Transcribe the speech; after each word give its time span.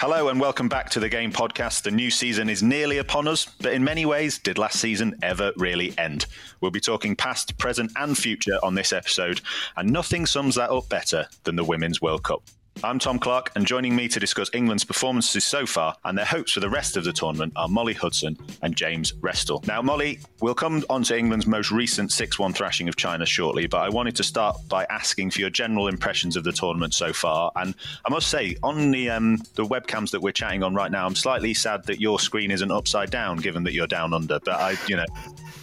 Hello 0.00 0.28
and 0.28 0.40
welcome 0.40 0.68
back 0.68 0.90
to 0.90 1.00
the 1.00 1.08
Game 1.08 1.32
Podcast. 1.32 1.82
The 1.82 1.90
new 1.90 2.08
season 2.08 2.48
is 2.48 2.62
nearly 2.62 2.98
upon 2.98 3.26
us, 3.26 3.46
but 3.60 3.72
in 3.72 3.82
many 3.82 4.06
ways, 4.06 4.38
did 4.38 4.56
last 4.56 4.78
season 4.78 5.18
ever 5.22 5.52
really 5.56 5.92
end? 5.98 6.26
We'll 6.60 6.70
be 6.70 6.78
talking 6.78 7.16
past, 7.16 7.58
present, 7.58 7.90
and 7.96 8.16
future 8.16 8.60
on 8.62 8.76
this 8.76 8.92
episode, 8.92 9.40
and 9.76 9.90
nothing 9.92 10.24
sums 10.24 10.54
that 10.54 10.70
up 10.70 10.88
better 10.88 11.26
than 11.42 11.56
the 11.56 11.64
Women's 11.64 12.00
World 12.00 12.22
Cup. 12.22 12.44
I'm 12.84 13.00
Tom 13.00 13.18
Clarke, 13.18 13.50
and 13.56 13.66
joining 13.66 13.96
me 13.96 14.06
to 14.06 14.20
discuss 14.20 14.50
England's 14.54 14.84
performances 14.84 15.44
so 15.44 15.66
far 15.66 15.96
and 16.04 16.16
their 16.16 16.24
hopes 16.24 16.52
for 16.52 16.60
the 16.60 16.68
rest 16.70 16.96
of 16.96 17.02
the 17.02 17.12
tournament 17.12 17.52
are 17.56 17.66
Molly 17.66 17.92
Hudson 17.92 18.38
and 18.62 18.76
James 18.76 19.12
Restall. 19.14 19.66
Now, 19.66 19.82
Molly, 19.82 20.20
we'll 20.40 20.54
come 20.54 20.84
on 20.88 21.02
to 21.04 21.18
England's 21.18 21.48
most 21.48 21.72
recent 21.72 22.12
6 22.12 22.38
1 22.38 22.52
thrashing 22.52 22.88
of 22.88 22.94
China 22.94 23.26
shortly, 23.26 23.66
but 23.66 23.78
I 23.78 23.88
wanted 23.88 24.14
to 24.16 24.22
start 24.22 24.56
by 24.68 24.84
asking 24.90 25.32
for 25.32 25.40
your 25.40 25.50
general 25.50 25.88
impressions 25.88 26.36
of 26.36 26.44
the 26.44 26.52
tournament 26.52 26.94
so 26.94 27.12
far. 27.12 27.50
And 27.56 27.74
I 28.06 28.10
must 28.10 28.28
say, 28.28 28.54
on 28.62 28.92
the, 28.92 29.10
um, 29.10 29.38
the 29.54 29.64
webcams 29.64 30.12
that 30.12 30.20
we're 30.20 30.30
chatting 30.30 30.62
on 30.62 30.72
right 30.72 30.92
now, 30.92 31.04
I'm 31.04 31.16
slightly 31.16 31.54
sad 31.54 31.84
that 31.86 32.00
your 32.00 32.20
screen 32.20 32.52
isn't 32.52 32.70
upside 32.70 33.10
down, 33.10 33.38
given 33.38 33.64
that 33.64 33.72
you're 33.72 33.88
down 33.88 34.14
under. 34.14 34.38
But 34.38 34.54
I, 34.54 34.76
you 34.86 34.94
know, 34.94 35.06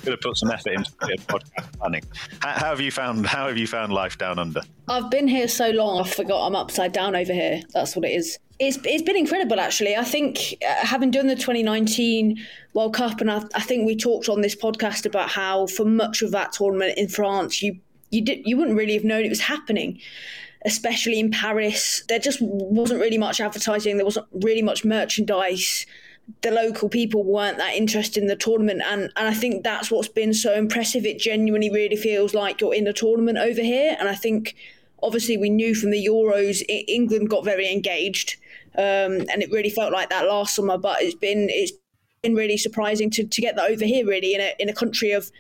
could 0.06 0.12
have 0.12 0.22
put 0.22 0.38
some 0.38 0.52
effort 0.52 0.74
into 0.74 0.92
podcast 0.92 1.80
planning. 1.80 2.04
How, 2.40 2.52
how, 2.52 2.70
have 2.70 2.82
you 2.82 2.92
found 2.92 3.26
How 3.26 3.48
have 3.48 3.58
you 3.58 3.66
found 3.66 3.92
life 3.92 4.18
down 4.18 4.38
under? 4.38 4.62
I've 4.88 5.10
been 5.10 5.28
here 5.28 5.48
so 5.48 5.72
long, 5.72 6.00
I 6.00 6.08
forgot 6.08 6.46
I'm 6.46 6.56
upside 6.56 6.92
down 6.92 7.05
over 7.14 7.34
here. 7.34 7.62
That's 7.74 7.94
what 7.96 8.06
it 8.06 8.14
is. 8.14 8.40
It's 8.58 8.80
it's 8.86 9.04
been 9.04 9.18
incredible 9.18 9.60
actually. 9.60 9.98
I 9.98 10.06
think 10.06 10.56
uh, 10.66 10.86
having 10.86 11.12
done 11.12 11.28
the 11.28 11.36
2019 11.36 12.38
World 12.74 12.94
Cup, 12.94 13.20
and 13.20 13.30
I, 13.30 13.44
I 13.54 13.62
think 13.62 13.86
we 13.86 13.98
talked 13.98 14.30
on 14.30 14.40
this 14.40 14.56
podcast 14.56 15.06
about 15.06 15.30
how 15.30 15.68
for 15.68 15.84
much 15.84 16.22
of 16.22 16.32
that 16.32 16.54
tournament 16.54 16.98
in 16.98 17.10
France, 17.10 17.62
you 17.62 17.78
you 18.12 18.24
did 18.24 18.40
you 18.46 18.56
wouldn't 18.56 18.78
really 18.78 18.94
have 18.94 19.04
known 19.04 19.26
it 19.26 19.30
was 19.30 19.42
happening 19.42 20.00
especially 20.68 21.20
in 21.20 21.30
Paris. 21.30 22.04
There 22.10 22.18
just 22.18 22.40
wasn't 22.42 23.00
really 23.00 23.20
much 23.20 23.40
advertising. 23.40 23.98
There 23.98 24.06
wasn't 24.06 24.26
really 24.34 24.64
much 24.64 24.84
merchandise 24.84 25.86
the 26.42 26.52
local 26.52 26.90
people 26.90 27.24
weren't 27.24 27.58
that 27.58 27.76
interested 27.76 28.22
in 28.22 28.28
the 28.28 28.36
tournament 28.36 28.82
and 28.86 29.12
and 29.16 29.28
I 29.28 29.34
think 29.34 29.64
that's 29.64 29.92
what's 29.92 30.08
been 30.08 30.34
so 30.34 30.54
impressive 30.54 31.06
it 31.06 31.20
genuinely 31.20 31.72
really 31.72 31.96
feels 31.96 32.34
like 32.34 32.62
you're 32.62 32.74
in 32.74 32.88
a 32.88 32.94
tournament 32.94 33.38
over 33.38 33.62
here 33.62 33.96
and 34.00 34.10
I 34.10 34.16
think 34.16 34.56
obviously 35.04 35.38
we 35.38 35.50
knew 35.50 35.76
from 35.76 35.92
the 35.92 36.06
Euros 36.06 36.62
England 36.70 37.30
got 37.30 37.44
very 37.44 37.72
engaged 37.72 38.38
um, 38.78 39.22
and 39.32 39.42
it 39.42 39.52
really 39.52 39.70
felt 39.70 39.94
like 39.94 40.10
that 40.10 40.28
last 40.28 40.56
summer 40.56 40.78
but 40.78 41.02
it's 41.02 41.16
been 41.16 41.48
it's 41.50 41.74
been 42.22 42.36
really 42.36 42.58
surprising 42.58 43.10
to, 43.10 43.26
to 43.26 43.42
get 43.42 43.56
that 43.56 43.70
over 43.70 43.86
here 43.86 44.06
really 44.06 44.34
in 44.34 44.42
a 44.42 44.54
in 44.60 44.70
a 44.70 44.74
country 44.74 45.12
of 45.12 45.32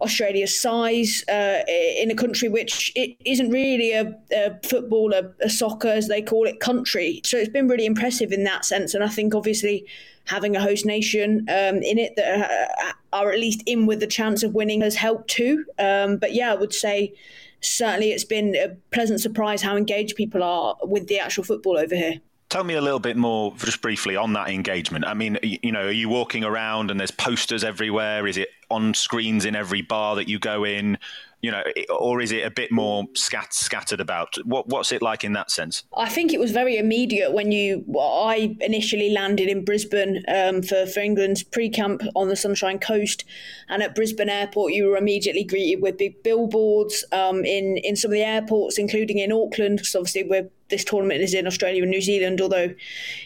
Australia's 0.00 0.58
size 0.58 1.24
uh, 1.28 1.62
in 1.68 2.10
a 2.10 2.14
country 2.14 2.48
which 2.48 2.90
it 2.96 3.16
isn't 3.24 3.50
really 3.50 3.92
a, 3.92 4.18
a 4.32 4.58
football, 4.66 5.12
a, 5.12 5.30
a, 5.42 5.50
soccer 5.50 5.88
as 5.88 6.08
they 6.08 6.22
call 6.22 6.46
it, 6.46 6.58
country. 6.60 7.20
So 7.24 7.36
it's 7.36 7.50
been 7.50 7.68
really 7.68 7.86
impressive 7.86 8.32
in 8.32 8.44
that 8.44 8.64
sense. 8.64 8.94
And 8.94 9.04
I 9.04 9.08
think 9.08 9.34
obviously 9.34 9.86
having 10.26 10.56
a 10.56 10.60
host 10.60 10.86
nation 10.86 11.40
um, 11.48 11.82
in 11.82 11.98
it 11.98 12.14
that 12.16 12.50
uh, 12.78 12.92
are 13.12 13.30
at 13.30 13.38
least 13.38 13.62
in 13.66 13.86
with 13.86 14.00
the 14.00 14.06
chance 14.06 14.42
of 14.42 14.54
winning 14.54 14.80
has 14.80 14.94
helped 14.94 15.28
too. 15.28 15.66
Um, 15.78 16.16
but 16.16 16.32
yeah, 16.32 16.52
I 16.52 16.54
would 16.54 16.72
say 16.72 17.12
certainly 17.60 18.12
it's 18.12 18.24
been 18.24 18.54
a 18.56 18.76
pleasant 18.92 19.20
surprise 19.20 19.62
how 19.62 19.76
engaged 19.76 20.16
people 20.16 20.42
are 20.42 20.76
with 20.82 21.06
the 21.08 21.18
actual 21.18 21.44
football 21.44 21.78
over 21.78 21.94
here. 21.94 22.20
Tell 22.48 22.64
me 22.64 22.74
a 22.74 22.80
little 22.80 22.98
bit 22.98 23.16
more, 23.16 23.54
just 23.58 23.80
briefly, 23.80 24.16
on 24.16 24.32
that 24.32 24.48
engagement. 24.48 25.04
I 25.06 25.14
mean, 25.14 25.38
you 25.42 25.70
know, 25.70 25.86
are 25.86 25.92
you 25.92 26.08
walking 26.08 26.42
around 26.42 26.90
and 26.90 26.98
there's 26.98 27.12
posters 27.12 27.62
everywhere? 27.62 28.26
Is 28.26 28.36
it 28.36 28.48
on 28.68 28.92
screens 28.92 29.44
in 29.44 29.54
every 29.54 29.82
bar 29.82 30.16
that 30.16 30.28
you 30.28 30.40
go 30.40 30.64
in? 30.64 30.98
You 31.42 31.50
know, 31.50 31.62
or 31.88 32.20
is 32.20 32.32
it 32.32 32.44
a 32.44 32.50
bit 32.50 32.70
more 32.70 33.04
scat- 33.14 33.54
scattered 33.54 34.00
about? 34.00 34.36
What 34.44 34.68
What's 34.68 34.92
it 34.92 35.02
like 35.02 35.24
in 35.24 35.32
that 35.32 35.50
sense? 35.50 35.84
I 35.96 36.08
think 36.08 36.32
it 36.32 36.40
was 36.40 36.50
very 36.50 36.76
immediate 36.76 37.32
when 37.32 37.50
you. 37.52 37.82
Well, 37.86 38.24
I 38.26 38.56
initially 38.60 39.10
landed 39.10 39.48
in 39.48 39.64
Brisbane 39.64 40.22
um, 40.28 40.62
for 40.62 40.86
for 40.86 41.00
England's 41.00 41.42
pre-camp 41.42 42.02
on 42.14 42.28
the 42.28 42.36
Sunshine 42.36 42.78
Coast, 42.78 43.24
and 43.68 43.82
at 43.82 43.94
Brisbane 43.94 44.28
Airport, 44.28 44.72
you 44.72 44.86
were 44.86 44.96
immediately 44.96 45.44
greeted 45.44 45.82
with 45.82 45.98
big 45.98 46.22
billboards 46.22 47.04
um, 47.12 47.44
in 47.44 47.78
in 47.78 47.96
some 47.96 48.10
of 48.10 48.14
the 48.14 48.22
airports, 48.22 48.78
including 48.78 49.18
in 49.18 49.32
Auckland, 49.32 49.78
because 49.78 49.94
obviously 49.94 50.24
we're 50.24 50.50
this 50.70 50.84
tournament 50.84 51.20
is 51.20 51.34
in 51.34 51.46
Australia 51.46 51.82
and 51.82 51.90
New 51.90 52.00
Zealand, 52.00 52.40
although 52.40 52.74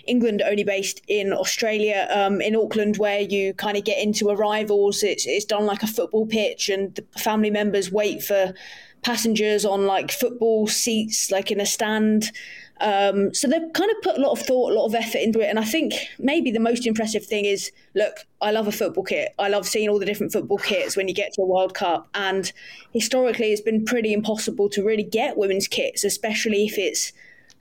England 0.07 0.43
only 0.45 0.65
based 0.65 1.01
in 1.09 1.33
Australia. 1.33 2.09
Um, 2.11 2.41
in 2.41 2.57
Auckland, 2.57 2.97
where 2.97 3.21
you 3.21 3.55
kind 3.55 3.77
of 3.77 3.85
get 3.85 4.03
into 4.03 4.29
arrivals, 4.29 5.03
it's, 5.03 5.27
it's 5.27 5.45
done 5.45 5.67
like 5.67 5.83
a 5.83 5.87
football 5.87 6.27
pitch, 6.27 6.69
and 6.69 6.95
the 6.95 7.05
family 7.19 7.51
members 7.51 7.93
wait 7.93 8.23
for 8.23 8.55
passengers 9.03 9.65
on 9.65 9.87
like 9.87 10.11
football 10.11 10.67
seats, 10.67 11.31
like 11.31 11.51
in 11.51 11.61
a 11.61 11.67
stand. 11.67 12.33
Um, 12.81 13.33
so 13.33 13.47
they've 13.47 13.73
kind 13.73 13.91
of 13.91 14.03
put 14.03 14.19
a 14.19 14.21
lot 14.21 14.33
of 14.33 14.41
thought, 14.41 14.73
a 14.73 14.75
lot 14.75 14.87
of 14.87 14.95
effort 14.95 15.19
into 15.19 15.41
it. 15.41 15.47
And 15.47 15.59
I 15.59 15.65
think 15.65 15.95
maybe 16.19 16.51
the 16.51 16.59
most 16.59 16.87
impressive 16.87 17.25
thing 17.25 17.45
is 17.45 17.71
look, 17.95 18.27
I 18.41 18.51
love 18.51 18.67
a 18.67 18.73
football 18.73 19.05
kit. 19.05 19.33
I 19.39 19.49
love 19.49 19.67
seeing 19.67 19.89
all 19.89 19.99
the 19.99 20.07
different 20.07 20.33
football 20.33 20.59
kits 20.59 20.97
when 20.97 21.07
you 21.07 21.15
get 21.15 21.33
to 21.35 21.43
a 21.43 21.47
World 21.47 21.75
Cup. 21.75 22.09
And 22.15 22.51
historically, 22.93 23.53
it's 23.53 23.61
been 23.61 23.85
pretty 23.85 24.13
impossible 24.13 24.69
to 24.71 24.83
really 24.83 25.05
get 25.05 25.37
women's 25.37 25.69
kits, 25.69 26.03
especially 26.03 26.67
if 26.67 26.77
it's 26.79 27.13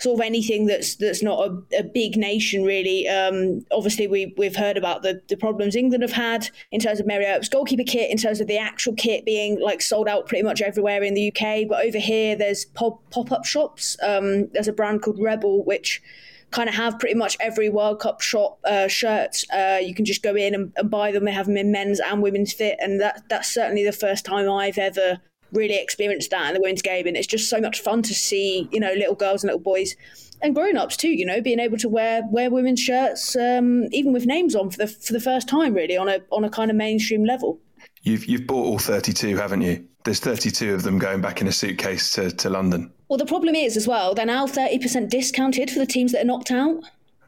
sort 0.04 0.20
of 0.20 0.26
anything 0.26 0.66
that's 0.66 0.96
that's 0.96 1.24
not 1.24 1.48
a, 1.48 1.80
a 1.80 1.84
big 1.84 2.18
nation 2.18 2.64
really. 2.64 3.08
Um, 3.08 3.66
obviously, 3.72 4.08
we 4.08 4.34
we've 4.38 4.56
heard 4.56 4.78
about 4.78 5.02
the 5.02 5.22
the 5.30 5.38
problems 5.38 5.76
England 5.76 6.04
have 6.04 6.12
had 6.12 6.50
in 6.72 6.82
terms 6.82 7.00
of 7.00 7.08
Mary 7.08 7.26
Earps' 7.26 7.48
goalkeeper 7.48 7.84
kit, 7.84 8.12
in 8.12 8.18
terms 8.18 8.42
of 8.42 8.48
the 8.48 8.58
actual 8.58 8.94
kit 8.94 9.26
being 9.26 9.60
like 9.62 9.82
sold 9.82 10.10
out 10.10 10.28
pretty 10.28 10.44
much 10.44 10.62
everywhere 10.62 11.02
in 11.04 11.14
the 11.14 11.30
UK. 11.30 11.68
But 11.70 11.86
over 11.86 11.98
here, 11.98 12.36
there's 12.36 12.66
pop 12.66 13.10
pop 13.12 13.32
up 13.32 13.46
shops. 13.46 13.98
Um, 14.04 14.50
there's 14.50 14.68
a 14.68 14.74
brand 14.74 15.02
called 15.02 15.20
Rebel 15.20 15.64
which 15.64 16.02
kind 16.52 16.70
of 16.70 16.76
have 16.76 17.00
pretty 17.00 17.16
much 17.16 17.36
every 17.40 17.70
World 17.70 18.00
Cup 18.00 18.22
shop 18.22 18.60
uh, 18.66 18.88
shirt. 18.88 19.38
Uh, 19.52 19.80
you 19.82 19.96
can 19.96 20.06
just 20.06 20.22
go 20.22 20.36
in 20.36 20.54
and, 20.54 20.72
and, 20.76 20.92
buy 20.92 21.12
them. 21.12 21.26
They 21.26 21.32
have 21.32 21.48
them 21.48 21.58
in 21.58 21.72
men's 21.72 22.00
and 22.00 22.22
women's 22.22 22.54
fit, 22.54 22.78
and 22.80 23.00
that 23.00 23.24
that's 23.30 23.52
certainly 23.52 23.86
the 23.86 23.94
first 23.94 24.26
time 24.26 24.50
I've 24.50 24.78
ever 24.78 25.22
really 25.54 25.78
experienced 25.78 26.32
that 26.32 26.48
in 26.48 26.54
the 26.54 26.62
women's 26.62 26.82
game, 26.82 27.08
and 27.08 27.16
it's 27.16 27.28
just 27.28 27.50
so 27.50 27.60
much 27.62 27.82
fun 27.82 28.02
to 28.04 28.14
see, 28.14 28.68
you 28.72 28.80
know, 28.80 28.94
little 28.94 29.16
girls 29.16 29.44
and 29.44 29.50
little 29.50 29.64
boys 29.64 29.96
and 30.42 30.54
grown 30.54 30.78
ups 30.78 30.98
too. 30.98 31.10
You 31.10 31.26
know, 31.26 31.42
being 31.42 31.60
able 31.60 31.78
to 31.78 31.90
wear 31.90 32.22
wear 32.30 32.50
women's 32.50 32.82
shirts, 32.82 33.36
um, 33.36 33.86
even 33.92 34.14
with 34.14 34.26
names 34.26 34.56
on 34.56 34.70
for 34.70 34.78
the 34.78 34.88
for 34.88 35.14
the 35.14 35.20
first 35.20 35.48
time, 35.48 35.74
really 35.74 35.98
on 35.98 36.10
a 36.10 36.20
on 36.32 36.44
a 36.44 36.50
kind 36.50 36.70
of 36.70 36.78
mainstream 36.78 37.24
level. 37.24 37.60
You've 38.02 38.26
you've 38.26 38.46
bought 38.46 38.66
all 38.66 38.80
thirty 38.80 39.14
two, 39.14 39.38
haven't 39.38 39.62
you? 39.62 39.88
There's 40.04 40.20
32 40.20 40.74
of 40.74 40.84
them 40.84 41.00
going 41.00 41.22
back 41.22 41.40
in 41.40 41.48
a 41.48 41.52
suitcase 41.54 42.12
to, 42.12 42.30
to 42.30 42.50
London. 42.50 42.92
Well, 43.08 43.18
the 43.18 43.26
problem 43.26 43.56
is 43.56 43.78
as 43.78 43.88
well, 43.88 44.14
they're 44.14 44.26
now 44.26 44.46
30% 44.46 45.10
discounted 45.10 45.72
for 45.72 45.80
the 45.80 45.86
teams 45.86 46.12
that 46.12 46.22
are 46.22 46.26
knocked 46.26 46.52
out. 46.52 46.84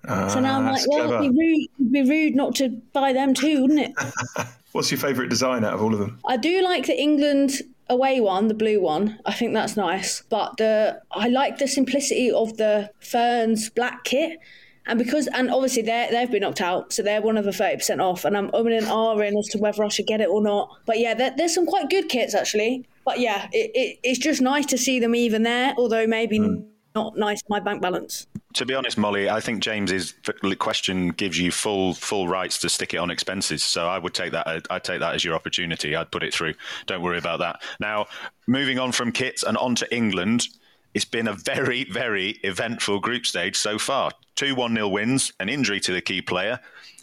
Uh, 0.05 0.27
so 0.27 0.39
now 0.41 0.59
I'm 0.59 0.65
like, 0.65 0.85
well, 0.87 1.13
it'd 1.13 1.33
be, 1.33 1.39
rude, 1.39 1.69
it'd 1.79 1.91
be 1.93 2.03
rude 2.03 2.35
not 2.35 2.53
to 2.55 2.69
buy 2.91 3.13
them 3.13 3.33
too, 3.33 3.61
wouldn't 3.61 3.79
it? 3.79 4.47
What's 4.73 4.91
your 4.91 4.97
favourite 4.99 5.29
design 5.29 5.63
out 5.63 5.73
of 5.73 5.81
all 5.81 5.93
of 5.93 5.99
them? 5.99 6.19
I 6.27 6.35
do 6.35 6.61
like 6.61 6.85
the 6.85 6.99
England 6.99 7.61
away 7.89 8.19
one, 8.19 8.47
the 8.47 8.53
blue 8.53 8.81
one. 8.81 9.19
I 9.25 9.33
think 9.33 9.53
that's 9.53 9.77
nice. 9.77 10.23
But 10.29 10.57
the 10.57 11.01
I 11.11 11.27
like 11.27 11.57
the 11.57 11.67
simplicity 11.67 12.31
of 12.31 12.57
the 12.57 12.89
Ferns 12.99 13.69
black 13.69 14.03
kit. 14.03 14.39
And 14.87 14.99
because 14.99 15.27
and 15.27 15.49
obviously 15.49 15.81
they 15.81 16.07
they've 16.11 16.29
been 16.29 16.41
knocked 16.41 16.61
out, 16.61 16.93
so 16.93 17.01
they're 17.01 17.21
one 17.21 17.37
of 17.37 17.45
the 17.45 17.51
thirty 17.51 17.77
percent 17.77 18.01
off. 18.01 18.23
And 18.23 18.37
I'm 18.37 18.51
umming 18.51 18.77
and 18.77 18.85
ahhing 18.87 19.37
as 19.37 19.47
to 19.47 19.57
whether 19.57 19.83
I 19.83 19.87
should 19.87 20.05
get 20.05 20.21
it 20.21 20.29
or 20.29 20.41
not. 20.41 20.69
But 20.85 20.99
yeah, 20.99 21.15
there, 21.15 21.33
there's 21.35 21.55
some 21.55 21.65
quite 21.65 21.89
good 21.89 22.07
kits 22.07 22.35
actually. 22.35 22.85
but 23.05 23.19
yeah, 23.19 23.47
it, 23.51 23.71
it, 23.73 23.99
it's 24.03 24.19
just 24.19 24.41
nice 24.41 24.65
to 24.67 24.77
see 24.77 24.99
them 24.99 25.15
even 25.15 25.43
there, 25.43 25.73
although 25.77 26.07
maybe 26.07 26.39
mm. 26.39 26.65
not 26.95 27.15
nice 27.15 27.41
my 27.47 27.59
bank 27.59 27.81
balance. 27.81 28.27
To 28.55 28.65
be 28.65 28.73
honest, 28.73 28.97
Molly, 28.97 29.29
I 29.29 29.41
think 29.41 29.61
James's 29.61 30.13
question 30.59 31.09
gives 31.09 31.37
you 31.37 31.51
full 31.51 31.93
full 31.93 32.29
rights 32.29 32.57
to 32.59 32.69
stick 32.69 32.93
it 32.93 32.97
on 32.97 33.11
expenses. 33.11 33.63
So 33.63 33.87
I 33.87 33.97
would 33.97 34.13
take 34.13 34.31
that. 34.31 34.65
I'd 34.69 34.83
take 34.83 35.01
that 35.01 35.13
as 35.13 35.25
your 35.25 35.35
opportunity. 35.35 35.93
I'd 35.93 36.09
put 36.09 36.23
it 36.23 36.33
through. 36.33 36.53
Don't 36.85 37.01
worry 37.01 37.17
about 37.17 37.39
that. 37.39 37.61
Now, 37.81 38.05
moving 38.47 38.79
on 38.79 38.93
from 38.93 39.11
kits 39.11 39.43
and 39.43 39.57
on 39.57 39.75
to 39.75 39.93
England. 39.93 40.47
It's 40.93 41.03
been 41.03 41.27
a 41.27 41.33
very, 41.33 41.83
very 41.83 42.39
eventful 42.43 43.01
group 43.01 43.25
stage 43.25 43.57
so 43.57 43.77
far. 43.77 44.11
Two 44.35 44.55
1 44.55 44.73
0 44.73 44.87
wins, 44.87 45.33
an 45.41 45.49
injury 45.49 45.81
to 45.81 45.91
the 45.91 46.01
key 46.01 46.21
player, 46.21 46.61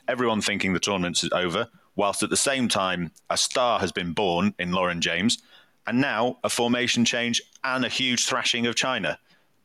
everyone 0.08 0.40
thinking 0.40 0.72
the 0.72 0.80
tournament 0.80 1.22
is 1.22 1.30
over, 1.32 1.68
whilst 1.96 2.22
at 2.22 2.30
the 2.30 2.36
same 2.36 2.68
time, 2.68 3.10
a 3.28 3.36
star 3.36 3.78
has 3.80 3.92
been 3.92 4.14
born 4.14 4.54
in 4.58 4.72
Lauren 4.72 5.02
James, 5.02 5.42
and 5.86 6.00
now 6.00 6.38
a 6.44 6.48
formation 6.48 7.04
change 7.04 7.42
and 7.62 7.84
a 7.84 7.90
huge 7.90 8.24
thrashing 8.24 8.66
of 8.66 8.74
China. 8.74 9.18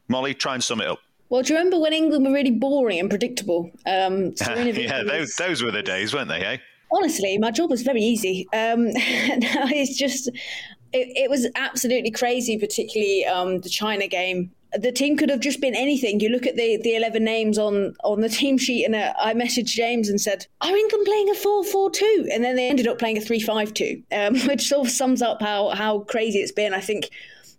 Molly, 0.09 0.33
try 0.33 0.53
and 0.53 0.63
sum 0.63 0.81
it 0.81 0.87
up. 0.87 0.99
Well, 1.29 1.41
do 1.41 1.53
you 1.53 1.57
remember 1.57 1.79
when 1.79 1.93
England 1.93 2.25
were 2.25 2.31
really 2.31 2.51
boring 2.51 2.99
and 2.99 3.09
predictable? 3.09 3.71
Um, 3.85 4.33
yeah, 4.41 5.03
those, 5.03 5.35
those 5.35 5.63
were 5.63 5.71
the 5.71 5.83
days, 5.83 6.13
weren't 6.13 6.29
they, 6.29 6.43
eh? 6.43 6.57
Honestly, 6.91 7.37
my 7.37 7.51
job 7.51 7.69
was 7.69 7.81
very 7.81 8.01
easy. 8.01 8.47
Um, 8.53 8.87
it's 8.95 9.97
just, 9.97 10.29
it, 10.93 11.09
it 11.15 11.29
was 11.29 11.47
absolutely 11.55 12.11
crazy, 12.11 12.57
particularly 12.57 13.25
um, 13.25 13.59
the 13.59 13.69
China 13.69 14.07
game. 14.07 14.51
The 14.73 14.91
team 14.91 15.17
could 15.17 15.29
have 15.29 15.39
just 15.41 15.59
been 15.59 15.75
anything. 15.75 16.19
You 16.19 16.29
look 16.29 16.45
at 16.45 16.55
the, 16.55 16.77
the 16.77 16.95
11 16.95 17.23
names 17.23 17.57
on, 17.57 17.95
on 18.03 18.21
the 18.21 18.29
team 18.29 18.57
sheet, 18.57 18.85
and 18.85 18.95
uh, 18.95 19.13
I 19.17 19.33
messaged 19.33 19.65
James 19.65 20.07
and 20.09 20.19
said, 20.19 20.45
Are 20.61 20.75
England 20.75 21.05
playing 21.05 21.29
a 21.29 21.35
4 21.35 21.63
4 21.65 21.91
2? 21.91 22.29
And 22.33 22.43
then 22.43 22.55
they 22.55 22.69
ended 22.69 22.87
up 22.87 22.99
playing 22.99 23.17
a 23.17 23.21
3 23.21 23.39
5 23.39 23.73
2, 23.73 24.03
um, 24.13 24.39
which 24.47 24.67
sort 24.67 24.87
of 24.87 24.93
sums 24.93 25.21
up 25.21 25.41
how, 25.41 25.69
how 25.69 25.99
crazy 25.99 26.39
it's 26.39 26.51
been. 26.51 26.73
I 26.73 26.81
think 26.81 27.09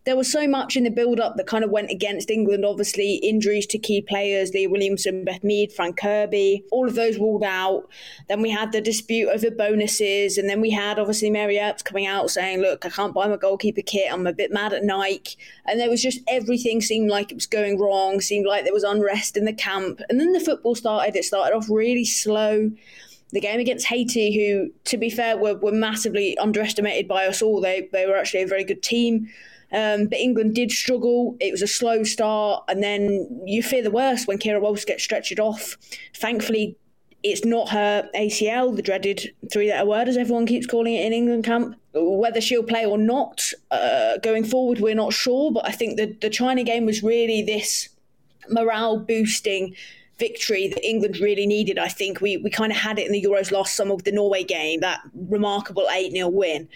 there 0.08 0.16
was 0.16 0.32
so 0.32 0.48
much 0.48 0.74
in 0.74 0.84
the 0.84 0.90
build 0.90 1.20
up 1.20 1.36
that 1.36 1.46
kind 1.46 1.62
of 1.62 1.70
went 1.70 1.90
against 1.90 2.30
England. 2.30 2.64
Obviously, 2.64 3.16
injuries 3.16 3.66
to 3.66 3.78
key 3.78 4.00
players, 4.00 4.54
Leah 4.54 4.70
Williamson, 4.70 5.22
Beth 5.22 5.44
Mead, 5.44 5.70
Fran 5.70 5.92
Kirby, 5.92 6.64
all 6.72 6.88
of 6.88 6.94
those 6.94 7.18
ruled 7.18 7.44
out. 7.44 7.86
Then 8.26 8.40
we 8.40 8.48
had 8.48 8.72
the 8.72 8.80
dispute 8.80 9.28
over 9.28 9.50
bonuses. 9.50 10.38
And 10.38 10.48
then 10.48 10.62
we 10.62 10.70
had 10.70 10.98
obviously 10.98 11.28
Mary 11.28 11.58
Earps 11.58 11.82
coming 11.82 12.06
out 12.06 12.30
saying, 12.30 12.62
Look, 12.62 12.86
I 12.86 12.88
can't 12.88 13.12
buy 13.12 13.28
my 13.28 13.36
goalkeeper 13.36 13.82
kit. 13.82 14.10
I'm 14.10 14.26
a 14.26 14.32
bit 14.32 14.50
mad 14.50 14.72
at 14.72 14.82
Nike. 14.82 15.36
And 15.66 15.78
there 15.78 15.90
was 15.90 16.00
just 16.00 16.20
everything 16.26 16.80
seemed 16.80 17.10
like 17.10 17.30
it 17.30 17.34
was 17.34 17.46
going 17.46 17.78
wrong, 17.78 18.22
seemed 18.22 18.46
like 18.46 18.64
there 18.64 18.72
was 18.72 18.84
unrest 18.84 19.36
in 19.36 19.44
the 19.44 19.52
camp. 19.52 20.00
And 20.08 20.18
then 20.18 20.32
the 20.32 20.40
football 20.40 20.74
started. 20.74 21.16
It 21.16 21.26
started 21.26 21.54
off 21.54 21.68
really 21.68 22.06
slow 22.06 22.70
the 23.32 23.40
game 23.40 23.60
against 23.60 23.88
Haiti, 23.88 24.34
who, 24.34 24.72
to 24.84 24.96
be 24.96 25.10
fair, 25.10 25.36
were, 25.36 25.56
were 25.56 25.70
massively 25.70 26.38
underestimated 26.38 27.06
by 27.06 27.26
us 27.26 27.42
all. 27.42 27.60
They, 27.60 27.90
they 27.92 28.06
were 28.06 28.16
actually 28.16 28.40
a 28.40 28.46
very 28.46 28.64
good 28.64 28.82
team. 28.82 29.28
Um, 29.72 30.06
but 30.06 30.18
England 30.18 30.54
did 30.54 30.70
struggle. 30.70 31.36
It 31.40 31.50
was 31.50 31.62
a 31.62 31.66
slow 31.66 32.02
start, 32.02 32.64
and 32.68 32.82
then 32.82 33.42
you 33.44 33.62
fear 33.62 33.82
the 33.82 33.90
worst 33.90 34.26
when 34.26 34.38
Keira 34.38 34.60
Walsh 34.60 34.84
gets 34.84 35.02
stretched 35.02 35.38
off. 35.38 35.76
Thankfully, 36.16 36.76
it's 37.22 37.44
not 37.44 37.70
her 37.70 38.08
ACL, 38.14 38.74
the 38.74 38.82
dreaded 38.82 39.34
three-letter 39.52 39.86
word, 39.86 40.08
as 40.08 40.16
everyone 40.16 40.46
keeps 40.46 40.66
calling 40.66 40.94
it 40.94 41.04
in 41.04 41.12
England 41.12 41.44
camp. 41.44 41.76
Whether 41.92 42.40
she'll 42.40 42.62
play 42.62 42.86
or 42.86 42.96
not 42.96 43.52
uh, 43.70 44.18
going 44.18 44.44
forward, 44.44 44.80
we're 44.80 44.94
not 44.94 45.12
sure. 45.12 45.50
But 45.52 45.66
I 45.66 45.72
think 45.72 45.96
the 45.96 46.16
the 46.20 46.30
China 46.30 46.62
game 46.62 46.86
was 46.86 47.02
really 47.02 47.42
this 47.42 47.88
morale 48.48 48.98
boosting 48.98 49.74
victory 50.18 50.68
that 50.68 50.84
England 50.84 51.18
really 51.18 51.46
needed. 51.46 51.78
I 51.78 51.88
think 51.88 52.20
we, 52.20 52.36
we 52.36 52.50
kind 52.50 52.72
of 52.72 52.78
had 52.78 52.98
it 52.98 53.06
in 53.06 53.12
the 53.12 53.22
Euros 53.22 53.50
last 53.50 53.74
summer 53.74 53.94
with 53.94 54.04
the 54.04 54.12
Norway 54.12 54.44
game, 54.44 54.80
that 54.80 55.00
remarkable 55.14 55.86
8 55.90 56.12
0 56.12 56.28
win. 56.28 56.68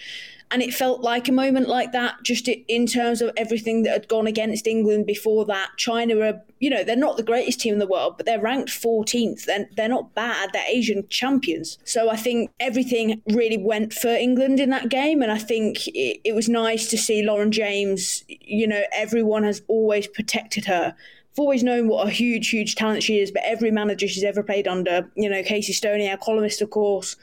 And 0.52 0.60
it 0.60 0.74
felt 0.74 1.00
like 1.00 1.28
a 1.28 1.32
moment 1.32 1.66
like 1.66 1.92
that, 1.92 2.16
just 2.22 2.46
in 2.46 2.86
terms 2.86 3.22
of 3.22 3.30
everything 3.38 3.84
that 3.84 3.92
had 3.92 4.08
gone 4.08 4.26
against 4.26 4.66
England 4.66 5.06
before 5.06 5.46
that. 5.46 5.70
China 5.78 6.20
are, 6.20 6.42
you 6.60 6.68
know, 6.68 6.84
they're 6.84 6.94
not 6.94 7.16
the 7.16 7.22
greatest 7.22 7.60
team 7.60 7.72
in 7.72 7.78
the 7.78 7.86
world, 7.86 8.18
but 8.18 8.26
they're 8.26 8.38
ranked 8.38 8.68
14th. 8.68 9.46
They're, 9.46 9.66
they're 9.78 9.88
not 9.88 10.14
bad. 10.14 10.50
They're 10.52 10.62
Asian 10.68 11.08
champions. 11.08 11.78
So 11.84 12.10
I 12.10 12.16
think 12.16 12.50
everything 12.60 13.22
really 13.30 13.56
went 13.56 13.94
for 13.94 14.08
England 14.08 14.60
in 14.60 14.68
that 14.68 14.90
game. 14.90 15.22
And 15.22 15.32
I 15.32 15.38
think 15.38 15.88
it, 15.88 16.20
it 16.22 16.34
was 16.34 16.50
nice 16.50 16.86
to 16.90 16.98
see 16.98 17.22
Lauren 17.22 17.50
James, 17.50 18.22
you 18.28 18.66
know, 18.66 18.82
everyone 18.94 19.44
has 19.44 19.62
always 19.68 20.06
protected 20.06 20.66
her 20.66 20.94
I've 21.32 21.38
always 21.38 21.62
known 21.62 21.88
what 21.88 22.06
a 22.06 22.10
huge, 22.10 22.50
huge 22.50 22.74
talent 22.74 23.02
she 23.02 23.18
is, 23.18 23.30
but 23.30 23.42
every 23.44 23.70
manager 23.70 24.06
she's 24.06 24.24
ever 24.24 24.42
played 24.42 24.68
under, 24.68 25.10
you 25.14 25.30
know, 25.30 25.42
Casey 25.42 25.72
Stoney, 25.72 26.10
our 26.10 26.18
columnist, 26.18 26.60
of 26.60 26.68
course, 26.68 27.16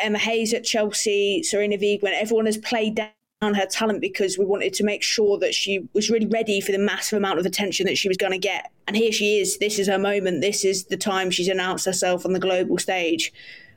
Emma 0.00 0.18
Hayes 0.18 0.54
at 0.54 0.64
Chelsea, 0.64 1.42
Sarina 1.44 1.80
Wiegman, 1.80 2.12
everyone 2.14 2.46
has 2.46 2.56
played 2.56 2.94
down 2.94 3.54
her 3.54 3.66
talent 3.66 4.00
because 4.00 4.38
we 4.38 4.44
wanted 4.44 4.72
to 4.74 4.84
make 4.84 5.02
sure 5.02 5.38
that 5.38 5.54
she 5.54 5.88
was 5.92 6.08
really 6.08 6.26
ready 6.26 6.60
for 6.60 6.70
the 6.70 6.78
massive 6.78 7.16
amount 7.16 7.40
of 7.40 7.46
attention 7.46 7.86
that 7.86 7.98
she 7.98 8.06
was 8.06 8.16
going 8.16 8.30
to 8.30 8.38
get. 8.38 8.70
And 8.86 8.96
here 8.96 9.10
she 9.10 9.40
is. 9.40 9.58
This 9.58 9.80
is 9.80 9.88
her 9.88 9.98
moment. 9.98 10.40
This 10.40 10.64
is 10.64 10.84
the 10.84 10.96
time 10.96 11.30
she's 11.32 11.48
announced 11.48 11.84
herself 11.84 12.24
on 12.24 12.34
the 12.34 12.38
global 12.38 12.78
stage. 12.78 13.32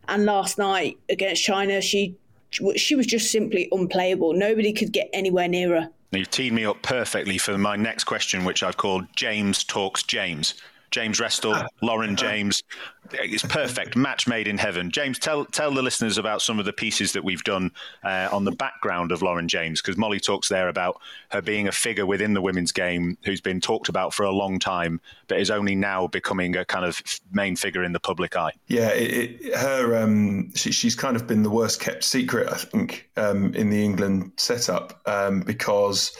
And 0.08 0.26
last 0.26 0.60
night 0.60 0.98
against 1.10 1.44
China, 1.44 1.82
she 1.82 2.16
she 2.78 2.96
was 2.96 3.06
just 3.06 3.32
simply 3.32 3.68
unplayable. 3.72 4.34
Nobody 4.34 4.72
could 4.72 4.94
get 4.94 5.10
anywhere 5.12 5.48
near 5.48 5.82
her. 5.82 5.90
You've 6.16 6.32
teed 6.32 6.54
me 6.54 6.66
up 6.66 6.82
perfectly 6.82 7.38
for 7.38 7.58
my 7.58 7.76
next 7.76 8.06
question, 8.06 8.46
which 8.46 8.64
I've 8.64 8.78
called 8.78 9.06
James 9.16 9.64
Talks 9.64 10.04
James. 10.04 10.56
James 10.92 11.20
Restall, 11.20 11.56
ah. 11.56 11.68
Lauren 11.82 12.16
James. 12.16 12.64
It's 13.14 13.44
perfect, 13.44 13.96
match 13.96 14.28
made 14.28 14.48
in 14.48 14.58
heaven. 14.58 14.92
James, 14.92 15.20
tell 15.20 15.46
tell 15.46 15.74
the 15.74 15.82
listeners 15.82 16.18
about 16.18 16.42
some 16.42 16.60
of 16.60 16.66
the 16.66 16.74
pieces 16.74 17.14
that 17.14 17.24
we've 17.24 17.44
done 17.44 17.72
uh, 18.04 18.30
on 18.32 18.46
the 18.46 18.52
background 18.52 19.12
of 19.12 19.22
Lauren 19.22 19.48
James, 19.48 19.82
because 19.82 19.98
Molly 19.98 20.20
talks 20.20 20.50
there 20.50 20.70
about 20.70 21.00
her 21.30 21.42
being 21.42 21.68
a 21.68 21.72
figure 21.72 22.06
within 22.06 22.34
the 22.34 22.42
women's 22.42 22.72
game 22.72 23.18
who's 23.24 23.42
been 23.42 23.62
talked 23.62 23.90
about 23.90 24.14
for 24.14 24.24
a 24.24 24.32
long 24.32 24.60
time, 24.60 25.00
but 25.28 25.40
is 25.40 25.52
only 25.52 25.76
now 25.76 26.08
becoming 26.08 26.56
a 26.56 26.66
kind 26.66 26.86
of 26.86 27.02
main 27.32 27.56
figure 27.56 27.84
in 27.84 27.92
the 27.92 28.00
public 28.00 28.36
eye. 28.36 28.52
Yeah, 28.68 28.90
it, 28.90 29.42
it, 29.42 29.56
her 29.56 29.96
um, 30.02 30.54
she, 30.56 30.72
she's 30.72 30.96
kind 30.96 31.16
of 31.16 31.28
been 31.28 31.44
the 31.44 31.50
worst 31.50 31.80
kept 31.80 32.04
secret, 32.04 32.50
I 32.52 32.58
think, 32.58 33.10
um, 33.18 33.54
in 33.54 33.70
the 33.70 33.84
England 33.84 34.32
setup 34.38 35.02
um, 35.06 35.42
because 35.42 36.16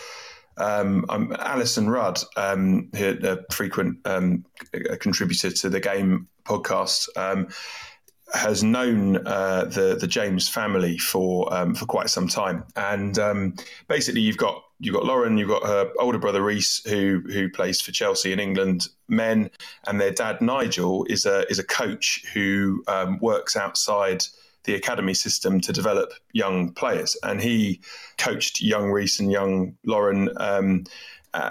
um, 0.58 1.06
I'm 1.10 1.32
Alyson 1.34 1.90
Rudd, 1.90 2.20
um, 2.38 2.90
a 2.94 3.40
frequent 3.52 4.00
um, 4.06 4.46
a 4.74 4.98
contributor 4.98 5.52
to 5.52 5.70
the 5.70 5.80
Game 5.80 6.28
podcast, 6.46 7.08
um, 7.18 7.48
has 8.34 8.64
known 8.64 9.26
uh, 9.28 9.66
the 9.66 9.98
the 10.00 10.08
James 10.08 10.48
family 10.48 10.98
for 10.98 11.54
um, 11.54 11.76
for 11.76 11.86
quite 11.86 12.10
some 12.10 12.28
time, 12.28 12.64
and 12.76 13.20
um, 13.20 13.56
basically 13.88 14.22
you've 14.22 14.38
got 14.38 14.64
you've 14.80 14.96
got 14.96 15.06
Lauren, 15.06 15.38
you've 15.38 15.50
got 15.50 15.64
her 15.64 15.92
older 16.00 16.18
brother 16.20 16.42
Reece, 16.42 16.82
who 16.86 17.22
who 17.28 17.50
plays 17.50 17.82
for 17.82 17.92
Chelsea 17.92 18.32
in 18.32 18.40
England 18.40 18.88
men, 19.08 19.50
and 19.88 20.00
their 20.00 20.12
dad 20.12 20.42
Nigel 20.42 21.06
is 21.10 21.26
a 21.26 21.50
is 21.50 21.60
a 21.60 21.64
coach 21.64 22.24
who 22.34 22.84
works 23.20 23.56
outside 23.56 24.24
the 24.66 24.76
academy 24.76 25.14
system 25.14 25.60
to 25.62 25.74
develop 25.74 26.12
young 26.34 26.74
players. 26.74 27.16
And 27.24 27.42
he 27.42 27.82
coached 28.18 28.62
young 28.62 28.92
Reece 28.92 29.20
and 29.20 29.32
young 29.32 29.76
Lauren. 29.86 30.30
Um, 30.38 30.86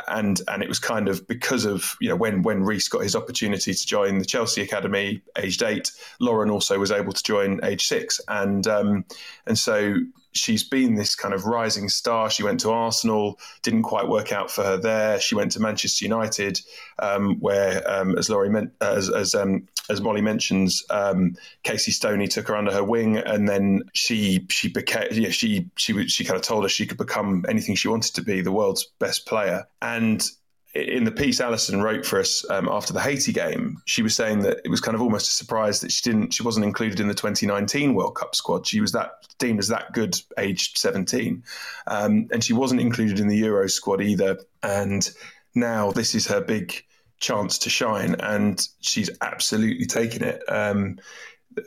and 0.08 0.40
and 0.48 0.62
it 0.62 0.68
was 0.68 0.78
kind 0.78 1.08
of 1.08 1.26
because 1.28 1.64
of 1.64 1.94
you 2.00 2.08
know 2.08 2.16
when 2.16 2.42
when 2.42 2.62
Reece 2.62 2.88
got 2.88 3.02
his 3.02 3.14
opportunity 3.14 3.74
to 3.74 3.86
join 3.86 4.18
the 4.18 4.24
Chelsea 4.24 4.62
academy 4.62 5.20
aged 5.36 5.62
eight, 5.62 5.90
Lauren 6.20 6.50
also 6.50 6.78
was 6.78 6.90
able 6.90 7.12
to 7.12 7.22
join 7.22 7.60
age 7.62 7.84
six, 7.84 8.20
and 8.28 8.66
um, 8.66 9.04
and 9.46 9.58
so 9.58 9.96
she's 10.34 10.64
been 10.64 10.94
this 10.94 11.14
kind 11.14 11.32
of 11.32 11.46
rising 11.46 11.88
star. 11.88 12.28
She 12.28 12.42
went 12.42 12.60
to 12.60 12.70
Arsenal, 12.70 13.38
didn't 13.62 13.82
quite 13.82 14.08
work 14.08 14.32
out 14.32 14.50
for 14.50 14.62
her 14.62 14.76
there. 14.76 15.20
She 15.20 15.34
went 15.34 15.52
to 15.52 15.60
Manchester 15.60 16.04
United, 16.04 16.60
um, 16.98 17.38
where, 17.40 17.82
um, 17.90 18.18
as 18.18 18.28
Laurie 18.28 18.50
meant, 18.50 18.72
as 18.80 19.08
as, 19.08 19.34
um, 19.34 19.66
as 19.88 20.00
Molly 20.00 20.20
mentions, 20.20 20.82
um, 20.90 21.36
Casey 21.62 21.92
Stoney 21.92 22.26
took 22.26 22.48
her 22.48 22.56
under 22.56 22.72
her 22.72 22.84
wing, 22.84 23.16
and 23.16 23.48
then 23.48 23.84
she 23.92 24.46
she 24.50 24.68
became 24.68 25.08
know, 25.22 25.30
she 25.30 25.70
she 25.76 26.06
she 26.08 26.24
kind 26.24 26.36
of 26.36 26.42
told 26.42 26.64
her 26.64 26.68
she 26.68 26.86
could 26.86 26.98
become 26.98 27.44
anything 27.48 27.74
she 27.74 27.88
wanted 27.88 28.14
to 28.14 28.22
be, 28.22 28.40
the 28.40 28.52
world's 28.52 28.86
best 28.98 29.26
player, 29.26 29.66
and 29.80 30.30
in 30.74 31.04
the 31.04 31.12
piece 31.12 31.40
Alyson 31.40 31.82
wrote 31.82 32.04
for 32.04 32.18
us 32.18 32.48
um, 32.50 32.68
after 32.68 32.92
the 32.92 33.00
Haiti 33.00 33.32
game, 33.32 33.80
she 33.84 34.02
was 34.02 34.14
saying 34.14 34.40
that 34.40 34.60
it 34.64 34.68
was 34.68 34.80
kind 34.80 34.94
of 34.94 35.02
almost 35.02 35.28
a 35.28 35.32
surprise 35.32 35.80
that 35.80 35.92
she 35.92 36.02
didn't, 36.02 36.34
she 36.34 36.42
wasn't 36.42 36.66
included 36.66 36.98
in 36.98 37.06
the 37.06 37.14
2019 37.14 37.94
World 37.94 38.16
Cup 38.16 38.34
squad. 38.34 38.66
She 38.66 38.80
was 38.80 38.92
that 38.92 39.12
deemed 39.38 39.60
as 39.60 39.68
that 39.68 39.92
good, 39.92 40.18
aged 40.36 40.76
17, 40.78 41.44
um, 41.86 42.28
and 42.32 42.42
she 42.42 42.52
wasn't 42.52 42.80
included 42.80 43.20
in 43.20 43.28
the 43.28 43.36
Euro 43.36 43.68
squad 43.68 44.00
either. 44.00 44.38
And 44.62 45.08
now 45.54 45.92
this 45.92 46.14
is 46.14 46.26
her 46.26 46.40
big 46.40 46.84
chance 47.20 47.58
to 47.58 47.70
shine, 47.70 48.16
and 48.18 48.66
she's 48.80 49.10
absolutely 49.20 49.86
taken 49.86 50.24
it. 50.24 50.42
Um, 50.48 50.98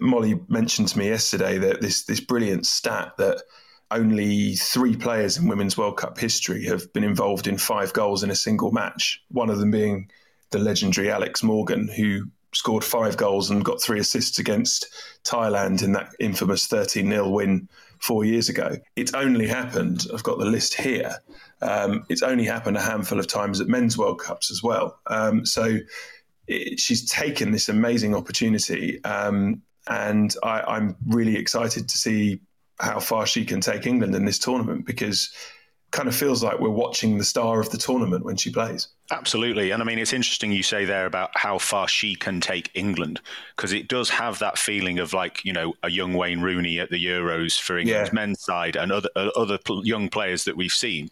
Molly 0.02 0.40
mentioned 0.50 0.90
to 0.90 1.00
me 1.00 1.08
yesterday 1.08 1.58
that 1.60 1.80
this 1.80 2.04
this 2.04 2.20
brilliant 2.20 2.66
stat 2.66 3.14
that 3.18 3.42
only 3.92 4.56
three 4.56 4.96
players 4.96 5.38
in 5.38 5.48
Women's 5.48 5.78
World 5.78 5.98
Cup 5.98 6.18
history 6.18 6.66
have 6.66 6.92
been 6.94 7.04
involved 7.04 7.48
in 7.48 7.58
five 7.58 7.94
goals 7.94 8.24
in 8.24 8.30
a 8.30 8.36
single 8.36 8.72
match. 8.72 9.24
One 9.30 9.50
of 9.50 9.60
them 9.60 9.72
being 9.72 10.10
the 10.52 10.60
legendary 10.60 11.10
Alex 11.10 11.44
Morgan, 11.44 11.88
who 11.88 12.26
scored 12.54 12.84
five 12.84 13.18
goals 13.18 13.50
and 13.50 13.64
got 13.64 13.82
three 13.82 14.00
assists 14.00 14.40
against 14.40 14.88
Thailand 15.24 15.84
in 15.84 15.92
that 15.94 16.10
infamous 16.20 16.68
13 16.68 17.10
0 17.10 17.30
win 17.30 17.70
four 18.00 18.26
years 18.26 18.50
ago. 18.50 18.78
It's 18.96 19.14
only 19.14 19.48
happened, 19.48 20.06
I've 20.14 20.24
got 20.24 20.40
the 20.40 20.46
list 20.46 20.74
here, 20.76 21.18
um, 21.62 22.06
it's 22.10 22.24
only 22.24 22.46
happened 22.46 22.78
a 22.78 22.82
handful 22.82 23.20
of 23.20 23.28
times 23.28 23.60
at 23.60 23.68
men's 23.68 23.98
World 23.98 24.20
Cups 24.20 24.52
as 24.52 24.62
well. 24.64 25.00
Um, 25.08 25.46
so 25.46 25.78
it, 26.48 26.80
she's 26.80 27.10
taken 27.10 27.52
this 27.52 27.70
amazing 27.70 28.16
opportunity. 28.16 29.04
Um, 29.04 29.62
and 29.90 30.36
I, 30.44 30.78
am 30.78 30.98
really 31.08 31.38
excited 31.38 31.88
to 31.88 31.98
see 31.98 32.42
how 32.80 33.00
far 33.00 33.26
she 33.26 33.46
can 33.46 33.62
take 33.62 33.86
England 33.88 34.16
in 34.16 34.26
this 34.26 34.40
tournament 34.40 34.86
because 34.86 35.34
kind 35.92 36.10
of 36.10 36.16
feels 36.16 36.44
like 36.44 36.60
we're 36.60 36.70
watching 36.70 37.18
the 37.18 37.24
star 37.24 37.62
of 37.62 37.70
the 37.70 37.78
tournament 37.78 38.26
when 38.26 38.36
she 38.36 38.52
plays. 38.52 38.90
Absolutely. 39.10 39.72
And 39.72 39.82
I 39.82 39.86
mean, 39.86 40.00
it's 40.00 40.12
interesting 40.12 40.52
you 40.52 40.64
say 40.64 40.84
there 40.84 41.06
about 41.06 41.30
how 41.34 41.58
far 41.58 41.88
she 41.88 42.14
can 42.16 42.42
take 42.42 42.70
England 42.74 43.22
because 43.56 43.72
it 43.72 43.88
does 43.88 44.10
have 44.10 44.40
that 44.40 44.58
feeling 44.58 45.00
of 45.00 45.14
like, 45.14 45.46
you 45.46 45.54
know, 45.54 45.74
a 45.84 45.90
young 45.90 46.14
Wayne 46.14 46.42
Rooney 46.42 46.80
at 46.80 46.90
the 46.90 47.04
Euros 47.04 47.60
for 47.60 47.78
England's 47.78 48.10
yeah. 48.10 48.14
men's 48.14 48.42
side 48.44 48.76
and 48.76 48.92
other, 48.92 49.10
uh, 49.16 49.30
other 49.38 49.58
young 49.84 50.10
players 50.10 50.44
that 50.44 50.58
we've 50.58 50.72
seen. 50.72 51.10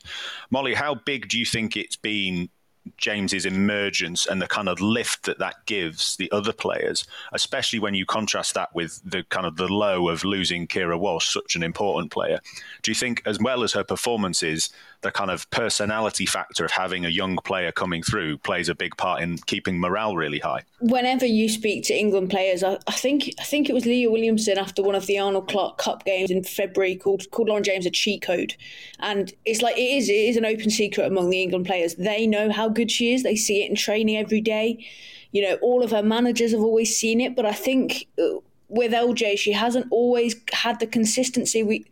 Molly, 0.51 0.73
how 0.73 0.95
big 0.95 1.29
do 1.29 1.39
you 1.39 1.45
think 1.45 1.77
it's 1.77 1.95
been 1.95 2.49
James's 2.97 3.45
emergence 3.45 4.25
and 4.25 4.41
the 4.41 4.47
kind 4.47 4.69
of 4.69 4.81
lift 4.81 5.23
that 5.23 5.39
that 5.39 5.65
gives 5.65 6.15
the 6.17 6.31
other 6.31 6.53
players, 6.53 7.05
especially 7.33 7.79
when 7.79 7.93
you 7.93 8.05
contrast 8.05 8.53
that 8.53 8.73
with 8.75 9.01
the 9.03 9.23
kind 9.23 9.45
of 9.45 9.57
the 9.57 9.67
low 9.67 10.09
of 10.09 10.23
losing 10.23 10.67
Keira 10.67 10.99
Walsh, 10.99 11.33
such 11.33 11.55
an 11.55 11.63
important 11.63 12.11
player. 12.11 12.39
Do 12.81 12.91
you 12.91 12.95
think, 12.95 13.21
as 13.25 13.39
well 13.39 13.63
as 13.63 13.73
her 13.73 13.83
performances, 13.83 14.69
the 15.01 15.11
kind 15.11 15.29
of 15.29 15.49
personality 15.51 16.25
factor 16.25 16.65
of 16.65 16.71
having 16.71 17.05
a 17.05 17.09
young 17.09 17.37
player 17.37 17.71
coming 17.71 18.01
through 18.01 18.37
plays 18.39 18.69
a 18.69 18.75
big 18.75 18.97
part 18.97 19.21
in 19.21 19.37
keeping 19.37 19.79
morale 19.79 20.15
really 20.15 20.39
high? 20.39 20.63
Whenever 20.79 21.25
you 21.25 21.47
speak 21.49 21.83
to 21.85 21.93
England 21.93 22.29
players, 22.29 22.63
I, 22.63 22.77
I 22.87 22.91
think 22.91 23.33
I 23.39 23.43
think 23.43 23.69
it 23.69 23.73
was 23.73 23.85
Leah 23.85 24.09
Williamson 24.09 24.57
after 24.57 24.81
one 24.81 24.95
of 24.95 25.05
the 25.05 25.19
Arnold 25.19 25.47
Clark 25.47 25.77
Cup 25.77 26.05
games 26.05 26.31
in 26.31 26.43
February 26.43 26.95
called 26.95 27.29
called 27.31 27.49
Lauren 27.49 27.63
James 27.63 27.85
a 27.85 27.91
cheat 27.91 28.21
code, 28.21 28.55
and 28.99 29.33
it's 29.45 29.61
like 29.61 29.77
it 29.77 29.81
is 29.81 30.09
it 30.09 30.13
is 30.13 30.37
an 30.37 30.45
open 30.45 30.69
secret 30.69 31.05
among 31.05 31.29
the 31.29 31.41
England 31.41 31.65
players. 31.65 31.95
They 31.95 32.25
know 32.25 32.51
how 32.51 32.69
good 32.75 32.91
she 32.91 33.13
is. 33.13 33.23
They 33.23 33.35
see 33.35 33.63
it 33.63 33.69
in 33.69 33.75
training 33.75 34.17
every 34.17 34.41
day. 34.41 34.85
You 35.31 35.41
know, 35.41 35.55
all 35.61 35.83
of 35.83 35.91
her 35.91 36.03
managers 36.03 36.51
have 36.51 36.61
always 36.61 36.95
seen 36.95 37.19
it, 37.19 37.35
but 37.35 37.45
I 37.45 37.53
think 37.53 38.07
uh, 38.19 38.39
with 38.67 38.91
LJ, 38.91 39.37
she 39.37 39.51
hasn't 39.51 39.87
always 39.91 40.35
had 40.51 40.79
the 40.79 40.87
consistency. 40.87 41.63
We 41.63 41.85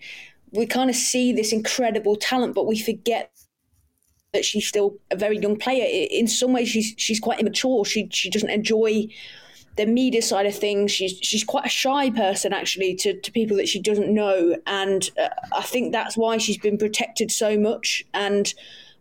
we 0.52 0.68
kind 0.68 0.90
of 0.90 0.96
see 0.96 1.34
this 1.34 1.52
incredible 1.52 2.16
talent, 2.16 2.54
but 2.54 2.68
we 2.68 2.78
forget 2.80 3.32
that 4.34 4.46
she's 4.46 4.68
still 4.68 4.98
a 5.12 5.16
very 5.16 5.40
young 5.40 5.58
player. 5.58 5.86
In 6.12 6.28
some 6.28 6.54
ways, 6.54 6.70
she's 6.70 6.94
she's 6.98 7.20
quite 7.20 7.40
immature. 7.40 7.86
She 7.86 8.08
she 8.12 8.30
doesn't 8.30 8.50
enjoy 8.50 9.08
the 9.76 9.86
media 9.86 10.22
side 10.22 10.46
of 10.46 10.56
things. 10.56 10.92
She's 10.92 11.18
she's 11.22 11.44
quite 11.44 11.66
a 11.66 11.70
shy 11.70 12.12
person 12.12 12.54
actually 12.54 12.96
to, 12.96 13.20
to 13.20 13.32
people 13.32 13.58
that 13.58 13.68
she 13.68 13.82
doesn't 13.82 14.14
know, 14.14 14.58
and 14.68 15.10
uh, 15.22 15.30
I 15.56 15.64
think 15.64 15.92
that's 15.92 16.18
why 16.18 16.38
she's 16.38 16.58
been 16.58 16.78
protected 16.78 17.32
so 17.32 17.58
much. 17.58 18.06
And 18.14 18.54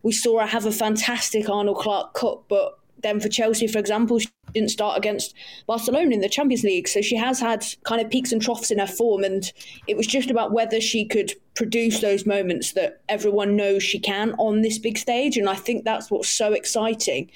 we 0.03 0.13
saw 0.13 0.41
her 0.41 0.47
have 0.47 0.67
a 0.67 0.73
fantastic 0.73 1.49
Arnold 1.49 1.79
Clark 1.79 2.15
Cup, 2.15 2.45
but 2.49 2.79
then 3.03 3.21
for 3.21 3.29
Chelsea, 3.29 3.67
for 3.67 3.79
example, 3.79 4.19
she 4.19 4.29
didn't 4.53 4.71
start 4.71 4.97
against 4.97 5.35
Barcelona 5.67 6.11
in 6.11 6.21
the 6.21 6.29
Champions 6.29 6.63
League. 6.63 6.89
So 6.89 7.01
she 7.01 7.17
has 7.17 7.41
had 7.41 7.65
kind 7.85 8.01
of 8.01 8.11
peaks 8.11 8.33
and 8.33 8.41
troughs 8.41 8.71
in 8.71 8.79
her 8.79 8.87
form. 8.87 9.25
And 9.25 9.51
it 9.87 9.97
was 9.97 10.07
just 10.07 10.31
about 10.31 10.53
whether 10.53 10.81
she 10.81 11.05
could 11.05 11.33
produce 11.55 12.01
those 12.01 12.27
moments 12.27 12.73
that 12.73 13.01
everyone 13.09 13.57
knows 13.57 13.83
she 13.83 13.99
can 13.99 14.35
on 14.39 14.63
this 14.63 14.79
big 14.79 14.99
stage. 14.99 15.37
And 15.37 15.49
I 15.49 15.55
think 15.55 15.85
that's 15.85 16.11
what's 16.11 16.29
so 16.29 16.53
exciting. 16.53 17.31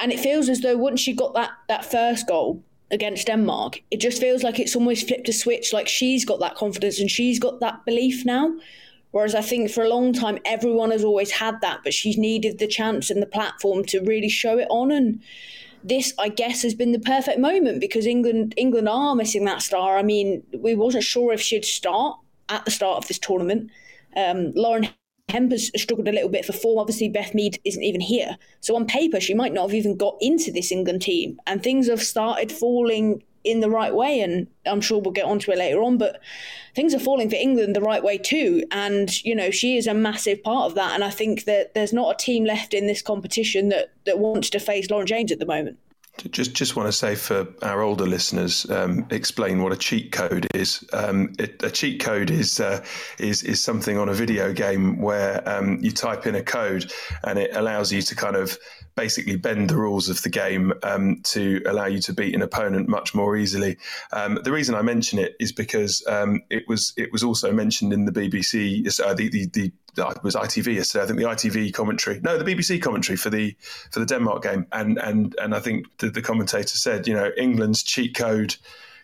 And 0.00 0.12
it 0.12 0.20
feels 0.20 0.48
as 0.48 0.60
though 0.60 0.76
once 0.76 1.00
she 1.00 1.12
got 1.12 1.34
that, 1.34 1.50
that 1.68 1.84
first 1.84 2.26
goal, 2.26 2.62
against 2.90 3.26
Denmark, 3.26 3.82
it 3.90 4.00
just 4.00 4.20
feels 4.20 4.42
like 4.42 4.58
it's 4.58 4.74
almost 4.74 5.06
flipped 5.06 5.28
a 5.28 5.32
switch. 5.32 5.72
Like 5.72 5.88
she's 5.88 6.24
got 6.24 6.40
that 6.40 6.54
confidence 6.54 7.00
and 7.00 7.10
she's 7.10 7.38
got 7.38 7.60
that 7.60 7.84
belief 7.84 8.24
now. 8.24 8.54
Whereas 9.10 9.34
I 9.34 9.40
think 9.40 9.70
for 9.70 9.82
a 9.82 9.88
long 9.88 10.12
time, 10.12 10.38
everyone 10.44 10.90
has 10.90 11.04
always 11.04 11.30
had 11.30 11.60
that, 11.62 11.80
but 11.82 11.94
she's 11.94 12.18
needed 12.18 12.58
the 12.58 12.66
chance 12.66 13.10
and 13.10 13.22
the 13.22 13.26
platform 13.26 13.84
to 13.86 14.00
really 14.00 14.28
show 14.28 14.58
it 14.58 14.68
on. 14.70 14.90
And 14.90 15.22
this, 15.82 16.12
I 16.18 16.28
guess, 16.28 16.62
has 16.62 16.74
been 16.74 16.92
the 16.92 16.98
perfect 16.98 17.38
moment 17.38 17.80
because 17.80 18.06
England 18.06 18.54
England 18.56 18.88
are 18.88 19.14
missing 19.14 19.44
that 19.46 19.62
star. 19.62 19.96
I 19.96 20.02
mean, 20.02 20.42
we 20.58 20.74
wasn't 20.74 21.04
sure 21.04 21.32
if 21.32 21.40
she'd 21.40 21.64
start 21.64 22.18
at 22.48 22.64
the 22.64 22.70
start 22.70 22.98
of 22.98 23.08
this 23.08 23.18
tournament. 23.18 23.70
Um, 24.16 24.52
Lauren 24.54 24.88
Hemp 25.28 25.52
has 25.52 25.70
struggled 25.76 26.08
a 26.08 26.12
little 26.12 26.30
bit 26.30 26.44
for 26.44 26.52
form. 26.52 26.78
Obviously, 26.78 27.08
Beth 27.08 27.34
Mead 27.34 27.58
isn't 27.64 27.82
even 27.82 28.00
here. 28.00 28.36
So 28.60 28.74
on 28.76 28.86
paper, 28.86 29.20
she 29.20 29.34
might 29.34 29.52
not 29.52 29.68
have 29.68 29.74
even 29.74 29.96
got 29.96 30.16
into 30.20 30.50
this 30.50 30.72
England 30.72 31.02
team. 31.02 31.38
And 31.46 31.62
things 31.62 31.88
have 31.88 32.02
started 32.02 32.50
falling 32.50 33.22
in 33.50 33.60
the 33.60 33.70
right 33.70 33.94
way. 33.94 34.20
And 34.20 34.46
I'm 34.66 34.80
sure 34.80 35.00
we'll 35.00 35.12
get 35.12 35.24
onto 35.24 35.50
it 35.50 35.58
later 35.58 35.82
on, 35.82 35.98
but 35.98 36.20
things 36.74 36.94
are 36.94 36.98
falling 36.98 37.30
for 37.30 37.36
England 37.36 37.74
the 37.74 37.80
right 37.80 38.02
way 38.02 38.18
too. 38.18 38.64
And, 38.70 39.24
you 39.24 39.34
know, 39.34 39.50
she 39.50 39.76
is 39.76 39.86
a 39.86 39.94
massive 39.94 40.42
part 40.42 40.66
of 40.66 40.74
that. 40.74 40.92
And 40.94 41.02
I 41.02 41.10
think 41.10 41.44
that 41.44 41.74
there's 41.74 41.92
not 41.92 42.14
a 42.14 42.24
team 42.24 42.44
left 42.44 42.74
in 42.74 42.86
this 42.86 43.02
competition 43.02 43.68
that, 43.70 43.92
that 44.04 44.18
wants 44.18 44.50
to 44.50 44.58
face 44.58 44.90
Lauren 44.90 45.06
James 45.06 45.32
at 45.32 45.38
the 45.38 45.46
moment. 45.46 45.78
Just, 46.30 46.54
just 46.54 46.76
want 46.76 46.88
to 46.88 46.92
say 46.92 47.14
for 47.14 47.46
our 47.62 47.82
older 47.82 48.06
listeners, 48.06 48.68
um, 48.70 49.06
explain 49.10 49.62
what 49.62 49.72
a 49.72 49.76
cheat 49.76 50.12
code 50.12 50.46
is. 50.54 50.84
Um, 50.92 51.32
it, 51.38 51.62
a 51.62 51.70
cheat 51.70 52.00
code 52.00 52.30
is 52.30 52.60
uh, 52.60 52.84
is 53.18 53.42
is 53.42 53.62
something 53.62 53.96
on 53.96 54.08
a 54.08 54.14
video 54.14 54.52
game 54.52 55.00
where 55.00 55.48
um, 55.48 55.78
you 55.80 55.92
type 55.92 56.26
in 56.26 56.34
a 56.34 56.42
code 56.42 56.92
and 57.24 57.38
it 57.38 57.54
allows 57.54 57.92
you 57.92 58.02
to 58.02 58.14
kind 58.16 58.36
of 58.36 58.58
basically 58.98 59.36
bend 59.36 59.70
the 59.70 59.76
rules 59.76 60.08
of 60.08 60.20
the 60.22 60.28
game 60.28 60.72
um, 60.82 61.20
to 61.22 61.62
allow 61.66 61.86
you 61.86 62.00
to 62.00 62.12
beat 62.12 62.34
an 62.34 62.42
opponent 62.42 62.88
much 62.88 63.14
more 63.14 63.36
easily. 63.36 63.78
Um, 64.12 64.40
the 64.42 64.50
reason 64.50 64.74
I 64.74 64.82
mention 64.82 65.20
it 65.20 65.36
is 65.38 65.52
because 65.52 66.04
um, 66.08 66.42
it 66.50 66.64
was 66.66 66.92
it 66.96 67.12
was 67.12 67.22
also 67.22 67.52
mentioned 67.52 67.92
in 67.92 68.06
the 68.06 68.12
BBC, 68.12 69.00
uh, 69.00 69.14
the, 69.14 69.28
the, 69.28 69.46
the 69.46 69.72
Uh, 69.98 70.10
it 70.10 70.22
was 70.22 70.34
ITV 70.34 70.74
yesterday. 70.74 71.04
I 71.04 71.06
think 71.06 71.18
the 71.18 71.24
ITV 71.26 71.72
commentary, 71.72 72.20
no, 72.20 72.38
the 72.38 72.44
BBC 72.44 72.80
commentary 72.80 73.16
for 73.16 73.30
the 73.30 73.54
for 73.90 74.00
the 74.00 74.06
Denmark 74.06 74.42
game, 74.42 74.66
and 74.72 74.98
and 74.98 75.34
and 75.40 75.54
I 75.54 75.60
think 75.60 75.86
the, 75.98 76.10
the 76.10 76.22
commentator 76.22 76.76
said, 76.76 77.06
you 77.06 77.14
know, 77.14 77.30
England's 77.36 77.82
cheat 77.82 78.14
code 78.14 78.56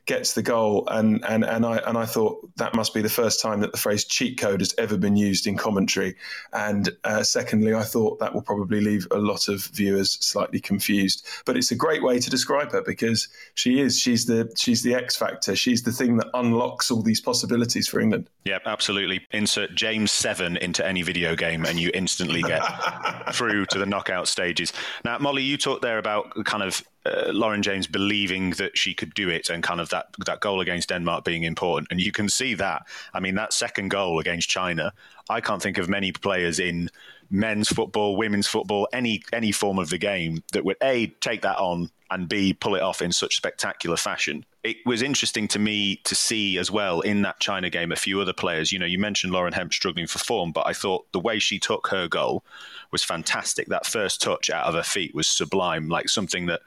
gets 0.06 0.34
the 0.34 0.42
goal, 0.42 0.87
and 0.88 1.25
and 1.25 1.44
and 1.44 1.64
I 1.64 1.78
and 1.78 1.96
I 1.96 2.04
thought 2.04 2.49
that 2.56 2.75
must 2.75 2.94
be 2.94 3.02
the 3.02 3.08
first 3.08 3.40
time 3.40 3.61
that 3.61 3.73
the 3.73 3.78
phrase 3.78 4.04
cheat 4.04 4.38
code 4.38 4.61
has 4.61 4.75
ever 4.78 4.96
been 4.96 5.16
used 5.16 5.46
in 5.46 5.56
commentary. 5.56 6.16
And 6.52 6.90
uh, 7.04 7.23
secondly, 7.23 7.75
I 7.75 7.82
thought 7.82 8.18
that 8.20 8.34
will 8.34 8.42
probably 8.42 8.80
leave 8.80 9.06
a 9.11 9.18
lot 9.18 9.49
of 9.49 9.64
viewers 9.66 10.12
slightly 10.25 10.61
confused. 10.61 11.26
But 11.44 11.56
it's 11.56 11.70
a 11.70 11.76
great 11.76 12.02
way 12.02 12.18
to 12.18 12.30
describe 12.30 12.73
her 12.73 12.82
because 12.82 13.28
she 13.54 13.80
is 13.80 13.99
she's 13.99 14.26
the 14.26 14.52
she's 14.56 14.82
the 14.82 14.94
X 14.94 15.16
factor. 15.16 15.56
She's 15.56 15.82
the 15.82 15.92
thing 15.92 16.16
that 16.18 16.28
unlocks 16.34 16.90
all 16.90 17.02
these 17.02 17.20
possibilities 17.20 17.88
for 17.88 18.00
England. 18.00 18.28
Yeah, 18.44 18.58
absolutely. 18.66 19.26
Insert 19.30 19.75
James 19.75 20.12
Seven 20.12 20.56
into 20.58 20.87
any 20.87 21.02
video 21.02 21.34
game, 21.37 21.64
and 21.64 21.78
you 21.78 21.90
instantly 21.94 22.42
get 22.42 22.62
through 23.32 23.66
to 23.66 23.78
the 23.78 23.87
knockout 23.87 24.28
stages. 24.28 24.73
Now, 25.04 25.18
Molly, 25.18 25.42
you 25.42 25.56
talked 25.56 25.82
there 25.82 25.99
about 25.99 26.44
kind 26.44 26.62
of 26.62 26.82
uh, 27.06 27.30
Lauren 27.32 27.62
James 27.62 27.87
believing 27.87 28.50
that 28.52 28.76
she 28.76 28.94
could 28.94 29.12
do 29.14 29.28
it 29.28 29.50
and 29.50 29.62
kind 29.62 29.80
of 29.80 29.90
that 29.90 30.06
that 30.25 30.40
goal 30.40 30.61
against 30.61 30.88
Denmark 30.88 31.25
being 31.25 31.42
important. 31.42 31.88
And 31.90 32.00
you 32.00 32.12
can 32.12 32.28
see 32.28 32.54
that. 32.54 32.87
I 33.12 33.20
mean, 33.20 33.34
that 33.34 33.52
second 33.52 33.90
goal 33.90 34.18
against 34.18 34.49
China, 34.49 34.92
I 35.28 35.40
can't 35.40 35.62
think 35.62 35.78
of 35.78 35.88
many 35.88 36.12
players 36.12 36.58
in 36.58 36.90
men's 37.30 37.68
football, 37.68 38.16
women's 38.16 38.46
football, 38.46 38.88
any 38.92 39.23
any 39.32 39.52
form 39.52 39.78
of 39.78 39.90
the 39.90 39.99
game 39.99 40.42
that 40.52 40.64
would 40.64 40.76
a 40.82 41.08
take 41.20 41.42
that 41.42 41.58
on 41.58 41.90
and 42.11 42.28
b 42.28 42.54
pull 42.54 42.75
it 42.75 42.82
off 42.82 43.02
in 43.02 43.12
such 43.12 43.37
spectacular 43.37 43.96
fashion. 43.96 44.44
It 44.64 44.78
was 44.87 45.02
interesting 45.02 45.47
to 45.49 45.59
me 45.59 45.97
to 46.04 46.14
see 46.14 46.56
as 46.56 46.71
well 46.71 47.02
in 47.02 47.21
that 47.21 47.38
China 47.38 47.68
game 47.68 47.92
a 47.92 47.97
few 47.97 48.18
other 48.23 48.33
players. 48.33 48.73
You 48.73 48.78
know, 48.78 48.87
you 48.87 48.99
mentioned 48.99 49.30
Lauren 49.30 49.52
Hemp 49.52 49.75
struggling 49.75 50.06
for 50.06 50.18
form, 50.18 50.52
but 50.52 50.66
I 50.66 50.73
thought 50.73 51.12
the 51.12 51.21
way 51.21 51.38
she 51.38 51.59
took 51.59 51.88
her 51.88 52.09
goal 52.09 52.47
was 52.90 53.04
fantastic. 53.04 53.68
That 53.68 53.85
first 53.85 54.23
touch 54.23 54.49
out 54.49 54.64
of 54.64 54.73
her 54.73 54.83
feet 54.83 55.14
was 55.14 55.28
sublime, 55.28 55.90
like 55.90 56.09
something 56.09 56.47
that 56.47 56.62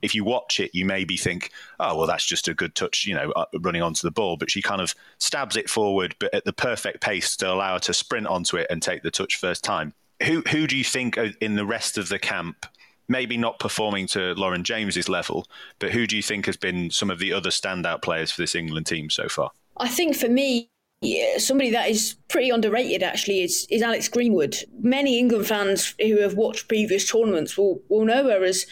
if 0.00 0.14
you 0.14 0.22
watch 0.22 0.60
it, 0.60 0.70
you 0.74 0.84
maybe 0.84 1.16
think, 1.16 1.50
oh, 1.80 1.96
well, 1.96 2.06
that's 2.06 2.24
just 2.24 2.46
a 2.46 2.54
good 2.54 2.76
touch, 2.76 3.04
you 3.04 3.16
know, 3.16 3.32
uh, 3.32 3.46
running 3.58 3.82
onto 3.82 4.06
the 4.06 4.12
ball. 4.12 4.36
But 4.36 4.52
she 4.52 4.62
kind 4.62 4.80
of 4.80 4.94
stabs 5.18 5.56
it 5.56 5.68
forward, 5.68 6.14
but 6.20 6.32
at 6.32 6.44
the 6.44 6.52
perfect 6.52 7.00
pace 7.00 7.36
to 7.38 7.52
allow 7.52 7.74
her 7.74 7.80
to 7.80 7.92
sprint 7.92 8.28
onto 8.28 8.58
it 8.58 8.68
and 8.70 8.80
take 8.80 9.02
the 9.02 9.10
touch 9.10 9.36
first 9.36 9.64
time. 9.64 9.92
Who, 10.22 10.42
who 10.42 10.68
do 10.68 10.76
you 10.76 10.84
think 10.84 11.18
in 11.40 11.56
the 11.56 11.66
rest 11.66 11.98
of 11.98 12.10
the 12.10 12.20
camp 12.20 12.66
maybe 13.10 13.36
not 13.36 13.58
performing 13.58 14.06
to 14.06 14.32
Lauren 14.34 14.62
James's 14.64 15.08
level, 15.08 15.46
but 15.80 15.90
who 15.90 16.06
do 16.06 16.16
you 16.16 16.22
think 16.22 16.46
has 16.46 16.56
been 16.56 16.90
some 16.90 17.10
of 17.10 17.18
the 17.18 17.32
other 17.32 17.50
standout 17.50 18.00
players 18.02 18.30
for 18.30 18.40
this 18.40 18.54
England 18.54 18.86
team 18.86 19.10
so 19.10 19.28
far? 19.28 19.50
I 19.76 19.88
think 19.88 20.16
for 20.16 20.28
me, 20.28 20.70
yeah, 21.02 21.38
somebody 21.38 21.70
that 21.70 21.88
is 21.88 22.16
pretty 22.28 22.50
underrated 22.50 23.02
actually 23.02 23.42
is, 23.42 23.66
is 23.68 23.82
Alex 23.82 24.08
Greenwood. 24.08 24.56
Many 24.80 25.18
England 25.18 25.46
fans 25.46 25.94
who 25.98 26.20
have 26.20 26.34
watched 26.34 26.68
previous 26.68 27.10
tournaments 27.10 27.58
will, 27.58 27.80
will 27.88 28.04
know 28.04 28.24
her 28.24 28.44
as 28.44 28.66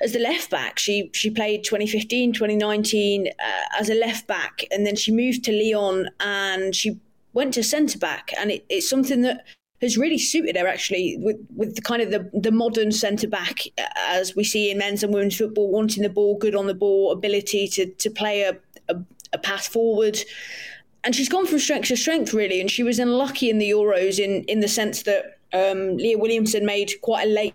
as 0.00 0.12
the 0.12 0.20
left 0.20 0.50
back. 0.50 0.78
She 0.78 1.10
she 1.12 1.30
played 1.30 1.64
2015, 1.64 2.32
2019 2.32 3.26
uh, 3.26 3.32
as 3.78 3.90
a 3.90 3.94
left 3.94 4.26
back, 4.26 4.64
and 4.70 4.86
then 4.86 4.96
she 4.96 5.12
moved 5.12 5.44
to 5.44 5.52
Lyon 5.52 6.08
and 6.20 6.74
she 6.74 7.00
went 7.32 7.54
to 7.54 7.64
centre 7.64 7.98
back, 7.98 8.32
and 8.38 8.52
it, 8.52 8.64
it's 8.68 8.88
something 8.88 9.22
that 9.22 9.44
has 9.80 9.98
really 9.98 10.18
suited 10.18 10.56
her 10.56 10.66
actually 10.66 11.16
with 11.20 11.36
with 11.54 11.74
the 11.74 11.82
kind 11.82 12.00
of 12.00 12.10
the, 12.10 12.30
the 12.32 12.52
modern 12.52 12.90
centre 12.92 13.28
back 13.28 13.60
as 13.96 14.34
we 14.34 14.44
see 14.44 14.70
in 14.70 14.78
men's 14.78 15.02
and 15.02 15.12
women's 15.12 15.36
football, 15.36 15.70
wanting 15.70 16.02
the 16.02 16.08
ball, 16.08 16.38
good 16.38 16.54
on 16.54 16.66
the 16.66 16.74
ball, 16.74 17.12
ability 17.12 17.68
to 17.68 17.86
to 17.86 18.10
play 18.10 18.42
a, 18.42 18.56
a, 18.88 18.96
a 19.32 19.38
pass 19.38 19.66
forward 19.66 20.18
and 21.04 21.14
she's 21.14 21.28
gone 21.28 21.46
from 21.46 21.58
strength 21.58 21.88
to 21.88 21.96
strength 21.96 22.32
really, 22.32 22.60
and 22.60 22.70
she 22.70 22.82
was 22.82 22.98
unlucky 22.98 23.50
in 23.50 23.58
the 23.58 23.70
Euros 23.70 24.18
in 24.18 24.42
in 24.44 24.60
the 24.60 24.68
sense 24.68 25.02
that 25.02 25.38
um, 25.52 25.96
Leah 25.98 26.18
Williamson 26.18 26.64
made 26.64 26.92
quite 27.02 27.28
a 27.28 27.30
late 27.30 27.54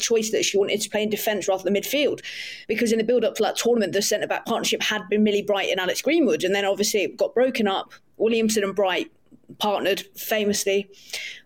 choice 0.00 0.30
that 0.30 0.44
she 0.44 0.56
wanted 0.56 0.80
to 0.80 0.88
play 0.88 1.02
in 1.02 1.10
defence 1.10 1.48
rather 1.48 1.64
than 1.64 1.74
midfield. 1.74 2.20
Because 2.68 2.92
in 2.92 2.98
the 2.98 3.04
build 3.04 3.24
up 3.24 3.34
to 3.36 3.42
that 3.42 3.56
tournament, 3.56 3.92
the 3.92 4.02
centre 4.02 4.26
back 4.26 4.46
partnership 4.46 4.82
had 4.82 5.02
been 5.10 5.22
Millie 5.22 5.42
Bright 5.42 5.70
and 5.70 5.80
Alex 5.80 6.00
Greenwood. 6.00 6.44
And 6.44 6.54
then 6.54 6.64
obviously 6.64 7.02
it 7.02 7.16
got 7.16 7.34
broken 7.34 7.66
up. 7.66 7.92
Williamson 8.16 8.64
and 8.64 8.74
Bright 8.74 9.10
partnered 9.58 10.00
famously 10.16 10.88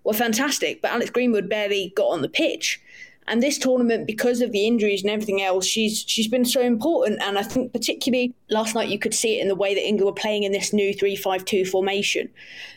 were 0.04 0.12
fantastic, 0.12 0.82
but 0.82 0.92
Alex 0.92 1.10
Greenwood 1.10 1.48
barely 1.48 1.92
got 1.96 2.08
on 2.08 2.22
the 2.22 2.28
pitch. 2.28 2.80
And 3.28 3.42
this 3.42 3.58
tournament, 3.58 4.06
because 4.06 4.40
of 4.40 4.52
the 4.52 4.68
injuries 4.68 5.02
and 5.02 5.10
everything 5.10 5.42
else, 5.42 5.66
she's 5.66 6.04
she's 6.06 6.28
been 6.28 6.44
so 6.44 6.60
important. 6.60 7.20
And 7.22 7.36
I 7.36 7.42
think 7.42 7.72
particularly 7.72 8.32
last 8.50 8.76
night 8.76 8.88
you 8.88 9.00
could 9.00 9.14
see 9.14 9.38
it 9.38 9.42
in 9.42 9.48
the 9.48 9.56
way 9.56 9.75
that 9.75 9.80
England 9.84 10.06
were 10.06 10.12
playing 10.12 10.44
in 10.44 10.52
this 10.52 10.72
new 10.72 10.94
three-five-two 10.94 11.64
formation. 11.64 12.28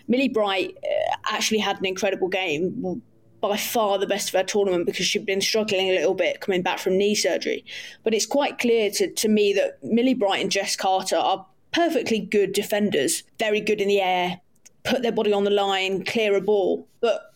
Millie 0.07 0.27
Bright 0.27 0.75
uh, 0.83 1.15
actually 1.31 1.59
had 1.59 1.77
an 1.77 1.86
incredible 1.86 2.29
game 2.29 3.03
by 3.41 3.57
far 3.57 4.00
the 4.00 4.07
best 4.07 4.29
of 4.29 4.33
her 4.33 4.43
tournament 4.43 4.88
because 4.88 5.05
she'd 5.05 5.25
been 5.25 5.39
struggling 5.39 5.89
a 5.89 5.95
little 5.95 6.15
bit 6.15 6.41
coming 6.41 6.63
back 6.63 6.79
from 6.79 6.98
knee 6.98 7.13
surgery. 7.15 7.63
But 8.03 8.15
it's 8.15 8.25
quite 8.25 8.57
clear 8.57 8.89
to, 8.89 9.13
to 9.13 9.27
me 9.29 9.53
that 9.53 9.77
Millie 9.83 10.15
Bright 10.15 10.41
and 10.41 10.51
Jess 10.51 10.75
Carter 10.75 11.15
are 11.15 11.45
perfectly 11.71 12.19
good 12.19 12.53
defenders, 12.53 13.24
very 13.38 13.62
good 13.62 13.79
in 13.79 13.88
the 13.88 14.01
air, 14.01 14.41
put 14.83 15.01
their 15.01 15.12
body 15.12 15.33
on 15.33 15.43
the 15.43 15.50
line, 15.50 16.03
clear 16.03 16.36
a 16.36 16.41
ball. 16.41 16.88
But 17.01 17.33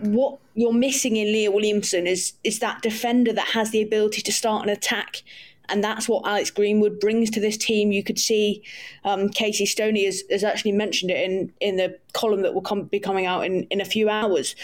what 0.00 0.38
you're 0.54 0.72
missing 0.72 1.16
in 1.16 1.32
Leah 1.32 1.50
Williamson 1.50 2.06
is 2.06 2.34
is 2.44 2.60
that 2.60 2.82
defender 2.82 3.32
that 3.32 3.48
has 3.48 3.70
the 3.70 3.82
ability 3.82 4.22
to 4.22 4.32
start 4.32 4.64
an 4.64 4.70
attack 4.70 5.22
and 5.68 5.84
that's 5.84 6.08
what 6.08 6.26
Alex 6.26 6.50
Greenwood 6.50 7.00
brings 7.00 7.30
to 7.30 7.40
this 7.40 7.56
team. 7.56 7.92
You 7.92 8.02
could 8.02 8.18
see 8.18 8.62
um, 9.04 9.28
Casey 9.28 9.66
Stoney 9.66 10.04
has, 10.04 10.22
has, 10.30 10.44
actually 10.44 10.72
mentioned 10.72 11.10
it 11.10 11.30
in, 11.30 11.52
in 11.60 11.76
the 11.76 11.98
column 12.14 12.42
that 12.42 12.54
will 12.54 12.62
come, 12.62 12.84
be 12.84 12.98
coming 12.98 13.26
out 13.26 13.44
in, 13.44 13.64
in 13.64 13.80
a 13.80 13.84
few 13.84 14.08
hours. 14.08 14.56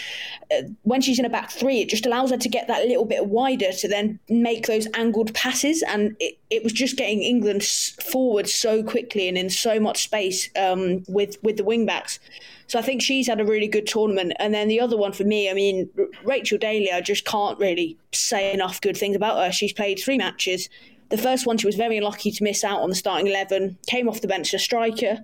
Uh, 0.51 0.63
when 0.83 1.01
she's 1.01 1.19
in 1.19 1.25
a 1.25 1.29
back 1.29 1.51
three, 1.51 1.81
it 1.81 1.89
just 1.89 2.05
allows 2.05 2.31
her 2.31 2.37
to 2.37 2.49
get 2.49 2.67
that 2.67 2.85
little 2.85 3.05
bit 3.05 3.27
wider 3.27 3.71
to 3.71 3.87
then 3.87 4.19
make 4.29 4.65
those 4.67 4.87
angled 4.95 5.33
passes. 5.33 5.83
And 5.83 6.15
it, 6.19 6.37
it 6.49 6.63
was 6.63 6.73
just 6.73 6.97
getting 6.97 7.21
England 7.21 7.63
forward 7.63 8.49
so 8.49 8.83
quickly 8.83 9.27
and 9.27 9.37
in 9.37 9.49
so 9.49 9.79
much 9.79 10.03
space 10.03 10.49
um, 10.57 11.03
with, 11.07 11.37
with 11.43 11.57
the 11.57 11.63
wing 11.63 11.85
backs. 11.85 12.19
So 12.67 12.79
I 12.79 12.81
think 12.81 13.01
she's 13.01 13.27
had 13.27 13.39
a 13.39 13.45
really 13.45 13.67
good 13.67 13.85
tournament. 13.85 14.33
And 14.39 14.53
then 14.53 14.67
the 14.67 14.79
other 14.79 14.97
one 14.97 15.11
for 15.11 15.23
me, 15.23 15.49
I 15.49 15.53
mean, 15.53 15.89
Rachel 16.23 16.57
Daly, 16.57 16.91
I 16.91 17.01
just 17.01 17.25
can't 17.25 17.59
really 17.59 17.97
say 18.11 18.53
enough 18.53 18.81
good 18.81 18.97
things 18.97 19.15
about 19.15 19.37
her. 19.37 19.51
She's 19.51 19.73
played 19.73 19.99
three 19.99 20.17
matches. 20.17 20.69
The 21.15 21.21
first 21.21 21.45
one, 21.45 21.57
she 21.57 21.65
was 21.65 21.77
very 21.77 22.01
lucky 22.01 22.29
to 22.29 22.43
miss 22.43 22.61
out 22.65 22.81
on 22.81 22.89
the 22.89 22.95
starting 22.95 23.27
11, 23.27 23.77
came 23.87 24.09
off 24.09 24.19
the 24.19 24.27
bench 24.27 24.53
as 24.53 24.59
a 24.59 24.63
striker. 24.63 25.19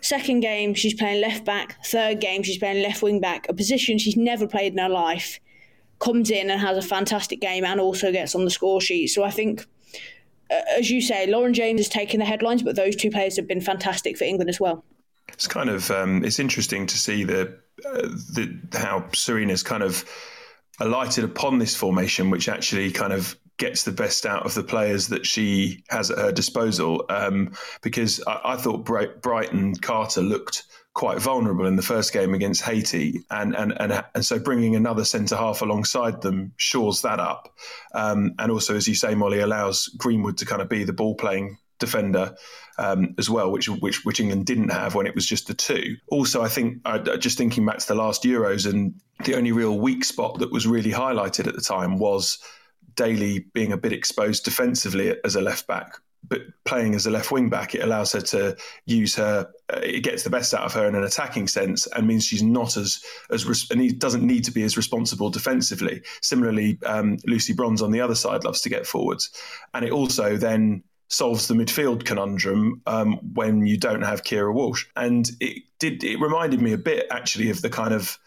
Second 0.00 0.38
game, 0.38 0.72
she's 0.72 0.94
playing 0.94 1.20
left 1.20 1.44
back. 1.44 1.84
Third 1.84 2.20
game, 2.20 2.44
she's 2.44 2.58
playing 2.58 2.80
left 2.80 3.02
wing 3.02 3.18
back, 3.18 3.48
a 3.48 3.52
position 3.52 3.98
she's 3.98 4.16
never 4.16 4.46
played 4.46 4.72
in 4.72 4.78
her 4.78 4.88
life. 4.88 5.40
Comes 5.98 6.30
in 6.30 6.48
and 6.48 6.60
has 6.60 6.76
a 6.76 6.88
fantastic 6.88 7.40
game 7.40 7.64
and 7.64 7.80
also 7.80 8.12
gets 8.12 8.36
on 8.36 8.44
the 8.44 8.52
score 8.52 8.80
sheet. 8.80 9.08
So 9.08 9.24
I 9.24 9.32
think, 9.32 9.66
uh, 10.48 10.60
as 10.78 10.92
you 10.92 11.00
say, 11.00 11.26
Lauren 11.26 11.54
James 11.54 11.80
has 11.80 11.88
taken 11.88 12.20
the 12.20 12.26
headlines, 12.26 12.62
but 12.62 12.76
those 12.76 12.94
two 12.94 13.10
players 13.10 13.34
have 13.34 13.48
been 13.48 13.60
fantastic 13.60 14.16
for 14.16 14.22
England 14.22 14.48
as 14.48 14.60
well. 14.60 14.84
It's 15.26 15.48
kind 15.48 15.70
of 15.70 15.90
um, 15.90 16.24
it's 16.24 16.38
interesting 16.38 16.86
to 16.86 16.96
see 16.96 17.24
the, 17.24 17.58
uh, 17.84 18.02
the 18.32 18.60
how 18.74 19.00
Sarina's 19.12 19.64
kind 19.64 19.82
of 19.82 20.04
alighted 20.78 21.24
upon 21.24 21.58
this 21.58 21.74
formation, 21.74 22.30
which 22.30 22.48
actually 22.48 22.92
kind 22.92 23.12
of 23.12 23.36
gets 23.58 23.84
the 23.84 23.92
best 23.92 24.26
out 24.26 24.44
of 24.44 24.54
the 24.54 24.62
players 24.62 25.08
that 25.08 25.26
she 25.26 25.84
has 25.88 26.10
at 26.10 26.18
her 26.18 26.32
disposal. 26.32 27.04
Um, 27.08 27.52
because 27.82 28.22
I, 28.26 28.40
I, 28.44 28.56
thought 28.56 28.84
Bright, 28.84 29.22
Brighton 29.22 29.74
Carter 29.76 30.22
looked 30.22 30.64
quite 30.94 31.18
vulnerable 31.18 31.66
in 31.66 31.76
the 31.76 31.82
first 31.82 32.12
game 32.12 32.34
against 32.34 32.62
Haiti, 32.62 33.20
and 33.30 33.56
and 33.56 33.72
and, 33.80 34.04
and 34.14 34.24
so 34.24 34.38
bringing 34.38 34.76
another 34.76 35.04
centre 35.04 35.36
half 35.36 35.62
alongside 35.62 36.20
them 36.20 36.52
shores 36.56 37.02
that 37.02 37.20
up. 37.20 37.54
Um, 37.94 38.34
and 38.38 38.52
also, 38.52 38.76
as 38.76 38.88
you 38.88 38.94
say, 38.94 39.14
Molly 39.14 39.40
allows 39.40 39.88
Greenwood 39.96 40.38
to 40.38 40.46
kind 40.46 40.62
of 40.62 40.68
be 40.68 40.84
the 40.84 40.92
ball 40.92 41.14
playing 41.14 41.58
defender 41.78 42.36
um, 42.78 43.14
as 43.18 43.28
well, 43.28 43.50
which, 43.50 43.68
which 43.68 44.04
which 44.04 44.20
England 44.20 44.46
didn't 44.46 44.70
have 44.70 44.94
when 44.94 45.06
it 45.06 45.14
was 45.14 45.26
just 45.26 45.46
the 45.48 45.54
two. 45.54 45.96
Also, 46.08 46.42
I 46.42 46.48
think 46.48 46.78
uh, 46.84 47.16
just 47.16 47.38
thinking 47.38 47.66
back 47.66 47.78
to 47.78 47.88
the 47.88 47.94
last 47.94 48.22
Euros, 48.22 48.70
and 48.70 48.94
the 49.24 49.34
only 49.34 49.52
real 49.52 49.78
weak 49.78 50.04
spot 50.04 50.38
that 50.38 50.52
was 50.52 50.66
really 50.66 50.92
highlighted 50.92 51.46
at 51.46 51.54
the 51.54 51.60
time 51.60 51.98
was 51.98 52.38
Daly 52.94 53.46
being 53.52 53.72
a 53.72 53.76
bit 53.76 53.92
exposed 53.92 54.44
defensively 54.44 55.16
as 55.24 55.36
a 55.36 55.40
left 55.40 55.66
back, 55.66 55.96
but 56.26 56.42
playing 56.64 56.94
as 56.94 57.06
a 57.06 57.10
left 57.10 57.30
wing 57.30 57.50
back, 57.50 57.74
it 57.74 57.82
allows 57.82 58.12
her 58.12 58.20
to 58.20 58.56
use 58.86 59.14
her. 59.16 59.50
Uh, 59.72 59.80
it 59.82 60.02
gets 60.02 60.22
the 60.22 60.30
best 60.30 60.54
out 60.54 60.62
of 60.62 60.72
her 60.74 60.86
in 60.86 60.94
an 60.94 61.04
attacking 61.04 61.48
sense, 61.48 61.86
and 61.88 62.06
means 62.06 62.24
she's 62.24 62.42
not 62.42 62.76
as 62.76 63.02
as 63.30 63.44
and 63.70 63.80
he 63.80 63.92
doesn't 63.92 64.26
need 64.26 64.44
to 64.44 64.52
be 64.52 64.62
as 64.62 64.76
responsible 64.76 65.30
defensively. 65.30 66.02
Similarly, 66.20 66.78
um, 66.86 67.18
Lucy 67.26 67.52
Bronze 67.52 67.82
on 67.82 67.90
the 67.90 68.00
other 68.00 68.14
side 68.14 68.44
loves 68.44 68.60
to 68.62 68.68
get 68.68 68.86
forwards, 68.86 69.30
and 69.74 69.84
it 69.84 69.92
also 69.92 70.36
then 70.36 70.84
solves 71.08 71.46
the 71.46 71.54
midfield 71.54 72.06
conundrum 72.06 72.80
um, 72.86 73.18
when 73.34 73.66
you 73.66 73.76
don't 73.76 74.00
have 74.02 74.24
Keira 74.24 74.52
Walsh. 74.52 74.86
And 74.96 75.30
it 75.40 75.64
did. 75.78 76.02
It 76.04 76.20
reminded 76.20 76.62
me 76.62 76.72
a 76.72 76.78
bit 76.78 77.06
actually 77.10 77.50
of 77.50 77.60
the 77.60 77.68
kind 77.68 77.92
of 77.92 78.18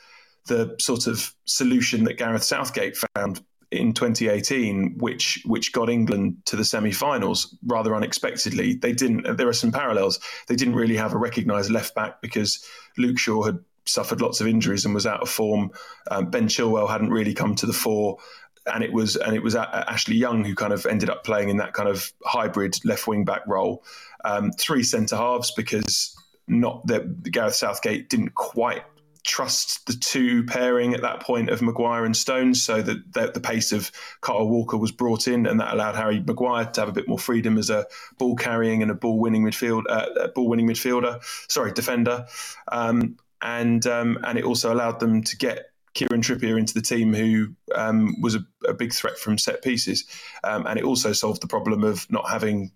the 0.48 0.76
sort 0.80 1.08
of 1.08 1.34
solution 1.46 2.04
that 2.04 2.18
Gareth 2.18 2.44
Southgate 2.44 2.96
found 3.16 3.44
in 3.72 3.94
2018, 3.94 4.98
which 4.98 5.42
which 5.46 5.72
got 5.72 5.90
England 5.90 6.38
to 6.46 6.56
the 6.56 6.66
semi-finals 6.66 7.56
rather 7.66 7.96
unexpectedly. 7.96 8.76
They 8.76 8.94
didn't. 8.94 9.38
There 9.38 9.48
are 9.48 9.54
some 9.54 9.72
parallels. 9.72 10.20
They 10.48 10.56
didn't 10.56 10.76
really 10.76 10.98
have 10.98 11.14
a 11.14 11.18
recognised 11.18 11.72
left 11.72 11.96
back 11.96 12.22
because 12.22 12.66
Luke 12.98 13.18
Shaw 13.18 13.44
had 13.44 13.60
suffered 13.86 14.22
lots 14.22 14.42
of 14.42 14.48
injuries 14.48 14.86
and 14.86 14.94
was 14.94 15.06
out 15.06 15.22
of 15.22 15.30
form. 15.30 15.72
Um, 16.10 16.30
ben 16.30 16.48
Chilwell 16.48 16.90
hadn't 16.90 17.12
really 17.12 17.34
come 17.34 17.56
to 17.56 17.66
the 17.66 17.74
fore, 17.74 18.18
and 18.66 18.84
it 18.84 18.92
was 18.92 19.16
and 19.16 19.36
it 19.36 19.44
was 19.44 19.56
Ashley 19.56 20.16
Young 20.16 20.44
who 20.44 20.56
kind 20.56 20.74
of 20.74 20.86
ended 20.86 21.10
up 21.10 21.24
playing 21.24 21.50
in 21.50 21.58
that 21.58 21.74
kind 21.74 21.90
of 21.90 22.12
hybrid 22.24 22.78
left 22.86 23.08
wing 23.08 23.26
back 23.26 23.46
role. 23.48 23.84
Um, 24.24 24.52
three 24.52 24.84
centre 24.84 25.18
halves 25.18 25.52
because 25.56 26.16
not 26.48 26.86
that 26.88 27.24
Gareth 27.32 27.56
Southgate 27.56 28.10
didn't 28.10 28.36
quite 28.36 28.84
trust 29.26 29.88
the 29.88 29.94
two 29.94 30.44
pairing 30.46 30.94
at 30.94 31.02
that 31.02 31.20
point 31.20 31.50
of 31.50 31.62
Maguire 31.62 32.06
and 32.06 32.16
Stones, 32.16 32.64
so 32.64 32.82
that 32.82 33.14
the, 33.14 33.32
the, 33.34 33.40
pace 33.40 33.72
of 33.72 33.92
Kyle 34.22 34.48
Walker 34.48 34.78
was 34.78 34.92
brought 34.92 35.28
in, 35.28 35.48
and 35.48 35.60
that 35.60 35.74
allowed 35.74 35.96
Harry 35.96 36.24
Maguire 36.26 36.66
to 36.66 36.82
have 36.82 36.90
a 36.90 36.94
bit 36.94 37.08
more 37.08 37.20
freedom 37.20 37.58
as 37.58 37.70
a 37.70 37.86
ball 38.20 38.36
carrying 38.36 38.82
and 38.82 38.92
a 38.92 38.94
ball 38.94 39.20
winning 39.20 39.44
midfield, 39.44 39.84
uh, 39.90 40.28
ball 40.36 40.48
winning 40.48 40.68
midfielder, 40.68 41.20
sorry, 41.50 41.74
defender, 41.74 42.28
um, 42.72 43.18
and 43.42 43.86
um, 43.88 44.20
and 44.24 44.38
it 44.38 44.46
also 44.46 44.72
allowed 44.72 45.00
them 45.00 45.24
to 45.24 45.36
get 45.36 45.72
Kieran 45.96 46.22
Trippier 46.22 46.60
into 46.60 46.74
the 46.74 46.82
team, 46.82 47.14
who 47.14 47.56
um, 47.74 48.22
was 48.22 48.36
a, 48.36 48.46
a, 48.68 48.74
big 48.74 48.94
threat 48.94 49.18
from 49.18 49.38
set 49.38 49.64
pieces, 49.64 50.06
um, 50.44 50.68
and 50.68 50.78
it 50.78 50.86
also 50.86 51.14
solved 51.14 51.42
the 51.42 51.48
problem 51.48 51.84
of 51.84 52.10
not 52.12 52.30
having 52.30 52.72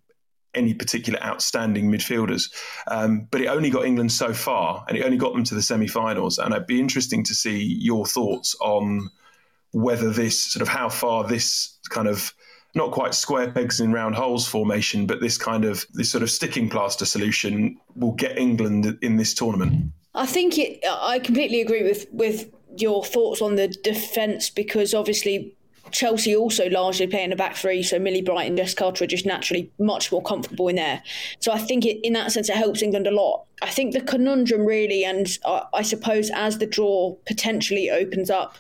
any 0.54 0.74
particular 0.74 1.22
outstanding 1.24 1.92
midfielders. 1.92 2.52
Um, 2.88 3.28
but 3.32 3.42
it 3.42 3.48
only 3.48 3.70
got 3.70 3.86
England 3.86 4.12
so 4.12 4.34
far, 4.34 4.86
and 4.88 4.98
it 4.98 5.04
only 5.04 5.18
got 5.18 5.34
them 5.34 5.44
to 5.46 5.56
the 5.56 5.62
semi-finals. 5.62 6.38
And 6.38 6.54
it'd 6.54 6.68
be 6.68 6.80
interesting 6.80 7.24
to 7.26 7.36
see 7.36 7.62
your 7.62 8.06
thoughts 8.06 8.56
on 8.62 9.10
whether 9.72 10.10
this 10.10 10.40
sort 10.40 10.62
of 10.62 10.68
how 10.68 10.90
far 10.90 11.28
this 11.28 11.78
kind 11.90 12.08
of 12.08 12.34
not 12.76 12.92
quite 12.92 13.14
square 13.16 13.52
pegs 13.52 13.80
in 13.80 13.92
round 13.92 14.16
holes 14.16 14.48
formation, 14.48 15.06
but 15.06 15.22
this 15.22 15.38
kind 15.38 15.66
of 15.66 15.86
this 15.94 16.10
sort 16.10 16.24
of 16.24 16.30
sticking 16.30 16.70
plaster 16.70 17.06
solution 17.06 17.78
will 17.96 18.14
get 18.14 18.38
England 18.38 18.98
in 19.02 19.18
this 19.18 19.34
tournament. 19.34 19.92
I 20.14 20.26
think 20.26 20.58
it. 20.58 20.84
I 20.88 21.20
completely 21.20 21.62
agree 21.62 21.84
with 21.84 22.08
with 22.12 22.52
your 22.78 23.04
thoughts 23.04 23.42
on 23.42 23.56
the 23.56 23.68
defence 23.68 24.50
because 24.50 24.94
obviously 24.94 25.56
Chelsea 25.92 26.36
also 26.36 26.70
largely 26.70 27.08
play 27.08 27.24
in 27.24 27.32
a 27.32 27.36
back 27.36 27.56
three, 27.56 27.84
so 27.84 28.00
Millie 28.00 28.22
Bright 28.22 28.48
and 28.48 28.58
Jess 28.58 28.74
Carter 28.74 29.04
are 29.04 29.08
just 29.08 29.26
naturally 29.26 29.72
much 29.80 30.12
more 30.12 30.22
comfortable 30.22 30.68
in 30.68 30.76
there. 30.76 31.02
So 31.40 31.52
I 31.52 31.60
think 31.60 31.86
it, 31.86 32.06
in 32.06 32.14
that 32.14 32.32
sense, 32.32 32.50
it 32.50 32.56
helps 32.56 32.82
England 32.82 33.08
a 33.08 33.12
lot. 33.12 33.46
I 33.62 33.70
think 33.70 33.94
the 33.94 34.02
conundrum 34.02 34.66
really, 34.66 35.04
and 35.04 35.28
uh, 35.46 35.64
I 35.74 35.82
suppose 35.82 36.30
as 36.32 36.58
the 36.58 36.66
draw 36.66 37.16
potentially 37.26 37.90
opens 37.90 38.30
up, 38.30 38.58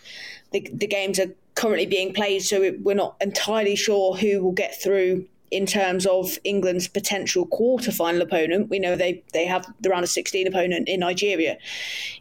the, 0.51 0.67
the 0.73 0.87
games 0.87 1.19
are 1.19 1.33
currently 1.55 1.85
being 1.85 2.13
played, 2.13 2.39
so 2.39 2.61
it, 2.61 2.81
we're 2.81 2.95
not 2.95 3.15
entirely 3.21 3.75
sure 3.75 4.15
who 4.15 4.43
will 4.43 4.51
get 4.51 4.81
through 4.81 5.25
in 5.51 5.65
terms 5.65 6.05
of 6.05 6.37
England's 6.43 6.87
potential 6.87 7.45
quarter-final 7.47 8.21
opponent. 8.21 8.69
We 8.69 8.79
know 8.79 8.95
they 8.95 9.23
they 9.33 9.45
have 9.45 9.65
the 9.79 9.89
round 9.89 10.03
of 10.03 10.09
16 10.09 10.47
opponent 10.47 10.87
in 10.87 10.99
Nigeria. 10.99 11.57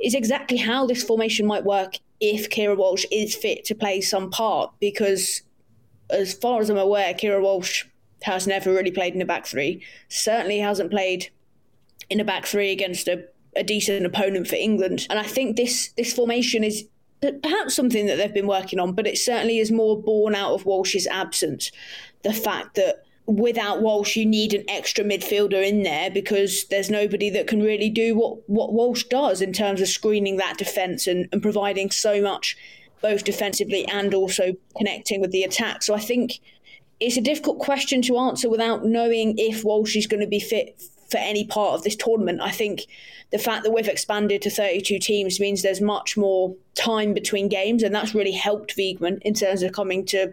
Is 0.02 0.14
exactly 0.14 0.56
how 0.56 0.86
this 0.86 1.02
formation 1.02 1.46
might 1.46 1.64
work 1.64 1.94
if 2.20 2.50
Keira 2.50 2.76
Walsh 2.76 3.04
is 3.12 3.34
fit 3.34 3.64
to 3.66 3.74
play 3.74 4.00
some 4.00 4.30
part 4.30 4.72
because, 4.80 5.42
as 6.10 6.32
far 6.34 6.60
as 6.60 6.70
I'm 6.70 6.78
aware, 6.78 7.14
Keira 7.14 7.40
Walsh 7.40 7.84
has 8.22 8.46
never 8.46 8.72
really 8.72 8.90
played 8.90 9.14
in 9.14 9.22
a 9.22 9.26
back 9.26 9.46
three. 9.46 9.82
Certainly 10.08 10.58
hasn't 10.58 10.90
played 10.90 11.30
in 12.10 12.20
a 12.20 12.24
back 12.24 12.46
three 12.46 12.72
against 12.72 13.06
a, 13.08 13.24
a 13.54 13.62
decent 13.62 14.04
opponent 14.04 14.48
for 14.48 14.56
England. 14.56 15.06
And 15.10 15.18
I 15.18 15.24
think 15.24 15.56
this 15.56 15.92
this 15.96 16.12
formation 16.12 16.64
is 16.64 16.86
perhaps 17.42 17.74
something 17.74 18.06
that 18.06 18.16
they've 18.16 18.34
been 18.34 18.46
working 18.46 18.78
on, 18.78 18.92
but 18.92 19.06
it 19.06 19.18
certainly 19.18 19.58
is 19.58 19.72
more 19.72 20.00
born 20.00 20.34
out 20.34 20.52
of 20.52 20.64
Walsh's 20.64 21.06
absence. 21.06 21.70
The 22.22 22.32
fact 22.32 22.74
that 22.76 23.04
without 23.28 23.82
Walsh, 23.82 24.16
you 24.16 24.24
need 24.24 24.54
an 24.54 24.64
extra 24.68 25.04
midfielder 25.04 25.64
in 25.64 25.82
there 25.82 26.10
because 26.10 26.64
there's 26.70 26.88
nobody 26.88 27.28
that 27.28 27.46
can 27.46 27.62
really 27.62 27.90
do 27.90 28.16
what, 28.16 28.38
what 28.48 28.72
Walsh 28.72 29.04
does 29.04 29.42
in 29.42 29.52
terms 29.52 29.82
of 29.82 29.88
screening 29.88 30.38
that 30.38 30.56
defence 30.56 31.06
and, 31.06 31.28
and 31.30 31.42
providing 31.42 31.90
so 31.90 32.22
much 32.22 32.56
both 33.02 33.24
defensively 33.24 33.86
and 33.86 34.14
also 34.14 34.54
connecting 34.78 35.20
with 35.20 35.30
the 35.30 35.42
attack. 35.42 35.82
So 35.82 35.94
I 35.94 36.00
think 36.00 36.40
it's 37.00 37.18
a 37.18 37.20
difficult 37.20 37.58
question 37.58 38.00
to 38.02 38.16
answer 38.16 38.48
without 38.48 38.86
knowing 38.86 39.34
if 39.36 39.62
Walsh 39.62 39.94
is 39.94 40.06
going 40.06 40.20
to 40.22 40.26
be 40.26 40.40
fit 40.40 40.82
for 41.10 41.18
any 41.18 41.44
part 41.44 41.74
of 41.74 41.82
this 41.82 41.96
tournament. 41.96 42.40
I 42.40 42.50
think 42.50 42.86
the 43.30 43.38
fact 43.38 43.64
that 43.64 43.72
we've 43.72 43.88
expanded 43.88 44.40
to 44.42 44.50
32 44.50 44.98
teams 44.98 45.38
means 45.38 45.62
there's 45.62 45.80
much 45.80 46.16
more 46.16 46.54
time 46.74 47.12
between 47.12 47.48
games, 47.48 47.82
and 47.82 47.94
that's 47.94 48.14
really 48.14 48.32
helped 48.32 48.76
Wiegman 48.76 49.20
in 49.22 49.34
terms 49.34 49.62
of 49.62 49.72
coming 49.72 50.04
to, 50.06 50.32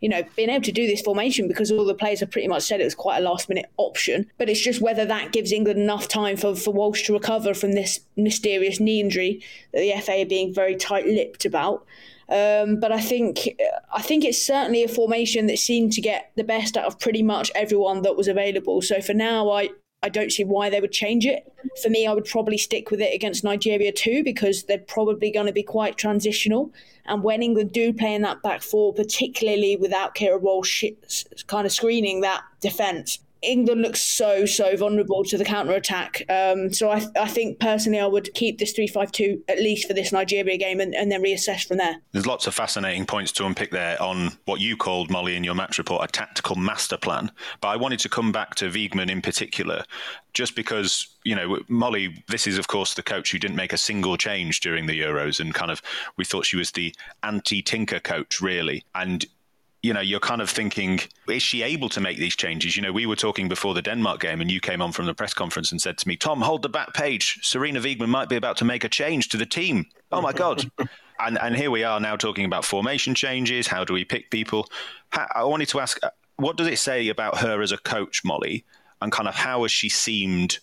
you 0.00 0.08
know, 0.08 0.22
being 0.36 0.50
able 0.50 0.64
to 0.64 0.72
do 0.72 0.86
this 0.86 1.00
formation 1.00 1.48
because 1.48 1.72
all 1.72 1.84
the 1.84 1.94
players 1.94 2.20
have 2.20 2.30
pretty 2.30 2.48
much 2.48 2.62
said 2.62 2.80
it 2.80 2.84
was 2.84 2.94
quite 2.94 3.18
a 3.18 3.28
last 3.28 3.48
minute 3.48 3.70
option. 3.76 4.30
But 4.38 4.48
it's 4.48 4.60
just 4.60 4.80
whether 4.80 5.04
that 5.06 5.32
gives 5.32 5.52
England 5.52 5.80
enough 5.80 6.06
time 6.08 6.36
for, 6.36 6.54
for 6.54 6.72
Walsh 6.72 7.04
to 7.06 7.12
recover 7.12 7.54
from 7.54 7.72
this 7.72 8.00
mysterious 8.16 8.78
knee 8.78 9.00
injury 9.00 9.42
that 9.72 9.80
the 9.80 10.00
FA 10.00 10.22
are 10.22 10.26
being 10.26 10.54
very 10.54 10.76
tight 10.76 11.06
lipped 11.06 11.44
about. 11.44 11.84
Um, 12.28 12.80
but 12.80 12.90
I 12.90 13.00
think 13.00 13.56
I 13.92 14.02
think 14.02 14.24
it's 14.24 14.42
certainly 14.42 14.82
a 14.82 14.88
formation 14.88 15.46
that 15.46 15.58
seemed 15.58 15.92
to 15.92 16.00
get 16.00 16.32
the 16.36 16.42
best 16.42 16.76
out 16.76 16.84
of 16.84 16.98
pretty 16.98 17.22
much 17.22 17.52
everyone 17.54 18.02
that 18.02 18.16
was 18.16 18.26
available. 18.26 18.82
So 18.82 19.00
for 19.00 19.14
now, 19.14 19.48
I 19.50 19.70
I 20.06 20.08
don't 20.08 20.30
see 20.30 20.44
why 20.44 20.70
they 20.70 20.80
would 20.80 20.92
change 20.92 21.26
it. 21.26 21.52
For 21.82 21.90
me, 21.90 22.06
I 22.06 22.12
would 22.12 22.26
probably 22.26 22.56
stick 22.58 22.92
with 22.92 23.00
it 23.00 23.12
against 23.12 23.42
Nigeria 23.42 23.90
too, 23.90 24.22
because 24.22 24.62
they're 24.62 24.78
probably 24.78 25.32
going 25.32 25.46
to 25.46 25.52
be 25.52 25.64
quite 25.64 25.96
transitional. 25.98 26.72
And 27.06 27.24
when 27.24 27.42
England 27.42 27.72
do 27.72 27.92
play 27.92 28.14
in 28.14 28.22
that 28.22 28.40
back 28.40 28.62
four, 28.62 28.94
particularly 28.94 29.76
without 29.76 30.14
Keira 30.14 30.40
Walsh 30.40 30.84
kind 31.48 31.66
of 31.66 31.72
screening 31.72 32.20
that 32.20 32.42
defence, 32.60 33.18
England 33.42 33.82
looks 33.82 34.02
so 34.02 34.46
so 34.46 34.76
vulnerable 34.76 35.24
to 35.24 35.38
the 35.38 35.44
counter 35.44 35.72
attack. 35.72 36.22
Um, 36.28 36.72
so 36.72 36.90
I, 36.90 37.06
I 37.18 37.28
think 37.28 37.60
personally 37.60 38.00
I 38.00 38.06
would 38.06 38.32
keep 38.34 38.58
this 38.58 38.72
three 38.72 38.86
five 38.86 39.12
two 39.12 39.42
at 39.48 39.58
least 39.58 39.86
for 39.86 39.94
this 39.94 40.12
Nigeria 40.12 40.56
game 40.56 40.80
and, 40.80 40.94
and 40.94 41.10
then 41.10 41.22
reassess 41.22 41.66
from 41.66 41.76
there. 41.76 41.96
There's 42.12 42.26
lots 42.26 42.46
of 42.46 42.54
fascinating 42.54 43.06
points 43.06 43.32
to 43.32 43.46
unpick 43.46 43.70
there 43.70 44.00
on 44.02 44.32
what 44.44 44.60
you 44.60 44.76
called 44.76 45.10
Molly 45.10 45.36
in 45.36 45.44
your 45.44 45.54
match 45.54 45.78
report 45.78 46.04
a 46.04 46.08
tactical 46.08 46.56
master 46.56 46.96
plan. 46.96 47.30
But 47.60 47.68
I 47.68 47.76
wanted 47.76 48.00
to 48.00 48.08
come 48.08 48.32
back 48.32 48.54
to 48.56 48.70
Wiegman 48.70 49.10
in 49.10 49.22
particular, 49.22 49.84
just 50.32 50.56
because 50.56 51.06
you 51.24 51.34
know 51.34 51.60
Molly. 51.68 52.24
This 52.28 52.46
is 52.46 52.58
of 52.58 52.68
course 52.68 52.94
the 52.94 53.02
coach 53.02 53.32
who 53.32 53.38
didn't 53.38 53.56
make 53.56 53.72
a 53.72 53.78
single 53.78 54.16
change 54.16 54.60
during 54.60 54.86
the 54.86 55.00
Euros, 55.00 55.40
and 55.40 55.54
kind 55.54 55.70
of 55.70 55.82
we 56.16 56.24
thought 56.24 56.46
she 56.46 56.56
was 56.56 56.72
the 56.72 56.94
anti-Tinker 57.22 58.00
coach 58.00 58.40
really, 58.40 58.84
and 58.94 59.26
you 59.82 59.92
know, 59.92 60.00
you're 60.00 60.20
kind 60.20 60.40
of 60.40 60.50
thinking, 60.50 61.00
is 61.28 61.42
she 61.42 61.62
able 61.62 61.88
to 61.90 62.00
make 62.00 62.18
these 62.18 62.34
changes? 62.34 62.76
You 62.76 62.82
know, 62.82 62.92
we 62.92 63.06
were 63.06 63.16
talking 63.16 63.48
before 63.48 63.74
the 63.74 63.82
Denmark 63.82 64.20
game, 64.20 64.40
and 64.40 64.50
you 64.50 64.60
came 64.60 64.82
on 64.82 64.92
from 64.92 65.06
the 65.06 65.14
press 65.14 65.34
conference 65.34 65.70
and 65.70 65.80
said 65.80 65.98
to 65.98 66.08
me, 66.08 66.16
Tom, 66.16 66.40
hold 66.40 66.62
the 66.62 66.68
back 66.68 66.94
page. 66.94 67.38
Sarina 67.42 67.80
Wiegman 67.80 68.08
might 68.08 68.28
be 68.28 68.36
about 68.36 68.56
to 68.58 68.64
make 68.64 68.84
a 68.84 68.88
change 68.88 69.28
to 69.28 69.36
the 69.36 69.46
team. 69.46 69.86
Oh 70.10 70.20
my 70.20 70.32
God. 70.32 70.68
and, 71.20 71.38
and 71.40 71.56
here 71.56 71.70
we 71.70 71.84
are 71.84 72.00
now 72.00 72.16
talking 72.16 72.44
about 72.44 72.64
formation 72.64 73.14
changes. 73.14 73.66
How 73.66 73.84
do 73.84 73.92
we 73.92 74.04
pick 74.04 74.30
people? 74.30 74.68
I 75.12 75.44
wanted 75.44 75.68
to 75.68 75.80
ask, 75.80 76.02
uh, 76.02 76.10
what 76.36 76.56
does 76.56 76.66
it 76.66 76.78
say 76.78 77.08
about 77.08 77.38
her 77.38 77.62
as 77.62 77.72
a 77.72 77.78
coach, 77.78 78.24
Molly? 78.24 78.64
And 79.00 79.12
kind 79.12 79.28
of 79.28 79.34
how 79.34 79.62
has 79.62 79.72
she 79.72 79.88
seemed 79.88 80.58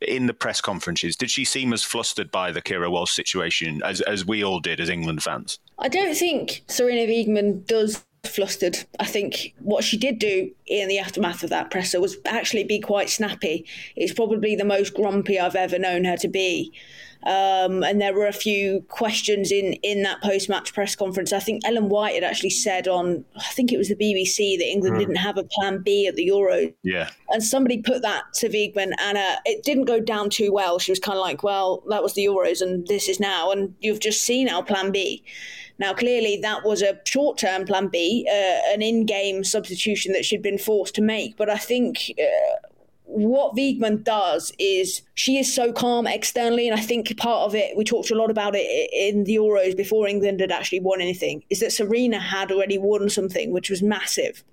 in 0.00 0.26
the 0.26 0.34
press 0.34 0.60
conferences? 0.60 1.16
Did 1.16 1.30
she 1.30 1.44
seem 1.44 1.72
as 1.72 1.82
flustered 1.82 2.30
by 2.30 2.52
the 2.52 2.62
Keira 2.62 2.90
Walsh 2.90 3.12
situation 3.12 3.80
as, 3.84 4.00
as 4.02 4.26
we 4.26 4.42
all 4.44 4.60
did 4.60 4.80
as 4.80 4.88
England 4.88 5.22
fans? 5.22 5.58
I 5.78 5.88
don't 5.88 6.16
think 6.16 6.62
Sarina 6.68 7.08
Wiegman 7.08 7.66
does 7.66 8.04
flustered. 8.24 8.78
I 8.98 9.06
think 9.06 9.54
what 9.60 9.84
she 9.84 9.96
did 9.96 10.18
do 10.18 10.50
in 10.66 10.88
the 10.88 10.98
aftermath 10.98 11.42
of 11.42 11.50
that 11.50 11.70
presser 11.70 12.00
was 12.00 12.16
actually 12.26 12.64
be 12.64 12.80
quite 12.80 13.10
snappy. 13.10 13.64
It's 13.96 14.12
probably 14.12 14.56
the 14.56 14.64
most 14.64 14.94
grumpy 14.94 15.38
I've 15.38 15.56
ever 15.56 15.78
known 15.78 16.04
her 16.04 16.16
to 16.18 16.28
be. 16.28 16.72
Um, 17.24 17.84
and 17.84 18.00
there 18.00 18.14
were 18.14 18.26
a 18.26 18.32
few 18.32 18.82
questions 18.88 19.52
in, 19.52 19.74
in 19.82 20.02
that 20.04 20.22
post 20.22 20.48
match 20.48 20.72
press 20.72 20.96
conference. 20.96 21.32
I 21.32 21.38
think 21.38 21.62
Ellen 21.66 21.90
White 21.90 22.14
had 22.14 22.24
actually 22.24 22.50
said 22.50 22.88
on, 22.88 23.24
I 23.36 23.52
think 23.52 23.72
it 23.72 23.76
was 23.76 23.88
the 23.88 23.94
BBC, 23.94 24.56
that 24.56 24.66
England 24.66 24.96
mm. 24.96 25.00
didn't 25.00 25.16
have 25.16 25.36
a 25.36 25.44
plan 25.44 25.82
B 25.82 26.06
at 26.06 26.16
the 26.16 26.24
Euro. 26.24 26.72
Yeah. 26.82 27.10
And 27.28 27.42
somebody 27.42 27.82
put 27.82 28.00
that 28.02 28.24
to 28.36 28.48
Wiegman, 28.48 28.92
and 28.98 29.18
uh, 29.18 29.36
it 29.44 29.64
didn't 29.64 29.84
go 29.84 30.00
down 30.00 30.30
too 30.30 30.50
well. 30.50 30.78
She 30.78 30.92
was 30.92 30.98
kind 30.98 31.18
of 31.18 31.22
like, 31.22 31.42
well, 31.42 31.82
that 31.90 32.02
was 32.02 32.14
the 32.14 32.24
Euros, 32.24 32.62
and 32.62 32.86
this 32.86 33.08
is 33.08 33.20
now, 33.20 33.50
and 33.50 33.74
you've 33.80 34.00
just 34.00 34.22
seen 34.22 34.48
our 34.48 34.64
plan 34.64 34.90
B. 34.90 35.22
Now, 35.80 35.94
clearly, 35.94 36.38
that 36.42 36.62
was 36.62 36.82
a 36.82 37.00
short 37.04 37.38
term 37.38 37.64
plan 37.64 37.88
B, 37.88 38.28
uh, 38.30 38.72
an 38.72 38.82
in 38.82 39.06
game 39.06 39.42
substitution 39.42 40.12
that 40.12 40.24
she'd 40.24 40.42
been 40.42 40.58
forced 40.58 40.94
to 40.96 41.02
make. 41.02 41.36
But 41.36 41.50
I 41.50 41.56
think. 41.56 42.12
Uh, 42.18 42.68
what 43.12 43.56
Wiegman 43.56 44.04
does 44.04 44.52
is 44.60 45.02
she 45.16 45.36
is 45.36 45.52
so 45.52 45.72
calm 45.72 46.06
externally, 46.06 46.68
and 46.68 46.78
I 46.78 46.80
think 46.80 47.16
part 47.16 47.44
of 47.44 47.56
it, 47.56 47.76
we 47.76 47.82
talked 47.82 48.12
a 48.12 48.14
lot 48.14 48.30
about 48.30 48.54
it 48.54 48.90
in 48.92 49.24
the 49.24 49.34
Euros 49.34 49.76
before 49.76 50.06
England 50.06 50.38
had 50.38 50.52
actually 50.52 50.78
won 50.78 51.00
anything, 51.00 51.42
is 51.50 51.58
that 51.58 51.70
Sarina 51.70 52.20
had 52.20 52.52
already 52.52 52.78
won 52.78 53.10
something, 53.10 53.50
which 53.50 53.68
was 53.68 53.82
massive. 53.82 54.44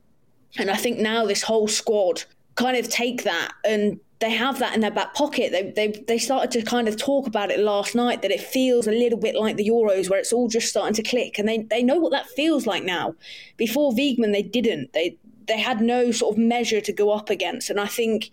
And 0.58 0.72
I 0.72 0.76
think 0.76 0.98
now 0.98 1.24
this 1.24 1.44
whole 1.44 1.68
squad 1.68 2.24
kind 2.58 2.76
of 2.76 2.90
take 2.90 3.24
that 3.24 3.54
and 3.64 4.00
they 4.20 4.32
have 4.32 4.58
that 4.60 4.74
in 4.74 4.82
their 4.82 4.92
back 4.92 5.14
pocket. 5.14 5.52
They, 5.52 5.72
they 5.76 6.04
they 6.08 6.18
started 6.18 6.50
to 6.52 6.64
kind 6.64 6.88
of 6.88 6.98
talk 6.98 7.28
about 7.28 7.52
it 7.52 7.60
last 7.60 7.94
night 7.94 8.24
that 8.24 8.32
it 8.32 8.42
feels 8.42 8.88
a 8.88 8.92
little 8.92 9.20
bit 9.20 9.36
like 9.36 9.58
the 9.58 9.70
Euros 9.70 10.10
where 10.10 10.20
it's 10.20 10.34
all 10.34 10.48
just 10.48 10.70
starting 10.70 10.96
to 10.96 11.04
click 11.04 11.38
and 11.38 11.48
they, 11.48 11.60
they 11.60 11.84
know 11.84 11.98
what 11.98 12.12
that 12.12 12.26
feels 12.26 12.66
like 12.66 12.84
now. 12.84 13.16
Before 13.58 13.92
Wiegman 13.92 14.34
they 14.34 14.42
didn't. 14.42 14.94
They 14.94 15.18
they 15.48 15.60
had 15.60 15.82
no 15.82 16.12
sort 16.12 16.36
of 16.36 16.38
measure 16.38 16.82
to 16.82 16.92
go 16.92 17.12
up 17.12 17.30
against. 17.30 17.70
And 17.70 17.80
I 17.80 17.86
think 17.88 18.32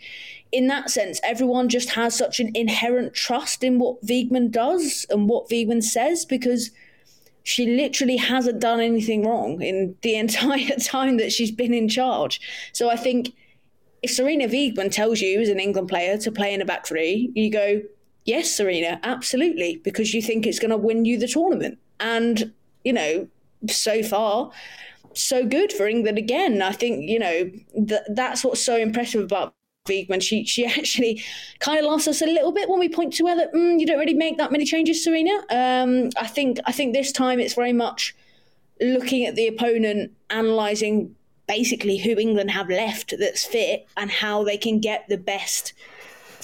in 0.51 0.67
that 0.69 0.91
sense, 0.91 1.21
everyone 1.23 1.69
just 1.69 1.91
has 1.91 2.17
such 2.17 2.41
an 2.41 2.51
inherent 2.55 3.15
trust 3.15 3.63
in 3.63 3.79
what 3.79 4.05
Wiegman 4.05 4.51
does 4.51 5.07
and 5.11 5.29
what 5.29 5.49
Wiegman 5.49 5.83
says 5.83 6.25
because 6.25 6.71
she 7.45 7.67
literally 7.67 8.17
hasn't 8.17 8.61
done 8.61 8.81
anything 8.81 9.25
wrong 9.27 9.61
in 9.61 9.97
the 10.03 10.15
entire 10.17 10.77
time 10.77 11.19
that 11.19 11.33
she's 11.33 11.51
been 11.51 11.75
in 11.75 11.89
charge. 11.89 12.41
So 12.73 12.91
I 12.91 12.97
think 12.97 13.35
if 14.05 14.11
Sarina 14.11 14.47
Wiegman 14.47 14.93
tells 14.93 15.23
you 15.23 15.41
as 15.41 15.49
an 15.49 15.59
England 15.59 15.89
player 15.89 16.19
to 16.19 16.31
play 16.31 16.53
in 16.53 16.61
a 16.61 16.65
back 16.67 16.87
three, 16.87 17.33
you 17.35 17.51
go, 17.51 17.81
yes, 18.27 18.49
Sarina, 18.49 19.01
absolutely, 19.03 19.81
because 19.83 20.13
you 20.13 20.21
think 20.21 20.47
it's 20.47 20.59
going 20.59 20.71
to 20.71 20.77
win 20.77 21.07
you 21.07 21.19
the 21.19 21.27
tournament. 21.27 21.79
And, 21.99 22.53
you 22.85 22.93
know, 22.93 23.27
so 23.71 24.03
far, 24.03 24.51
so 25.15 25.47
good 25.47 25.73
for 25.73 25.89
England 25.89 26.19
again. 26.19 26.61
I 26.61 26.73
think, 26.73 27.09
you 27.09 27.19
know, 27.19 27.51
th- 27.89 28.03
that's 28.11 28.45
what's 28.45 28.63
so 28.63 28.77
impressive 28.77 29.23
about 29.25 29.55
Wiegman. 29.89 30.23
She 30.23 30.45
she 30.45 30.67
actually 30.79 31.25
kind 31.61 31.79
of 31.79 31.87
laughs 31.87 32.07
us 32.07 32.21
a 32.21 32.27
little 32.27 32.53
bit 32.53 32.69
when 32.69 32.81
we 32.81 32.91
point 32.91 33.15
to 33.15 33.27
her 33.27 33.37
that 33.37 33.55
mm, 33.55 33.81
you 33.81 33.87
don't 33.87 33.99
really 33.99 34.13
make 34.13 34.37
that 34.37 34.53
many 34.53 34.67
changes, 34.67 35.07
Sarina. 35.07 35.51
Um, 35.51 36.11
I 36.19 36.27
think 36.27 36.59
I 36.67 36.73
think 36.73 36.93
this 36.93 37.11
time 37.11 37.41
it's 37.41 37.55
very 37.55 37.73
much 37.73 38.15
looking 38.83 39.25
at 39.25 39.35
the 39.35 39.47
opponent, 39.47 40.13
analysing 40.29 41.15
basically 41.47 41.99
who 41.99 42.19
England 42.19 42.51
have 42.51 42.69
left 42.69 43.15
that's 43.19 43.45
fit 43.45 43.87
and 43.97 44.11
how 44.11 44.45
they 44.45 44.57
can 44.57 44.81
get 44.81 45.09
the 45.09 45.19
best 45.19 45.73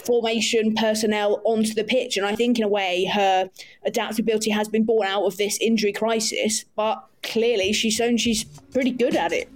formation 0.05 0.75
personnel 0.75 1.43
onto 1.45 1.75
the 1.75 1.85
pitch. 1.85 2.17
And 2.17 2.27
I 2.27 2.35
think, 2.35 2.59
in 2.59 2.65
a 2.65 2.69
way, 2.69 3.05
her 3.13 3.51
adaptability 3.85 4.51
has 4.51 4.69
been 4.69 4.85
born 4.85 5.07
out 5.07 5.25
of 5.25 5.37
this 5.37 5.59
injury 5.61 5.93
crisis, 5.93 6.65
but 6.75 7.05
clearly 7.23 7.73
she's 7.73 7.95
shown 7.95 8.17
she's 8.17 8.45
pretty 8.45 8.91
good 8.91 9.15
at 9.15 9.33
it. 9.33 9.49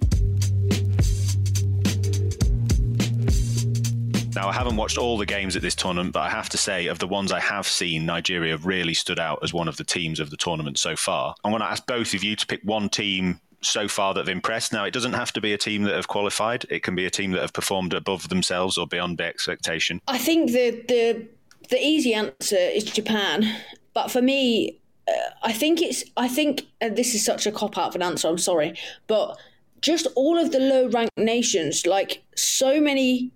Now, 4.35 4.49
I 4.49 4.53
haven't 4.53 4.75
watched 4.75 4.97
all 4.97 5.17
the 5.17 5.25
games 5.25 5.55
at 5.55 5.61
this 5.61 5.75
tournament, 5.75 6.11
but 6.11 6.19
I 6.19 6.29
have 6.29 6.49
to 6.49 6.57
say, 6.57 6.87
of 6.87 6.99
the 6.99 7.07
ones 7.07 7.31
I 7.31 7.39
have 7.39 7.65
seen, 7.65 8.05
Nigeria 8.05 8.57
really 8.57 8.93
stood 8.93 9.17
out 9.17 9.39
as 9.43 9.53
one 9.53 9.69
of 9.69 9.77
the 9.77 9.85
teams 9.85 10.19
of 10.19 10.29
the 10.29 10.35
tournament 10.35 10.77
so 10.77 10.97
far. 10.97 11.35
I'm 11.45 11.51
going 11.51 11.61
to 11.61 11.69
ask 11.69 11.87
both 11.87 12.13
of 12.13 12.21
you 12.21 12.35
to 12.35 12.45
pick 12.45 12.59
one 12.63 12.89
team 12.89 13.39
so 13.61 13.87
far 13.87 14.13
that 14.13 14.21
have 14.21 14.29
impressed. 14.29 14.73
Now, 14.73 14.85
it 14.85 14.91
doesn't 14.93 15.13
have 15.13 15.31
to 15.33 15.41
be 15.41 15.53
a 15.53 15.57
team 15.57 15.83
that 15.83 15.95
have 15.95 16.07
qualified. 16.07 16.65
It 16.69 16.83
can 16.83 16.95
be 16.95 17.05
a 17.05 17.09
team 17.09 17.31
that 17.31 17.41
have 17.41 17.53
performed 17.53 17.93
above 17.93 18.29
themselves 18.29 18.77
or 18.77 18.87
beyond 18.87 19.17
their 19.17 19.29
expectation. 19.29 20.01
I 20.07 20.17
think 20.17 20.51
the 20.51 20.83
the 20.87 21.27
the 21.69 21.83
easy 21.83 22.13
answer 22.13 22.57
is 22.57 22.83
Japan, 22.83 23.55
but 23.93 24.11
for 24.11 24.21
me, 24.21 24.79
uh, 25.07 25.11
I 25.43 25.51
think 25.51 25.81
it's 25.81 26.03
I 26.17 26.27
think 26.27 26.63
this 26.79 27.15
is 27.15 27.25
such 27.25 27.45
a 27.45 27.51
cop 27.51 27.77
out 27.77 27.89
of 27.89 27.95
an 27.95 28.01
answer. 28.01 28.27
I'm 28.27 28.37
sorry, 28.37 28.77
but 29.07 29.37
just 29.81 30.07
all 30.15 30.37
of 30.37 30.51
the 30.51 30.59
low 30.59 30.87
ranked 30.89 31.17
nations, 31.17 31.85
like 31.85 32.23
so 32.35 32.79
many 32.81 33.31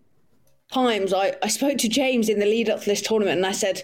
times, 0.71 1.13
I 1.13 1.35
I 1.43 1.47
spoke 1.47 1.77
to 1.79 1.89
James 1.89 2.29
in 2.29 2.39
the 2.39 2.45
lead 2.45 2.69
up 2.69 2.81
to 2.81 2.85
this 2.85 3.01
tournament, 3.01 3.37
and 3.37 3.45
I 3.45 3.51
said 3.51 3.83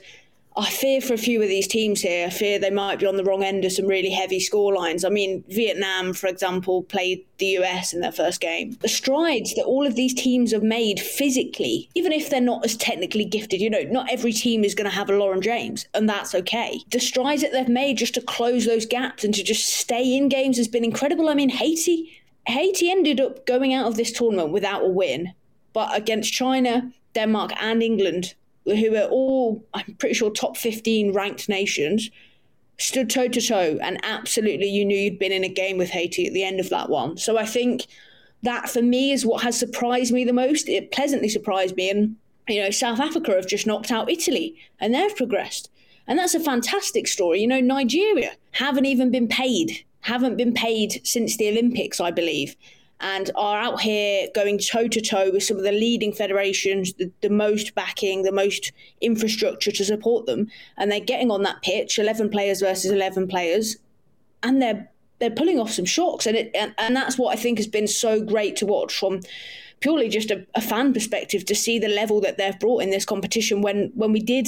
I 0.58 0.70
fear 0.70 1.02
for 1.02 1.14
a 1.14 1.18
few 1.18 1.42
of 1.42 1.50
these 1.50 1.68
teams 1.68 2.00
here. 2.00 2.28
I 2.28 2.30
fear 2.30 2.58
they 2.58 2.70
might 2.70 3.00
be 3.00 3.06
on 3.06 3.18
the 3.18 3.26
wrong 3.26 3.44
end 3.44 3.66
of 3.66 3.74
some 3.74 3.88
really 3.88 4.10
heavy 4.10 4.40
score 4.40 4.74
lines. 4.74 5.04
I 5.04 5.10
mean, 5.10 5.44
Vietnam, 5.50 6.14
for 6.14 6.28
example, 6.28 6.84
played 6.84 7.26
the 7.40 7.58
US 7.58 7.94
in 7.94 8.00
their 8.00 8.14
first 8.14 8.40
game. 8.40 8.78
The 8.80 8.88
strides 8.88 9.54
that 9.56 9.66
all 9.66 9.86
of 9.86 9.96
these 9.96 10.14
teams 10.14 10.54
have 10.54 10.64
made 10.64 11.02
physically, 11.02 11.90
even 11.94 12.14
if 12.14 12.30
they're 12.30 12.40
not 12.40 12.64
as 12.64 12.78
technically 12.78 13.26
gifted, 13.26 13.60
you 13.60 13.70
know, 13.70 13.84
not 13.84 14.10
every 14.10 14.32
team 14.32 14.64
is 14.64 14.76
going 14.76 14.90
to 14.90 14.96
have 14.96 15.10
a 15.10 15.18
Lauren 15.18 15.42
James, 15.42 15.88
and 15.94 16.08
that's 16.08 16.34
okay. 16.34 16.80
The 16.90 17.02
strides 17.02 17.42
that 17.42 17.52
they've 17.52 17.68
made 17.68 17.98
just 17.98 18.14
to 18.14 18.22
close 18.22 18.66
those 18.66 18.86
gaps 18.86 19.26
and 19.26 19.34
to 19.34 19.44
just 19.44 19.66
stay 19.66 20.16
in 20.16 20.30
games 20.30 20.56
has 20.56 20.70
been 20.70 20.86
incredible. 20.86 21.28
I 21.28 21.34
mean, 21.34 21.50
Haiti 21.50 22.12
Haiti 22.48 22.92
ended 22.92 23.20
up 23.20 23.46
going 23.46 23.74
out 23.74 23.88
of 23.88 23.98
this 23.98 24.12
tournament 24.12 24.52
without 24.52 24.84
a 24.84 24.88
win, 24.88 25.34
but 25.74 25.96
against 25.98 26.32
China, 26.32 26.92
Denmark, 27.14 27.52
and 27.60 27.82
England, 27.82 28.36
who 28.66 28.92
were 28.92 29.08
all, 29.12 29.66
I'm 29.74 29.96
pretty 30.00 30.16
sure, 30.16 30.32
top 30.32 30.58
15 30.58 31.14
ranked 31.14 31.48
nations, 31.48 32.10
stood 32.78 33.10
toe 33.10 33.28
to 33.28 33.42
toe. 33.42 33.78
And 33.82 34.00
absolutely, 34.04 34.68
you 34.68 34.84
knew 34.86 34.98
you'd 34.98 35.20
been 35.20 35.32
in 35.32 35.44
a 35.44 35.50
game 35.50 35.78
with 35.78 35.92
Haiti 35.92 36.28
at 36.28 36.34
the 36.34 36.44
end 36.44 36.60
of 36.60 36.70
that 36.70 36.90
one. 36.90 37.18
So 37.18 37.38
I 37.38 37.46
think 37.46 37.86
that 38.44 38.70
for 38.70 38.82
me 38.82 39.12
is 39.12 39.26
what 39.26 39.44
has 39.44 39.58
surprised 39.58 40.14
me 40.14 40.24
the 40.24 40.34
most. 40.34 40.68
It 40.68 40.92
pleasantly 40.92 41.30
surprised 41.30 41.76
me. 41.76 41.90
And, 41.90 42.16
you 42.48 42.62
know, 42.62 42.72
South 42.72 43.00
Africa 43.00 43.32
have 43.32 43.48
just 43.48 43.68
knocked 43.68 43.92
out 43.92 44.10
Italy 44.10 44.56
and 44.80 44.94
they've 44.94 45.16
progressed. 45.16 45.70
And 46.08 46.20
that's 46.20 46.36
a 46.36 46.40
fantastic 46.40 47.08
story. 47.08 47.42
You 47.42 47.48
know, 47.48 47.62
Nigeria 47.62 48.34
haven't 48.52 48.86
even 48.86 49.10
been 49.10 49.28
paid, 49.28 49.84
haven't 50.02 50.38
been 50.38 50.54
paid 50.54 51.02
since 51.04 51.38
the 51.38 51.50
Olympics, 51.50 52.00
I 52.00 52.12
believe, 52.12 52.56
and 53.06 53.30
are 53.36 53.60
out 53.60 53.82
here 53.82 54.28
going 54.34 54.58
toe 54.58 54.88
to 54.88 55.00
toe 55.00 55.30
with 55.30 55.44
some 55.44 55.58
of 55.58 55.64
the 55.64 55.72
leading 55.72 56.12
federations, 56.12 56.92
the, 56.94 57.12
the 57.22 57.30
most 57.30 57.76
backing, 57.76 58.24
the 58.24 58.32
most 58.32 58.72
infrastructure 59.00 59.72
to 59.72 59.86
support 59.86 60.26
them. 60.26 60.48
And 60.76 60.92
they're 60.92 61.00
getting 61.00 61.30
on 61.30 61.44
that 61.44 61.62
pitch, 61.62 62.00
11 62.00 62.32
players 62.32 62.62
versus 62.62 62.90
11 62.90 63.28
players, 63.28 63.78
and 64.42 64.60
they're 64.60 64.90
they're 65.20 65.30
pulling 65.30 65.60
off 65.60 65.72
some 65.72 65.86
shocks. 65.86 66.26
And, 66.26 66.36
it, 66.36 66.52
and, 66.56 66.74
and 66.80 66.96
that's 66.96 67.18
what 67.18 67.32
I 67.32 67.40
think 67.40 67.60
has 67.60 67.68
been 67.68 67.88
so 67.88 68.22
great 68.22 68.56
to 68.58 68.66
watch 68.66 68.98
from 69.00 69.22
purely 69.82 70.10
just 70.10 70.32
a, 70.32 70.46
a 70.56 70.62
fan 70.62 70.92
perspective 70.92 71.46
to 71.46 71.56
see 71.56 71.78
the 71.78 71.88
level 71.88 72.20
that 72.22 72.38
they've 72.38 72.60
brought 72.60 72.82
in 72.82 72.90
this 72.90 73.06
competition 73.06 73.62
when 73.62 73.92
when 73.94 74.14
we 74.14 74.20
did 74.20 74.48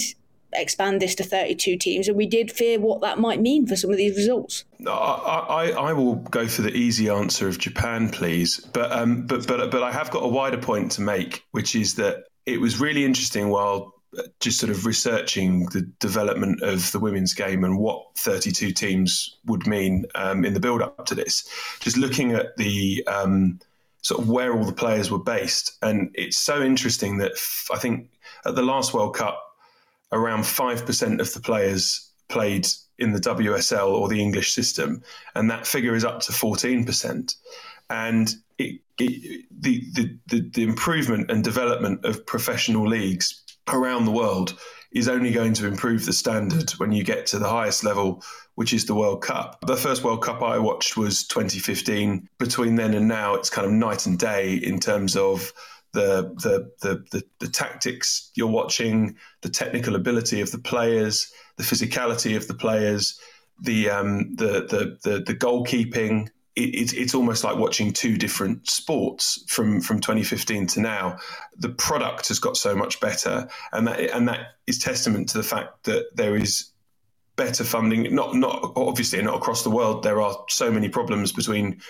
expand 0.53 1.01
this 1.01 1.15
to 1.15 1.23
32 1.23 1.77
teams, 1.77 2.07
and 2.07 2.17
we 2.17 2.25
did 2.25 2.51
fear 2.51 2.79
what 2.79 3.01
that 3.01 3.19
might 3.19 3.41
mean 3.41 3.67
for 3.67 3.75
some 3.75 3.91
of 3.91 3.97
these 3.97 4.15
results. 4.15 4.65
I, 4.85 4.91
I, 4.91 5.69
I 5.71 5.93
will 5.93 6.15
go 6.15 6.47
for 6.47 6.61
the 6.61 6.73
easy 6.73 7.09
answer 7.09 7.47
of 7.47 7.57
Japan, 7.57 8.09
please, 8.09 8.59
but 8.73 8.91
um, 8.91 9.25
but 9.25 9.47
but 9.47 9.71
but 9.71 9.83
I 9.83 9.91
have 9.91 10.11
got 10.11 10.23
a 10.23 10.27
wider 10.27 10.57
point 10.57 10.91
to 10.93 11.01
make, 11.01 11.45
which 11.51 11.75
is 11.75 11.95
that 11.95 12.25
it 12.45 12.61
was 12.61 12.79
really 12.79 13.03
interesting 13.03 13.49
while 13.49 13.93
just 14.39 14.59
sort 14.59 14.71
of 14.71 14.85
researching 14.85 15.65
the 15.67 15.81
development 15.99 16.61
of 16.61 16.91
the 16.91 16.99
women's 16.99 17.33
game 17.33 17.63
and 17.63 17.77
what 17.77 18.05
32 18.17 18.71
teams 18.71 19.37
would 19.45 19.67
mean 19.67 20.05
um, 20.15 20.45
in 20.45 20.53
the 20.53 20.59
build 20.59 20.81
up 20.81 21.05
to 21.05 21.15
this. 21.15 21.47
Just 21.79 21.97
looking 21.97 22.31
at 22.31 22.55
the 22.57 23.03
um, 23.07 23.59
sort 24.01 24.21
of 24.21 24.29
where 24.29 24.57
all 24.57 24.63
the 24.63 24.73
players 24.73 25.11
were 25.11 25.19
based, 25.19 25.77
and 25.81 26.09
it's 26.13 26.37
so 26.37 26.61
interesting 26.61 27.17
that 27.17 27.33
f- 27.33 27.67
I 27.73 27.77
think 27.77 28.09
at 28.45 28.55
the 28.55 28.61
last 28.61 28.93
World 28.93 29.15
Cup 29.15 29.43
around 30.11 30.41
5% 30.41 31.19
of 31.19 31.33
the 31.33 31.39
players 31.39 32.11
played 32.29 32.67
in 32.99 33.11
the 33.11 33.19
WSL 33.19 33.87
or 33.87 34.07
the 34.07 34.21
English 34.21 34.53
system, 34.53 35.03
and 35.35 35.49
that 35.49 35.67
figure 35.67 35.95
is 35.95 36.03
up 36.03 36.21
to 36.21 36.31
14%. 36.31 37.35
And 37.89 38.33
it, 38.57 38.81
it, 38.97 39.45
the, 39.51 39.83
the, 39.93 40.17
the, 40.27 40.49
the 40.49 40.63
improvement 40.63 41.31
and 41.31 41.43
development 41.43 42.03
of 42.05 42.25
professional 42.25 42.87
leagues 42.87 43.43
around 43.67 44.05
the 44.05 44.11
world 44.11 44.57
is 44.91 45.07
only 45.07 45.31
going 45.31 45.53
to 45.53 45.67
improve 45.67 46.05
the 46.05 46.13
standard 46.13 46.71
when 46.71 46.91
you 46.91 47.03
get 47.03 47.25
to 47.27 47.39
the 47.39 47.49
highest 47.49 47.83
level, 47.83 48.23
which 48.55 48.73
is 48.73 48.85
the 48.85 48.95
World 48.95 49.21
Cup. 49.21 49.59
The 49.67 49.77
first 49.77 50.03
World 50.03 50.23
Cup 50.23 50.41
I 50.41 50.57
watched 50.57 50.97
was 50.97 51.27
2015. 51.27 52.27
Between 52.39 52.75
then 52.75 52.93
and 52.93 53.07
now, 53.07 53.35
it's 53.35 53.49
kind 53.49 53.67
of 53.67 53.73
night 53.73 54.05
and 54.05 54.17
day 54.17 54.55
in 54.55 54.79
terms 54.79 55.15
of 55.15 55.53
the, 55.97 56.31
the 56.43 56.71
the 56.81 57.03
the, 57.11 57.23
the, 57.39 57.47
tactics 57.47 58.31
you're 58.35 58.47
watching, 58.47 59.15
the 59.41 59.49
technical 59.49 59.95
ability 59.95 60.41
of 60.41 60.51
the 60.51 60.59
players, 60.59 61.31
the 61.57 61.63
physicality 61.63 62.37
of 62.37 62.47
the 62.47 62.53
players, 62.53 63.19
the 63.59 63.89
um, 63.89 64.35
the, 64.35 64.67
the 64.69 64.97
the 65.03 65.19
the 65.21 65.35
goalkeeping. 65.35 66.29
It, 66.55 66.93
it's 66.93 67.13
almost 67.13 67.43
like 67.43 67.57
watching 67.57 67.93
two 67.93 68.17
different 68.17 68.69
sports 68.69 69.43
from 69.47 69.81
from 69.81 69.99
2015 69.99 70.67
to 70.67 70.81
now. 70.81 71.17
The 71.57 71.69
product 71.69 72.27
has 72.27 72.37
got 72.37 72.57
so 72.57 72.75
much 72.75 72.99
better, 72.99 73.47
and 73.73 73.87
that 73.87 73.99
and 73.99 74.27
that 74.27 74.53
is 74.67 74.77
testament 74.77 75.29
to 75.29 75.37
the 75.37 75.43
fact 75.43 75.83
that 75.85 76.15
there 76.15 76.35
is 76.35 76.71
better 77.37 77.63
funding. 77.63 78.13
Not 78.13 78.35
not 78.35 78.73
obviously 78.75 79.21
not 79.23 79.35
across 79.35 79.63
the 79.63 79.71
world. 79.71 80.03
There 80.03 80.21
are 80.21 80.37
so 80.49 80.71
many 80.71 80.89
problems 80.89 81.31
between 81.31 81.81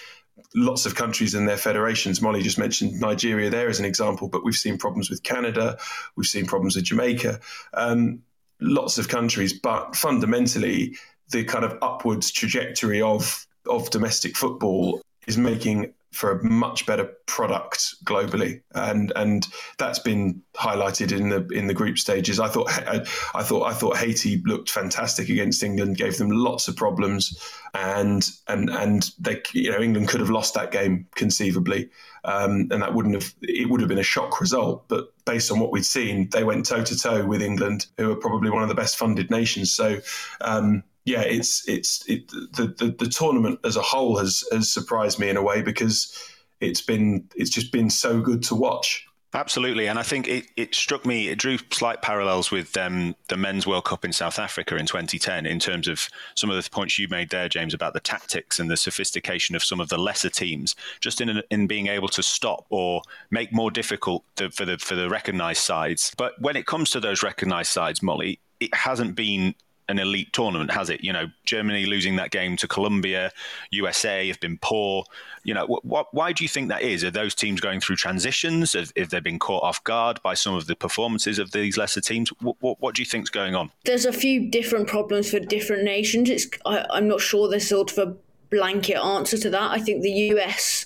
lots 0.56 0.86
of 0.86 0.96
countries 0.96 1.34
and 1.34 1.48
their 1.48 1.58
federations. 1.58 2.22
Molly 2.22 2.42
just 2.42 2.58
mentioned 2.58 3.00
Nigeria 3.00 3.50
there 3.50 3.70
as 3.70 3.80
an 3.80 3.86
example, 3.86 4.28
but 4.28 4.44
we've 4.44 4.56
seen 4.56 4.78
problems 4.78 5.10
with 5.10 5.24
Canada, 5.24 5.78
we've 6.16 6.28
seen 6.28 6.46
problems 6.46 6.76
with 6.76 6.86
Jamaica, 6.86 7.40
um, 7.74 8.22
lots 8.60 8.98
of 8.98 9.08
countries. 9.08 9.54
But 9.54 9.96
fundamentally, 9.96 10.98
the 11.30 11.44
kind 11.44 11.66
of 11.66 11.78
upwards 11.82 12.32
trajectory 12.32 13.02
of 13.02 13.46
of 13.68 13.90
domestic 13.90 14.38
football 14.38 15.02
is 15.28 15.38
making 15.38 15.94
for 16.12 16.32
a 16.32 16.44
much 16.44 16.86
better 16.86 17.06
product 17.26 17.96
globally, 18.04 18.62
and 18.74 19.12
and 19.16 19.48
that's 19.78 20.00
been 20.00 20.42
highlighted 20.56 21.18
in 21.18 21.30
the 21.30 21.48
in 21.50 21.68
the 21.68 21.74
group 21.74 21.98
stages. 21.98 22.40
I 22.40 22.48
thought 22.48 22.70
I, 22.70 23.06
I 23.36 23.44
thought 23.44 23.64
I 23.68 23.74
thought 23.74 23.98
Haiti 23.98 24.42
looked 24.46 24.70
fantastic 24.70 25.30
against 25.30 25.64
England, 25.64 25.98
gave 25.98 26.18
them 26.18 26.30
lots 26.30 26.68
of 26.68 26.76
problems, 26.76 27.38
and 27.74 28.30
and 28.48 28.70
and 28.70 29.12
they 29.20 29.42
you 29.54 29.72
know 29.72 29.80
England 29.80 30.08
could 30.08 30.20
have 30.20 30.30
lost 30.30 30.54
that 30.54 30.72
game 30.72 31.08
conceivably, 31.16 31.90
um, 32.24 32.68
and 32.72 32.82
that 32.82 32.94
wouldn't 32.94 33.16
have 33.16 33.34
it 33.42 33.70
would 33.70 33.82
have 33.82 33.90
been 33.90 33.98
a 33.98 34.04
shock 34.04 34.40
result. 34.40 34.88
But 34.88 35.14
based 35.26 35.52
on 35.52 35.60
what 35.60 35.72
we'd 35.72 35.86
seen, 35.86 36.30
they 36.30 36.44
went 36.44 36.66
toe 36.66 36.84
to 36.84 36.98
toe 36.98 37.26
with 37.26 37.42
England, 37.42 37.88
who 37.98 38.12
are 38.12 38.16
probably 38.16 38.50
one 38.50 38.64
of 38.64 38.70
the 38.70 38.76
best 38.76 38.98
funded 38.98 39.30
nations. 39.30 39.74
So. 39.74 40.00
Um, 40.42 40.84
yeah, 41.08 41.22
it's 41.22 41.68
it's 41.70 42.08
it, 42.10 42.28
the, 42.28 42.76
the 42.78 42.94
the 43.00 43.08
tournament 43.08 43.62
as 43.64 43.78
a 43.78 43.82
whole 43.82 44.18
has 44.18 44.44
has 44.52 44.70
surprised 44.70 45.20
me 45.20 45.30
in 45.30 45.38
a 45.38 45.42
way 45.42 45.62
because 45.62 46.14
it's 46.60 46.82
been 46.82 47.30
it's 47.34 47.50
just 47.50 47.72
been 47.72 47.90
so 47.90 48.20
good 48.20 48.44
to 48.44 48.56
watch. 48.56 49.08
Absolutely, 49.34 49.88
and 49.88 49.98
I 49.98 50.04
think 50.04 50.28
it, 50.28 50.48
it 50.58 50.76
struck 50.76 51.06
me. 51.06 51.30
It 51.30 51.40
drew 51.40 51.60
slight 51.72 52.02
parallels 52.02 52.52
with 52.52 52.76
um, 52.76 53.16
the 53.30 53.38
men's 53.38 53.66
World 53.66 53.86
Cup 53.86 54.04
in 54.04 54.12
South 54.12 54.38
Africa 54.38 54.76
in 54.76 54.86
2010 54.86 55.46
in 55.46 55.60
terms 55.60 55.88
of 55.88 56.10
some 56.36 56.50
of 56.50 56.62
the 56.62 56.70
points 56.70 57.00
you 57.00 57.08
made 57.08 57.30
there, 57.30 57.48
James, 57.48 57.74
about 57.74 57.94
the 57.94 58.00
tactics 58.02 58.60
and 58.60 58.70
the 58.70 58.78
sophistication 58.78 59.56
of 59.56 59.64
some 59.64 59.80
of 59.80 59.88
the 59.88 59.98
lesser 59.98 60.30
teams, 60.30 60.76
just 61.00 61.22
in 61.22 61.42
in 61.50 61.68
being 61.68 61.88
able 61.88 62.10
to 62.10 62.22
stop 62.22 62.66
or 62.70 63.02
make 63.32 63.54
more 63.54 63.72
difficult 63.72 64.26
to, 64.36 64.52
for 64.52 64.66
the 64.66 64.78
for 64.78 64.96
the 64.96 65.10
recognised 65.10 65.62
sides. 65.62 66.14
But 66.18 66.34
when 66.42 66.58
it 66.58 66.66
comes 66.66 66.90
to 66.90 67.00
those 67.00 67.24
recognised 67.24 67.72
sides, 67.72 68.04
Molly, 68.04 68.42
it 68.60 68.74
hasn't 68.76 69.16
been 69.16 69.56
an 69.90 70.00
elite 70.00 70.34
tournament, 70.34 70.72
has 70.72 70.90
it? 70.90 71.04
You 71.04 71.14
know, 71.14 71.28
Germany 71.46 71.86
losing 71.86 72.16
that 72.18 72.32
game 72.32 72.58
to 72.58 72.68
Colombia, 72.68 73.32
USA 73.72 74.28
have 74.28 74.40
been 74.40 74.58
poor. 74.58 75.04
You 75.44 75.54
know, 75.54 75.66
wh- 75.66 75.88
wh- 75.88 76.14
why 76.14 76.34
do 76.34 76.44
you 76.44 76.48
think 76.48 76.70
that 76.70 76.82
is? 76.82 77.04
Are 77.04 77.12
those 77.12 77.34
teams 77.34 77.62
going 77.62 77.80
through 77.80 77.96
transitions? 77.96 78.74
Have, 78.74 78.92
have 78.98 79.10
they 79.10 79.20
been 79.20 79.40
caught 79.40 79.64
off 79.64 79.84
guard 79.84 80.22
by 80.22 80.34
some 80.34 80.56
of 80.56 80.68
the 80.68 80.76
performances 80.76 81.40
of 81.40 81.52
these 81.52 81.78
lesser 81.78 82.02
teams? 82.02 82.30
What, 82.42 82.80
what, 82.80 82.96
do 82.96 83.02
you 83.02 83.06
think's 83.06 83.30
going 83.30 83.56
on? 83.56 83.72
There's 83.86 84.06
a 84.06 84.14
few 84.14 84.50
different 84.50 84.88
problems 84.88 85.32
for 85.32 85.40
different 85.40 85.84
nations. 85.84 86.30
It's 86.30 86.48
I, 86.66 86.86
I'm 86.90 87.08
not 87.08 87.22
sure 87.22 87.50
there's 87.50 87.68
sort 87.68 87.92
of 87.92 87.98
a 87.98 88.16
blanket 88.50 88.98
answer 88.98 89.38
to 89.38 89.50
that. 89.50 89.72
I 89.72 89.80
think 89.80 90.02
the 90.02 90.12
US 90.12 90.86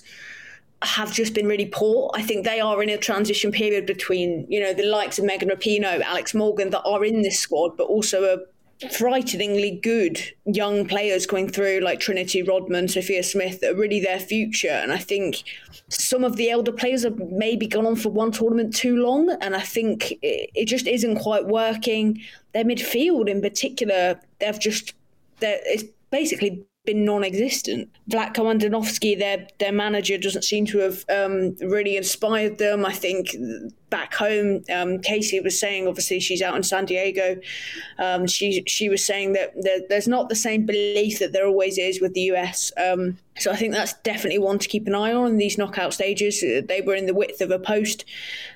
have 0.82 1.12
just 1.12 1.34
been 1.34 1.46
really 1.46 1.66
poor. 1.66 2.10
I 2.14 2.22
think 2.22 2.44
they 2.44 2.60
are 2.60 2.82
in 2.82 2.88
a 2.88 2.98
transition 2.98 3.52
period 3.52 3.86
between, 3.86 4.46
you 4.48 4.60
know, 4.60 4.72
the 4.72 4.84
likes 4.84 5.18
of 5.18 5.24
Megan 5.24 5.48
Rapinoe, 5.48 6.02
Alex 6.02 6.34
Morgan 6.34 6.70
that 6.70 6.82
are 6.82 7.04
in 7.04 7.22
this 7.22 7.38
squad, 7.38 7.76
but 7.76 7.84
also 7.84 8.24
a 8.24 8.38
frighteningly 8.90 9.70
good 9.82 10.20
young 10.44 10.86
players 10.86 11.26
coming 11.26 11.48
through 11.48 11.80
like 11.80 12.00
Trinity 12.00 12.42
Rodman, 12.42 12.88
Sophia 12.88 13.22
Smith 13.22 13.60
that 13.60 13.72
are 13.72 13.76
really 13.76 14.00
their 14.00 14.18
future. 14.18 14.68
And 14.68 14.92
I 14.92 14.98
think 14.98 15.44
some 15.88 16.24
of 16.24 16.36
the 16.36 16.50
elder 16.50 16.72
players 16.72 17.04
have 17.04 17.18
maybe 17.18 17.66
gone 17.66 17.86
on 17.86 17.96
for 17.96 18.10
one 18.10 18.32
tournament 18.32 18.74
too 18.74 18.96
long. 18.96 19.30
And 19.40 19.54
I 19.54 19.60
think 19.60 20.12
it, 20.22 20.50
it 20.54 20.66
just 20.66 20.86
isn't 20.86 21.16
quite 21.20 21.46
working. 21.46 22.20
Their 22.52 22.64
midfield 22.64 23.28
in 23.28 23.40
particular, 23.40 24.20
they've 24.40 24.58
just, 24.58 24.94
they're, 25.38 25.60
it's 25.64 25.84
basically 26.10 26.64
been 26.84 27.04
non-existent. 27.04 27.88
Vlatko 28.10 28.52
Andonovski, 28.52 29.16
their 29.16 29.46
their 29.60 29.72
manager, 29.72 30.18
doesn't 30.18 30.42
seem 30.42 30.66
to 30.66 30.78
have 30.78 31.04
um, 31.08 31.54
really 31.60 31.96
inspired 31.96 32.58
them. 32.58 32.84
I 32.84 32.92
think 32.92 33.36
back 33.88 34.14
home, 34.14 34.64
um, 34.72 34.98
Casey 34.98 35.38
was 35.38 35.58
saying, 35.58 35.86
obviously 35.86 36.18
she's 36.18 36.42
out 36.42 36.56
in 36.56 36.64
San 36.64 36.84
Diego. 36.84 37.36
Um, 37.98 38.26
she 38.26 38.64
she 38.66 38.88
was 38.88 39.04
saying 39.04 39.34
that 39.34 39.52
there, 39.56 39.80
there's 39.88 40.08
not 40.08 40.28
the 40.28 40.34
same 40.34 40.66
belief 40.66 41.20
that 41.20 41.32
there 41.32 41.46
always 41.46 41.78
is 41.78 42.00
with 42.00 42.14
the 42.14 42.22
US. 42.32 42.72
Um, 42.76 43.16
so 43.38 43.52
I 43.52 43.56
think 43.56 43.72
that's 43.72 43.94
definitely 44.02 44.40
one 44.40 44.58
to 44.58 44.68
keep 44.68 44.88
an 44.88 44.94
eye 44.96 45.12
on 45.12 45.28
in 45.28 45.36
these 45.36 45.58
knockout 45.58 45.94
stages. 45.94 46.40
They 46.40 46.80
were 46.84 46.96
in 46.96 47.06
the 47.06 47.14
width 47.14 47.40
of 47.40 47.52
a 47.52 47.60
post 47.60 48.04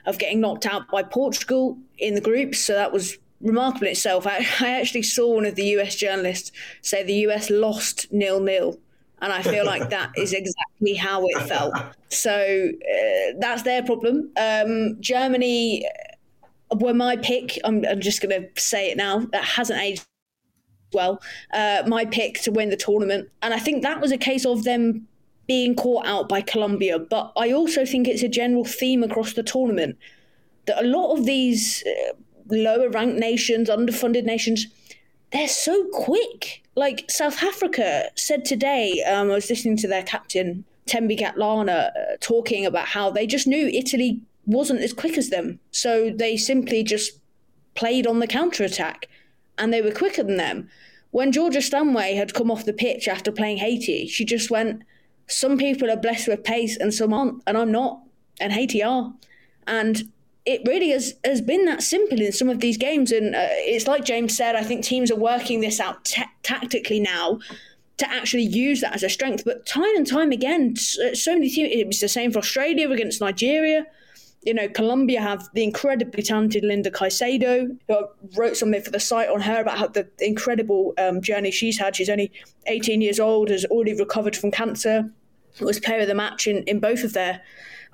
of 0.05 0.19
getting 0.19 0.41
knocked 0.41 0.67
out 0.67 0.89
by 0.91 1.05
Portugal 1.05 1.79
in 1.99 2.15
the 2.15 2.21
groups, 2.21 2.59
so 2.59 2.73
that 2.73 2.93
was 2.93 3.19
remarkable 3.41 3.87
in 3.87 3.93
itself. 3.93 4.27
I, 4.27 4.47
I 4.61 4.81
actually 4.81 5.03
saw 5.03 5.35
one 5.35 5.47
of 5.47 5.55
the 5.55 5.65
US 5.79 5.97
journalists 5.97 6.53
say 6.83 7.03
the 7.03 7.27
US 7.29 7.51
lost 7.51 8.13
nil 8.13 8.41
nil. 8.41 8.79
And 9.23 9.33
I 9.33 9.41
feel 9.41 9.65
like 9.65 9.89
that 9.91 10.13
is 10.17 10.33
exactly 10.35 10.95
how 10.95 11.25
it 11.27 11.43
felt. 11.49 11.75
So 12.11 12.71
uh, 12.71 13.33
that's 13.39 13.63
their 13.63 13.83
problem. 13.83 14.31
Um, 14.37 15.01
Germany 15.01 15.89
were 16.75 16.95
my 16.95 17.17
pick. 17.17 17.59
I'm, 17.65 17.85
I'm 17.87 18.01
just 18.01 18.21
going 18.21 18.43
to 18.43 18.61
say 18.61 18.91
it 18.91 18.97
now. 18.97 19.21
That 19.33 19.45
hasn't 19.45 19.81
aged 19.81 20.07
well. 20.93 21.23
Uh, 21.53 21.83
my 21.87 22.05
pick 22.05 22.43
to 22.43 22.53
win 22.53 22.69
the 22.69 22.77
tournament. 22.77 23.31
And 23.43 23.55
I 23.55 23.59
think 23.59 23.83
that 23.83 24.01
was 24.01 24.13
a 24.13 24.19
case 24.19 24.45
of 24.45 24.65
them 24.65 25.09
being 25.47 25.75
caught 25.75 26.07
out 26.07 26.29
by 26.29 26.41
Colombia, 26.41 26.99
but 26.99 27.33
I 27.37 27.53
also 27.53 27.85
think 27.85 28.09
it's 28.09 28.23
a 28.23 28.29
general 28.29 28.65
theme 28.65 29.03
across 29.03 29.35
the 29.35 29.43
tournament 29.43 29.97
that 30.67 30.83
a 30.83 30.87
lot 30.87 31.17
of 31.17 31.25
these 31.25 31.85
uh, 31.87 32.13
lower 32.49 32.89
ranked 32.89 33.19
nations, 33.19 33.69
underfunded 33.69 34.25
nations, 34.25 34.67
they're 35.33 35.49
so 35.49 35.85
quick. 35.93 36.63
Like 36.75 37.11
South 37.11 37.43
Africa 37.43 38.11
said 38.15 38.45
today, 38.45 39.03
um, 39.05 39.31
I 39.31 39.35
was 39.35 39.51
listening 39.51 39.77
to 39.79 39.89
their 39.89 40.03
captain, 40.03 40.65
Thembi 40.87 41.19
Kgatlana, 41.19 41.89
uh, 41.89 42.17
talking 42.21 42.67
about 42.67 42.87
how 42.87 43.11
they 43.11 43.27
just 43.27 43.47
knew 43.47 43.67
Italy 43.69 44.21
wasn't 44.47 44.81
as 44.81 44.93
quick 44.93 45.19
as 45.19 45.31
them. 45.31 45.59
So 45.71 46.11
they 46.11 46.37
simply 46.37 46.85
just 46.85 47.19
played 47.75 48.07
on 48.07 48.21
the 48.21 48.27
counter 48.27 48.65
attack 48.65 49.09
and 49.59 49.73
they 49.73 49.83
were 49.83 49.91
quicker 49.91 50.23
than 50.23 50.37
them. 50.37 50.69
When 51.11 51.33
Georgia 51.33 51.63
Stanway 51.63 52.15
had 52.15 52.35
come 52.35 52.51
off 52.51 52.65
the 52.65 52.73
pitch 52.73 53.09
after 53.09 53.33
playing 53.33 53.59
Haiti, 53.59 54.07
she 54.07 54.25
just 54.25 54.51
went, 54.51 54.83
Some 55.27 55.57
people 55.57 55.91
are 55.91 55.97
blessed 55.97 56.29
with 56.29 56.45
pace 56.45 56.77
and 56.77 56.93
some 56.93 57.13
aren't, 57.13 57.43
and 57.47 57.57
I'm 57.57 57.73
not, 57.73 58.03
and 58.39 58.53
Haiti 58.53 58.83
are. 58.83 59.13
And 59.67 60.11
it 60.47 60.63
really 60.65 60.91
has, 60.91 61.15
has 61.25 61.41
been 61.41 61.65
that 61.65 61.83
simple 61.83 62.21
in 62.21 62.33
some 62.33 62.49
of 62.49 62.61
these 62.61 62.77
games. 62.77 63.11
And 63.11 63.35
uh, 63.35 63.49
it's 63.51 63.89
like 63.89 64.05
James 64.05 64.37
said, 64.37 64.55
I 64.55 64.63
think 64.63 64.85
teams 64.85 65.11
are 65.11 65.17
working 65.17 65.61
this 65.61 65.81
out 65.81 66.05
t- 66.05 66.23
tactically 66.45 67.01
now 67.01 67.41
to 67.97 68.09
actually 68.09 68.45
use 68.45 68.81
that 68.81 68.95
as 68.95 69.03
a 69.03 69.09
strength. 69.09 69.45
But 69.45 69.67
time 69.67 69.97
and 69.97 70.07
time 70.07 70.31
again, 70.31 70.77
so 70.77 71.35
many 71.35 71.51
teams, 71.51 71.71
it 71.73 71.87
was 71.87 72.01
the 72.01 72.09
same 72.09 72.31
for 72.31 72.39
Australia 72.39 72.91
against 72.91 73.21
Nigeria. 73.21 73.87
You 74.43 74.55
know, 74.55 74.69
Colombia 74.69 75.21
have 75.21 75.49
the 75.55 75.65
incredibly 75.65 76.23
talented 76.23 76.65
Linda 76.65 76.93
Caicedo, 76.93 77.77
who 77.89 78.09
wrote 78.37 78.57
something 78.57 78.81
for 78.81 78.93
the 78.93 79.01
site 79.01 79.29
on 79.29 79.41
her 79.41 79.61
about 79.61 79.79
how 79.79 79.89
the 79.89 80.09
incredible 80.21 80.95
um, 80.99 81.21
journey 81.21 81.51
she's 81.51 81.79
had. 81.79 81.97
She's 81.97 82.09
only 82.09 82.31
18 82.67 83.01
years 83.01 83.19
old, 83.19 83.49
has 83.49 83.65
already 83.65 83.95
recovered 83.95 84.37
from 84.37 84.53
cancer, 84.53 85.11
was 85.61 85.81
player 85.81 86.01
of 86.01 86.07
the 86.07 86.15
match 86.15 86.47
in, 86.47 86.63
in 86.65 86.79
both 86.79 87.03
of 87.03 87.15
their 87.15 87.43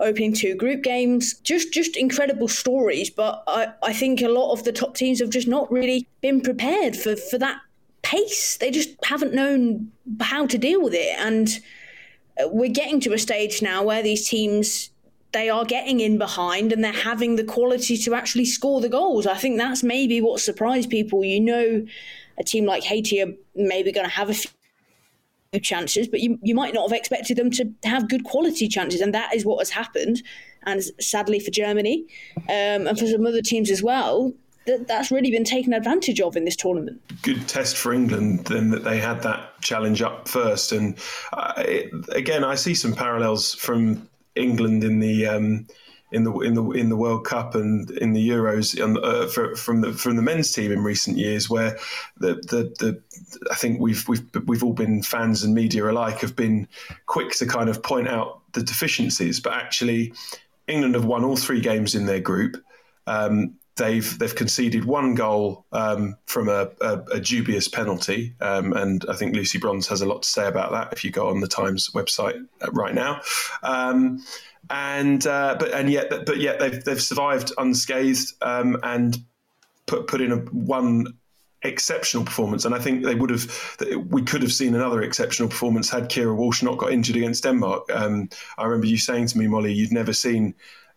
opening 0.00 0.32
two 0.32 0.54
group 0.54 0.82
games. 0.82 1.34
Just 1.40 1.72
just 1.72 1.96
incredible 1.96 2.48
stories, 2.48 3.10
but 3.10 3.42
I, 3.46 3.72
I 3.82 3.92
think 3.92 4.20
a 4.20 4.28
lot 4.28 4.52
of 4.52 4.64
the 4.64 4.72
top 4.72 4.96
teams 4.96 5.20
have 5.20 5.30
just 5.30 5.48
not 5.48 5.70
really 5.70 6.06
been 6.20 6.40
prepared 6.40 6.96
for, 6.96 7.16
for 7.16 7.38
that 7.38 7.60
pace. 8.02 8.56
They 8.58 8.70
just 8.70 8.90
haven't 9.04 9.34
known 9.34 9.90
how 10.20 10.46
to 10.46 10.58
deal 10.58 10.82
with 10.82 10.94
it. 10.94 11.18
And 11.18 11.48
uh, 12.40 12.48
we're 12.48 12.70
getting 12.70 13.00
to 13.00 13.12
a 13.12 13.18
stage 13.18 13.62
now 13.62 13.82
where 13.82 14.02
these 14.02 14.28
teams 14.28 14.90
they 15.32 15.48
are 15.48 15.64
getting 15.64 16.00
in 16.00 16.18
behind 16.18 16.72
and 16.72 16.84
they're 16.84 16.92
having 16.92 17.36
the 17.36 17.44
quality 17.44 17.96
to 17.96 18.14
actually 18.14 18.44
score 18.44 18.82
the 18.82 18.88
goals. 18.88 19.26
I 19.26 19.36
think 19.36 19.56
that's 19.56 19.82
maybe 19.82 20.20
what 20.20 20.40
surprised 20.40 20.90
people. 20.90 21.24
You 21.24 21.40
know, 21.40 21.86
a 22.38 22.44
team 22.44 22.66
like 22.66 22.82
Haiti 22.82 23.22
are 23.22 23.32
maybe 23.54 23.92
going 23.92 24.06
to 24.06 24.12
have 24.12 24.28
a 24.28 24.34
few 24.34 24.50
chances, 25.60 26.08
but 26.08 26.20
you, 26.20 26.38
you 26.42 26.54
might 26.54 26.74
not 26.74 26.88
have 26.88 26.96
expected 26.96 27.36
them 27.36 27.50
to 27.50 27.70
have 27.84 28.08
good 28.08 28.24
quality 28.24 28.68
chances. 28.68 29.00
And 29.00 29.14
that 29.14 29.34
is 29.34 29.44
what 29.44 29.58
has 29.58 29.70
happened. 29.70 30.22
And 30.64 30.82
sadly 31.00 31.40
for 31.40 31.50
Germany 31.50 32.04
um, 32.36 32.86
and 32.86 32.98
for 32.98 33.06
some 33.06 33.26
other 33.26 33.42
teams 33.42 33.70
as 33.70 33.82
well, 33.82 34.32
that, 34.66 34.86
that's 34.86 35.10
really 35.10 35.30
been 35.30 35.44
taken 35.44 35.72
advantage 35.72 36.20
of 36.20 36.36
in 36.36 36.44
this 36.44 36.56
tournament. 36.56 37.00
Good 37.22 37.48
test 37.48 37.76
for 37.76 37.92
England, 37.92 38.46
then 38.46 38.70
that 38.70 38.84
they 38.84 38.98
had 38.98 39.22
that 39.22 39.60
challenge 39.60 40.02
up 40.02 40.28
first. 40.28 40.72
And 40.72 40.98
uh, 41.32 41.64
again, 42.10 42.44
I 42.44 42.54
see 42.54 42.74
some 42.74 42.94
parallels 42.94 43.54
from 43.54 44.08
England 44.34 44.84
in 44.84 45.00
the. 45.00 45.26
Um, 45.26 45.66
in 46.12 46.24
the 46.24 46.32
in 46.40 46.54
the 46.54 46.62
in 46.70 46.88
the 46.88 46.96
World 46.96 47.24
Cup 47.24 47.54
and 47.54 47.90
in 47.90 48.12
the 48.12 48.28
Euros 48.28 48.78
uh, 48.78 49.26
for, 49.28 49.56
from 49.56 49.80
the 49.80 49.92
from 49.92 50.16
the 50.16 50.22
men's 50.22 50.52
team 50.52 50.70
in 50.70 50.84
recent 50.84 51.16
years, 51.16 51.48
where 51.48 51.78
the, 52.18 52.34
the 52.34 52.74
the 52.78 53.02
I 53.50 53.54
think 53.54 53.80
we've 53.80 54.06
we've 54.08 54.24
we've 54.46 54.62
all 54.62 54.74
been 54.74 55.02
fans 55.02 55.42
and 55.42 55.54
media 55.54 55.90
alike 55.90 56.20
have 56.20 56.36
been 56.36 56.68
quick 57.06 57.32
to 57.32 57.46
kind 57.46 57.68
of 57.68 57.82
point 57.82 58.08
out 58.08 58.42
the 58.52 58.62
deficiencies, 58.62 59.40
but 59.40 59.54
actually 59.54 60.12
England 60.68 60.94
have 60.94 61.04
won 61.04 61.24
all 61.24 61.36
three 61.36 61.60
games 61.60 61.94
in 61.94 62.06
their 62.06 62.20
group. 62.20 62.62
Um, 63.06 63.54
they've 63.82 64.18
they've 64.18 64.34
conceded 64.34 64.84
one 64.84 65.14
goal 65.14 65.66
um, 65.72 66.16
from 66.26 66.48
a, 66.48 66.70
a, 66.80 67.02
a, 67.14 67.20
dubious 67.20 67.66
penalty, 67.68 68.34
um, 68.40 68.72
and 68.72 69.04
I 69.08 69.14
think 69.14 69.34
Lucy 69.34 69.58
Bronze 69.58 69.88
has 69.88 70.00
a 70.00 70.06
lot 70.06 70.22
to 70.22 70.28
say 70.28 70.46
about 70.46 70.70
that. 70.72 70.92
If 70.92 71.04
you 71.04 71.10
go 71.10 71.28
on 71.28 71.40
the 71.40 71.48
Times 71.48 71.90
website 71.90 72.40
uh, 72.60 72.70
right 72.70 72.94
now, 72.94 73.20
um, 73.62 74.24
and 74.70 75.26
uh, 75.26 75.56
but 75.58 75.72
and 75.72 75.90
yet 75.90 76.10
but 76.24 76.38
yet 76.38 76.60
they've 76.60 76.82
they've 76.84 77.02
survived 77.02 77.52
unscathed 77.58 78.34
um, 78.42 78.78
and 78.84 79.18
put 79.86 80.06
put 80.06 80.20
in 80.20 80.32
a 80.32 80.36
one 80.36 81.06
exceptional 81.64 82.24
performance. 82.24 82.64
And 82.64 82.74
I 82.74 82.78
think 82.78 83.04
they 83.04 83.14
would 83.14 83.30
have 83.30 83.76
we 84.08 84.22
could 84.22 84.42
have 84.42 84.52
seen 84.52 84.74
another 84.74 85.02
exceptional 85.02 85.48
performance 85.48 85.90
had 85.90 86.08
Keira 86.08 86.36
Walsh 86.36 86.62
not 86.62 86.78
got 86.78 86.92
injured 86.92 87.16
against 87.16 87.42
Denmark. 87.42 87.90
Um, 87.92 88.28
I 88.58 88.64
remember 88.64 88.86
you 88.86 88.98
saying 88.98 89.26
to 89.28 89.38
me, 89.38 89.48
Molly, 89.48 89.72
you'd 89.72 89.92
never 89.92 90.12
seen 90.12 90.54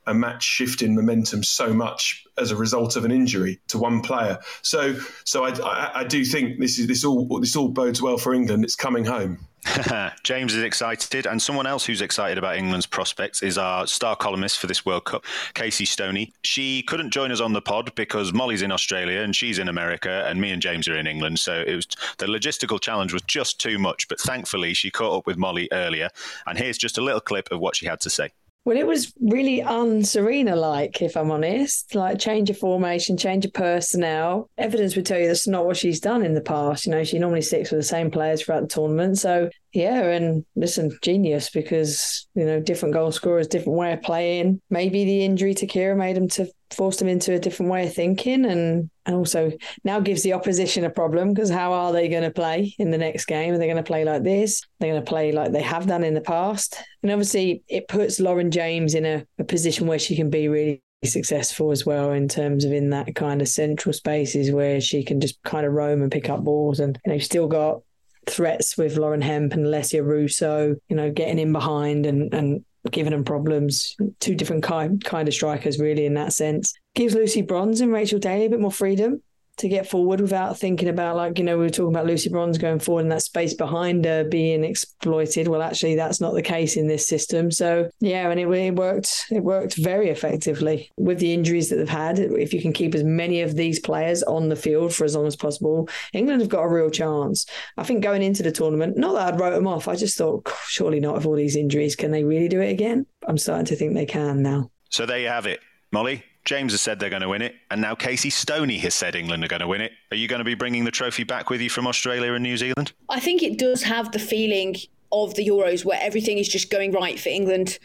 a 0.08 0.14
match 0.14 0.44
shift 0.44 0.82
in 0.82 0.96
momentum 0.96 1.44
so 1.44 1.74
much 1.74 2.26
as 2.38 2.52
a 2.52 2.56
result 2.56 2.96
of 2.96 3.06
an 3.06 3.12
injury 3.12 3.60
to 3.68 3.78
one 3.78 4.02
player. 4.02 4.40
So, 4.62 4.96
so 5.24 5.46
I, 5.46 5.52
I, 5.62 5.92
I, 6.00 6.04
do 6.04 6.26
think 6.26 6.60
this 6.60 6.78
is 6.78 6.88
this 6.88 7.04
all 7.06 7.40
this 7.40 7.56
all 7.56 7.70
bodes 7.70 8.02
well 8.02 8.18
for 8.18 8.34
England. 8.34 8.64
It's 8.64 8.76
coming 8.76 9.06
home. 9.06 9.40
James 10.24 10.54
is 10.54 10.64
excited, 10.64 11.26
and 11.26 11.42
someone 11.42 11.66
else 11.66 11.86
who's 11.86 12.02
excited 12.02 12.38
about 12.38 12.56
England's 12.56 12.86
prospects 12.86 13.42
is 13.42 13.58
our 13.58 13.88
star 13.88 14.16
columnist 14.16 14.60
for 14.60 14.68
this 14.68 14.86
World 14.86 15.06
Cup, 15.06 15.26
Casey 15.54 15.86
Stoney. 15.86 16.34
She 16.44 16.84
couldn't 16.84 17.12
join 17.12 17.32
us 17.32 17.42
on 17.42 17.54
the 17.54 17.62
pod 17.62 17.94
because 17.96 18.32
Molly's 18.32 18.62
in 18.62 18.72
Australia 18.72 19.22
and 19.22 19.36
she's 19.36 19.58
in 19.58 19.68
America, 19.68 20.26
and 20.28 20.40
me 20.40 20.52
and 20.52 20.62
James 20.62 20.88
are 20.88 20.98
in 20.98 21.08
England. 21.08 21.40
So 21.40 21.64
it 21.66 21.76
was 21.76 21.88
the 22.18 22.28
logistical 22.28 22.80
challenge 22.80 23.12
was 23.12 23.24
just 23.24 23.60
too 23.60 23.80
much. 23.80 24.08
But 24.08 24.20
thankfully, 24.20 24.74
she 24.74 24.92
caught 24.92 25.18
up 25.18 25.26
with 25.26 25.38
Molly 25.38 25.68
earlier, 25.72 26.10
and 26.46 26.58
here's 26.58 26.78
just 26.78 26.98
a 26.98 27.02
little 27.02 27.22
clip 27.22 27.52
of 27.52 27.60
what 27.60 27.76
she 27.76 27.88
had 27.88 28.02
to 28.02 28.10
say. 28.10 28.32
Well, 28.66 28.78
it 28.78 28.88
was 28.88 29.14
really 29.22 29.62
un-Sarina 29.62 30.58
like, 30.60 31.00
if 31.04 31.16
I'm 31.16 31.30
honest. 31.30 31.94
Like 31.94 32.18
change 32.18 32.50
of 32.50 32.58
formation, 32.58 33.16
change 33.16 33.46
of 33.46 33.54
personnel. 33.54 34.50
Evidence 34.58 34.96
would 34.96 35.06
tell 35.06 35.20
you 35.20 35.28
that's 35.28 35.48
not 35.48 35.68
what 35.68 35.78
she's 35.78 36.00
done 36.00 36.26
in 36.26 36.34
the 36.34 36.42
past. 36.42 36.88
You 36.88 36.92
know, 36.92 37.04
she 37.04 37.20
normally 37.20 37.44
sticks 37.44 37.70
with 37.70 37.80
the 37.80 37.86
same 37.86 38.10
players 38.10 38.42
throughout 38.42 38.62
the 38.62 38.68
tournament. 38.68 39.20
So 39.20 39.52
yeah, 39.72 40.02
and 40.02 40.44
listen, 40.56 40.98
genius 41.04 41.52
because 41.52 42.28
you 42.34 42.46
know 42.46 42.60
different 42.60 42.96
goal 42.96 43.12
scorers, 43.12 43.48
different 43.48 43.78
way 43.78 43.94
of 43.94 44.02
playing. 44.02 44.62
Maybe 44.72 45.06
the 45.06 45.24
injury 45.24 45.54
to 45.54 45.68
Keira 45.68 45.96
made 45.96 46.16
them 46.16 46.30
to 46.30 46.48
force 46.72 46.98
them 46.98 47.08
into 47.08 47.34
a 47.34 47.40
different 47.40 47.72
way 47.72 47.86
of 47.86 47.94
thinking, 47.94 48.46
and 48.46 48.90
and 49.06 49.16
also 49.16 49.52
now 49.84 50.00
gives 50.00 50.24
the 50.24 50.34
opposition 50.34 50.86
a 50.86 50.90
problem 50.90 51.34
because 51.34 51.50
how 51.50 51.74
are 51.74 51.92
they 51.92 52.08
going 52.08 52.24
to 52.24 52.32
play 52.32 52.76
in 52.80 52.92
the 52.92 52.98
next 52.98 53.26
game? 53.26 53.54
Are 53.54 53.58
they 53.58 53.68
going 53.68 53.78
to 53.78 53.84
play 53.84 54.04
like 54.04 54.24
this? 54.24 54.62
They're 54.80 54.92
going 54.92 55.04
to 55.04 55.10
play 55.10 55.32
like 55.32 55.52
they 55.52 55.62
have 55.62 55.88
done 55.88 56.04
in 56.04 56.14
the 56.14 56.22
past, 56.22 56.78
and 57.04 57.12
obviously 57.12 57.64
it 57.68 57.88
puts 57.88 58.20
Lauren 58.20 58.52
James 58.52 58.96
in 58.96 59.06
a, 59.06 59.26
a 59.40 59.44
position 59.44 59.88
where 59.88 60.00
she 60.00 60.16
can 60.16 60.30
be 60.30 60.48
really 60.48 60.82
successful 61.04 61.72
as 61.72 61.86
well 61.86 62.12
in 62.12 62.28
terms 62.28 62.66
of 62.66 62.72
in 62.72 62.90
that 62.90 63.14
kind 63.14 63.42
of 63.42 63.48
central 63.48 63.94
spaces 63.94 64.52
where 64.52 64.82
she 64.82 65.04
can 65.04 65.22
just 65.22 65.42
kind 65.44 65.66
of 65.66 65.74
roam 65.74 66.02
and 66.02 66.12
pick 66.12 66.30
up 66.30 66.44
balls 66.44 66.80
and 66.80 67.00
you 67.06 67.12
know 67.12 67.20
still 67.20 67.48
got 67.48 67.82
threats 68.28 68.78
with 68.78 68.98
Lauren 68.98 69.22
Hemp 69.22 69.54
and 69.54 69.66
Alessia 69.66 70.04
Russo, 70.04 70.76
you 70.90 70.96
know, 70.96 71.12
getting 71.12 71.40
in 71.40 71.52
behind 71.52 72.06
and, 72.06 72.34
and 72.34 72.66
giving 72.92 73.12
them 73.12 73.24
problems. 73.24 73.96
Two 74.20 74.36
different 74.36 74.64
kind, 74.64 75.04
kind 75.04 75.28
of 75.28 75.34
strikers, 75.34 75.80
really, 75.80 76.06
in 76.06 76.14
that 76.16 76.34
sense. 76.34 76.74
Gives 76.94 77.14
Lucy 77.14 77.42
Bronze 77.42 77.82
and 77.82 77.92
Rachel 77.92 78.20
Daly 78.20 78.46
a 78.46 78.50
bit 78.50 78.60
more 78.60 78.72
freedom 78.72 79.22
to 79.58 79.70
get 79.70 79.90
forward 79.90 80.20
without 80.20 80.58
thinking 80.58 80.90
about 80.90 81.16
like 81.16 81.38
you 81.38 81.44
know 81.44 81.58
we 81.58 81.64
were 81.64 81.70
talking 81.70 81.94
about 81.94 82.06
Lucy 82.06 82.30
Bronze 82.30 82.58
going 82.58 82.80
forward 82.80 83.02
and 83.02 83.12
that 83.12 83.22
space 83.22 83.54
behind 83.54 84.06
her 84.06 84.24
being 84.24 84.64
exploited. 84.64 85.48
Well, 85.48 85.62
actually, 85.62 85.96
that's 85.96 86.20
not 86.20 86.34
the 86.34 86.42
case 86.42 86.76
in 86.76 86.88
this 86.88 87.08
system. 87.08 87.52
So 87.52 87.90
yeah, 88.00 88.30
and 88.30 88.40
it, 88.40 88.48
it 88.48 88.76
worked. 88.76 89.26
It 89.32 89.44
worked 89.44 89.76
very 89.76 90.10
effectively 90.10 90.92
with 90.98 91.20
the 91.20 91.34
injuries 91.34 91.70
that 91.70 91.78
they've 91.78 91.90
had. 91.90 92.20
If 92.20 92.54
you 92.54 92.62
can 92.62 92.74
keep 92.74 92.96
as 92.96 93.04
many 93.04 93.42
of 93.42 93.56
these 93.56 93.80
players 93.80 94.24
on 94.24 94.50
the 94.50 94.56
field 94.56 94.94
for 94.94 95.06
as 95.06 95.16
long 95.16 95.28
as 95.28 95.36
possible, 95.36 95.90
England 96.14 96.42
have 96.42 96.50
got 96.50 96.64
a 96.64 96.70
real 96.70 96.90
chance. 96.90 97.46
I 97.78 97.84
think 97.84 98.04
going 98.04 98.24
into 98.24 98.44
the 98.44 98.52
tournament, 98.52 98.98
not 98.98 99.14
that 99.14 99.34
I'd 99.34 99.40
wrote 99.40 99.56
them 99.56 99.68
off. 99.68 99.88
I 99.88 99.96
just 99.96 100.18
thought 100.18 100.52
surely 100.68 101.00
not 101.00 101.16
with 101.16 101.26
all 101.26 101.36
these 101.36 101.56
injuries. 101.56 101.96
Can 101.96 102.12
they 102.12 102.24
really 102.24 102.48
do 102.48 102.62
it 102.62 102.72
again? 102.72 103.06
I'm 103.28 103.38
starting 103.38 103.66
to 103.66 103.76
think 103.76 103.94
they 103.94 104.06
can 104.06 104.42
now. 104.42 104.72
So 104.90 105.06
there 105.06 105.20
you 105.20 105.28
have 105.28 105.46
it, 105.46 105.62
Molly. 105.92 106.24
James 106.46 106.74
has 106.74 106.82
said 106.82 107.00
they're 107.00 107.10
going 107.10 107.24
to 107.24 107.30
win 107.30 107.42
it, 107.42 107.56
and 107.72 107.82
now 107.82 107.96
Casey 107.96 108.30
Stoney 108.30 108.78
has 108.78 108.94
said 108.94 109.16
England 109.16 109.44
are 109.44 109.48
going 109.48 109.62
to 109.62 109.68
win 109.68 109.82
it. 109.82 109.92
Are 110.12 110.16
you 110.16 110.28
going 110.28 110.40
to 110.40 110.46
be 110.46 110.54
bringing 110.54 110.86
the 110.86 110.92
trophy 110.92 111.24
back 111.24 111.50
with 111.50 111.60
you 111.60 111.72
from 111.72 111.88
Australia 111.88 112.34
and 112.34 112.44
New 112.44 112.56
Zealand? 112.56 112.94
I 113.10 113.20
think 113.20 113.42
it 113.42 113.58
does 113.58 113.82
have 113.84 114.12
the 114.12 114.20
feeling 114.20 114.76
of 115.12 115.34
the 115.34 115.48
Euros 115.48 115.84
where 115.84 116.00
everything 116.00 116.38
is 116.38 116.48
just 116.48 116.70
going 116.70 116.92
right 116.92 117.20
for 117.20 117.30
England. 117.30 117.80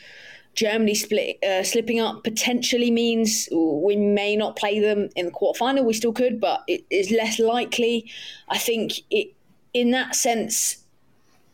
Germany 0.54 0.94
split, 0.94 1.42
uh, 1.42 1.62
slipping 1.62 2.00
up 2.00 2.22
potentially 2.22 2.90
means 2.90 3.48
we 3.52 3.96
may 3.96 4.36
not 4.36 4.56
play 4.56 4.78
them 4.78 5.08
in 5.16 5.26
the 5.26 5.32
quarterfinal. 5.32 5.84
We 5.84 5.94
still 5.94 6.12
could, 6.12 6.40
but 6.40 6.62
it 6.66 6.84
is 6.90 7.11
less 7.11 7.38
likely. 7.38 8.11
I 8.48 8.58
think 8.58 9.00
it, 9.11 9.32
in 9.72 9.92
that 9.92 10.14
sense, 10.16 10.84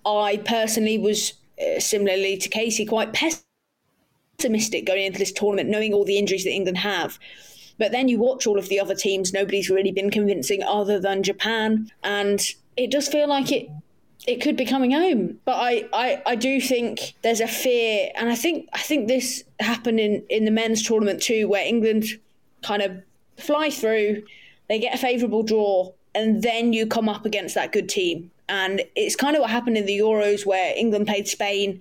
I 0.04 0.38
personally 0.38 0.98
was 0.98 1.34
uh, 1.61 1.78
similarly 1.78 2.36
to 2.38 2.48
Casey 2.48 2.84
quite 2.84 3.12
pessimistic 3.12 3.45
optimistic 4.37 4.84
going 4.84 5.07
into 5.07 5.18
this 5.18 5.32
tournament, 5.32 5.70
knowing 5.70 5.95
all 5.95 6.05
the 6.05 6.18
injuries 6.18 6.45
that 6.45 6.53
England 6.53 6.78
have. 6.78 7.18
But 7.78 7.93
then 7.93 8.09
you 8.09 8.18
watch 8.18 8.47
all 8.47 8.59
of 8.59 8.68
the 8.68 8.78
other 8.78 8.95
teams, 8.95 9.32
nobody's 9.32 9.70
really 9.70 9.93
been 9.93 10.11
convincing 10.11 10.62
other 10.62 11.01
than 11.01 11.22
Japan. 11.22 11.91
And 12.03 12.41
it 12.76 12.91
does 12.91 13.09
feel 13.09 13.28
like 13.28 13.51
it 13.51 13.68
it 14.26 14.41
could 14.41 14.57
be 14.57 14.64
coming 14.64 14.91
home. 14.91 15.39
But 15.45 15.55
I, 15.55 15.89
I, 15.93 16.22
I 16.26 16.34
do 16.34 16.61
think 16.61 17.14
there's 17.22 17.41
a 17.41 17.47
fear, 17.47 18.11
and 18.16 18.28
I 18.28 18.34
think 18.34 18.68
I 18.72 18.78
think 18.78 19.09
this 19.09 19.45
happened 19.61 20.01
in, 20.01 20.24
in 20.28 20.45
the 20.45 20.51
men's 20.51 20.82
tournament 20.82 21.22
too, 21.22 21.49
where 21.49 21.64
England 21.64 22.07
kind 22.62 22.82
of 22.82 23.03
fly 23.39 23.70
through, 23.70 24.24
they 24.68 24.80
get 24.80 24.95
a 24.95 24.99
favourable 24.99 25.45
draw, 25.45 25.93
and 26.14 26.43
then 26.43 26.72
you 26.72 26.87
come 26.87 27.09
up 27.09 27.24
against 27.24 27.55
that 27.55 27.72
good 27.72 27.89
team. 27.89 28.30
And 28.49 28.82
it's 28.97 29.16
kind 29.16 29.37
of 29.37 29.43
what 29.43 29.51
happened 29.51 29.76
in 29.76 29.87
the 29.87 29.99
Euros 29.99 30.45
where 30.45 30.74
England 30.76 31.07
played 31.07 31.28
Spain 31.28 31.80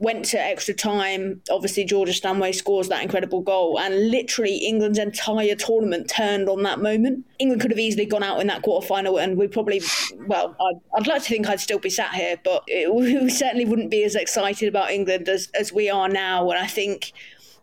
went 0.00 0.24
to 0.24 0.40
extra 0.40 0.72
time. 0.72 1.42
Obviously, 1.50 1.84
Georgia 1.84 2.14
Stanway 2.14 2.52
scores 2.52 2.88
that 2.88 3.02
incredible 3.02 3.42
goal, 3.42 3.78
and 3.78 4.10
literally 4.10 4.56
England's 4.56 4.98
entire 4.98 5.54
tournament 5.54 6.08
turned 6.08 6.48
on 6.48 6.62
that 6.62 6.80
moment. 6.80 7.26
England 7.38 7.60
could 7.60 7.70
have 7.70 7.78
easily 7.78 8.06
gone 8.06 8.22
out 8.22 8.40
in 8.40 8.46
that 8.46 8.62
quarterfinal, 8.62 9.22
and 9.22 9.36
we 9.36 9.46
probably, 9.46 9.82
well, 10.26 10.56
I'd, 10.58 10.80
I'd 10.96 11.06
like 11.06 11.22
to 11.22 11.28
think 11.28 11.48
I'd 11.48 11.60
still 11.60 11.78
be 11.78 11.90
sat 11.90 12.14
here, 12.14 12.36
but 12.42 12.64
it, 12.66 12.92
we 12.94 13.28
certainly 13.28 13.66
wouldn't 13.66 13.90
be 13.90 14.02
as 14.02 14.14
excited 14.14 14.68
about 14.68 14.90
England 14.90 15.28
as, 15.28 15.50
as 15.54 15.72
we 15.72 15.90
are 15.90 16.08
now. 16.08 16.48
And 16.50 16.58
I 16.58 16.66
think 16.66 17.12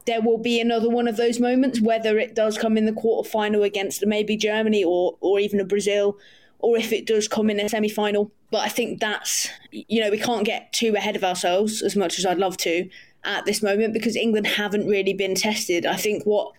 there 0.05 0.21
will 0.21 0.38
be 0.38 0.61
another 0.61 0.89
one 0.89 1.07
of 1.07 1.17
those 1.17 1.39
moments, 1.39 1.81
whether 1.81 2.19
it 2.19 2.35
does 2.35 2.57
come 2.57 2.77
in 2.77 2.85
the 2.85 2.93
quarterfinal 2.93 3.65
against 3.65 4.05
maybe 4.05 4.38
Germany 4.38 4.83
or 4.83 5.17
or 5.21 5.39
even 5.39 5.59
a 5.59 5.65
Brazil 5.65 6.17
or 6.60 6.78
if 6.78 6.91
it 6.91 7.05
does 7.05 7.28
come 7.28 7.49
in 7.49 7.60
a 7.60 7.70
semi 7.70 7.89
final. 7.89 8.32
But 8.51 8.60
I 8.60 8.70
think 8.70 8.99
that's, 8.99 9.49
you 9.72 10.01
know, 10.01 10.10
we 10.10 10.18
can't 10.18 10.45
get 10.45 10.72
too 10.74 10.95
ahead 10.95 11.16
of 11.16 11.24
ourselves 11.24 11.82
as 11.82 11.95
much 11.95 12.18
as 12.18 12.26
I'd 12.26 12.38
love 12.38 12.58
to 12.58 12.89
at 13.24 13.45
this 13.45 13.62
moment 13.62 13.93
because 13.93 14.16
England 14.16 14.47
haven't 14.47 14.88
really 14.88 15.14
been 15.14 15.36
tested. 15.36 15.86
I 15.86 15.97
think 15.97 16.24
what 16.24 16.53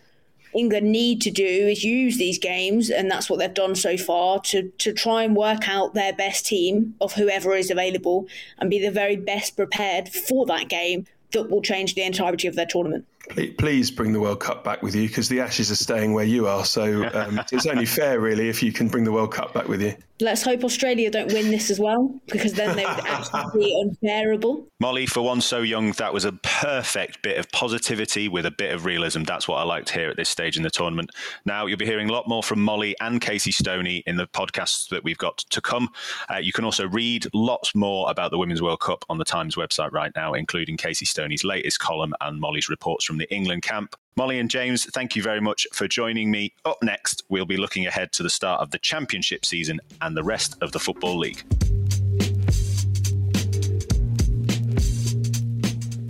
England 0.55 0.91
need 0.91 1.21
to 1.23 1.31
do 1.31 1.45
is 1.45 1.85
use 1.85 2.17
these 2.19 2.39
games, 2.39 2.91
and 2.91 3.11
that's 3.11 3.29
what 3.29 3.39
they've 3.39 3.53
done 3.53 3.75
so 3.75 3.97
far, 3.97 4.41
to, 4.41 4.71
to 4.79 4.93
try 4.93 5.23
and 5.23 5.37
work 5.37 5.69
out 5.69 5.95
their 5.95 6.13
best 6.13 6.47
team 6.47 6.95
of 7.01 7.15
whoever 7.15 7.55
is 7.55 7.71
available 7.71 8.27
and 8.59 8.71
be 8.71 8.79
the 8.79 8.91
very 8.91 9.17
best 9.17 9.57
prepared 9.57 10.09
for 10.09 10.47
that 10.47 10.69
game 10.69 11.07
that 11.33 11.51
will 11.51 11.63
change 11.63 11.95
the 11.95 12.03
entirety 12.03 12.49
of 12.49 12.55
their 12.55 12.67
tournament. 12.67 13.07
Please 13.29 13.91
bring 13.91 14.13
the 14.13 14.21
World 14.21 14.41
Cup 14.41 14.65
back 14.65 14.83
with 14.83 14.95
you 14.95 15.07
because 15.07 15.29
the 15.29 15.41
Ashes 15.41 15.71
are 15.71 15.77
staying 15.77 16.13
where 16.13 16.25
you 16.25 16.47
are. 16.47 16.65
So 16.65 17.09
um, 17.15 17.41
it's 17.53 17.67
only 17.67 17.87
fair, 17.87 18.21
really, 18.21 18.49
if 18.49 18.63
you 18.63 18.73
can 18.73 18.89
bring 18.89 19.05
the 19.05 19.13
World 19.13 19.33
Cup 19.33 19.53
back 19.55 19.69
with 19.69 19.83
you. 19.83 19.95
Let's 20.21 20.43
hope 20.43 20.65
Australia 20.65 21.11
don't 21.11 21.33
win 21.33 21.51
this 21.51 21.71
as 21.71 21.79
well 21.79 22.21
because 22.27 22.53
then 22.55 22.77
they 22.77 22.85
would 22.85 23.07
actually 23.07 23.45
be 23.55 23.81
unbearable. 24.03 24.67
Molly, 24.81 25.07
for 25.07 25.23
one 25.23 25.41
so 25.41 25.61
young, 25.61 25.93
that 25.93 26.13
was 26.13 26.25
a 26.25 26.33
perfect 26.33 27.23
bit 27.23 27.39
of 27.39 27.51
positivity 27.53 28.29
with 28.29 28.45
a 28.45 28.51
bit 28.51 28.75
of 28.75 28.85
realism. 28.85 29.23
That's 29.23 29.47
what 29.47 29.57
I 29.57 29.63
liked 29.63 29.91
here 29.91 30.11
at 30.11 30.17
this 30.17 30.29
stage 30.29 30.57
in 30.57 30.63
the 30.63 30.71
tournament. 30.71 31.11
Now, 31.45 31.67
you'll 31.67 31.79
be 31.79 31.87
hearing 31.87 32.09
a 32.09 32.13
lot 32.13 32.29
more 32.29 32.43
from 32.43 32.61
Molly 32.61 32.97
and 33.01 33.21
Casey 33.21 33.53
Stoney 33.53 34.03
in 34.07 34.17
the 34.17 34.27
podcasts 34.27 34.89
that 34.89 35.05
we've 35.05 35.19
got 35.19 35.39
to 35.39 35.61
come. 35.61 35.89
Uh, 36.33 36.39
you 36.39 36.53
can 36.53 36.65
also 36.65 36.89
read 36.89 37.27
lots 37.33 37.75
more 37.75 38.11
about 38.11 38.31
the 38.31 38.39
Women's 38.39 38.63
World 38.63 38.81
Cup 38.81 39.05
on 39.09 39.19
the 39.19 39.25
Times 39.25 39.55
website 39.55 39.93
right 39.93 40.13
now, 40.17 40.35
including 40.35 40.77
Casey 40.77 41.05
Stoney's 41.05 41.45
latest 41.45 41.79
column 41.79 42.13
and 42.21 42.41
Molly's 42.41 42.69
reports 42.69 43.05
from 43.05 43.19
the 43.19 43.33
England 43.33 43.63
camp. 43.63 43.95
Molly 44.19 44.41
and 44.41 44.51
James, 44.51 44.85
thank 44.87 45.15
you 45.15 45.23
very 45.23 45.41
much 45.41 45.65
for 45.73 45.87
joining 45.87 46.29
me. 46.29 46.53
Up 46.65 46.79
next, 46.83 47.23
we'll 47.29 47.47
be 47.47 47.57
looking 47.57 47.87
ahead 47.87 48.11
to 48.15 48.25
the 48.25 48.29
start 48.29 48.61
of 48.61 48.73
the 48.73 48.79
Championship 48.81 49.45
season 49.45 49.81
and 50.01 50.17
the 50.17 50.25
rest 50.25 50.57
of 50.61 50.73
the 50.73 50.81
Football 50.81 51.19
League. 51.19 51.45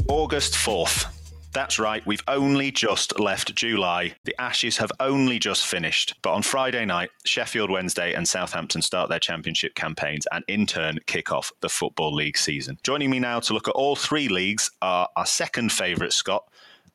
August 0.09 0.55
4th. 0.55 1.15
That's 1.53 1.79
right, 1.79 2.07
we've 2.07 2.23
only 2.29 2.71
just 2.71 3.21
left 3.21 3.55
July. 3.55 4.15
The 4.25 4.41
Ashes 4.41 4.79
have 4.79 4.93
only 5.01 5.39
just 5.39 5.67
finished. 5.67 6.15
But 6.23 6.33
on 6.33 6.43
Friday 6.43 6.87
night, 6.87 7.11
Sheffield 7.27 7.71
Wednesday 7.71 8.15
and 8.15 8.27
Southampton 8.27 8.81
start 8.81 9.11
their 9.11 9.19
championship 9.19 9.75
campaigns 9.75 10.27
and 10.33 10.45
in 10.49 10.67
turn 10.67 10.99
kick 11.07 11.31
off 11.31 11.53
the 11.61 11.69
Football 11.69 12.15
League 12.15 12.39
season. 12.39 12.79
Joining 12.85 13.11
me 13.11 13.19
now 13.19 13.41
to 13.41 13.53
look 13.53 13.69
at 13.69 13.75
all 13.75 13.97
three 13.97 14.29
leagues 14.29 14.71
are 14.81 15.09
our 15.17 15.27
second 15.27 15.73
favourite 15.73 16.13
Scot, 16.15 16.45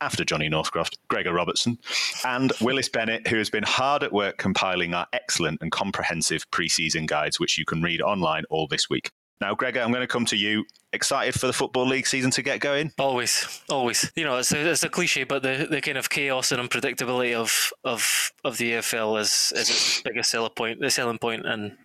after 0.04 0.26
Johnny 0.26 0.50
Northcroft, 0.50 0.98
Gregor 1.08 1.34
Robertson, 1.34 1.78
and 2.26 2.52
Willis 2.60 2.90
Bennett, 2.90 3.26
who 3.26 3.38
has 3.38 3.50
been 3.50 3.64
hard 3.64 4.04
at 4.04 4.12
work 4.12 4.38
compiling 4.38 4.94
our 4.94 5.08
excellent 5.14 5.62
and 5.62 5.72
comprehensive 5.72 6.50
preseason 6.52 7.08
guides, 7.08 7.40
which 7.40 7.58
you 7.58 7.64
can 7.64 7.82
read 7.82 8.02
online 8.02 8.44
all 8.50 8.68
this 8.68 8.90
week. 8.90 9.12
Now, 9.40 9.56
Gregor, 9.56 9.80
I'm 9.80 9.92
going 9.92 10.02
to 10.02 10.08
come 10.08 10.26
to 10.26 10.36
you. 10.36 10.66
Excited 10.92 11.40
for 11.40 11.48
the 11.48 11.54
Football 11.54 11.88
League 11.88 12.06
season 12.06 12.32
to 12.32 12.42
get 12.42 12.60
going? 12.60 12.92
Always, 13.00 13.62
always. 13.70 14.12
You 14.16 14.26
know, 14.26 14.38
it's 14.38 14.52
a, 14.52 14.72
it's 14.72 14.84
a 14.84 14.90
cliche, 14.90 15.24
but 15.24 15.42
the, 15.42 15.68
the 15.70 15.82
kind 15.82 15.98
of 15.98 16.10
chaos 16.10 16.52
and 16.52 16.62
unpredictability 16.62 17.34
of 17.34 17.74
of, 17.84 18.32
of 18.44 18.58
the 18.58 18.74
EFL 18.74 19.20
is, 19.20 19.52
is 19.56 19.70
its 19.70 20.02
biggest 20.02 20.30
selling 20.30 20.52
point, 20.52 20.82
the 20.82 20.92
selling 20.92 21.18
point, 21.18 21.46
and 21.46 21.78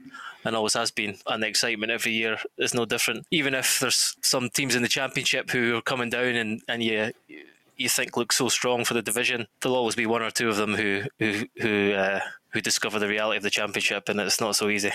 and 0.44 0.56
always 0.56 0.74
has 0.74 0.90
been. 0.90 1.16
And 1.26 1.42
the 1.42 1.46
excitement 1.46 1.90
every 1.92 2.12
year 2.12 2.38
is 2.58 2.74
no 2.74 2.84
different. 2.84 3.26
Even 3.30 3.54
if 3.54 3.80
there's 3.80 4.16
some 4.22 4.50
teams 4.50 4.74
in 4.74 4.82
the 4.82 4.88
Championship 4.88 5.50
who 5.50 5.76
are 5.76 5.82
coming 5.82 6.10
down 6.10 6.34
and, 6.34 6.62
and 6.68 6.82
you 6.82 7.12
you 7.78 7.88
think 7.88 8.16
look 8.16 8.32
so 8.32 8.48
strong 8.48 8.84
for 8.84 8.94
the 8.94 9.02
division, 9.02 9.46
there'll 9.60 9.76
always 9.76 9.94
be 9.94 10.06
one 10.06 10.22
or 10.22 10.30
two 10.30 10.48
of 10.48 10.56
them 10.56 10.74
who 10.74 11.04
who 11.18 11.44
who 11.60 11.92
uh, 11.92 12.20
who 12.52 12.60
discover 12.60 12.98
the 12.98 13.08
reality 13.08 13.36
of 13.36 13.42
the 13.42 13.50
championship, 13.50 14.08
and 14.08 14.20
it's 14.20 14.40
not 14.40 14.56
so 14.56 14.68
easy. 14.68 14.90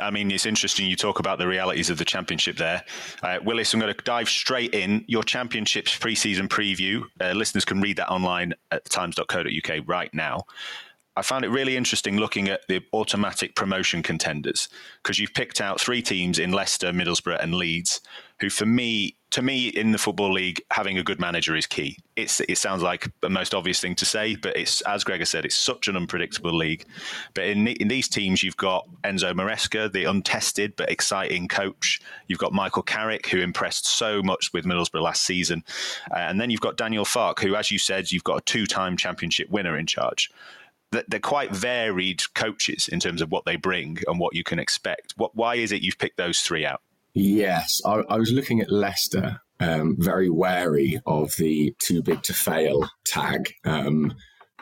I 0.00 0.10
mean, 0.10 0.30
it's 0.30 0.46
interesting 0.46 0.86
you 0.86 0.96
talk 0.96 1.18
about 1.18 1.38
the 1.38 1.48
realities 1.48 1.90
of 1.90 1.98
the 1.98 2.04
championship 2.04 2.56
there. 2.56 2.84
Uh, 3.22 3.38
Willis, 3.42 3.74
I'm 3.74 3.80
going 3.80 3.92
to 3.92 4.04
dive 4.04 4.28
straight 4.28 4.74
in. 4.74 5.04
Your 5.08 5.24
championship's 5.24 5.98
preseason 5.98 6.48
preview, 6.48 7.02
uh, 7.20 7.32
listeners 7.32 7.64
can 7.64 7.80
read 7.80 7.96
that 7.96 8.08
online 8.08 8.54
at 8.70 8.84
times.co.uk 8.84 9.88
right 9.88 10.12
now. 10.14 10.44
I 11.16 11.22
found 11.22 11.44
it 11.44 11.48
really 11.48 11.76
interesting 11.76 12.18
looking 12.18 12.48
at 12.48 12.66
the 12.68 12.82
automatic 12.92 13.56
promotion 13.56 14.02
contenders 14.02 14.68
because 15.02 15.18
you've 15.18 15.34
picked 15.34 15.60
out 15.60 15.80
three 15.80 16.02
teams 16.02 16.38
in 16.38 16.52
Leicester, 16.52 16.92
Middlesbrough, 16.92 17.42
and 17.42 17.54
Leeds, 17.54 18.00
who 18.40 18.50
for 18.50 18.66
me 18.66 19.16
to 19.30 19.42
me, 19.42 19.68
in 19.68 19.92
the 19.92 19.98
football 19.98 20.32
league, 20.32 20.60
having 20.72 20.98
a 20.98 21.04
good 21.04 21.20
manager 21.20 21.54
is 21.54 21.66
key. 21.66 21.96
It's 22.16 22.40
it 22.40 22.58
sounds 22.58 22.82
like 22.82 23.08
the 23.20 23.30
most 23.30 23.54
obvious 23.54 23.80
thing 23.80 23.94
to 23.96 24.04
say, 24.04 24.34
but 24.34 24.56
it's 24.56 24.80
as 24.82 25.04
Gregor 25.04 25.24
said, 25.24 25.44
it's 25.44 25.56
such 25.56 25.86
an 25.86 25.96
unpredictable 25.96 26.52
league. 26.52 26.84
But 27.34 27.44
in 27.44 27.68
in 27.68 27.88
these 27.88 28.08
teams, 28.08 28.42
you've 28.42 28.56
got 28.56 28.88
Enzo 29.04 29.32
Maresca, 29.32 29.92
the 29.92 30.04
untested 30.04 30.74
but 30.76 30.90
exciting 30.90 31.46
coach. 31.46 32.00
You've 32.26 32.40
got 32.40 32.52
Michael 32.52 32.82
Carrick, 32.82 33.28
who 33.28 33.38
impressed 33.38 33.86
so 33.86 34.20
much 34.22 34.52
with 34.52 34.64
Middlesbrough 34.64 35.02
last 35.02 35.22
season, 35.22 35.62
uh, 36.10 36.18
and 36.18 36.40
then 36.40 36.50
you've 36.50 36.60
got 36.60 36.76
Daniel 36.76 37.04
Farke, 37.04 37.40
who, 37.40 37.54
as 37.54 37.70
you 37.70 37.78
said, 37.78 38.10
you've 38.10 38.24
got 38.24 38.38
a 38.38 38.44
two-time 38.44 38.96
championship 38.96 39.48
winner 39.50 39.78
in 39.78 39.86
charge 39.86 40.30
they're 41.06 41.20
quite 41.20 41.52
varied 41.52 42.20
coaches 42.34 42.88
in 42.88 42.98
terms 42.98 43.22
of 43.22 43.30
what 43.30 43.44
they 43.44 43.54
bring 43.54 43.96
and 44.08 44.18
what 44.18 44.34
you 44.34 44.42
can 44.42 44.58
expect. 44.58 45.14
What, 45.16 45.36
why 45.36 45.54
is 45.54 45.70
it 45.70 45.82
you've 45.82 45.98
picked 45.98 46.16
those 46.16 46.40
three 46.40 46.66
out? 46.66 46.82
Yes, 47.14 47.80
I, 47.84 48.02
I 48.08 48.16
was 48.18 48.32
looking 48.32 48.60
at 48.60 48.70
Leicester, 48.70 49.40
um, 49.58 49.96
very 49.98 50.30
wary 50.30 51.00
of 51.06 51.32
the 51.38 51.74
too 51.82 52.02
big 52.02 52.22
to 52.24 52.32
fail 52.32 52.88
tag. 53.04 53.52
Um, 53.64 54.14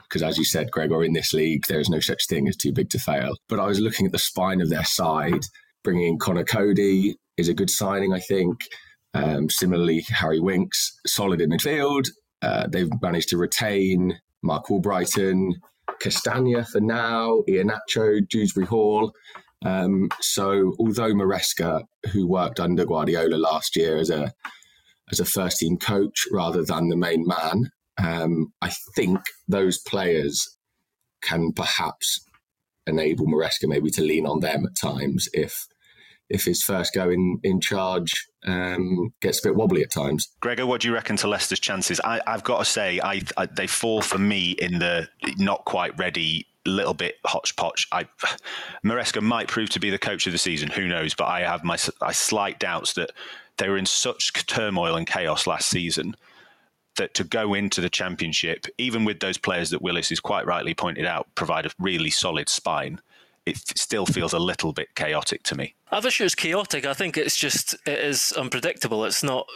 because 0.02 0.22
as 0.22 0.38
you 0.38 0.44
said, 0.44 0.70
Gregor, 0.70 1.04
in 1.04 1.12
this 1.12 1.34
league, 1.34 1.64
there 1.68 1.80
is 1.80 1.90
no 1.90 2.00
such 2.00 2.26
thing 2.28 2.48
as 2.48 2.56
too 2.56 2.72
big 2.72 2.88
to 2.90 2.98
fail. 2.98 3.36
But 3.46 3.60
I 3.60 3.66
was 3.66 3.78
looking 3.78 4.06
at 4.06 4.12
the 4.12 4.18
spine 4.18 4.62
of 4.62 4.70
their 4.70 4.84
side. 4.84 5.44
Bringing 5.84 6.08
in 6.08 6.18
Conor 6.18 6.44
Coady 6.44 7.16
is 7.36 7.48
a 7.48 7.54
good 7.54 7.68
signing, 7.68 8.14
I 8.14 8.20
think. 8.20 8.56
Um, 9.12 9.50
similarly, 9.50 10.06
Harry 10.08 10.40
Winks, 10.40 10.98
solid 11.06 11.42
in 11.42 11.50
midfield. 11.50 12.08
Uh, 12.40 12.66
they've 12.68 12.90
managed 13.02 13.28
to 13.30 13.36
retain 13.36 14.18
Marc 14.42 14.66
Albrighton, 14.68 15.52
Castagna 16.00 16.64
for 16.64 16.80
now, 16.80 17.42
Iheanacho, 17.48 18.26
Dewsbury 18.28 18.66
Hall. 18.66 19.12
Um, 19.64 20.08
so 20.20 20.74
although 20.78 21.12
Maresca, 21.12 21.82
who 22.12 22.26
worked 22.26 22.60
under 22.60 22.84
Guardiola 22.84 23.36
last 23.36 23.76
year 23.76 23.96
as 23.96 24.10
a 24.10 24.32
as 25.10 25.20
a 25.20 25.24
first 25.24 25.58
team 25.58 25.78
coach 25.78 26.26
rather 26.30 26.62
than 26.62 26.88
the 26.88 26.96
main 26.96 27.26
man, 27.26 27.70
um, 27.96 28.52
I 28.60 28.70
think 28.94 29.20
those 29.48 29.78
players 29.78 30.56
can 31.22 31.52
perhaps 31.52 32.24
enable 32.86 33.26
Maresca 33.26 33.66
maybe 33.66 33.90
to 33.90 34.02
lean 34.02 34.26
on 34.26 34.40
them 34.40 34.66
at 34.66 34.76
times 34.76 35.28
if 35.32 35.66
if 36.30 36.44
his 36.44 36.62
first 36.62 36.92
go 36.94 37.08
in, 37.08 37.40
in 37.42 37.60
charge 37.60 38.26
um, 38.46 39.14
gets 39.22 39.38
a 39.38 39.48
bit 39.48 39.56
wobbly 39.56 39.82
at 39.82 39.90
times. 39.90 40.28
Gregor, 40.40 40.66
what 40.66 40.82
do 40.82 40.88
you 40.88 40.94
reckon 40.94 41.16
to 41.16 41.26
Leicester's 41.26 41.58
chances? 41.58 42.00
I, 42.04 42.20
have 42.26 42.44
got 42.44 42.58
to 42.58 42.64
say, 42.66 43.00
I, 43.02 43.22
I, 43.38 43.46
they 43.46 43.66
fall 43.66 44.02
for 44.02 44.18
me 44.18 44.50
in 44.50 44.78
the 44.78 45.08
not 45.38 45.64
quite 45.64 45.98
ready 45.98 46.46
little 46.68 46.94
bit 46.94 47.16
hodgepodge. 47.24 47.88
I 47.92 48.06
Maresca 48.84 49.22
might 49.22 49.48
prove 49.48 49.70
to 49.70 49.80
be 49.80 49.90
the 49.90 49.98
coach 49.98 50.26
of 50.26 50.32
the 50.32 50.38
season. 50.38 50.70
Who 50.70 50.86
knows? 50.86 51.14
But 51.14 51.26
I 51.26 51.40
have 51.40 51.64
my 51.64 51.76
slight 51.76 52.58
doubts 52.58 52.94
that 52.94 53.10
they 53.56 53.68
were 53.68 53.76
in 53.76 53.86
such 53.86 54.46
turmoil 54.46 54.96
and 54.96 55.06
chaos 55.06 55.46
last 55.46 55.68
season 55.68 56.14
that 56.96 57.14
to 57.14 57.24
go 57.24 57.54
into 57.54 57.80
the 57.80 57.88
championship, 57.88 58.66
even 58.76 59.04
with 59.04 59.20
those 59.20 59.38
players 59.38 59.70
that 59.70 59.82
Willis 59.82 60.12
is 60.12 60.20
quite 60.20 60.46
rightly 60.46 60.74
pointed 60.74 61.06
out, 61.06 61.26
provide 61.34 61.66
a 61.66 61.70
really 61.78 62.10
solid 62.10 62.48
spine. 62.48 63.00
It 63.46 63.56
still 63.78 64.04
feels 64.04 64.34
a 64.34 64.38
little 64.38 64.72
bit 64.74 64.94
chaotic 64.94 65.42
to 65.44 65.54
me. 65.54 65.74
I 65.90 66.00
wish 66.00 66.20
it 66.20 66.24
was 66.24 66.34
chaotic. 66.34 66.84
I 66.84 66.92
think 66.92 67.16
it's 67.16 67.36
just 67.36 67.74
it 67.86 67.98
is 67.98 68.32
unpredictable. 68.32 69.04
It's 69.06 69.22
not 69.22 69.46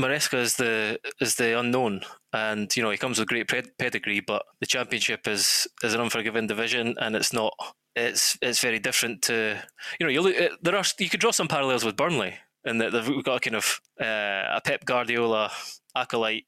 Maresca 0.00 0.38
is 0.38 0.56
the 0.56 0.98
is 1.20 1.36
the 1.36 1.58
unknown, 1.58 2.02
and 2.32 2.74
you 2.76 2.82
know 2.82 2.90
he 2.90 2.96
comes 2.96 3.18
with 3.18 3.28
great 3.28 3.48
pedigree, 3.78 4.20
but 4.20 4.44
the 4.60 4.66
championship 4.66 5.28
is 5.28 5.68
is 5.82 5.94
an 5.94 6.00
unforgiving 6.00 6.46
division, 6.46 6.96
and 6.98 7.14
it's 7.14 7.32
not 7.32 7.52
it's 7.94 8.38
it's 8.40 8.60
very 8.60 8.78
different 8.78 9.22
to 9.22 9.60
you 9.98 10.06
know 10.06 10.12
you 10.12 10.22
look 10.22 10.36
there 10.62 10.76
are 10.76 10.84
you 10.98 11.10
could 11.10 11.20
draw 11.20 11.30
some 11.30 11.48
parallels 11.48 11.84
with 11.84 11.96
Burnley 11.96 12.34
in 12.64 12.78
that 12.78 12.92
they've 12.92 13.24
got 13.24 13.36
a 13.36 13.40
kind 13.40 13.56
of 13.56 13.80
uh, 14.00 14.56
a 14.56 14.60
Pep 14.64 14.84
Guardiola 14.84 15.50
acolyte 15.96 16.44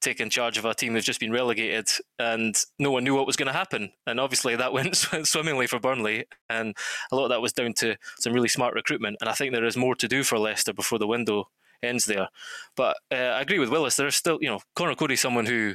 taking 0.00 0.30
charge 0.30 0.56
of 0.56 0.64
a 0.64 0.74
team 0.74 0.94
who's 0.94 1.04
just 1.04 1.20
been 1.20 1.32
relegated 1.32 1.88
and 2.18 2.56
no 2.78 2.90
one 2.90 3.04
knew 3.04 3.14
what 3.14 3.26
was 3.26 3.36
going 3.36 3.46
to 3.46 3.52
happen. 3.52 3.92
And 4.06 4.18
obviously 4.18 4.56
that 4.56 4.72
went 4.72 4.96
swimmingly 4.96 5.66
for 5.66 5.78
Burnley. 5.78 6.24
And 6.48 6.74
a 7.12 7.16
lot 7.16 7.24
of 7.24 7.30
that 7.30 7.42
was 7.42 7.52
down 7.52 7.74
to 7.74 7.96
some 8.18 8.32
really 8.32 8.48
smart 8.48 8.74
recruitment. 8.74 9.18
And 9.20 9.28
I 9.28 9.34
think 9.34 9.52
there 9.52 9.64
is 9.64 9.76
more 9.76 9.94
to 9.96 10.08
do 10.08 10.22
for 10.22 10.38
Leicester 10.38 10.72
before 10.72 10.98
the 10.98 11.06
window 11.06 11.48
ends 11.82 12.06
there. 12.06 12.28
But 12.76 12.96
uh, 13.10 13.16
I 13.16 13.40
agree 13.40 13.58
with 13.58 13.70
Willis. 13.70 13.96
There's 13.96 14.16
still, 14.16 14.38
you 14.40 14.48
know, 14.48 14.60
Conor 14.74 14.94
Coady, 14.94 15.16
someone 15.16 15.46
who 15.46 15.74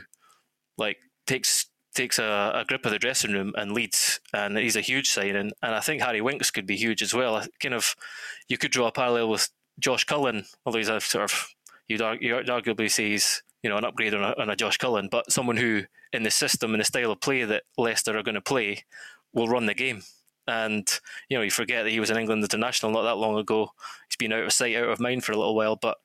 like 0.77 0.97
takes 1.27 1.67
takes 1.93 2.19
a, 2.19 2.51
a, 2.53 2.65
grip 2.67 2.85
of 2.85 2.91
the 2.91 2.99
dressing 2.99 3.31
room 3.31 3.53
and 3.55 3.71
leads, 3.71 4.19
and 4.33 4.57
he's 4.57 4.75
a 4.75 4.81
huge 4.81 5.09
signing. 5.09 5.51
And 5.61 5.75
I 5.75 5.79
think 5.79 6.01
Harry 6.01 6.19
Winks 6.19 6.51
could 6.51 6.67
be 6.67 6.75
huge 6.75 7.01
as 7.01 7.13
well. 7.13 7.41
Kind 7.61 7.73
of, 7.73 7.95
you 8.49 8.57
could 8.57 8.71
draw 8.71 8.87
a 8.87 8.91
parallel 8.91 9.29
with 9.29 9.49
Josh 9.79 10.03
Cullen, 10.03 10.43
although 10.65 10.79
he's 10.79 10.89
a 10.89 10.99
sort 10.99 11.31
of 11.31 11.47
you'd, 11.87 12.01
you'd 12.19 12.47
arguably 12.47 12.91
say 12.91 13.11
he's 13.11 13.43
you 13.65 13.69
know, 13.69 13.77
an 13.77 13.83
upgrade 13.83 14.13
on 14.13 14.23
a, 14.23 14.35
on 14.39 14.47
a 14.47 14.55
Josh 14.55 14.77
Cullen, 14.77 15.07
but 15.09 15.31
someone 15.31 15.57
who, 15.57 15.85
in 16.13 16.21
the 16.21 16.29
system 16.29 16.75
and 16.75 16.79
the 16.79 16.85
style 16.85 17.11
of 17.11 17.19
play 17.19 17.43
that 17.45 17.63
Leicester 17.79 18.15
are 18.15 18.21
going 18.21 18.35
to 18.35 18.41
play, 18.41 18.85
will 19.33 19.47
run 19.47 19.65
the 19.65 19.73
game. 19.73 20.03
And 20.47 20.87
you 21.29 21.37
know, 21.37 21.43
you 21.43 21.51
forget 21.51 21.83
that 21.83 21.91
he 21.91 21.99
was 21.99 22.09
an 22.09 22.17
England 22.17 22.43
international 22.43 22.91
not 22.91 23.03
that 23.03 23.17
long 23.17 23.37
ago. 23.37 23.69
He's 24.09 24.17
been 24.17 24.33
out 24.33 24.45
of 24.45 24.53
sight, 24.53 24.75
out 24.75 24.89
of 24.89 24.99
mind 24.99 25.23
for 25.23 25.31
a 25.31 25.37
little 25.37 25.55
while. 25.55 25.75
But 25.75 25.97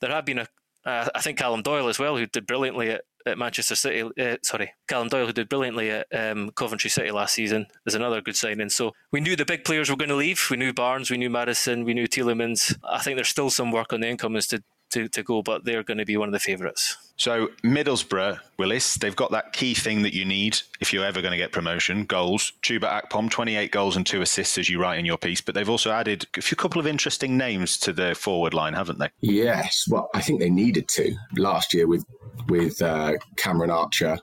there 0.00 0.10
have 0.10 0.26
been 0.26 0.40
a, 0.40 0.46
uh, 0.84 1.08
I 1.14 1.20
think 1.20 1.38
Callum 1.38 1.62
Doyle 1.62 1.88
as 1.88 1.98
well, 1.98 2.16
who 2.16 2.26
did 2.26 2.46
brilliantly 2.46 2.90
at, 2.90 3.02
at 3.26 3.38
Manchester 3.38 3.74
City. 3.74 4.08
Uh, 4.18 4.36
sorry, 4.42 4.72
Callum 4.88 5.08
Doyle, 5.08 5.26
who 5.26 5.32
did 5.32 5.48
brilliantly 5.48 5.90
at 5.90 6.06
um, 6.12 6.50
Coventry 6.50 6.90
City 6.90 7.10
last 7.10 7.34
season, 7.34 7.66
is 7.86 7.94
another 7.94 8.20
good 8.20 8.36
signing. 8.36 8.68
So 8.68 8.92
we 9.12 9.20
knew 9.20 9.36
the 9.36 9.44
big 9.44 9.64
players 9.64 9.90
were 9.90 9.96
going 9.96 10.08
to 10.10 10.16
leave. 10.16 10.46
We 10.50 10.56
knew 10.56 10.72
Barnes, 10.72 11.10
we 11.10 11.16
knew 11.16 11.30
Madison, 11.30 11.84
we 11.84 11.94
knew 11.94 12.06
Tielemans. 12.06 12.76
I 12.84 13.00
think 13.00 13.16
there's 13.16 13.28
still 13.28 13.50
some 13.50 13.72
work 13.72 13.92
on 13.92 14.00
the 14.00 14.08
incomings 14.08 14.46
to 14.48 14.62
to, 14.90 15.08
to 15.08 15.22
go, 15.22 15.42
but 15.42 15.64
they're 15.64 15.82
going 15.82 15.98
to 15.98 16.04
be 16.04 16.16
one 16.16 16.28
of 16.28 16.32
the 16.32 16.40
favourites. 16.40 16.96
So 17.16 17.48
Middlesbrough, 17.64 18.38
Willis, 18.58 18.94
they've 18.94 19.16
got 19.16 19.32
that 19.32 19.52
key 19.52 19.74
thing 19.74 20.02
that 20.02 20.14
you 20.14 20.24
need 20.24 20.60
if 20.80 20.92
you're 20.92 21.04
ever 21.04 21.20
going 21.20 21.32
to 21.32 21.38
get 21.38 21.50
promotion: 21.50 22.04
goals. 22.04 22.52
Chuba 22.62 23.02
Akpom, 23.02 23.28
28 23.28 23.72
goals 23.72 23.96
and 23.96 24.06
two 24.06 24.22
assists, 24.22 24.56
as 24.56 24.70
you 24.70 24.80
write 24.80 24.98
in 24.98 25.04
your 25.04 25.18
piece. 25.18 25.40
But 25.40 25.54
they've 25.54 25.68
also 25.68 25.90
added 25.90 26.26
a 26.36 26.40
few 26.40 26.56
couple 26.56 26.80
of 26.80 26.86
interesting 26.86 27.36
names 27.36 27.76
to 27.78 27.92
the 27.92 28.14
forward 28.14 28.54
line, 28.54 28.74
haven't 28.74 28.98
they? 28.98 29.08
Yes. 29.20 29.86
Well, 29.88 30.10
I 30.14 30.20
think 30.20 30.38
they 30.40 30.50
needed 30.50 30.88
to 30.90 31.12
last 31.36 31.74
year 31.74 31.88
with 31.88 32.04
with 32.48 32.80
uh, 32.80 33.14
Cameron 33.36 33.70
Archer 33.70 34.18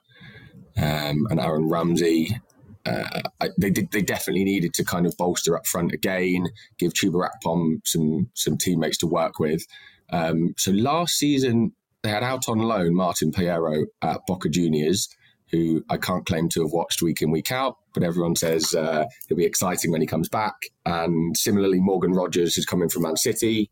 um, 0.78 1.28
and 1.30 1.40
Aaron 1.40 1.70
Ramsey. 1.70 2.40
Uh, 2.86 3.22
they 3.58 3.72
did, 3.72 3.90
they 3.92 4.04
definitely 4.04 4.44
needed 4.44 4.74
to 4.76 4.86
kind 4.86 5.08
of 5.08 5.18
bolster 5.18 5.58
up 5.58 5.66
front 5.66 5.92
again, 5.92 6.48
give 6.78 6.94
Chuba 6.94 7.28
Akpom 7.28 7.80
some 7.84 8.30
some 8.36 8.58
teammates 8.58 9.00
to 9.00 9.08
work 9.08 9.40
with. 9.40 9.66
Um, 10.12 10.54
so 10.58 10.72
last 10.72 11.16
season, 11.16 11.74
they 12.04 12.10
had 12.10 12.24
out 12.24 12.48
on 12.48 12.60
loan 12.60 12.96
Martin 12.96 13.32
Payero 13.32 13.86
at 14.02 14.22
Boca 14.28 14.50
Juniors, 14.50 15.10
who 15.52 15.84
I 15.90 15.98
can't 15.98 16.26
claim 16.26 16.50
to 16.50 16.62
have 16.62 16.72
watched 16.72 17.02
week 17.02 17.22
in, 17.22 17.32
week 17.32 17.52
out, 17.52 17.78
but 17.94 18.04
everyone 18.04 18.36
says 18.36 18.74
uh, 18.76 19.06
he'll 19.28 19.38
be 19.38 19.46
exciting 19.46 19.92
when 19.92 20.02
he 20.02 20.08
comes 20.08 20.30
back. 20.30 20.56
And 20.86 21.36
similarly, 21.36 21.80
Morgan 21.80 22.14
Rogers 22.14 22.58
is 22.58 22.66
coming 22.66 22.90
from 22.90 23.04
Man 23.04 23.18
City. 23.18 23.70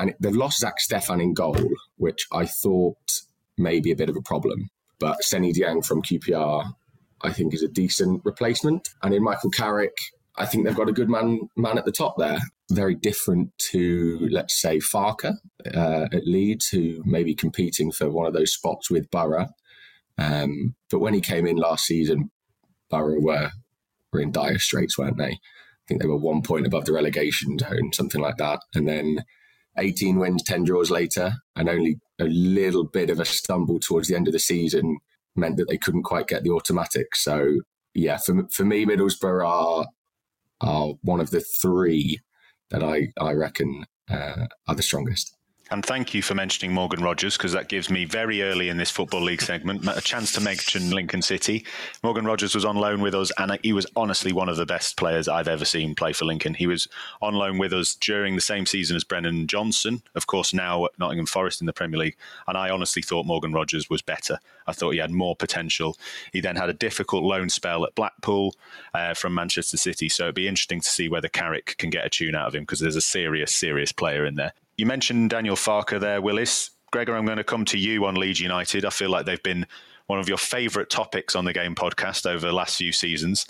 And 0.00 0.14
they've 0.20 0.34
lost 0.34 0.60
Zack 0.60 0.74
Steffen 0.80 1.22
in 1.22 1.34
goal, 1.34 1.56
which 1.96 2.26
I 2.32 2.46
thought 2.46 3.20
may 3.56 3.80
be 3.80 3.92
a 3.92 3.96
bit 3.96 4.08
of 4.08 4.16
a 4.16 4.22
problem. 4.22 4.70
But 4.98 5.22
Seny 5.22 5.52
Dieng 5.52 5.84
from 5.84 6.02
QPR, 6.02 6.72
I 7.22 7.32
think, 7.32 7.54
is 7.54 7.62
a 7.62 7.68
decent 7.68 8.22
replacement. 8.24 8.88
And 9.02 9.14
in 9.14 9.22
Michael 9.22 9.50
Carrick, 9.50 9.96
I 10.36 10.46
think 10.46 10.64
they've 10.64 10.74
got 10.76 10.88
a 10.88 10.92
good 10.92 11.08
man 11.08 11.48
man 11.56 11.78
at 11.78 11.84
the 11.84 11.92
top 11.92 12.16
there. 12.18 12.40
Very 12.70 12.94
different 12.94 13.52
to, 13.70 14.28
let's 14.30 14.60
say, 14.60 14.78
Farke 14.78 15.34
uh, 15.74 16.06
at 16.12 16.26
Leeds, 16.26 16.68
who 16.68 17.02
may 17.04 17.22
be 17.22 17.34
competing 17.34 17.92
for 17.92 18.10
one 18.10 18.26
of 18.26 18.32
those 18.32 18.52
spots 18.52 18.90
with 18.90 19.10
Borough. 19.10 19.48
Um, 20.16 20.74
but 20.90 21.00
when 21.00 21.14
he 21.14 21.20
came 21.20 21.46
in 21.46 21.56
last 21.56 21.84
season, 21.84 22.30
Borough 22.90 23.20
were 23.20 23.50
were 24.12 24.20
in 24.20 24.32
dire 24.32 24.58
straits, 24.58 24.96
weren't 24.96 25.18
they? 25.18 25.32
I 25.32 25.86
think 25.88 26.00
they 26.00 26.08
were 26.08 26.16
one 26.16 26.40
point 26.40 26.66
above 26.66 26.86
the 26.86 26.92
relegation 26.92 27.58
zone, 27.58 27.92
something 27.92 28.20
like 28.20 28.38
that. 28.38 28.60
And 28.74 28.88
then 28.88 29.24
18 29.76 30.18
wins, 30.18 30.42
10 30.44 30.64
draws 30.64 30.90
later, 30.90 31.32
and 31.56 31.68
only 31.68 31.98
a 32.18 32.24
little 32.24 32.84
bit 32.84 33.10
of 33.10 33.20
a 33.20 33.24
stumble 33.24 33.80
towards 33.80 34.08
the 34.08 34.14
end 34.14 34.28
of 34.28 34.32
the 34.32 34.38
season 34.38 34.98
meant 35.36 35.56
that 35.56 35.68
they 35.68 35.76
couldn't 35.76 36.04
quite 36.04 36.28
get 36.28 36.44
the 36.44 36.50
automatic. 36.50 37.16
So, 37.16 37.60
yeah, 37.92 38.18
for, 38.18 38.44
for 38.50 38.64
me, 38.64 38.86
Middlesbrough 38.86 39.46
are 39.46 39.86
are 40.60 40.94
one 41.02 41.20
of 41.20 41.30
the 41.30 41.40
three 41.60 42.20
that 42.70 42.82
I, 42.82 43.12
I 43.20 43.32
reckon 43.32 43.86
uh, 44.10 44.46
are 44.66 44.74
the 44.74 44.82
strongest. 44.82 45.36
And 45.70 45.84
thank 45.84 46.12
you 46.12 46.20
for 46.20 46.34
mentioning 46.34 46.74
Morgan 46.74 47.02
Rogers 47.02 47.38
because 47.38 47.52
that 47.52 47.68
gives 47.68 47.88
me 47.88 48.04
very 48.04 48.42
early 48.42 48.68
in 48.68 48.76
this 48.76 48.90
Football 48.90 49.22
League 49.22 49.40
segment 49.40 49.88
a 49.88 50.00
chance 50.02 50.30
to 50.32 50.40
mention 50.42 50.90
Lincoln 50.90 51.22
City. 51.22 51.64
Morgan 52.02 52.26
Rogers 52.26 52.54
was 52.54 52.66
on 52.66 52.76
loan 52.76 53.00
with 53.00 53.14
us, 53.14 53.32
and 53.38 53.58
he 53.62 53.72
was 53.72 53.86
honestly 53.96 54.30
one 54.30 54.50
of 54.50 54.58
the 54.58 54.66
best 54.66 54.98
players 54.98 55.26
I've 55.26 55.48
ever 55.48 55.64
seen 55.64 55.94
play 55.94 56.12
for 56.12 56.26
Lincoln. 56.26 56.52
He 56.52 56.66
was 56.66 56.86
on 57.22 57.32
loan 57.32 57.56
with 57.56 57.72
us 57.72 57.94
during 57.94 58.34
the 58.34 58.42
same 58.42 58.66
season 58.66 58.94
as 58.94 59.04
Brennan 59.04 59.46
Johnson, 59.46 60.02
of 60.14 60.26
course, 60.26 60.52
now 60.52 60.84
at 60.84 60.98
Nottingham 60.98 61.26
Forest 61.26 61.62
in 61.62 61.66
the 61.66 61.72
Premier 61.72 61.98
League. 61.98 62.16
And 62.46 62.58
I 62.58 62.68
honestly 62.68 63.00
thought 63.00 63.24
Morgan 63.24 63.54
Rogers 63.54 63.88
was 63.88 64.02
better. 64.02 64.38
I 64.66 64.72
thought 64.72 64.90
he 64.90 64.98
had 64.98 65.12
more 65.12 65.34
potential. 65.34 65.96
He 66.32 66.42
then 66.42 66.56
had 66.56 66.68
a 66.68 66.74
difficult 66.74 67.24
loan 67.24 67.48
spell 67.48 67.84
at 67.84 67.94
Blackpool 67.94 68.54
uh, 68.92 69.14
from 69.14 69.34
Manchester 69.34 69.78
City, 69.78 70.10
so 70.10 70.24
it'd 70.24 70.34
be 70.34 70.46
interesting 70.46 70.82
to 70.82 70.88
see 70.88 71.08
whether 71.08 71.28
Carrick 71.28 71.76
can 71.78 71.88
get 71.88 72.04
a 72.04 72.10
tune 72.10 72.34
out 72.34 72.48
of 72.48 72.54
him 72.54 72.64
because 72.64 72.80
there's 72.80 72.96
a 72.96 73.00
serious, 73.00 73.50
serious 73.50 73.92
player 73.92 74.26
in 74.26 74.34
there. 74.34 74.52
You 74.76 74.86
mentioned 74.86 75.30
Daniel 75.30 75.56
Farke 75.56 76.00
there, 76.00 76.20
Willis. 76.20 76.70
Gregor, 76.90 77.16
I'm 77.16 77.26
going 77.26 77.38
to 77.38 77.44
come 77.44 77.64
to 77.66 77.78
you 77.78 78.04
on 78.04 78.14
Leeds 78.14 78.40
United. 78.40 78.84
I 78.84 78.90
feel 78.90 79.10
like 79.10 79.26
they've 79.26 79.42
been 79.42 79.66
one 80.06 80.18
of 80.18 80.28
your 80.28 80.38
favourite 80.38 80.90
topics 80.90 81.34
on 81.34 81.44
the 81.44 81.52
game 81.52 81.74
podcast 81.74 82.26
over 82.26 82.46
the 82.46 82.52
last 82.52 82.76
few 82.76 82.92
seasons. 82.92 83.46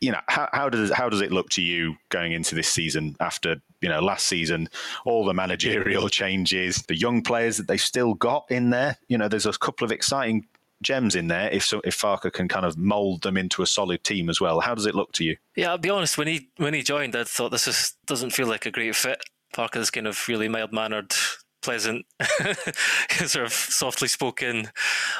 You 0.00 0.12
know, 0.12 0.20
how, 0.28 0.48
how, 0.52 0.68
does 0.70 0.90
how 0.90 1.10
does 1.10 1.20
it 1.20 1.30
look 1.30 1.50
to 1.50 1.62
you 1.62 1.96
going 2.08 2.32
into 2.32 2.54
this 2.54 2.68
season 2.68 3.16
after 3.20 3.56
you 3.82 3.88
know 3.90 4.00
last 4.00 4.26
season, 4.26 4.70
all 5.04 5.26
the 5.26 5.34
managerial 5.34 6.08
changes, 6.10 6.82
the 6.88 6.96
young 6.96 7.20
players 7.20 7.58
that 7.58 7.68
they've 7.68 7.80
still 7.80 8.14
got 8.14 8.46
in 8.50 8.70
there? 8.70 8.96
You 9.08 9.18
know, 9.18 9.28
there's 9.28 9.44
a 9.44 9.52
couple 9.52 9.84
of 9.84 9.92
exciting 9.92 10.46
gems 10.80 11.16
in 11.16 11.28
there 11.28 11.50
if 11.50 11.64
so, 11.64 11.80
if 11.84 12.00
Farke 12.00 12.32
can 12.32 12.48
kind 12.48 12.64
of 12.64 12.78
mold 12.78 13.22
them 13.22 13.36
into 13.36 13.62
a 13.62 13.66
solid 13.66 14.04
team 14.04 14.30
as 14.30 14.40
well. 14.40 14.60
How 14.60 14.74
does 14.74 14.86
it 14.86 14.94
look 14.94 15.12
to 15.12 15.24
you? 15.24 15.36
Yeah, 15.54 15.70
I'll 15.70 15.78
be 15.78 15.90
honest. 15.90 16.16
When 16.16 16.28
he 16.28 16.48
when 16.56 16.72
he 16.72 16.82
joined, 16.82 17.14
I 17.14 17.24
thought 17.24 17.50
this 17.50 17.66
is, 17.66 17.94
doesn't 18.06 18.30
feel 18.30 18.46
like 18.46 18.64
a 18.64 18.70
great 18.70 18.96
fit. 18.96 19.22
Farke's 19.52 19.90
kind 19.90 20.06
of 20.06 20.28
really 20.28 20.48
mild 20.48 20.72
mannered, 20.72 21.14
pleasant, 21.62 22.06
sort 23.10 23.46
of 23.46 23.52
softly 23.52 24.08
spoken, 24.08 24.68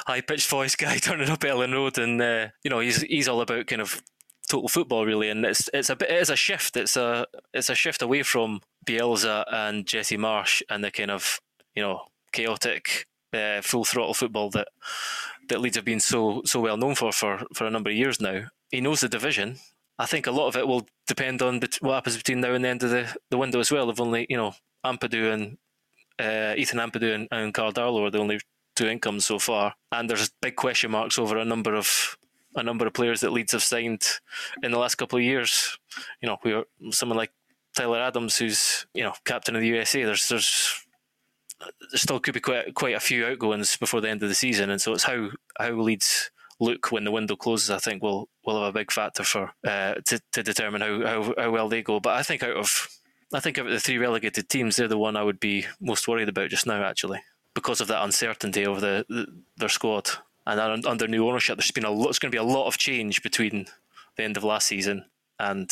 high 0.07 0.21
pitched 0.21 0.49
voice 0.49 0.75
guy 0.75 0.97
turning 1.01 1.29
up 1.29 1.39
Elland 1.41 1.73
Road, 1.73 1.97
and 1.97 2.21
uh, 2.21 2.47
you 2.63 2.69
know 2.69 2.79
he's 2.79 3.01
he's 3.01 3.27
all 3.27 3.41
about 3.41 3.67
kind 3.67 3.81
of 3.81 4.01
total 4.49 4.67
football 4.67 5.05
really, 5.05 5.29
and 5.29 5.45
it's 5.45 5.69
it's 5.73 5.89
a 5.89 5.95
bit 5.95 6.09
it 6.09 6.21
is 6.21 6.29
a 6.29 6.35
shift. 6.35 6.75
It's 6.77 6.97
a 6.97 7.25
it's 7.53 7.69
a 7.69 7.75
shift 7.75 8.01
away 8.01 8.23
from 8.23 8.61
Bielsa 8.85 9.45
and 9.51 9.85
Jesse 9.85 10.17
Marsch 10.17 10.61
and 10.69 10.83
the 10.83 10.91
kind 10.91 11.11
of 11.11 11.39
you 11.75 11.83
know 11.83 12.01
chaotic 12.31 13.05
uh, 13.33 13.61
full 13.61 13.85
throttle 13.85 14.13
football 14.13 14.49
that 14.51 14.67
that 15.49 15.61
Leeds 15.61 15.75
have 15.75 15.85
been 15.85 15.99
so 15.99 16.41
so 16.45 16.59
well 16.59 16.77
known 16.77 16.95
for 16.95 17.11
for 17.11 17.43
for 17.53 17.65
a 17.65 17.71
number 17.71 17.89
of 17.89 17.95
years 17.95 18.19
now. 18.19 18.45
He 18.71 18.81
knows 18.81 19.01
the 19.01 19.09
division. 19.09 19.57
I 19.99 20.05
think 20.05 20.27
a 20.27 20.31
lot 20.31 20.47
of 20.47 20.55
it 20.55 20.65
will 20.65 20.87
depend 21.07 21.41
on 21.41 21.59
what 21.81 21.93
happens 21.93 22.15
between 22.15 22.39
now 22.39 22.53
and 22.53 22.63
the 22.63 22.69
end 22.69 22.83
of 22.83 22.89
the, 22.89 23.13
the 23.29 23.37
window 23.37 23.59
as 23.59 23.69
well. 23.69 23.85
They've 23.85 23.99
only, 23.99 24.25
you 24.29 24.37
know, 24.37 24.53
Ampadu 24.85 25.33
and 25.33 25.57
uh, 26.17 26.55
Ethan 26.57 26.79
Ampadu 26.79 27.13
and, 27.13 27.27
and 27.31 27.53
Karl 27.53 27.73
Darlow 27.73 28.07
are 28.07 28.11
the 28.11 28.19
only 28.19 28.39
two 28.75 28.87
incomes 28.87 29.25
so 29.25 29.39
far, 29.39 29.75
and 29.91 30.09
there's 30.09 30.31
big 30.41 30.55
question 30.55 30.91
marks 30.91 31.19
over 31.19 31.37
a 31.37 31.45
number 31.45 31.75
of 31.75 32.17
a 32.55 32.63
number 32.63 32.87
of 32.87 32.93
players 32.93 33.19
that 33.21 33.31
Leeds 33.31 33.51
have 33.51 33.61
signed 33.61 34.03
in 34.63 34.71
the 34.71 34.79
last 34.79 34.95
couple 34.95 35.19
of 35.19 35.23
years. 35.23 35.77
You 36.21 36.27
know, 36.27 36.37
we 36.43 36.53
are 36.53 36.63
someone 36.91 37.17
like 37.17 37.31
Tyler 37.75 37.99
Adams, 37.99 38.37
who's 38.37 38.87
you 38.93 39.03
know 39.03 39.13
captain 39.25 39.55
of 39.55 39.61
the 39.61 39.67
USA. 39.67 40.03
There's 40.03 40.27
there's 40.29 40.85
there 41.59 41.99
still 41.99 42.21
could 42.21 42.33
be 42.33 42.39
quite 42.39 42.73
quite 42.73 42.95
a 42.95 43.01
few 43.01 43.25
outgoings 43.25 43.75
before 43.75 43.99
the 43.99 44.09
end 44.09 44.23
of 44.23 44.29
the 44.29 44.35
season, 44.35 44.69
and 44.69 44.81
so 44.81 44.93
it's 44.93 45.03
how 45.03 45.29
how 45.57 45.71
Leeds 45.71 46.31
look 46.59 46.91
when 46.91 47.03
the 47.03 47.11
window 47.11 47.35
closes, 47.35 47.69
I 47.69 47.77
think 47.77 48.01
will 48.01 48.29
will 48.45 48.63
have 48.63 48.69
a 48.69 48.77
big 48.77 48.91
factor 48.91 49.23
for 49.23 49.51
uh, 49.65 49.95
to 50.05 50.19
to 50.33 50.43
determine 50.43 50.81
how, 50.81 51.05
how 51.05 51.33
how 51.37 51.51
well 51.51 51.69
they 51.69 51.81
go. 51.81 51.99
But 51.99 52.17
I 52.17 52.23
think 52.23 52.43
out 52.43 52.57
of 52.57 52.87
I 53.33 53.39
think 53.39 53.57
out 53.57 53.67
of 53.67 53.71
the 53.71 53.79
three 53.79 53.97
relegated 53.97 54.49
teams, 54.49 54.75
they're 54.75 54.87
the 54.87 54.97
one 54.97 55.15
I 55.15 55.23
would 55.23 55.39
be 55.39 55.65
most 55.79 56.07
worried 56.07 56.29
about 56.29 56.49
just 56.49 56.65
now, 56.65 56.83
actually, 56.83 57.21
because 57.53 57.81
of 57.81 57.87
that 57.87 58.03
uncertainty 58.03 58.65
over 58.65 58.79
the, 58.79 59.05
the 59.09 59.27
their 59.57 59.69
squad 59.69 60.09
and 60.45 60.85
under 60.85 61.07
new 61.07 61.27
ownership. 61.27 61.57
There's 61.57 61.71
been 61.71 61.85
a 61.85 61.91
lot. 61.91 62.09
It's 62.09 62.19
going 62.19 62.31
to 62.31 62.35
be 62.35 62.39
a 62.39 62.43
lot 62.43 62.67
of 62.67 62.77
change 62.77 63.21
between 63.21 63.67
the 64.15 64.23
end 64.23 64.35
of 64.37 64.43
last 64.43 64.67
season 64.67 65.05
and 65.39 65.71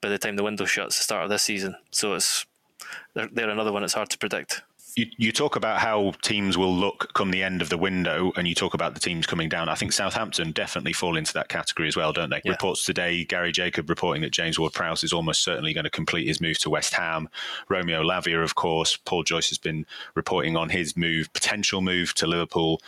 by 0.00 0.08
the 0.08 0.18
time 0.18 0.36
the 0.36 0.44
window 0.44 0.64
shuts, 0.64 0.96
the 0.96 1.02
start 1.02 1.24
of 1.24 1.30
this 1.30 1.42
season. 1.42 1.76
So 1.90 2.14
it's 2.14 2.46
they're, 3.14 3.28
they're 3.32 3.50
another 3.50 3.72
one. 3.72 3.82
It's 3.82 3.94
hard 3.94 4.10
to 4.10 4.18
predict. 4.18 4.62
You, 4.96 5.06
you 5.18 5.30
talk 5.30 5.56
about 5.56 5.78
how 5.78 6.12
teams 6.22 6.56
will 6.56 6.74
look 6.74 7.12
come 7.12 7.30
the 7.30 7.42
end 7.42 7.60
of 7.60 7.68
the 7.68 7.76
window, 7.76 8.32
and 8.36 8.48
you 8.48 8.54
talk 8.54 8.72
about 8.72 8.94
the 8.94 9.00
teams 9.00 9.26
coming 9.26 9.48
down. 9.48 9.68
I 9.68 9.74
think 9.74 9.92
Southampton 9.92 10.52
definitely 10.52 10.94
fall 10.94 11.18
into 11.18 11.34
that 11.34 11.48
category 11.48 11.86
as 11.86 11.96
well, 11.96 12.14
don't 12.14 12.30
they? 12.30 12.40
Yeah. 12.44 12.52
Reports 12.52 12.84
today, 12.84 13.22
Gary 13.24 13.52
Jacob 13.52 13.90
reporting 13.90 14.22
that 14.22 14.32
James 14.32 14.58
Ward-Prowse 14.58 15.04
is 15.04 15.12
almost 15.12 15.42
certainly 15.42 15.74
going 15.74 15.84
to 15.84 15.90
complete 15.90 16.26
his 16.26 16.40
move 16.40 16.58
to 16.60 16.70
West 16.70 16.94
Ham. 16.94 17.28
Romeo 17.68 18.02
Lavia, 18.02 18.42
of 18.42 18.54
course. 18.54 18.96
Paul 18.96 19.22
Joyce 19.22 19.50
has 19.50 19.58
been 19.58 19.84
reporting 20.14 20.56
on 20.56 20.70
his 20.70 20.96
move, 20.96 21.30
potential 21.34 21.82
move 21.82 22.14
to 22.14 22.26
Liverpool. 22.26 22.80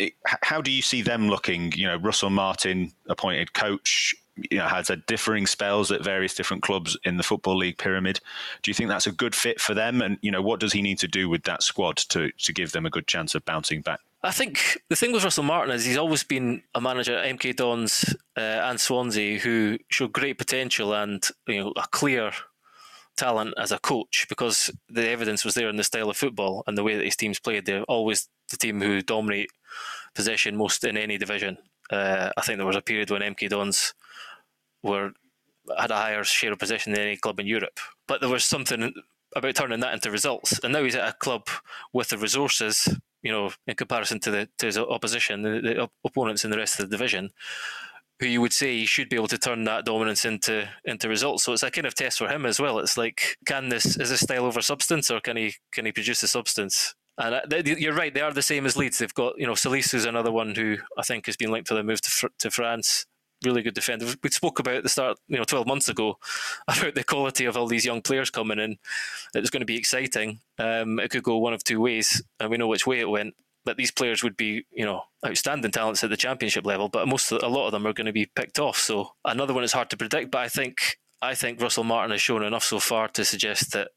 It, 0.00 0.14
how 0.24 0.60
do 0.60 0.72
you 0.72 0.82
see 0.82 1.02
them 1.02 1.28
looking? 1.28 1.72
You 1.72 1.86
know, 1.86 1.96
Russell 1.98 2.30
Martin 2.30 2.92
appointed 3.08 3.52
coach 3.52 4.12
you 4.50 4.58
know 4.58 4.66
has 4.66 4.88
had 4.88 5.06
differing 5.06 5.46
spells 5.46 5.90
at 5.90 6.02
various 6.02 6.34
different 6.34 6.62
clubs 6.62 6.96
in 7.04 7.16
the 7.16 7.22
football 7.22 7.56
league 7.56 7.78
pyramid. 7.78 8.20
Do 8.62 8.70
you 8.70 8.74
think 8.74 8.88
that's 8.88 9.06
a 9.06 9.12
good 9.12 9.34
fit 9.34 9.60
for 9.60 9.74
them? 9.74 10.02
And 10.02 10.18
you 10.22 10.30
know, 10.30 10.42
what 10.42 10.60
does 10.60 10.72
he 10.72 10.82
need 10.82 10.98
to 10.98 11.08
do 11.08 11.28
with 11.28 11.44
that 11.44 11.62
squad 11.62 11.96
to 12.08 12.30
to 12.30 12.52
give 12.52 12.72
them 12.72 12.86
a 12.86 12.90
good 12.90 13.06
chance 13.06 13.34
of 13.34 13.44
bouncing 13.44 13.80
back? 13.80 14.00
I 14.22 14.32
think 14.32 14.82
the 14.88 14.96
thing 14.96 15.12
with 15.12 15.22
Russell 15.22 15.44
Martin 15.44 15.74
is 15.74 15.84
he's 15.84 15.96
always 15.96 16.24
been 16.24 16.62
a 16.74 16.80
manager 16.80 17.16
at 17.16 17.38
MK 17.38 17.56
Dons 17.56 18.16
uh, 18.36 18.40
and 18.40 18.80
Swansea 18.80 19.38
who 19.38 19.78
showed 19.88 20.12
great 20.12 20.38
potential 20.38 20.92
and 20.92 21.26
you 21.46 21.62
know 21.62 21.72
a 21.76 21.86
clear 21.90 22.32
talent 23.16 23.54
as 23.58 23.72
a 23.72 23.78
coach 23.78 24.26
because 24.28 24.70
the 24.88 25.08
evidence 25.08 25.44
was 25.44 25.54
there 25.54 25.68
in 25.68 25.76
the 25.76 25.84
style 25.84 26.08
of 26.08 26.16
football 26.16 26.62
and 26.66 26.78
the 26.78 26.84
way 26.84 26.96
that 26.96 27.04
his 27.04 27.16
teams 27.16 27.38
played. 27.38 27.66
They're 27.66 27.82
always 27.82 28.28
the 28.50 28.56
team 28.56 28.80
who 28.80 29.02
dominate 29.02 29.50
possession 30.14 30.56
most 30.56 30.84
in 30.84 30.96
any 30.96 31.18
division. 31.18 31.58
Uh, 31.90 32.30
I 32.36 32.42
think 32.42 32.58
there 32.58 32.66
was 32.66 32.76
a 32.76 32.82
period 32.82 33.10
when 33.10 33.22
MK 33.22 33.48
Dons 33.50 33.94
were 34.88 35.12
had 35.78 35.90
a 35.90 35.96
higher 35.96 36.24
share 36.24 36.52
of 36.52 36.58
possession 36.58 36.92
than 36.92 37.02
any 37.02 37.16
club 37.16 37.38
in 37.40 37.46
Europe. 37.46 37.78
But 38.06 38.20
there 38.20 38.30
was 38.30 38.44
something 38.44 38.92
about 39.36 39.54
turning 39.54 39.80
that 39.80 39.94
into 39.94 40.10
results. 40.10 40.58
And 40.62 40.72
now 40.72 40.82
he's 40.82 40.94
at 40.94 41.08
a 41.08 41.12
club 41.12 41.46
with 41.92 42.08
the 42.08 42.18
resources, 42.18 42.88
you 43.22 43.32
know, 43.32 43.50
in 43.66 43.76
comparison 43.76 44.20
to 44.20 44.30
the 44.30 44.48
to 44.58 44.66
his 44.66 44.78
opposition, 44.78 45.42
the, 45.42 45.60
the 45.60 45.90
opponents 46.04 46.44
in 46.44 46.50
the 46.50 46.56
rest 46.56 46.80
of 46.80 46.88
the 46.88 46.96
division, 46.96 47.30
who 48.20 48.26
you 48.26 48.40
would 48.40 48.52
say 48.52 48.78
he 48.78 48.86
should 48.86 49.08
be 49.08 49.16
able 49.16 49.28
to 49.28 49.38
turn 49.38 49.64
that 49.64 49.84
dominance 49.84 50.24
into 50.24 50.68
into 50.84 51.08
results. 51.08 51.44
So 51.44 51.52
it's 51.52 51.62
a 51.62 51.70
kind 51.70 51.86
of 51.86 51.94
test 51.94 52.18
for 52.18 52.28
him 52.28 52.46
as 52.46 52.60
well. 52.60 52.78
It's 52.78 52.96
like, 52.96 53.36
can 53.46 53.68
this 53.68 53.96
is 53.96 54.10
this 54.10 54.20
style 54.20 54.44
over 54.44 54.62
substance, 54.62 55.10
or 55.10 55.20
can 55.20 55.36
he 55.36 55.54
can 55.72 55.86
he 55.86 55.92
produce 55.92 56.20
the 56.20 56.28
substance? 56.28 56.94
And 57.20 57.42
you're 57.66 57.94
right; 57.94 58.14
they 58.14 58.20
are 58.20 58.32
the 58.32 58.42
same 58.42 58.64
as 58.64 58.76
Leeds. 58.76 58.98
They've 58.98 59.12
got, 59.12 59.34
you 59.38 59.46
know, 59.46 59.54
Salisu 59.54 59.94
is 59.94 60.04
another 60.04 60.30
one 60.30 60.54
who 60.54 60.76
I 60.96 61.02
think 61.02 61.26
has 61.26 61.36
been 61.36 61.50
linked 61.50 61.66
to 61.68 61.74
the 61.74 61.82
move 61.82 62.00
to, 62.02 62.30
to 62.38 62.50
France 62.50 63.06
really 63.44 63.62
good 63.62 63.74
defender. 63.74 64.06
We 64.22 64.30
spoke 64.30 64.58
about 64.58 64.82
the 64.82 64.88
start, 64.88 65.18
you 65.28 65.36
know, 65.36 65.44
12 65.44 65.66
months 65.66 65.88
ago 65.88 66.18
about 66.68 66.94
the 66.94 67.04
quality 67.04 67.44
of 67.44 67.56
all 67.56 67.66
these 67.66 67.84
young 67.84 68.02
players 68.02 68.30
coming 68.30 68.58
in. 68.58 68.78
It 69.34 69.40
was 69.40 69.50
going 69.50 69.60
to 69.60 69.66
be 69.66 69.76
exciting. 69.76 70.40
Um, 70.58 70.98
it 70.98 71.10
could 71.10 71.22
go 71.22 71.38
one 71.38 71.52
of 71.52 71.64
two 71.64 71.80
ways, 71.80 72.22
and 72.40 72.50
we 72.50 72.56
know 72.56 72.66
which 72.66 72.86
way 72.86 73.00
it 73.00 73.08
went. 73.08 73.34
That 73.64 73.76
these 73.76 73.90
players 73.90 74.22
would 74.22 74.36
be, 74.36 74.64
you 74.72 74.84
know, 74.84 75.02
outstanding 75.26 75.70
talents 75.70 76.02
at 76.02 76.10
the 76.10 76.16
championship 76.16 76.64
level, 76.64 76.88
but 76.88 77.06
most, 77.06 77.30
a 77.30 77.48
lot 77.48 77.66
of 77.66 77.72
them 77.72 77.86
are 77.86 77.92
going 77.92 78.06
to 78.06 78.12
be 78.12 78.26
picked 78.26 78.58
off. 78.58 78.78
So 78.78 79.12
another 79.24 79.52
one 79.52 79.64
is 79.64 79.72
hard 79.72 79.90
to 79.90 79.96
predict. 79.96 80.30
But 80.30 80.38
I 80.38 80.48
think, 80.48 80.98
I 81.20 81.34
think 81.34 81.60
Russell 81.60 81.84
Martin 81.84 82.12
has 82.12 82.22
shown 82.22 82.42
enough 82.42 82.64
so 82.64 82.80
far 82.80 83.08
to 83.08 83.24
suggest 83.24 83.72
that, 83.72 83.88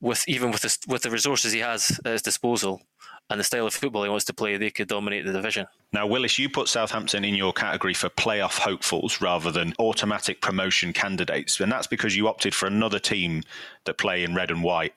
with 0.00 0.24
even 0.28 0.50
with 0.50 0.62
the, 0.62 0.76
with 0.88 1.02
the 1.02 1.10
resources 1.10 1.52
he 1.52 1.60
has 1.60 2.00
at 2.04 2.12
his 2.12 2.22
disposal, 2.22 2.82
and 3.30 3.40
the 3.40 3.44
style 3.44 3.66
of 3.66 3.74
football 3.74 4.04
he 4.04 4.10
wants 4.10 4.24
to 4.26 4.34
play, 4.34 4.56
they 4.56 4.70
could 4.70 4.88
dominate 4.88 5.24
the 5.24 5.32
division. 5.32 5.66
Now, 5.92 6.06
Willis, 6.06 6.38
you 6.38 6.48
put 6.48 6.68
Southampton 6.68 7.24
in 7.24 7.34
your 7.34 7.52
category 7.52 7.94
for 7.94 8.08
playoff 8.10 8.58
hopefuls 8.58 9.20
rather 9.20 9.50
than 9.50 9.74
automatic 9.78 10.40
promotion 10.40 10.92
candidates, 10.92 11.60
and 11.60 11.70
that's 11.70 11.86
because 11.86 12.16
you 12.16 12.28
opted 12.28 12.54
for 12.54 12.66
another 12.66 12.98
team 12.98 13.42
that 13.84 13.98
play 13.98 14.24
in 14.24 14.34
red 14.34 14.50
and 14.50 14.62
white 14.62 14.94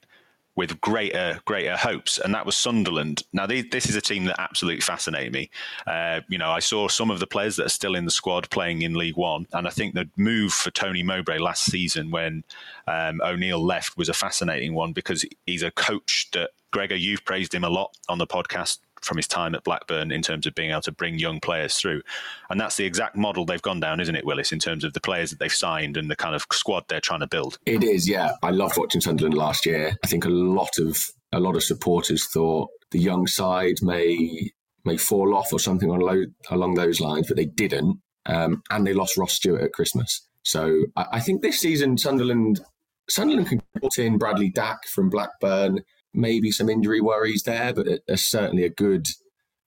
with 0.58 0.82
greater 0.82 1.40
greater 1.46 1.78
hopes, 1.78 2.18
and 2.18 2.34
that 2.34 2.46
was 2.46 2.58
Sunderland. 2.58 3.24
Now, 3.32 3.46
this 3.46 3.86
is 3.86 3.96
a 3.96 4.02
team 4.02 4.26
that 4.26 4.42
absolutely 4.42 4.82
fascinated 4.82 5.32
me. 5.32 5.50
Uh, 5.86 6.22
you 6.28 6.38
know, 6.38 6.50
I 6.50 6.60
saw 6.60 6.90
some 6.90 7.12
of 7.12 7.20
the 7.20 7.28
players 7.28 7.56
that 7.56 7.68
are 7.68 7.70
still 7.70 7.96
in 7.96 8.04
the 8.04 8.12
squad 8.12 8.50
playing 8.50 8.82
in 8.82 8.96
League 8.96 9.16
One, 9.16 9.48
and 9.54 9.68
I 9.68 9.70
think 9.70 9.94
the 9.94 10.10
move 10.18 10.52
for 10.52 10.72
Tony 10.72 11.04
Mowbray 11.04 11.38
last 11.38 11.64
season 11.66 12.12
when 12.12 12.44
um, 12.88 13.22
O'Neill 13.24 13.64
left 13.64 13.98
was 13.98 14.10
a 14.10 14.14
fascinating 14.14 14.74
one 14.74 14.92
because 14.92 15.24
he's 15.46 15.64
a 15.64 15.72
coach 15.72 16.28
that 16.34 16.50
Gregor, 16.72 16.96
you've 16.96 17.24
praised 17.24 17.54
him 17.54 17.64
a 17.64 17.70
lot 17.70 17.96
on 18.10 18.18
the 18.18 18.28
podcast 18.28 18.80
from 19.02 19.18
his 19.18 19.28
time 19.28 19.56
at 19.56 19.64
Blackburn 19.64 20.12
in 20.12 20.22
terms 20.22 20.46
of 20.46 20.56
being 20.56 20.72
able 20.72 20.82
to 20.82 20.92
bring 20.92 21.20
young 21.20 21.40
players 21.40 21.76
through. 21.76 22.02
And 22.50 22.60
that's 22.60 22.78
the 22.78 22.86
exact 22.86 23.16
model 23.16 23.46
they've 23.46 23.62
gone 23.62 23.80
down, 23.80 24.00
isn't 24.00 24.16
it, 24.16 24.26
Willis, 24.26 24.52
in 24.52 24.60
terms 24.60 24.84
of 24.84 24.94
the 24.94 25.02
players 25.02 25.30
that 25.30 25.40
they've 25.40 25.52
signed 25.52 25.98
and 25.98 26.10
the 26.10 26.16
kind 26.16 26.36
of 26.36 26.46
squad 26.52 26.86
they're 26.88 27.02
trying 27.02 27.22
to 27.22 27.28
build? 27.28 27.58
It 27.66 27.84
is, 27.84 28.10
yeah. 28.10 28.32
I 28.44 28.52
loved 28.52 28.78
watching 28.78 29.02
Sunderland 29.02 29.36
last 29.36 29.66
year. 29.66 29.96
I 30.04 30.08
think 30.08 30.26
a 30.26 30.30
lot 30.30 30.78
of 30.80 30.98
a 31.34 31.40
lot 31.40 31.56
of 31.58 31.64
supporters 31.64 32.26
thought 32.28 32.70
the 32.92 33.00
young 33.00 33.28
side 33.28 33.76
may 33.82 34.52
may 34.86 34.98
fall 34.98 35.36
off 35.36 35.52
or 35.52 35.60
something 35.60 35.90
along 35.90 36.76
those 36.76 37.00
lines, 37.00 37.28
but 37.28 37.36
they 37.36 37.46
didn't. 37.46 38.00
Um, 38.26 38.62
and 38.70 38.86
they 38.86 38.94
lost 38.94 39.18
Ross 39.18 39.34
Stewart 39.34 39.62
at 39.62 39.74
Christmas. 39.74 40.26
So 40.44 40.86
I, 40.96 41.06
I 41.14 41.20
think 41.20 41.42
this 41.42 41.60
season 41.60 41.98
Sunderland 41.98 42.62
Sunderland 43.10 43.48
can 43.48 43.62
put 43.82 43.98
in 43.98 44.18
Bradley 44.18 44.50
Dack 44.50 44.86
from 44.88 45.10
Blackburn 45.10 45.82
maybe 46.18 46.52
some 46.52 46.70
injury 46.70 47.00
worries 47.00 47.44
there, 47.44 47.74
but 47.74 47.88
there's 48.08 48.24
certainly 48.24 48.64
a 48.64 48.70
good 48.70 49.08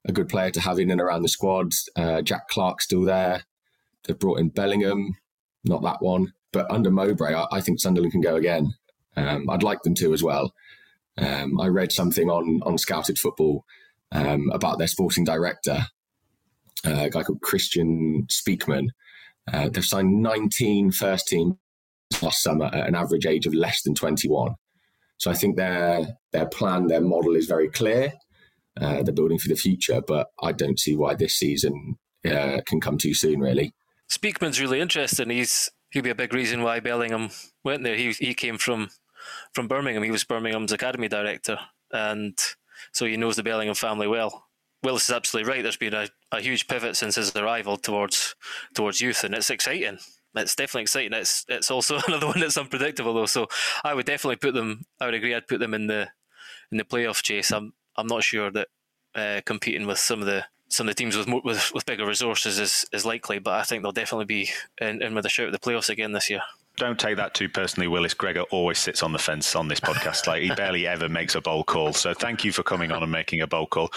a 0.04 0.12
good 0.12 0.28
player 0.28 0.50
to 0.50 0.60
have 0.60 0.78
in 0.78 0.90
and 0.90 1.00
around 1.00 1.22
the 1.22 1.28
squad. 1.28 1.72
Uh, 1.94 2.22
Jack 2.22 2.48
Clarke 2.48 2.80
still 2.80 3.02
there. 3.02 3.44
They've 4.04 4.18
brought 4.18 4.40
in 4.40 4.48
Bellingham, 4.48 5.16
not 5.62 5.82
that 5.82 6.00
one, 6.00 6.32
but 6.52 6.70
under 6.70 6.90
Mowbray, 6.90 7.34
I, 7.34 7.46
I 7.52 7.60
think 7.60 7.80
Sunderland 7.80 8.12
can 8.12 8.22
go 8.22 8.36
again. 8.36 8.74
Um, 9.16 9.48
I'd 9.50 9.62
like 9.62 9.82
them 9.82 9.94
to 9.96 10.14
as 10.14 10.22
well. 10.22 10.54
Um, 11.18 11.60
I 11.60 11.66
read 11.66 11.92
something 11.92 12.30
on 12.30 12.60
on 12.62 12.78
Scouted 12.78 13.18
Football 13.18 13.64
um, 14.12 14.50
about 14.52 14.78
their 14.78 14.86
sporting 14.86 15.24
director, 15.24 15.86
uh, 16.86 17.02
a 17.02 17.10
guy 17.10 17.22
called 17.22 17.42
Kristjaan 17.42 18.26
Speakman. 18.28 18.88
Uh, 19.52 19.68
they've 19.68 19.84
signed 19.84 20.22
19 20.22 20.92
first 20.92 21.28
team 21.28 21.58
last 22.22 22.42
summer 22.42 22.66
at 22.66 22.88
an 22.88 22.94
average 22.94 23.26
age 23.26 23.46
of 23.46 23.54
less 23.54 23.82
than 23.82 23.94
21. 23.94 24.54
So 25.20 25.30
I 25.30 25.34
think 25.34 25.56
their 25.56 26.16
their 26.32 26.46
plan, 26.46 26.86
their 26.86 27.02
model 27.02 27.36
is 27.36 27.46
very 27.46 27.68
clear. 27.68 28.14
Uh, 28.80 29.02
they're 29.02 29.14
building 29.14 29.38
for 29.38 29.48
the 29.48 29.54
future, 29.54 30.00
but 30.06 30.28
I 30.42 30.52
don't 30.52 30.80
see 30.80 30.96
why 30.96 31.14
this 31.14 31.36
season 31.36 31.98
uh, 32.24 32.60
can 32.66 32.80
come 32.80 32.96
too 32.96 33.12
soon. 33.12 33.40
Really, 33.40 33.74
Speakman's 34.08 34.60
really 34.60 34.80
interesting. 34.80 35.28
He's 35.28 35.70
he'll 35.90 36.02
be 36.02 36.10
a 36.10 36.14
big 36.14 36.32
reason 36.32 36.62
why 36.62 36.80
Bellingham 36.80 37.28
went 37.62 37.84
there. 37.84 37.96
He 37.96 38.12
he 38.12 38.32
came 38.32 38.56
from 38.56 38.88
from 39.52 39.68
Birmingham. 39.68 40.02
He 40.02 40.10
was 40.10 40.24
Birmingham's 40.24 40.72
academy 40.72 41.08
director, 41.08 41.58
and 41.92 42.38
so 42.92 43.04
he 43.04 43.18
knows 43.18 43.36
the 43.36 43.42
Bellingham 43.42 43.74
family 43.74 44.06
well. 44.06 44.46
Willis 44.82 45.10
is 45.10 45.14
absolutely 45.14 45.52
right. 45.52 45.62
There's 45.62 45.76
been 45.76 45.92
a, 45.92 46.08
a 46.32 46.40
huge 46.40 46.66
pivot 46.66 46.96
since 46.96 47.16
his 47.16 47.36
arrival 47.36 47.76
towards 47.76 48.34
towards 48.74 49.02
youth, 49.02 49.22
and 49.22 49.34
it's 49.34 49.50
exciting 49.50 49.98
it's 50.34 50.54
definitely 50.54 50.82
exciting. 50.82 51.12
It's 51.12 51.44
it's 51.48 51.70
also 51.70 51.98
another 52.06 52.26
one 52.26 52.40
that's 52.40 52.58
unpredictable 52.58 53.14
though. 53.14 53.26
So 53.26 53.46
I 53.84 53.94
would 53.94 54.06
definitely 54.06 54.36
put 54.36 54.54
them. 54.54 54.84
I 55.00 55.06
would 55.06 55.14
agree. 55.14 55.34
I'd 55.34 55.48
put 55.48 55.60
them 55.60 55.74
in 55.74 55.86
the 55.86 56.08
in 56.70 56.78
the 56.78 56.84
playoff 56.84 57.22
chase. 57.22 57.50
I'm 57.50 57.72
I'm 57.96 58.06
not 58.06 58.22
sure 58.22 58.50
that 58.50 58.68
uh, 59.14 59.40
competing 59.44 59.86
with 59.86 59.98
some 59.98 60.20
of 60.20 60.26
the 60.26 60.44
some 60.68 60.88
of 60.88 60.94
the 60.94 60.98
teams 60.98 61.16
with 61.16 61.26
more, 61.26 61.42
with 61.44 61.72
with 61.74 61.86
bigger 61.86 62.06
resources 62.06 62.58
is 62.58 62.84
is 62.92 63.04
likely, 63.04 63.38
but 63.38 63.54
I 63.54 63.62
think 63.64 63.82
they'll 63.82 63.92
definitely 63.92 64.26
be 64.26 64.50
in, 64.80 65.02
in 65.02 65.14
with 65.14 65.26
a 65.26 65.28
shout 65.28 65.46
at 65.46 65.52
the 65.52 65.58
playoffs 65.58 65.90
again 65.90 66.12
this 66.12 66.30
year. 66.30 66.42
Don't 66.76 66.98
take 66.98 67.16
that 67.16 67.34
too 67.34 67.48
personally, 67.48 67.88
Willis. 67.88 68.14
Gregor 68.14 68.42
always 68.50 68.78
sits 68.78 69.02
on 69.02 69.12
the 69.12 69.18
fence 69.18 69.54
on 69.54 69.68
this 69.68 69.80
podcast. 69.80 70.26
Like 70.26 70.42
he 70.42 70.50
barely 70.54 70.86
ever 70.86 71.10
makes 71.10 71.34
a 71.34 71.40
bold 71.40 71.66
call. 71.66 71.92
So 71.92 72.14
thank 72.14 72.42
you 72.42 72.52
for 72.52 72.62
coming 72.62 72.90
on 72.90 73.02
and 73.02 73.12
making 73.12 73.42
a 73.42 73.46
bold 73.46 73.68
call. 73.68 73.90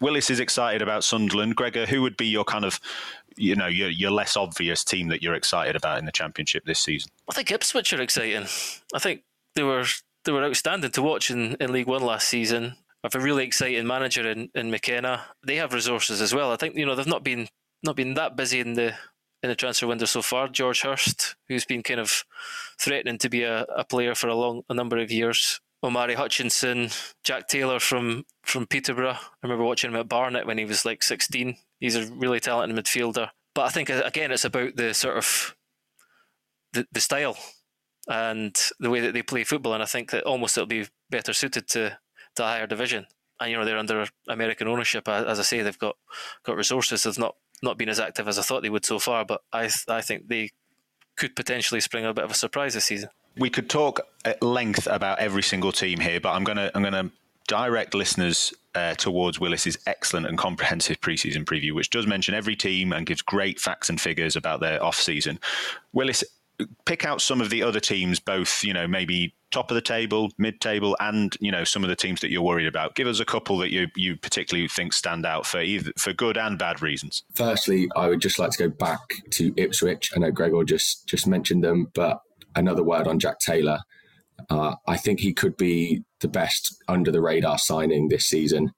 Willis 0.00 0.30
is 0.30 0.40
excited 0.40 0.82
about 0.82 1.04
Sunderland. 1.04 1.54
Gregor, 1.54 1.86
who 1.86 2.02
would 2.02 2.16
be 2.16 2.26
your 2.26 2.44
kind 2.44 2.64
of 2.64 2.80
you 3.36 3.56
know 3.56 3.66
your 3.66 3.88
your 3.88 4.10
less 4.10 4.36
obvious 4.36 4.84
team 4.84 5.08
that 5.08 5.22
you're 5.22 5.34
excited 5.34 5.76
about 5.76 5.98
in 5.98 6.04
the 6.04 6.12
championship 6.12 6.64
this 6.64 6.80
season? 6.80 7.10
I 7.28 7.34
think 7.34 7.50
Ipswich 7.50 7.92
are 7.92 8.00
exciting. 8.00 8.46
I 8.94 8.98
think 8.98 9.22
they 9.54 9.62
were 9.62 9.84
they 10.24 10.32
were 10.32 10.44
outstanding 10.44 10.90
to 10.90 11.02
watch 11.02 11.30
in, 11.30 11.56
in 11.60 11.72
League 11.72 11.86
One 11.86 12.02
last 12.02 12.28
season. 12.28 12.76
I've 13.02 13.14
a 13.14 13.20
really 13.20 13.44
exciting 13.44 13.86
manager 13.86 14.28
in, 14.28 14.48
in 14.54 14.70
McKenna. 14.70 15.26
They 15.46 15.56
have 15.56 15.74
resources 15.74 16.22
as 16.22 16.34
well. 16.34 16.50
I 16.52 16.56
think 16.56 16.76
you 16.76 16.86
know 16.86 16.94
they've 16.94 17.06
not 17.06 17.22
been 17.22 17.48
not 17.82 17.96
been 17.96 18.14
that 18.14 18.36
busy 18.36 18.60
in 18.60 18.74
the 18.74 18.94
in 19.42 19.50
the 19.50 19.54
transfer 19.54 19.86
window 19.86 20.06
so 20.06 20.22
far. 20.22 20.48
George 20.48 20.80
Hirst, 20.80 21.36
who's 21.48 21.66
been 21.66 21.82
kind 21.82 22.00
of 22.00 22.24
threatening 22.80 23.18
to 23.18 23.28
be 23.28 23.42
a, 23.42 23.66
a 23.76 23.84
player 23.84 24.14
for 24.14 24.28
a 24.28 24.34
long 24.34 24.62
a 24.68 24.74
number 24.74 24.98
of 24.98 25.12
years. 25.12 25.60
Omari 25.82 26.14
Hutchinson, 26.14 26.88
Jack 27.24 27.46
Taylor 27.46 27.78
from 27.78 28.24
from 28.42 28.66
Peterborough. 28.66 29.18
I 29.20 29.36
remember 29.42 29.64
watching 29.64 29.90
him 29.90 30.00
at 30.00 30.08
Barnet 30.08 30.46
when 30.46 30.56
he 30.56 30.64
was 30.64 30.86
like 30.86 31.02
16. 31.02 31.56
He's 31.84 31.96
a 31.96 32.06
really 32.14 32.40
talented 32.40 32.82
midfielder. 32.82 33.28
But 33.54 33.66
I 33.66 33.68
think 33.68 33.90
again, 33.90 34.32
it's 34.32 34.46
about 34.46 34.74
the 34.74 34.94
sort 34.94 35.18
of 35.18 35.54
the, 36.72 36.86
the 36.90 37.00
style 37.00 37.36
and 38.08 38.58
the 38.80 38.88
way 38.88 39.00
that 39.00 39.12
they 39.12 39.20
play 39.20 39.44
football. 39.44 39.74
And 39.74 39.82
I 39.82 39.86
think 39.86 40.10
that 40.10 40.24
almost 40.24 40.56
it'll 40.56 40.66
be 40.66 40.86
better 41.10 41.34
suited 41.34 41.68
to 41.68 41.98
a 42.38 42.42
higher 42.42 42.66
division. 42.66 43.06
And 43.38 43.50
you 43.50 43.58
know 43.58 43.66
they're 43.66 43.76
under 43.76 44.06
American 44.26 44.66
ownership. 44.66 45.06
As 45.08 45.38
I 45.38 45.42
say, 45.42 45.60
they've 45.60 45.78
got 45.78 45.96
got 46.42 46.56
resources. 46.56 47.02
They've 47.02 47.18
not 47.18 47.36
not 47.62 47.76
been 47.76 47.90
as 47.90 48.00
active 48.00 48.28
as 48.28 48.38
I 48.38 48.42
thought 48.42 48.62
they 48.62 48.70
would 48.70 48.86
so 48.86 48.98
far. 48.98 49.26
But 49.26 49.42
I 49.52 49.68
I 49.86 50.00
think 50.00 50.28
they 50.28 50.52
could 51.18 51.36
potentially 51.36 51.82
spring 51.82 52.06
a 52.06 52.14
bit 52.14 52.24
of 52.24 52.30
a 52.30 52.34
surprise 52.34 52.72
this 52.72 52.86
season. 52.86 53.10
We 53.36 53.50
could 53.50 53.68
talk 53.68 54.00
at 54.24 54.42
length 54.42 54.86
about 54.86 55.18
every 55.18 55.42
single 55.42 55.70
team 55.70 56.00
here, 56.00 56.18
but 56.18 56.32
I'm 56.32 56.44
gonna 56.44 56.70
I'm 56.74 56.82
gonna 56.82 57.10
direct 57.46 57.92
listeners 57.92 58.54
uh, 58.74 58.94
towards 58.94 59.40
Willis's 59.40 59.78
excellent 59.86 60.26
and 60.26 60.38
comprehensive 60.38 61.00
preseason 61.00 61.44
preview, 61.44 61.72
which 61.72 61.90
does 61.90 62.06
mention 62.06 62.34
every 62.34 62.56
team 62.56 62.92
and 62.92 63.06
gives 63.06 63.22
great 63.22 63.60
facts 63.60 63.88
and 63.88 64.00
figures 64.00 64.36
about 64.36 64.60
their 64.60 64.82
off 64.82 64.96
season. 64.96 65.38
Willis, 65.92 66.24
pick 66.84 67.04
out 67.04 67.20
some 67.20 67.40
of 67.40 67.50
the 67.50 67.62
other 67.62 67.80
teams, 67.80 68.20
both 68.20 68.62
you 68.62 68.72
know 68.72 68.86
maybe 68.86 69.34
top 69.50 69.70
of 69.70 69.74
the 69.74 69.80
table, 69.80 70.30
mid 70.38 70.60
table, 70.60 70.96
and 71.00 71.36
you 71.40 71.50
know 71.50 71.64
some 71.64 71.82
of 71.82 71.88
the 71.88 71.96
teams 71.96 72.20
that 72.20 72.30
you're 72.30 72.42
worried 72.42 72.66
about. 72.66 72.94
Give 72.94 73.06
us 73.06 73.20
a 73.20 73.24
couple 73.24 73.58
that 73.58 73.70
you 73.70 73.88
you 73.96 74.16
particularly 74.16 74.68
think 74.68 74.92
stand 74.92 75.26
out 75.26 75.46
for 75.46 75.60
either 75.60 75.92
for 75.98 76.12
good 76.12 76.36
and 76.36 76.58
bad 76.58 76.82
reasons. 76.82 77.22
Firstly, 77.34 77.88
I 77.96 78.08
would 78.08 78.20
just 78.20 78.38
like 78.38 78.50
to 78.52 78.68
go 78.68 78.68
back 78.68 79.00
to 79.30 79.52
Ipswich. 79.56 80.10
I 80.14 80.20
know 80.20 80.30
Gregor 80.30 80.64
just 80.64 81.06
just 81.06 81.26
mentioned 81.26 81.64
them, 81.64 81.90
but 81.94 82.20
another 82.54 82.82
word 82.82 83.06
on 83.06 83.18
Jack 83.18 83.38
Taylor. 83.40 83.80
Uh, 84.50 84.76
I 84.86 84.96
think 84.96 85.20
he 85.20 85.32
could 85.32 85.56
be 85.56 86.02
the 86.20 86.28
best 86.28 86.76
under 86.88 87.10
the 87.10 87.20
radar 87.20 87.58
signing 87.58 88.08
this 88.08 88.26
season. 88.26 88.72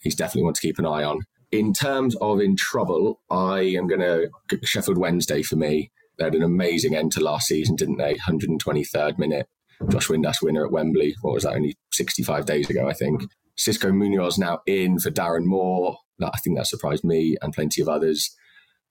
He's 0.00 0.14
definitely 0.14 0.44
one 0.44 0.54
to 0.54 0.60
keep 0.60 0.78
an 0.78 0.86
eye 0.86 1.04
on. 1.04 1.20
In 1.52 1.72
terms 1.72 2.16
of 2.16 2.40
in 2.40 2.56
trouble, 2.56 3.20
I 3.30 3.60
am 3.60 3.86
going 3.86 4.00
to 4.00 4.28
Sheffield 4.64 4.98
Wednesday 4.98 5.42
for 5.42 5.56
me. 5.56 5.90
They 6.18 6.24
had 6.24 6.34
an 6.34 6.42
amazing 6.42 6.94
end 6.94 7.12
to 7.12 7.20
last 7.20 7.46
season, 7.46 7.76
didn't 7.76 7.98
they? 7.98 8.14
123rd 8.14 9.18
minute. 9.18 9.48
Josh 9.88 10.08
Windass 10.08 10.42
winner 10.42 10.64
at 10.64 10.72
Wembley. 10.72 11.14
What 11.22 11.34
was 11.34 11.42
that? 11.44 11.54
Only 11.54 11.76
65 11.92 12.46
days 12.46 12.70
ago, 12.70 12.88
I 12.88 12.92
think. 12.92 13.22
Xisco 13.58 13.92
Muñoz 13.92 14.38
now 14.38 14.60
in 14.66 14.98
for 14.98 15.10
Darren 15.10 15.44
Moore. 15.44 15.96
I 16.22 16.38
think 16.38 16.56
that 16.56 16.66
surprised 16.66 17.04
me 17.04 17.36
and 17.42 17.52
plenty 17.52 17.82
of 17.82 17.88
others. 17.88 18.34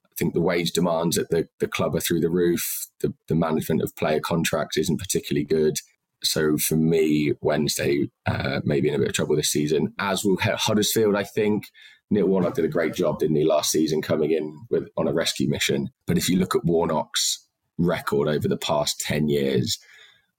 I 0.06 0.16
think 0.18 0.34
the 0.34 0.42
wage 0.42 0.72
demands 0.72 1.18
at 1.18 1.30
the, 1.30 1.48
the 1.60 1.68
club 1.68 1.96
are 1.96 2.00
through 2.00 2.20
the 2.20 2.30
roof. 2.30 2.88
The, 3.02 3.14
the 3.28 3.36
management 3.36 3.82
of 3.82 3.96
player 3.96 4.20
contracts 4.20 4.78
isn't 4.78 5.00
particularly 5.00 5.46
good. 5.46 5.78
So 6.24 6.58
for 6.58 6.76
me, 6.76 7.34
Wednesday 7.42 8.10
uh, 8.26 8.62
maybe 8.64 8.90
in 8.90 8.96
a 8.96 9.00
bit 9.00 9.10
of 9.10 9.14
trouble 9.14 9.36
this 9.36 9.52
season. 9.52 9.94
As 10.00 10.24
will 10.24 10.38
Huddersfield, 10.38 11.16
I 11.16 11.24
think. 11.24 11.66
Neil 12.10 12.28
Warnock 12.28 12.54
did 12.54 12.66
a 12.66 12.70
great 12.70 12.94
job, 12.94 13.20
didn't 13.20 13.38
he, 13.38 13.44
last 13.44 13.72
season 13.72 14.02
coming 14.02 14.32
in 14.32 14.66
with 14.70 14.88
on 14.98 15.08
a 15.08 15.14
rescue 15.14 15.50
mission. 15.50 15.90
But 16.06 16.18
if 16.18 16.30
you 16.30 16.38
look 16.38 16.56
at 16.56 16.66
Warnock's 16.66 17.48
record 17.78 18.28
over 18.28 18.48
the 18.48 18.58
past 18.58 19.00
10 19.00 19.30
years 19.30 19.80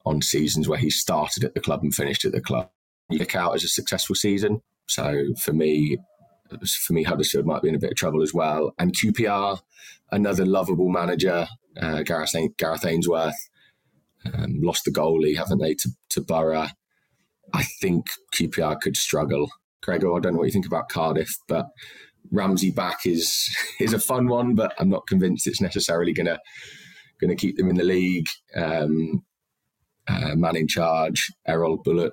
on 0.06 0.22
seasons 0.22 0.68
where 0.68 0.78
he 0.78 0.90
started 0.90 1.42
at 1.42 1.54
the 1.54 1.60
club 1.60 1.82
and 1.82 1.92
finished 1.92 2.24
at 2.24 2.32
the 2.32 2.40
club, 2.40 2.70
you 3.10 3.18
look 3.18 3.34
out 3.34 3.54
as 3.54 3.64
a 3.64 3.68
successful 3.68 4.14
season. 4.14 4.60
So 4.86 5.24
for 5.42 5.52
me, 5.52 5.98
for 6.86 6.92
me, 6.92 7.02
Huddersfield 7.02 7.46
might 7.46 7.62
be 7.62 7.68
in 7.70 7.74
a 7.74 7.80
bit 7.80 7.90
of 7.90 7.96
trouble 7.96 8.22
as 8.22 8.32
well. 8.32 8.72
And 8.78 8.94
QPR, 8.94 9.60
another 10.12 10.46
lovable 10.46 10.88
manager, 10.88 11.48
uh, 11.80 12.02
Gareth, 12.02 12.34
Gareth 12.58 12.84
Ainsworth, 12.84 13.34
um, 14.32 14.60
lost 14.60 14.84
the 14.84 14.90
goalie, 14.90 15.36
haven't 15.36 15.58
they, 15.58 15.74
to, 15.74 15.90
to 16.10 16.20
Borough? 16.20 16.68
I 17.52 17.62
think 17.80 18.06
QPR 18.34 18.80
could 18.80 18.96
struggle. 18.96 19.50
Gregor, 19.82 20.14
I 20.14 20.20
don't 20.20 20.32
know 20.32 20.38
what 20.38 20.46
you 20.46 20.52
think 20.52 20.66
about 20.66 20.88
Cardiff, 20.88 21.30
but 21.46 21.66
Ramsey 22.30 22.70
back 22.70 23.00
is 23.04 23.54
is 23.80 23.92
a 23.92 23.98
fun 23.98 24.28
one, 24.28 24.54
but 24.54 24.72
I'm 24.78 24.88
not 24.88 25.06
convinced 25.06 25.46
it's 25.46 25.60
necessarily 25.60 26.12
gonna 26.12 26.38
gonna 27.20 27.36
keep 27.36 27.56
them 27.56 27.68
in 27.68 27.76
the 27.76 27.84
league. 27.84 28.28
Um, 28.56 29.24
uh, 30.06 30.34
man 30.34 30.56
in 30.56 30.68
charge, 30.68 31.30
Erol 31.48 31.82
Bulut, 31.82 32.10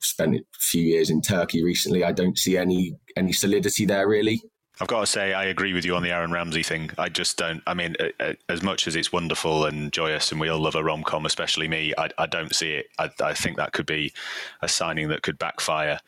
spent 0.00 0.36
a 0.36 0.40
few 0.58 0.82
years 0.82 1.10
in 1.10 1.20
Turkey 1.20 1.64
recently. 1.64 2.04
I 2.04 2.12
don't 2.12 2.38
see 2.38 2.56
any 2.56 2.96
any 3.16 3.32
solidity 3.32 3.86
there 3.86 4.08
really. 4.08 4.42
I've 4.80 4.88
got 4.88 5.00
to 5.00 5.06
say, 5.06 5.32
I 5.32 5.44
agree 5.44 5.72
with 5.72 5.84
you 5.84 5.94
on 5.94 6.02
the 6.02 6.10
Aaron 6.10 6.32
Ramsey 6.32 6.64
thing. 6.64 6.90
I 6.98 7.08
just 7.08 7.36
don't. 7.36 7.62
I 7.64 7.74
mean, 7.74 7.94
as 8.48 8.62
much 8.62 8.88
as 8.88 8.96
it's 8.96 9.12
wonderful 9.12 9.66
and 9.66 9.92
joyous, 9.92 10.32
and 10.32 10.40
we 10.40 10.48
all 10.48 10.58
love 10.58 10.74
a 10.74 10.82
rom 10.82 11.04
com, 11.04 11.26
especially 11.26 11.68
me, 11.68 11.94
I, 11.96 12.08
I, 12.18 12.26
don't 12.26 12.52
see 12.52 12.72
it. 12.72 12.86
I, 12.98 13.08
I, 13.22 13.34
think 13.34 13.56
that 13.56 13.72
could 13.72 13.86
be 13.86 14.12
a 14.62 14.68
signing 14.68 15.08
that 15.08 15.22
could 15.22 15.38
backfire, 15.38 16.00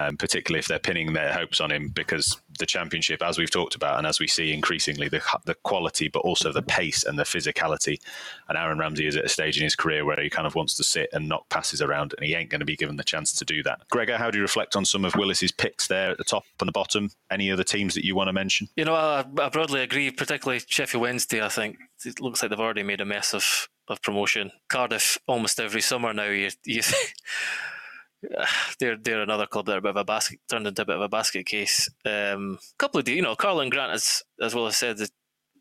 um, 0.00 0.16
particularly 0.16 0.60
if 0.60 0.66
they're 0.66 0.78
pinning 0.78 1.12
their 1.12 1.30
hopes 1.30 1.60
on 1.60 1.70
him, 1.70 1.88
because 1.88 2.40
the 2.58 2.64
championship, 2.64 3.22
as 3.22 3.36
we've 3.36 3.50
talked 3.50 3.74
about, 3.74 3.98
and 3.98 4.06
as 4.06 4.18
we 4.18 4.26
see 4.26 4.50
increasingly, 4.50 5.10
the 5.10 5.20
the 5.44 5.54
quality, 5.54 6.08
but 6.08 6.20
also 6.20 6.52
the 6.52 6.62
pace 6.62 7.04
and 7.04 7.18
the 7.18 7.24
physicality. 7.24 8.00
And 8.48 8.56
Aaron 8.56 8.78
Ramsey 8.78 9.06
is 9.06 9.16
at 9.16 9.26
a 9.26 9.28
stage 9.28 9.58
in 9.58 9.64
his 9.64 9.76
career 9.76 10.06
where 10.06 10.18
he 10.18 10.30
kind 10.30 10.46
of 10.46 10.54
wants 10.54 10.74
to 10.76 10.84
sit 10.84 11.10
and 11.12 11.28
knock 11.28 11.46
passes 11.50 11.82
around, 11.82 12.14
and 12.16 12.24
he 12.24 12.34
ain't 12.34 12.48
going 12.48 12.60
to 12.60 12.64
be 12.66 12.76
given 12.76 12.96
the 12.96 13.04
chance 13.04 13.34
to 13.34 13.44
do 13.44 13.62
that. 13.64 13.80
Gregor, 13.90 14.16
how 14.16 14.30
do 14.30 14.38
you 14.38 14.42
reflect 14.42 14.74
on 14.74 14.86
some 14.86 15.04
of 15.04 15.14
Willis's 15.16 15.52
picks 15.52 15.86
there 15.86 16.10
at 16.10 16.16
the 16.16 16.24
top 16.24 16.46
and 16.60 16.68
the 16.68 16.72
bottom? 16.72 17.10
Any 17.30 17.50
other 17.50 17.64
teams 17.64 17.94
that 17.94 18.05
you 18.06 18.14
want 18.14 18.28
to 18.28 18.32
mention? 18.32 18.68
You 18.76 18.84
know, 18.84 18.94
I, 18.94 19.24
I 19.38 19.48
broadly 19.48 19.82
agree, 19.82 20.10
particularly 20.10 20.62
Sheffield 20.66 21.02
Wednesday. 21.02 21.42
I 21.42 21.48
think 21.48 21.78
it 22.04 22.20
looks 22.20 22.42
like 22.42 22.50
they've 22.50 22.60
already 22.60 22.82
made 22.82 23.00
a 23.00 23.04
mess 23.04 23.34
of, 23.34 23.68
of 23.88 24.02
promotion. 24.02 24.52
Cardiff, 24.68 25.18
almost 25.26 25.60
every 25.60 25.80
summer 25.80 26.12
now, 26.12 26.30
you, 26.30 26.50
you 26.64 26.82
they're 28.80 28.96
they're 28.96 29.22
another 29.22 29.46
club 29.46 29.66
that 29.66 29.74
are 29.74 29.78
a 29.78 29.82
bit 29.82 29.90
of 29.90 29.96
a 29.96 30.04
basket 30.04 30.40
turned 30.48 30.66
into 30.66 30.82
a 30.82 30.86
bit 30.86 30.96
of 30.96 31.02
a 31.02 31.08
basket 31.08 31.46
case. 31.46 31.88
Um, 32.04 32.58
a 32.62 32.76
couple 32.78 33.00
of 33.00 33.08
you 33.08 33.22
know, 33.22 33.36
Karlan 33.36 33.70
Grant 33.70 33.92
as 33.92 34.22
as 34.40 34.54
well 34.54 34.66
as 34.66 34.76
said, 34.76 35.00
it 35.00 35.10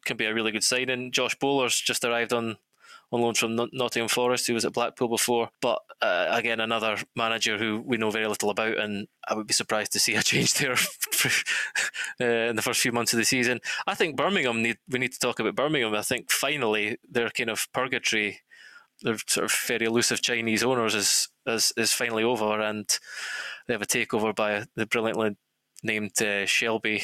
can 0.05 0.17
be 0.17 0.25
a 0.25 0.33
really 0.33 0.51
good 0.51 0.63
signing. 0.63 1.11
Josh 1.11 1.35
Bowler's 1.35 1.79
just 1.79 2.05
arrived 2.05 2.33
on 2.33 2.57
on 3.15 3.21
loan 3.21 3.33
from 3.33 3.55
Nottingham 3.73 4.09
Forest, 4.09 4.47
who 4.47 4.53
was 4.53 4.65
at 4.65 4.73
Blackpool 4.73 5.07
before. 5.07 5.49
But 5.61 5.79
uh, 6.01 6.27
again, 6.29 6.59
another 6.59 6.97
manager 7.15 7.57
who 7.57 7.81
we 7.85 7.97
know 7.97 8.11
very 8.11 8.27
little 8.27 8.49
about, 8.49 8.77
and 8.77 9.07
I 9.27 9.33
would 9.33 9.47
be 9.47 9.53
surprised 9.53 9.93
to 9.93 9.99
see 9.99 10.15
a 10.15 10.23
change 10.23 10.53
there 10.55 10.73
uh, 10.73 12.49
in 12.49 12.55
the 12.55 12.61
first 12.61 12.81
few 12.81 12.91
months 12.91 13.13
of 13.13 13.17
the 13.17 13.25
season. 13.25 13.61
I 13.87 13.95
think 13.95 14.15
Birmingham 14.15 14.61
need 14.61 14.77
we 14.89 14.99
need 14.99 15.13
to 15.13 15.19
talk 15.19 15.39
about 15.39 15.55
Birmingham. 15.55 15.95
I 15.95 16.01
think 16.01 16.31
finally 16.31 16.97
their 17.09 17.29
kind 17.29 17.49
of 17.49 17.67
purgatory, 17.73 18.41
their 19.01 19.17
sort 19.27 19.45
of 19.45 19.57
very 19.67 19.85
elusive 19.85 20.21
Chinese 20.21 20.63
owners 20.63 20.93
is 20.93 21.29
is 21.47 21.73
is 21.77 21.93
finally 21.93 22.23
over, 22.23 22.59
and 22.59 22.99
they 23.67 23.73
have 23.73 23.81
a 23.81 23.87
takeover 23.87 24.35
by 24.35 24.65
the 24.75 24.85
brilliantly 24.85 25.37
named 25.83 26.21
uh, 26.21 26.45
Shelby. 26.45 27.03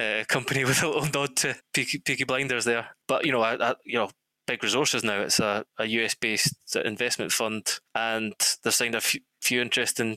Uh, 0.00 0.22
company 0.28 0.64
with 0.64 0.80
a 0.84 0.86
little 0.86 1.10
nod 1.12 1.34
to 1.34 1.56
Peaky, 1.74 1.98
Peaky 1.98 2.22
Blinders 2.22 2.64
there, 2.64 2.86
but 3.08 3.26
you 3.26 3.32
know, 3.32 3.42
I, 3.42 3.70
I, 3.70 3.74
you 3.84 3.98
know, 3.98 4.08
big 4.48 4.64
resources 4.64 5.04
now. 5.04 5.20
It's 5.20 5.38
a, 5.38 5.64
a 5.78 5.86
US 5.86 6.14
based 6.14 6.56
investment 6.74 7.30
fund, 7.30 7.78
and 7.94 8.34
they've 8.64 8.74
signed 8.74 8.96
a 8.96 9.00
few, 9.00 9.20
few 9.40 9.60
interesting 9.60 10.16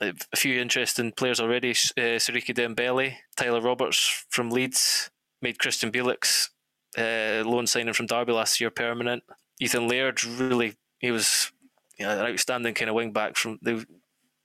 a 0.00 0.36
few 0.36 0.58
interesting 0.58 1.12
players 1.12 1.40
already. 1.40 1.70
Uh, 1.70 2.16
Siriki 2.16 2.54
Dembele, 2.54 3.16
Tyler 3.36 3.60
Roberts 3.60 4.24
from 4.30 4.50
Leeds, 4.50 5.10
made 5.42 5.58
Krystian 5.58 5.92
Bielik's 5.92 6.50
uh, 6.96 7.46
loan 7.46 7.66
signing 7.66 7.92
from 7.92 8.06
Derby 8.06 8.32
last 8.32 8.60
year 8.60 8.70
permanent. 8.70 9.22
Ethan 9.60 9.88
Laird 9.88 10.24
really 10.24 10.74
he 10.98 11.10
was 11.10 11.52
you 11.98 12.06
know, 12.06 12.12
an 12.12 12.32
outstanding 12.32 12.74
kind 12.74 12.88
of 12.88 12.96
wing 12.96 13.12
back 13.12 13.36
from 13.36 13.58
the 13.60 13.84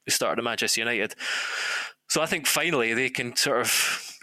started 0.07 0.39
at 0.39 0.43
Manchester 0.43 0.81
United. 0.81 1.15
So 2.09 2.21
I 2.21 2.25
think 2.25 2.47
finally 2.47 2.93
they 2.93 3.09
can 3.09 3.35
sort 3.35 3.61
of 3.61 4.17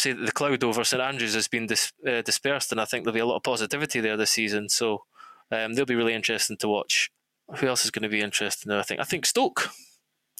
say 0.00 0.12
the 0.12 0.32
cloud 0.32 0.64
over 0.64 0.84
St 0.84 1.02
Andrews 1.02 1.34
has 1.34 1.48
been 1.48 1.66
dis, 1.66 1.92
uh, 2.06 2.22
dispersed, 2.22 2.72
and 2.72 2.80
I 2.80 2.84
think 2.84 3.04
there'll 3.04 3.14
be 3.14 3.20
a 3.20 3.26
lot 3.26 3.36
of 3.36 3.42
positivity 3.42 4.00
there 4.00 4.16
this 4.16 4.30
season. 4.30 4.68
So 4.68 5.04
um, 5.50 5.74
they'll 5.74 5.84
be 5.84 5.94
really 5.94 6.14
interesting 6.14 6.56
to 6.58 6.68
watch. 6.68 7.10
Who 7.56 7.66
else 7.66 7.84
is 7.84 7.90
going 7.90 8.02
to 8.02 8.08
be 8.08 8.20
interesting? 8.20 8.72
I 8.72 8.82
think 8.82 9.00
I 9.00 9.04
think 9.04 9.26
Stoke. 9.26 9.70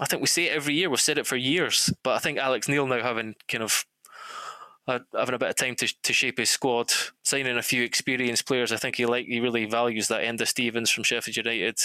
I 0.01 0.07
think 0.07 0.21
we 0.23 0.29
say 0.29 0.45
it 0.45 0.53
every 0.53 0.75
year. 0.75 0.91
We've 0.91 1.01
said 1.01 1.19
it 1.19 1.27
for 1.27 1.37
years, 1.37 1.93
but 2.05 2.15
I 2.15 2.19
think 2.19 2.39
Alex 2.39 2.69
Neil 2.69 2.87
now 2.87 3.03
having 3.03 3.35
kind 3.49 3.65
of 3.65 3.85
uh, 4.87 5.01
having 5.17 5.35
a 5.35 5.39
bit 5.39 5.51
of 5.51 5.57
time 5.57 5.75
to, 5.77 5.95
to 6.03 6.13
shape 6.13 6.39
his 6.39 6.51
squad, 6.51 6.93
signing 7.25 7.59
a 7.59 7.63
few 7.63 7.83
experienced 7.83 8.47
players. 8.47 8.73
I 8.73 8.77
think 8.77 8.97
he 8.97 9.07
like 9.07 9.27
he 9.27 9.41
really 9.41 9.65
values 9.67 10.09
that. 10.09 10.23
Enda 10.23 10.47
Stevens 10.47 10.91
from 10.91 11.05
Sheffield 11.05 11.37
United, 11.37 11.79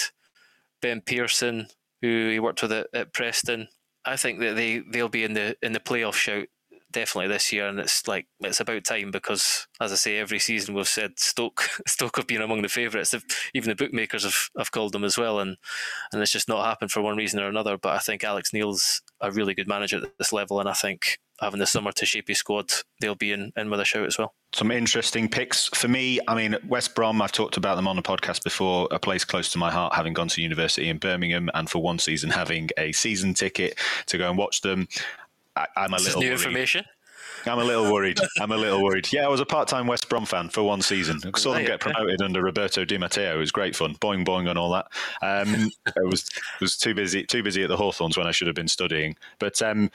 Ben 0.80 1.00
Pearson, 1.00 1.68
who 2.02 2.30
he 2.30 2.40
worked 2.40 2.62
with 2.62 2.72
at, 2.72 2.86
at 2.94 3.12
Preston. 3.12 3.68
I 4.04 4.16
think 4.16 4.40
that 4.40 4.56
they 4.56 4.78
they'll 4.78 5.08
be 5.08 5.24
in 5.24 5.34
the 5.34 5.56
in 5.62 5.72
the 5.72 5.80
playoff 5.80 6.14
shout 6.14 6.46
definitely 6.94 7.28
this 7.28 7.52
year, 7.52 7.66
and 7.66 7.78
it's 7.78 8.08
like 8.08 8.26
it's 8.40 8.60
about 8.60 8.84
time 8.84 9.10
because, 9.10 9.66
as 9.80 9.92
I 9.92 9.96
say, 9.96 10.16
every 10.16 10.38
season 10.38 10.74
we've 10.74 10.88
said 10.88 11.18
Stoke 11.18 11.68
Stoke 11.86 12.16
have 12.16 12.26
been 12.26 12.40
among 12.40 12.62
the 12.62 12.68
favourites. 12.68 13.14
Even 13.52 13.68
the 13.68 13.74
bookmakers 13.74 14.24
have, 14.24 14.48
have 14.56 14.72
called 14.72 14.92
them 14.92 15.04
as 15.04 15.18
well, 15.18 15.40
and 15.40 15.56
and 16.12 16.22
it's 16.22 16.32
just 16.32 16.48
not 16.48 16.64
happened 16.64 16.90
for 16.90 17.02
one 17.02 17.16
reason 17.16 17.40
or 17.40 17.48
another. 17.48 17.76
But 17.76 17.94
I 17.94 17.98
think 17.98 18.24
Alex 18.24 18.52
Neil's 18.54 19.02
a 19.20 19.30
really 19.30 19.54
good 19.54 19.68
manager 19.68 19.98
at 19.98 20.16
this 20.18 20.32
level, 20.32 20.60
and 20.60 20.68
I 20.68 20.72
think 20.72 21.18
having 21.40 21.60
the 21.60 21.66
summer 21.66 21.92
to 21.92 22.06
shape 22.06 22.28
his 22.28 22.38
squad, 22.38 22.70
they'll 23.00 23.14
be 23.14 23.32
in, 23.32 23.52
in 23.56 23.68
with 23.68 23.80
a 23.80 23.84
shout 23.84 24.06
as 24.06 24.18
well. 24.18 24.34
Some 24.52 24.70
interesting 24.70 25.28
picks 25.28 25.68
for 25.68 25.88
me. 25.88 26.20
I 26.28 26.34
mean, 26.34 26.56
West 26.68 26.94
Brom, 26.94 27.20
I've 27.20 27.32
talked 27.32 27.56
about 27.56 27.74
them 27.74 27.88
on 27.88 27.96
the 27.96 28.02
podcast 28.02 28.44
before, 28.44 28.86
a 28.92 29.00
place 29.00 29.24
close 29.24 29.50
to 29.52 29.58
my 29.58 29.70
heart, 29.70 29.94
having 29.94 30.12
gone 30.12 30.28
to 30.28 30.42
university 30.42 30.88
in 30.88 30.98
Birmingham 30.98 31.50
and 31.54 31.68
for 31.68 31.82
one 31.82 31.98
season 31.98 32.30
having 32.44 32.70
a 32.78 32.92
season 32.92 33.34
ticket 33.34 33.78
to 34.06 34.18
go 34.18 34.28
and 34.28 34.38
watch 34.38 34.60
them. 34.60 34.86
I, 35.56 35.66
am 35.76 35.94
a 35.94 35.96
this 35.96 36.06
little 36.06 36.20
new 36.20 36.28
worried. 36.28 36.32
information. 36.34 36.84
I'm 37.46 37.58
a 37.58 37.64
little 37.64 37.92
worried. 37.92 38.18
I'm 38.40 38.52
a 38.52 38.56
little 38.56 38.82
worried. 38.82 39.12
Yeah, 39.12 39.26
I 39.26 39.28
was 39.28 39.40
a 39.40 39.46
part-time 39.46 39.86
West 39.86 40.08
Brom 40.08 40.24
fan 40.24 40.48
for 40.48 40.62
one 40.62 40.80
season. 40.80 41.20
I 41.24 41.38
saw 41.38 41.52
them 41.52 41.64
get 41.64 41.80
promoted 41.80 42.22
under 42.22 42.42
Roberto 42.42 42.84
Di 42.84 42.96
Matteo. 42.96 43.36
It 43.36 43.38
was 43.38 43.52
great 43.52 43.76
fun. 43.76 43.94
Boing 43.96 44.24
boing 44.24 44.48
and 44.48 44.58
all 44.58 44.70
that. 44.70 44.86
Um, 45.20 45.70
it 45.86 46.10
was 46.10 46.28
was 46.60 46.76
too 46.76 46.94
busy 46.94 47.24
too 47.24 47.42
busy 47.42 47.62
at 47.62 47.68
the 47.68 47.76
Hawthorns 47.76 48.16
when 48.16 48.26
I 48.26 48.30
should 48.30 48.46
have 48.46 48.56
been 48.56 48.68
studying. 48.68 49.16
But 49.38 49.60
um, 49.60 49.90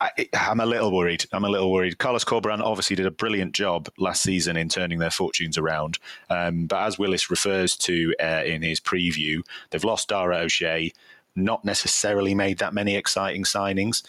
I, 0.00 0.10
am 0.32 0.60
a 0.60 0.66
little 0.66 0.92
worried. 0.92 1.24
I'm 1.32 1.44
a 1.44 1.48
little 1.48 1.72
worried. 1.72 1.98
Carlos 1.98 2.24
Corberán 2.24 2.60
obviously 2.60 2.96
did 2.96 3.06
a 3.06 3.10
brilliant 3.10 3.52
job 3.52 3.88
last 3.98 4.22
season 4.22 4.56
in 4.56 4.68
turning 4.68 4.98
their 4.98 5.10
fortunes 5.10 5.56
around. 5.56 5.98
Um, 6.28 6.66
but 6.66 6.82
as 6.82 6.98
Willis 6.98 7.30
refers 7.30 7.76
to 7.78 8.14
uh, 8.22 8.42
in 8.44 8.62
his 8.62 8.80
preview, 8.80 9.40
they've 9.70 9.84
lost 9.84 10.08
Dara 10.08 10.38
O'Shea 10.38 10.92
not 11.34 11.64
necessarily 11.64 12.34
made 12.34 12.58
that 12.58 12.74
many 12.74 12.96
exciting 12.96 13.44
signings. 13.44 14.02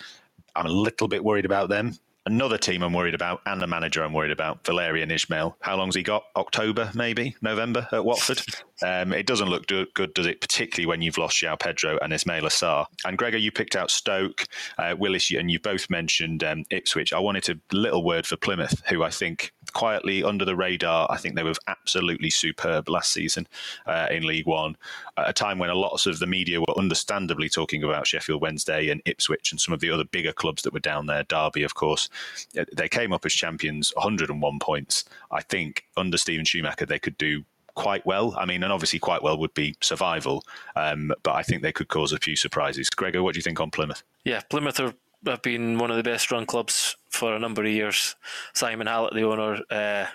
I'm 0.58 0.66
a 0.66 0.70
little 0.70 1.08
bit 1.08 1.24
worried 1.24 1.46
about 1.46 1.70
them. 1.70 1.94
Another 2.26 2.58
team 2.58 2.84
I'm 2.84 2.92
worried 2.92 3.14
about, 3.14 3.40
and 3.46 3.64
a 3.64 3.68
manager 3.68 4.04
I'm 4.04 4.12
worried 4.12 4.32
about, 4.34 4.66
Valérien 4.66 5.10
Ismaël. 5.10 5.54
How 5.62 5.78
long's 5.78 5.96
he 5.96 6.04
got? 6.04 6.24
October, 6.36 6.92
maybe 6.94 7.38
November 7.42 7.88
at 7.92 8.04
Watford. 8.04 8.42
Um, 8.84 9.12
it 9.12 9.26
doesn't 9.26 9.50
look 9.50 9.66
do- 9.66 9.88
good, 9.96 10.14
does 10.14 10.28
it? 10.28 10.40
Particularly 10.40 10.86
when 10.86 11.02
you've 11.02 11.18
lost 11.18 11.42
João 11.42 11.60
Pedro 11.60 11.98
and 12.00 12.14
Ismaila 12.14 12.52
Sarr. 12.52 12.86
And 13.06 13.18
Gregor, 13.18 13.40
you 13.40 13.52
picked 13.52 13.76
out 13.76 13.90
Stoke, 13.90 14.46
uh, 14.78 14.94
Willis, 14.96 15.32
and 15.32 15.50
you 15.50 15.60
both 15.60 15.90
mentioned 15.90 16.44
um, 16.44 16.64
Ipswich. 16.70 17.12
I 17.12 17.18
wanted 17.18 17.50
a 17.50 17.76
little 17.76 18.04
word 18.04 18.28
for 18.28 18.38
Plymouth, 18.38 18.84
who 18.88 19.02
I 19.02 19.10
think 19.10 19.52
quietly 19.74 20.24
under 20.24 20.46
the 20.46 20.56
radar. 20.56 21.08
I 21.10 21.18
think 21.18 21.36
they 21.36 21.44
were 21.44 21.54
absolutely 21.68 22.30
superb 22.30 22.90
last 22.90 23.12
season 23.12 23.48
uh, 23.86 24.08
in 24.12 24.26
League 24.26 24.46
One, 24.46 24.78
at 25.18 25.30
a 25.30 25.34
time 25.34 25.60
when 25.60 25.70
a 25.70 25.76
lot 25.76 26.06
of 26.06 26.20
the 26.20 26.28
media 26.28 26.60
were 26.60 26.78
understandably 26.78 27.50
talking 27.50 27.84
about 27.84 28.08
Sheffield 28.08 28.42
Wednesday 28.42 28.90
and 28.90 29.02
Ipswich 29.06 29.52
and 29.52 29.60
some 29.60 29.74
of 29.74 29.80
the 29.80 29.90
other 29.90 30.06
bigger 30.06 30.34
clubs 30.34 30.62
that 30.64 30.74
were 30.74 30.80
down 30.80 31.06
there. 31.06 31.24
Derby, 31.24 31.64
of 31.64 31.76
course, 31.76 32.10
uh, 32.58 32.66
they 32.76 32.90
came 32.90 33.14
up 33.14 33.26
as 33.26 33.34
champions, 33.34 33.92
101 33.96 34.60
points. 34.60 35.06
I 35.32 35.42
think 35.42 35.86
under 35.96 36.18
Steven 36.18 36.46
Schumacher 36.46 36.86
they 36.86 37.00
could 37.00 37.18
do 37.18 37.44
quite 37.78 38.06
well. 38.06 38.36
I 38.38 38.46
mean, 38.46 38.64
and 38.64 38.74
obviously 38.74 39.00
quite 39.00 39.24
well 39.24 39.38
would 39.38 39.54
be 39.54 39.76
survival, 39.82 40.44
um, 40.76 41.14
but 41.24 41.36
I 41.36 41.44
think 41.44 41.62
they 41.62 41.72
could 41.72 41.88
cause 41.88 42.12
a 42.12 42.18
few 42.18 42.36
surprises. 42.36 42.90
Gregor, 42.90 43.24
what 43.24 43.36
do 43.36 43.38
you 43.38 43.44
think 43.44 43.62
on 43.62 43.72
Plymouth? 43.72 44.04
Yeah, 44.26 44.42
Plymouth 44.50 44.80
are, 44.80 44.94
have 45.26 45.42
been 45.42 45.78
one 45.78 45.92
of 45.92 45.98
the 45.98 46.04
best 46.04 46.32
run 46.32 46.46
clubs 46.46 46.96
for 47.10 47.36
a 47.36 47.40
number 47.40 47.64
of 47.64 47.72
years. 47.72 48.16
Simon 48.54 48.88
Hallett, 48.88 49.14
the 49.14 49.24
owner, 49.24 49.60
uh, 49.70 50.06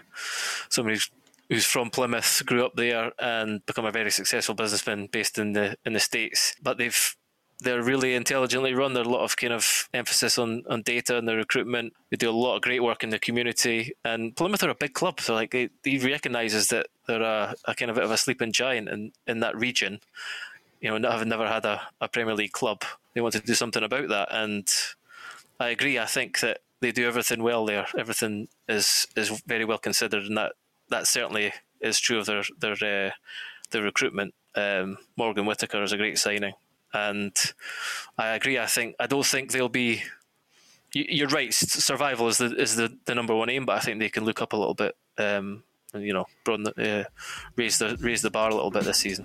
somebody 0.68 0.98
who's 1.48 1.64
from 1.64 1.90
Plymouth, 1.90 2.42
grew 2.46 2.64
up 2.64 2.76
there 2.76 3.12
and 3.18 3.64
become 3.66 3.84
a 3.84 3.90
very 3.90 4.10
successful 4.10 4.54
businessman 4.54 5.08
based 5.10 5.38
in 5.38 5.52
the 5.52 5.76
in 5.84 5.92
the 5.92 6.00
states. 6.00 6.54
But 6.62 6.78
they've 6.78 7.16
they're 7.62 7.82
really 7.82 8.14
intelligently 8.14 8.74
run. 8.74 8.92
There's 8.92 9.06
a 9.06 9.10
lot 9.10 9.24
of 9.24 9.36
kind 9.36 9.52
of 9.52 9.88
emphasis 9.94 10.38
on, 10.38 10.64
on 10.68 10.82
data 10.82 11.16
and 11.16 11.28
their 11.28 11.36
recruitment. 11.36 11.92
They 12.10 12.16
do 12.16 12.30
a 12.30 12.32
lot 12.32 12.56
of 12.56 12.62
great 12.62 12.82
work 12.82 13.04
in 13.04 13.10
the 13.10 13.18
community. 13.18 13.92
And 14.04 14.34
Plymouth 14.36 14.62
are 14.62 14.70
a 14.70 14.74
big 14.74 14.94
club, 14.94 15.20
so 15.20 15.34
like 15.34 15.52
he 15.52 15.98
recognises 15.98 16.68
that 16.68 16.86
they're 17.06 17.22
a, 17.22 17.54
a, 17.64 17.74
kind 17.74 17.90
of 17.90 17.96
bit 17.96 18.04
of 18.04 18.10
a 18.10 18.16
sleeping 18.16 18.52
giant 18.52 18.88
in, 18.88 19.12
in 19.26 19.40
that 19.40 19.56
region. 19.56 20.00
You 20.82 20.98
know, 20.98 21.10
having 21.10 21.30
never 21.30 21.48
had 21.48 21.64
a, 21.64 21.80
a 22.00 22.08
Premier 22.08 22.34
League 22.34 22.52
club, 22.52 22.82
they 23.14 23.22
want 23.22 23.32
to 23.34 23.40
do 23.40 23.54
something 23.54 23.82
about 23.82 24.08
that. 24.08 24.28
And 24.30 24.68
I 25.58 25.68
agree. 25.68 25.98
I 25.98 26.06
think 26.06 26.40
that 26.40 26.58
they 26.80 26.92
do 26.92 27.06
everything 27.06 27.42
well 27.42 27.64
there. 27.64 27.86
Everything 27.96 28.48
is 28.68 29.06
is 29.16 29.42
very 29.46 29.64
well 29.64 29.78
considered, 29.78 30.24
and 30.24 30.36
that 30.36 30.52
that 30.90 31.06
certainly 31.06 31.52
is 31.80 31.98
true 31.98 32.18
of 32.18 32.26
their 32.26 32.42
their 32.58 32.72
uh, 33.06 33.10
their 33.70 33.82
recruitment. 33.82 34.34
Um, 34.54 34.98
Morgan 35.16 35.46
Whittaker 35.46 35.82
is 35.82 35.92
a 35.92 35.96
great 35.96 36.18
signing 36.18 36.52
and 36.92 37.54
I 38.18 38.28
agree. 38.28 38.58
I 38.58 38.66
think 38.66 38.96
I 39.00 39.06
don't 39.06 39.26
think 39.26 39.50
they'll 39.50 39.68
be. 39.68 40.02
You're 40.92 41.28
right. 41.28 41.52
Survival 41.54 42.28
is 42.28 42.38
the 42.38 42.54
is 42.54 42.76
the, 42.76 42.96
the 43.06 43.14
number 43.14 43.34
one 43.34 43.48
aim, 43.48 43.64
but 43.64 43.76
I 43.76 43.80
think 43.80 43.98
they 43.98 44.10
can 44.10 44.24
look 44.24 44.42
up 44.42 44.52
a 44.52 44.56
little 44.56 44.74
bit. 44.74 44.94
Um, 45.16 45.62
and 45.94 46.04
you 46.04 46.12
know, 46.12 46.26
broaden 46.44 46.64
the, 46.64 47.00
uh, 47.00 47.04
raise 47.56 47.78
the 47.78 47.96
raise 48.00 48.22
the 48.22 48.30
bar 48.30 48.50
a 48.50 48.54
little 48.54 48.70
bit 48.70 48.84
this 48.84 48.98
season. 48.98 49.24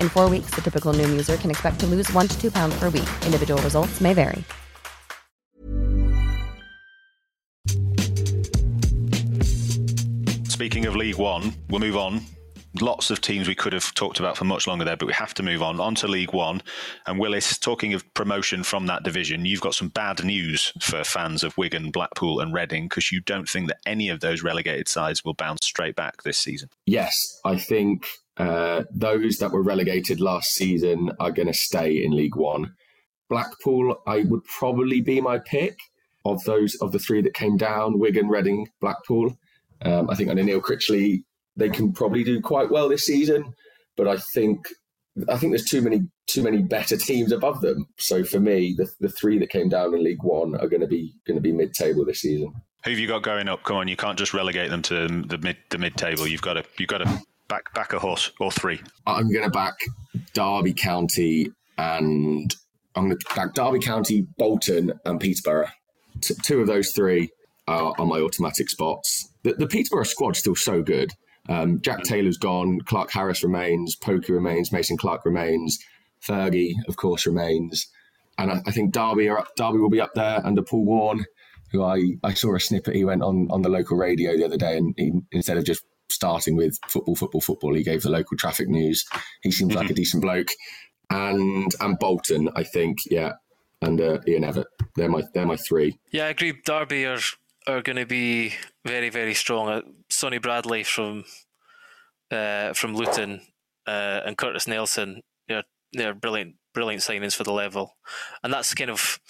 In 0.00 0.08
four 0.08 0.28
weeks, 0.28 0.50
the 0.56 0.60
typical 0.60 0.92
Noom 0.92 1.10
user 1.10 1.36
can 1.36 1.50
expect 1.52 1.78
to 1.80 1.86
lose 1.86 2.12
one 2.12 2.26
to 2.26 2.40
two 2.40 2.50
pounds 2.50 2.76
per 2.80 2.90
week. 2.90 3.08
Individual 3.24 3.62
results 3.62 4.00
may 4.00 4.12
vary. 4.12 4.42
Speaking 10.48 10.86
of 10.86 10.96
League 10.96 11.18
One, 11.18 11.52
we'll 11.68 11.80
move 11.80 11.96
on 11.96 12.22
lots 12.82 13.10
of 13.10 13.20
teams 13.20 13.48
we 13.48 13.54
could 13.54 13.72
have 13.72 13.94
talked 13.94 14.18
about 14.18 14.36
for 14.36 14.44
much 14.44 14.66
longer 14.66 14.84
there, 14.84 14.96
but 14.96 15.06
we 15.06 15.12
have 15.12 15.34
to 15.34 15.42
move 15.42 15.62
on 15.62 15.80
onto 15.80 16.06
League 16.06 16.32
One. 16.32 16.62
And 17.06 17.18
Willis, 17.18 17.58
talking 17.58 17.94
of 17.94 18.12
promotion 18.14 18.62
from 18.62 18.86
that 18.86 19.02
division, 19.02 19.44
you've 19.44 19.60
got 19.60 19.74
some 19.74 19.88
bad 19.88 20.24
news 20.24 20.72
for 20.80 21.04
fans 21.04 21.44
of 21.44 21.56
Wigan, 21.56 21.90
Blackpool, 21.90 22.40
and 22.40 22.52
Reading 22.52 22.84
because 22.84 23.12
you 23.12 23.20
don't 23.20 23.48
think 23.48 23.68
that 23.68 23.78
any 23.86 24.08
of 24.08 24.20
those 24.20 24.42
relegated 24.42 24.88
sides 24.88 25.24
will 25.24 25.34
bounce 25.34 25.64
straight 25.66 25.96
back 25.96 26.22
this 26.22 26.38
season. 26.38 26.68
Yes, 26.86 27.40
I 27.44 27.56
think 27.56 28.06
uh, 28.36 28.84
those 28.90 29.38
that 29.38 29.52
were 29.52 29.62
relegated 29.62 30.20
last 30.20 30.52
season 30.52 31.10
are 31.20 31.30
going 31.30 31.48
to 31.48 31.54
stay 31.54 32.02
in 32.02 32.12
League 32.12 32.36
One. 32.36 32.74
Blackpool, 33.28 33.96
I 34.06 34.22
would 34.22 34.44
probably 34.44 35.00
be 35.00 35.20
my 35.20 35.38
pick 35.38 35.78
of 36.24 36.42
those 36.44 36.74
of 36.76 36.92
the 36.92 36.98
three 36.98 37.22
that 37.22 37.34
came 37.34 37.56
down: 37.56 37.98
Wigan, 37.98 38.28
Reading, 38.28 38.68
Blackpool. 38.80 39.36
Um, 39.82 40.10
I 40.10 40.14
think 40.14 40.30
under 40.30 40.42
Neil 40.42 40.60
Critchley, 40.60 41.24
they 41.56 41.68
can 41.68 41.92
probably 41.92 42.24
do 42.24 42.40
quite 42.40 42.70
well 42.70 42.88
this 42.88 43.06
season. 43.06 43.54
But 43.96 44.08
I 44.08 44.18
think 44.34 44.68
I 45.28 45.38
think 45.38 45.52
there's 45.52 45.64
too 45.64 45.80
many 45.80 46.02
too 46.26 46.42
many 46.42 46.62
better 46.62 46.96
teams 46.96 47.32
above 47.32 47.62
them. 47.62 47.86
So 47.98 48.22
for 48.22 48.38
me, 48.38 48.74
the 48.76 48.88
the 49.00 49.08
three 49.08 49.38
that 49.38 49.50
came 49.50 49.68
down 49.68 49.94
in 49.94 50.04
League 50.04 50.22
One 50.22 50.54
are 50.56 50.68
going 50.68 50.82
to 50.82 50.86
be 50.86 51.14
going 51.26 51.36
to 51.36 51.42
be 51.42 51.52
mid 51.52 51.72
table 51.72 52.04
this 52.04 52.20
season. 52.20 52.52
Who 52.84 52.90
have 52.90 53.00
you 53.00 53.08
got 53.08 53.22
going 53.22 53.48
up? 53.48 53.64
Come 53.64 53.76
on, 53.76 53.88
you 53.88 53.96
can't 53.96 54.18
just 54.18 54.34
relegate 54.34 54.70
them 54.70 54.82
to 54.82 55.08
the 55.26 55.38
mid 55.38 55.56
the 55.70 55.78
mid 55.78 55.96
table. 55.96 56.26
You've 56.26 56.42
got 56.42 56.54
to 56.54 56.64
you've 56.78 56.88
got 56.88 56.98
to 56.98 57.20
back 57.48 57.72
back 57.74 57.92
a 57.92 57.98
horse 57.98 58.32
or 58.40 58.50
three. 58.50 58.80
I'm 59.06 59.30
going 59.30 59.44
to 59.44 59.50
back 59.50 59.74
Derby 60.32 60.72
County 60.72 61.50
and 61.78 62.54
I'm 62.94 63.08
going 63.08 63.18
to 63.18 63.34
back 63.34 63.54
Derby 63.54 63.80
County, 63.80 64.26
Bolton, 64.38 64.92
and 65.04 65.20
Peterborough. 65.20 65.68
T- 66.20 66.34
two 66.42 66.60
of 66.60 66.66
those 66.66 66.92
three 66.92 67.30
are, 67.68 67.94
are 67.98 68.06
my 68.06 68.20
automatic 68.20 68.70
spots. 68.70 69.28
The, 69.42 69.54
the 69.54 69.66
Peterborough 69.66 70.04
squad's 70.04 70.38
still 70.38 70.54
so 70.54 70.82
good. 70.82 71.12
Um, 71.48 71.80
Jack 71.82 72.02
Taylor's 72.02 72.38
gone. 72.38 72.80
Clarke-Harris 72.80 73.44
remains. 73.44 73.96
Poku 73.96 74.30
remains. 74.30 74.72
Mason 74.72 74.96
Clark 74.96 75.24
remains. 75.24 75.78
Fergie, 76.26 76.72
of 76.88 76.96
course, 76.96 77.26
remains. 77.26 77.86
And 78.38 78.50
I, 78.50 78.62
I, 78.66 78.70
think 78.72 78.92
Derby 78.92 79.28
are 79.28 79.38
up, 79.38 79.48
Derby 79.56 79.78
will 79.78 79.90
be 79.90 80.00
up 80.00 80.14
there 80.14 80.44
under 80.44 80.62
Paul 80.62 80.84
Warne, 80.84 81.24
who 81.70 81.84
I, 81.84 82.16
I 82.24 82.34
saw 82.34 82.54
a 82.54 82.60
snippet. 82.60 82.96
He 82.96 83.04
went 83.04 83.22
on, 83.22 83.48
on 83.50 83.62
the 83.62 83.68
local 83.68 83.96
radio 83.96 84.36
the 84.36 84.44
other 84.44 84.56
day, 84.56 84.76
and 84.76 84.94
he, 84.96 85.12
instead 85.32 85.56
of 85.56 85.64
just 85.64 85.84
starting 86.10 86.56
with 86.56 86.78
football, 86.88 87.16
football, 87.16 87.40
football. 87.40 87.74
He 87.74 87.82
gave 87.82 88.02
the 88.02 88.10
local 88.10 88.36
traffic 88.36 88.68
news. 88.68 89.04
He 89.42 89.50
seems 89.50 89.70
mm-hmm. 89.70 89.78
like 89.78 89.90
a 89.90 89.94
decent 89.94 90.22
bloke. 90.22 90.48
And 91.10 91.72
and 91.80 91.98
Bolton, 91.98 92.48
I 92.56 92.64
think, 92.64 92.98
yeah, 93.10 93.34
and 93.80 94.00
uh, 94.00 94.18
Ian 94.26 94.42
Evatt. 94.42 94.66
They're 94.96 95.08
my 95.08 95.22
they're 95.34 95.46
my 95.46 95.56
three. 95.56 95.98
Yeah, 96.12 96.26
I 96.26 96.28
agree. 96.28 96.54
Derby 96.64 97.06
are 97.06 97.20
are 97.66 97.82
going 97.82 97.96
to 97.96 98.06
be 98.06 98.54
very 98.84 99.10
very 99.10 99.34
strong. 99.34 99.68
Uh, 99.68 99.82
Sonny 100.08 100.38
Bradley 100.38 100.82
from 100.82 101.24
uh, 102.30 102.72
from 102.72 102.94
Luton 102.94 103.40
uh, 103.86 104.20
and 104.24 104.36
Curtis 104.36 104.66
Nelson. 104.66 105.22
They're 105.48 105.64
they're 105.92 106.14
brilliant 106.14 106.56
brilliant 106.74 107.02
signings 107.02 107.34
for 107.34 107.44
the 107.44 107.52
level, 107.52 107.96
and 108.42 108.52
that's 108.52 108.74
kind 108.74 108.90
of 108.90 109.20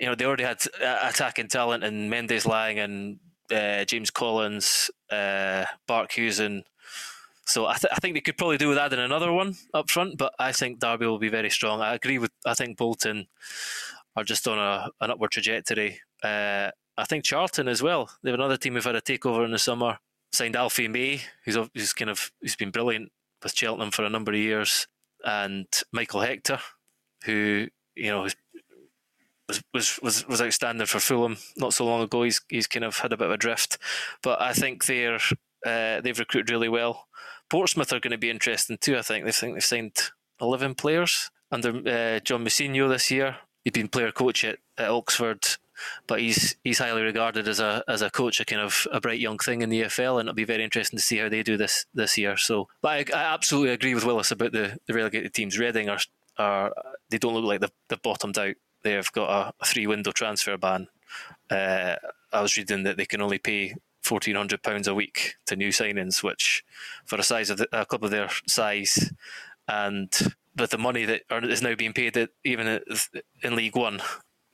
you 0.00 0.06
know 0.06 0.14
they 0.14 0.24
already 0.24 0.44
had 0.44 0.58
uh, 0.82 0.98
attacking 1.02 1.48
talent 1.48 1.84
in 1.84 2.10
Mendez-Laing 2.10 2.78
and 2.78 3.18
uh, 3.52 3.84
James 3.84 4.10
Collins, 4.10 4.90
uh, 5.10 5.64
Barkhuizen. 5.88 6.64
So 7.46 7.66
I, 7.66 7.74
th- 7.74 7.92
I 7.92 7.96
think 7.96 8.14
they 8.14 8.20
could 8.20 8.36
probably 8.36 8.58
do 8.58 8.68
with 8.68 8.78
adding 8.78 8.98
another 8.98 9.32
one 9.32 9.54
up 9.72 9.88
front, 9.88 10.18
but 10.18 10.34
I 10.38 10.52
think 10.52 10.80
Derby 10.80 11.06
will 11.06 11.18
be 11.18 11.28
very 11.28 11.50
strong. 11.50 11.80
I 11.80 11.94
agree 11.94 12.18
with. 12.18 12.32
I 12.44 12.54
think 12.54 12.76
Bolton 12.76 13.28
are 14.16 14.24
just 14.24 14.48
on 14.48 14.58
a 14.58 14.90
an 15.00 15.10
upward 15.10 15.30
trajectory. 15.30 16.00
Uh, 16.22 16.70
I 16.98 17.04
think 17.04 17.24
Charlton 17.24 17.68
as 17.68 17.82
well. 17.82 18.10
They 18.22 18.30
have 18.30 18.40
another 18.40 18.56
team 18.56 18.74
who've 18.74 18.84
had 18.84 18.96
a 18.96 19.00
takeover 19.00 19.44
in 19.44 19.52
the 19.52 19.58
summer. 19.58 19.98
Signed 20.32 20.56
Alfie 20.56 20.88
May, 20.88 21.22
who's 21.44 21.56
who's 21.74 21.92
kind 21.92 22.10
of 22.10 22.32
he's 22.40 22.56
been 22.56 22.70
brilliant 22.70 23.12
with 23.42 23.56
Cheltenham 23.56 23.92
for 23.92 24.04
a 24.04 24.10
number 24.10 24.32
of 24.32 24.38
years, 24.38 24.88
and 25.24 25.66
Michael 25.92 26.22
Hector, 26.22 26.58
who 27.24 27.68
you 27.94 28.10
know 28.10 28.26
was 29.72 29.98
was 30.02 30.26
was 30.26 30.42
outstanding 30.42 30.86
for 30.86 31.00
Fulham 31.00 31.36
not 31.56 31.74
so 31.74 31.84
long 31.84 32.02
ago. 32.02 32.22
He's 32.22 32.40
he's 32.48 32.66
kind 32.66 32.84
of 32.84 32.98
had 32.98 33.12
a 33.12 33.16
bit 33.16 33.26
of 33.26 33.32
a 33.32 33.36
drift, 33.36 33.78
but 34.22 34.40
I 34.40 34.52
think 34.52 34.86
they're 34.86 35.20
uh, 35.64 36.00
they've 36.00 36.18
recruited 36.18 36.50
really 36.50 36.68
well. 36.68 37.06
Portsmouth 37.48 37.92
are 37.92 38.00
going 38.00 38.12
to 38.12 38.18
be 38.18 38.30
interesting 38.30 38.78
too. 38.80 38.96
I 38.96 39.02
think 39.02 39.24
they 39.24 39.32
think 39.32 39.54
they've 39.54 39.64
signed 39.64 39.96
eleven 40.40 40.74
players 40.74 41.30
under 41.50 41.70
uh, 41.70 42.20
John 42.20 42.44
Mousinho 42.44 42.88
this 42.88 43.10
year. 43.10 43.36
He'd 43.64 43.74
been 43.74 43.88
player 43.88 44.12
coach 44.12 44.44
at, 44.44 44.58
at 44.78 44.90
Oxford, 44.90 45.46
but 46.06 46.20
he's 46.20 46.56
he's 46.64 46.78
highly 46.78 47.02
regarded 47.02 47.46
as 47.48 47.60
a 47.60 47.84
as 47.88 48.02
a 48.02 48.10
coach, 48.10 48.40
a 48.40 48.44
kind 48.44 48.62
of 48.62 48.86
a 48.92 49.00
bright 49.00 49.20
young 49.20 49.38
thing 49.38 49.62
in 49.62 49.68
the 49.68 49.82
EFL, 49.82 50.20
and 50.20 50.28
it'll 50.28 50.34
be 50.34 50.44
very 50.44 50.64
interesting 50.64 50.98
to 50.98 51.04
see 51.04 51.18
how 51.18 51.28
they 51.28 51.42
do 51.42 51.56
this 51.56 51.86
this 51.94 52.18
year. 52.18 52.36
So, 52.36 52.68
but 52.82 53.12
I, 53.12 53.16
I 53.16 53.34
absolutely 53.34 53.72
agree 53.72 53.94
with 53.94 54.04
Willis 54.04 54.30
about 54.30 54.52
the, 54.52 54.78
the 54.86 54.94
relegated 54.94 55.34
teams. 55.34 55.58
Reading 55.58 55.88
are 55.88 56.00
are 56.38 56.72
they 57.10 57.18
don't 57.18 57.34
look 57.34 57.44
like 57.44 57.60
they've, 57.60 57.72
they've 57.88 58.02
bottomed 58.02 58.38
out. 58.38 58.54
They've 58.86 59.12
got 59.12 59.52
a, 59.60 59.64
three 59.66 59.88
window 59.88 60.12
transfer 60.12 60.56
ban. 60.56 60.86
Uh, 61.50 61.96
I 62.32 62.40
was 62.40 62.56
reading 62.56 62.84
that 62.84 62.96
they 62.96 63.04
can 63.06 63.20
only 63.20 63.38
pay 63.38 63.74
fourteen 64.00 64.36
hundred 64.36 64.62
pounds 64.62 64.86
a 64.86 64.94
week 64.94 65.34
to 65.46 65.56
new 65.56 65.70
signings, 65.70 66.22
which 66.22 66.64
for 67.04 67.18
a 67.18 67.24
size 67.24 67.50
of 67.50 67.58
the, 67.58 67.68
a 67.72 67.84
club 67.84 68.04
of 68.04 68.12
their 68.12 68.30
size, 68.46 69.12
and 69.66 70.34
with 70.56 70.70
the 70.70 70.78
money 70.78 71.04
that 71.04 71.22
is 71.42 71.62
now 71.62 71.74
being 71.74 71.92
paid 71.92 72.28
even 72.44 72.80
in 73.42 73.56
League 73.56 73.74
One, 73.74 74.00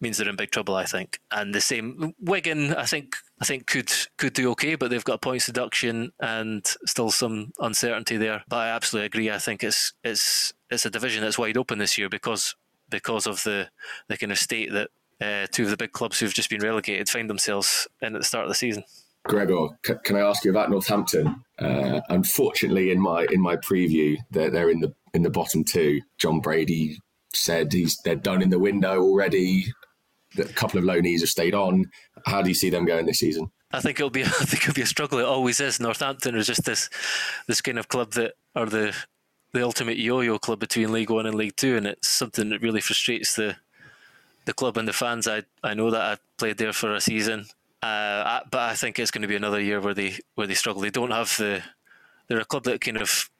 means 0.00 0.16
they're 0.16 0.28
in 0.28 0.36
big 0.36 0.50
trouble. 0.50 0.74
I 0.74 0.86
think. 0.86 1.20
And 1.30 1.54
the 1.54 1.60
same 1.60 2.14
Wigan, 2.18 2.74
I 2.74 2.86
think, 2.86 3.16
I 3.40 3.44
think 3.44 3.66
could 3.66 3.92
could 4.16 4.32
do 4.32 4.50
okay, 4.52 4.76
but 4.76 4.90
they've 4.90 5.04
got 5.04 5.14
a 5.14 5.18
points 5.18 5.46
deduction 5.46 6.12
and 6.20 6.66
still 6.86 7.10
some 7.10 7.52
uncertainty 7.60 8.16
there. 8.16 8.44
But 8.48 8.56
I 8.56 8.68
absolutely 8.70 9.06
agree. 9.06 9.30
I 9.30 9.38
think 9.38 9.62
it's 9.62 9.92
it's 10.02 10.54
it's 10.70 10.86
a 10.86 10.90
division 10.90 11.22
that's 11.22 11.38
wide 11.38 11.58
open 11.58 11.78
this 11.78 11.98
year 11.98 12.08
because 12.08 12.56
because 12.92 13.26
of 13.26 13.42
the 13.42 13.68
the 14.08 14.16
kind 14.16 14.30
of 14.30 14.38
state 14.38 14.70
that 14.70 14.90
uh, 15.20 15.46
two 15.50 15.64
of 15.64 15.70
the 15.70 15.76
big 15.76 15.92
clubs 15.92 16.20
who've 16.20 16.32
just 16.32 16.50
been 16.50 16.60
relegated 16.60 17.08
find 17.08 17.28
themselves 17.28 17.88
in 18.00 18.14
at 18.14 18.20
the 18.20 18.24
start 18.24 18.44
of 18.44 18.48
the 18.48 18.54
season. 18.54 18.84
Gregor, 19.24 19.68
c- 19.86 19.94
can 20.04 20.16
I 20.16 20.20
ask 20.20 20.44
you 20.44 20.50
about 20.50 20.70
Northampton? 20.70 21.42
Uh, 21.58 22.00
unfortunately, 22.08 22.90
in 22.90 23.00
my 23.00 23.26
in 23.30 23.40
my 23.40 23.56
preview, 23.56 24.16
they're, 24.30 24.50
they're 24.50 24.70
in 24.70 24.80
the 24.80 24.94
in 25.14 25.22
the 25.22 25.30
bottom 25.30 25.64
two. 25.64 26.00
Jon 26.18 26.40
Brady 26.40 26.98
said 27.32 27.72
he's 27.72 27.98
they're 28.04 28.16
done 28.16 28.42
in 28.42 28.50
the 28.50 28.58
window 28.58 29.00
already. 29.00 29.64
A 30.38 30.44
couple 30.44 30.78
of 30.78 30.84
loanees 30.84 31.20
have 31.20 31.28
stayed 31.28 31.54
on. 31.54 31.84
How 32.26 32.42
do 32.42 32.48
you 32.48 32.54
see 32.54 32.70
them 32.70 32.84
going 32.84 33.06
this 33.06 33.18
season? 33.18 33.50
I 33.70 33.80
think 33.80 34.00
it'll 34.00 34.10
be 34.10 34.22
I 34.24 34.28
think 34.28 34.62
it'll 34.64 34.74
be 34.74 34.82
a 34.82 34.86
struggle. 34.86 35.18
It 35.18 35.24
always 35.24 35.60
is. 35.60 35.78
Northampton 35.78 36.34
is 36.34 36.46
just 36.46 36.64
this 36.64 36.90
this 37.46 37.60
kind 37.60 37.78
of 37.78 37.88
club 37.88 38.12
that 38.12 38.34
are 38.56 38.66
the 38.66 38.94
the 39.52 39.62
ultimate 39.62 39.98
yo-yo 39.98 40.38
club 40.38 40.60
between 40.60 40.92
League 40.92 41.10
One 41.10 41.26
and 41.26 41.34
League 41.36 41.56
Two, 41.56 41.76
and 41.76 41.86
it's 41.86 42.08
something 42.08 42.48
that 42.50 42.62
really 42.62 42.80
frustrates 42.80 43.34
the 43.34 43.56
the 44.44 44.54
club 44.54 44.76
and 44.76 44.88
the 44.88 44.92
fans. 44.92 45.28
I 45.28 45.42
I 45.62 45.74
know 45.74 45.90
that 45.90 46.00
I 46.00 46.16
played 46.38 46.58
there 46.58 46.72
for 46.72 46.94
a 46.94 47.00
season, 47.00 47.46
uh, 47.82 48.40
but 48.50 48.60
I 48.60 48.74
think 48.74 48.98
it's 48.98 49.10
going 49.10 49.22
to 49.22 49.28
be 49.28 49.36
another 49.36 49.60
year 49.60 49.80
where 49.80 49.94
they 49.94 50.18
where 50.34 50.46
they 50.46 50.54
struggle. 50.54 50.82
They 50.82 50.90
don't 50.90 51.10
have 51.10 51.36
the 51.36 51.62
they're 52.28 52.40
a 52.40 52.44
club 52.44 52.64
that 52.64 52.80
kind 52.80 52.96
of 52.96 53.30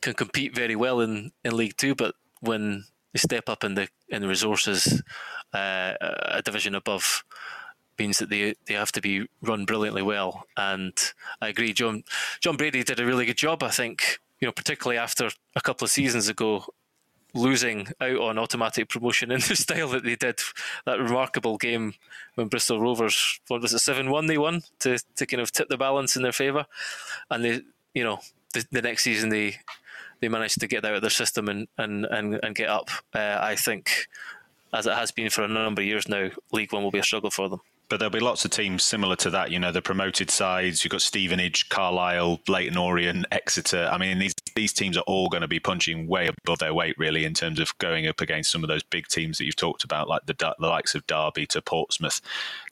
can 0.00 0.14
compete 0.14 0.54
very 0.54 0.76
well 0.76 1.00
in, 1.00 1.32
in 1.44 1.56
League 1.56 1.76
Two, 1.76 1.94
but 1.94 2.14
when 2.40 2.84
they 3.12 3.18
step 3.18 3.48
up 3.48 3.64
in 3.64 3.74
the 3.74 3.88
in 4.08 4.22
the 4.22 4.28
resources, 4.28 5.02
uh, 5.52 5.94
a 6.00 6.42
division 6.44 6.74
above 6.74 7.24
means 7.98 8.18
that 8.18 8.28
they 8.28 8.54
they 8.66 8.74
have 8.74 8.92
to 8.92 9.00
be 9.00 9.26
run 9.40 9.64
brilliantly 9.64 10.02
well. 10.02 10.46
And 10.56 10.92
I 11.40 11.48
agree, 11.48 11.72
John 11.72 12.04
Jon 12.40 12.56
Brady 12.56 12.82
did 12.82 13.00
a 13.00 13.06
really 13.06 13.26
good 13.26 13.38
job. 13.38 13.62
I 13.62 13.70
think 13.70 14.18
you 14.44 14.48
know, 14.48 14.52
particularly 14.52 14.98
after 14.98 15.30
a 15.56 15.60
couple 15.62 15.86
of 15.86 15.90
seasons 15.90 16.28
ago, 16.28 16.66
losing 17.32 17.88
out 17.98 18.18
on 18.18 18.38
automatic 18.38 18.90
promotion 18.90 19.30
in 19.30 19.40
the 19.40 19.56
style 19.56 19.88
that 19.88 20.04
they 20.04 20.16
did. 20.16 20.38
That 20.84 20.98
remarkable 20.98 21.56
game 21.56 21.94
when 22.34 22.48
Bristol 22.48 22.78
Rovers, 22.78 23.40
what 23.48 23.62
was 23.62 23.72
it, 23.72 23.78
seven 23.78 24.10
one 24.10 24.26
they 24.26 24.36
won 24.36 24.60
to 24.80 24.98
to 25.16 25.24
kind 25.24 25.40
of 25.40 25.50
tip 25.50 25.70
the 25.70 25.78
balance 25.78 26.14
in 26.14 26.22
their 26.22 26.30
favour, 26.30 26.66
and 27.30 27.42
they, 27.42 27.62
you 27.94 28.04
know, 28.04 28.18
the, 28.52 28.66
the 28.70 28.82
next 28.82 29.04
season 29.04 29.30
they 29.30 29.56
they 30.20 30.28
managed 30.28 30.60
to 30.60 30.66
get 30.66 30.84
out 30.84 30.96
of 30.96 31.00
their 31.00 31.08
system 31.08 31.48
and 31.48 31.66
and 31.78 32.04
and, 32.04 32.38
and 32.42 32.54
get 32.54 32.68
up. 32.68 32.90
Uh, 33.14 33.38
I 33.40 33.56
think, 33.56 34.08
as 34.74 34.86
it 34.86 34.92
has 34.92 35.10
been 35.10 35.30
for 35.30 35.42
a 35.42 35.48
number 35.48 35.80
of 35.80 35.88
years 35.88 36.06
now, 36.06 36.28
League 36.52 36.74
One 36.74 36.82
will 36.82 36.90
be 36.90 36.98
a 36.98 37.02
struggle 37.02 37.30
for 37.30 37.48
them. 37.48 37.62
But 37.94 38.00
there'll 38.00 38.10
be 38.10 38.18
lots 38.18 38.44
of 38.44 38.50
teams 38.50 38.82
similar 38.82 39.14
to 39.14 39.30
that. 39.30 39.52
You 39.52 39.60
know, 39.60 39.70
the 39.70 39.80
promoted 39.80 40.28
sides. 40.28 40.82
You've 40.82 40.90
got 40.90 41.00
Stevenage, 41.00 41.68
Carlisle, 41.68 42.40
Leyton 42.48 42.76
Orient, 42.76 43.24
Exeter. 43.30 43.88
I 43.88 43.98
mean, 43.98 44.18
these 44.18 44.34
these 44.56 44.72
teams 44.72 44.96
are 44.96 45.04
all 45.06 45.28
going 45.28 45.42
to 45.42 45.46
be 45.46 45.60
punching 45.60 46.08
way 46.08 46.26
above 46.26 46.58
their 46.58 46.74
weight, 46.74 46.98
really, 46.98 47.24
in 47.24 47.34
terms 47.34 47.60
of 47.60 47.78
going 47.78 48.08
up 48.08 48.20
against 48.20 48.50
some 48.50 48.64
of 48.64 48.68
those 48.68 48.82
big 48.82 49.06
teams 49.06 49.38
that 49.38 49.44
you've 49.44 49.54
talked 49.54 49.84
about, 49.84 50.08
like 50.08 50.26
the, 50.26 50.34
the 50.58 50.66
likes 50.66 50.96
of 50.96 51.06
Derby 51.06 51.46
to 51.46 51.62
Portsmouth, 51.62 52.20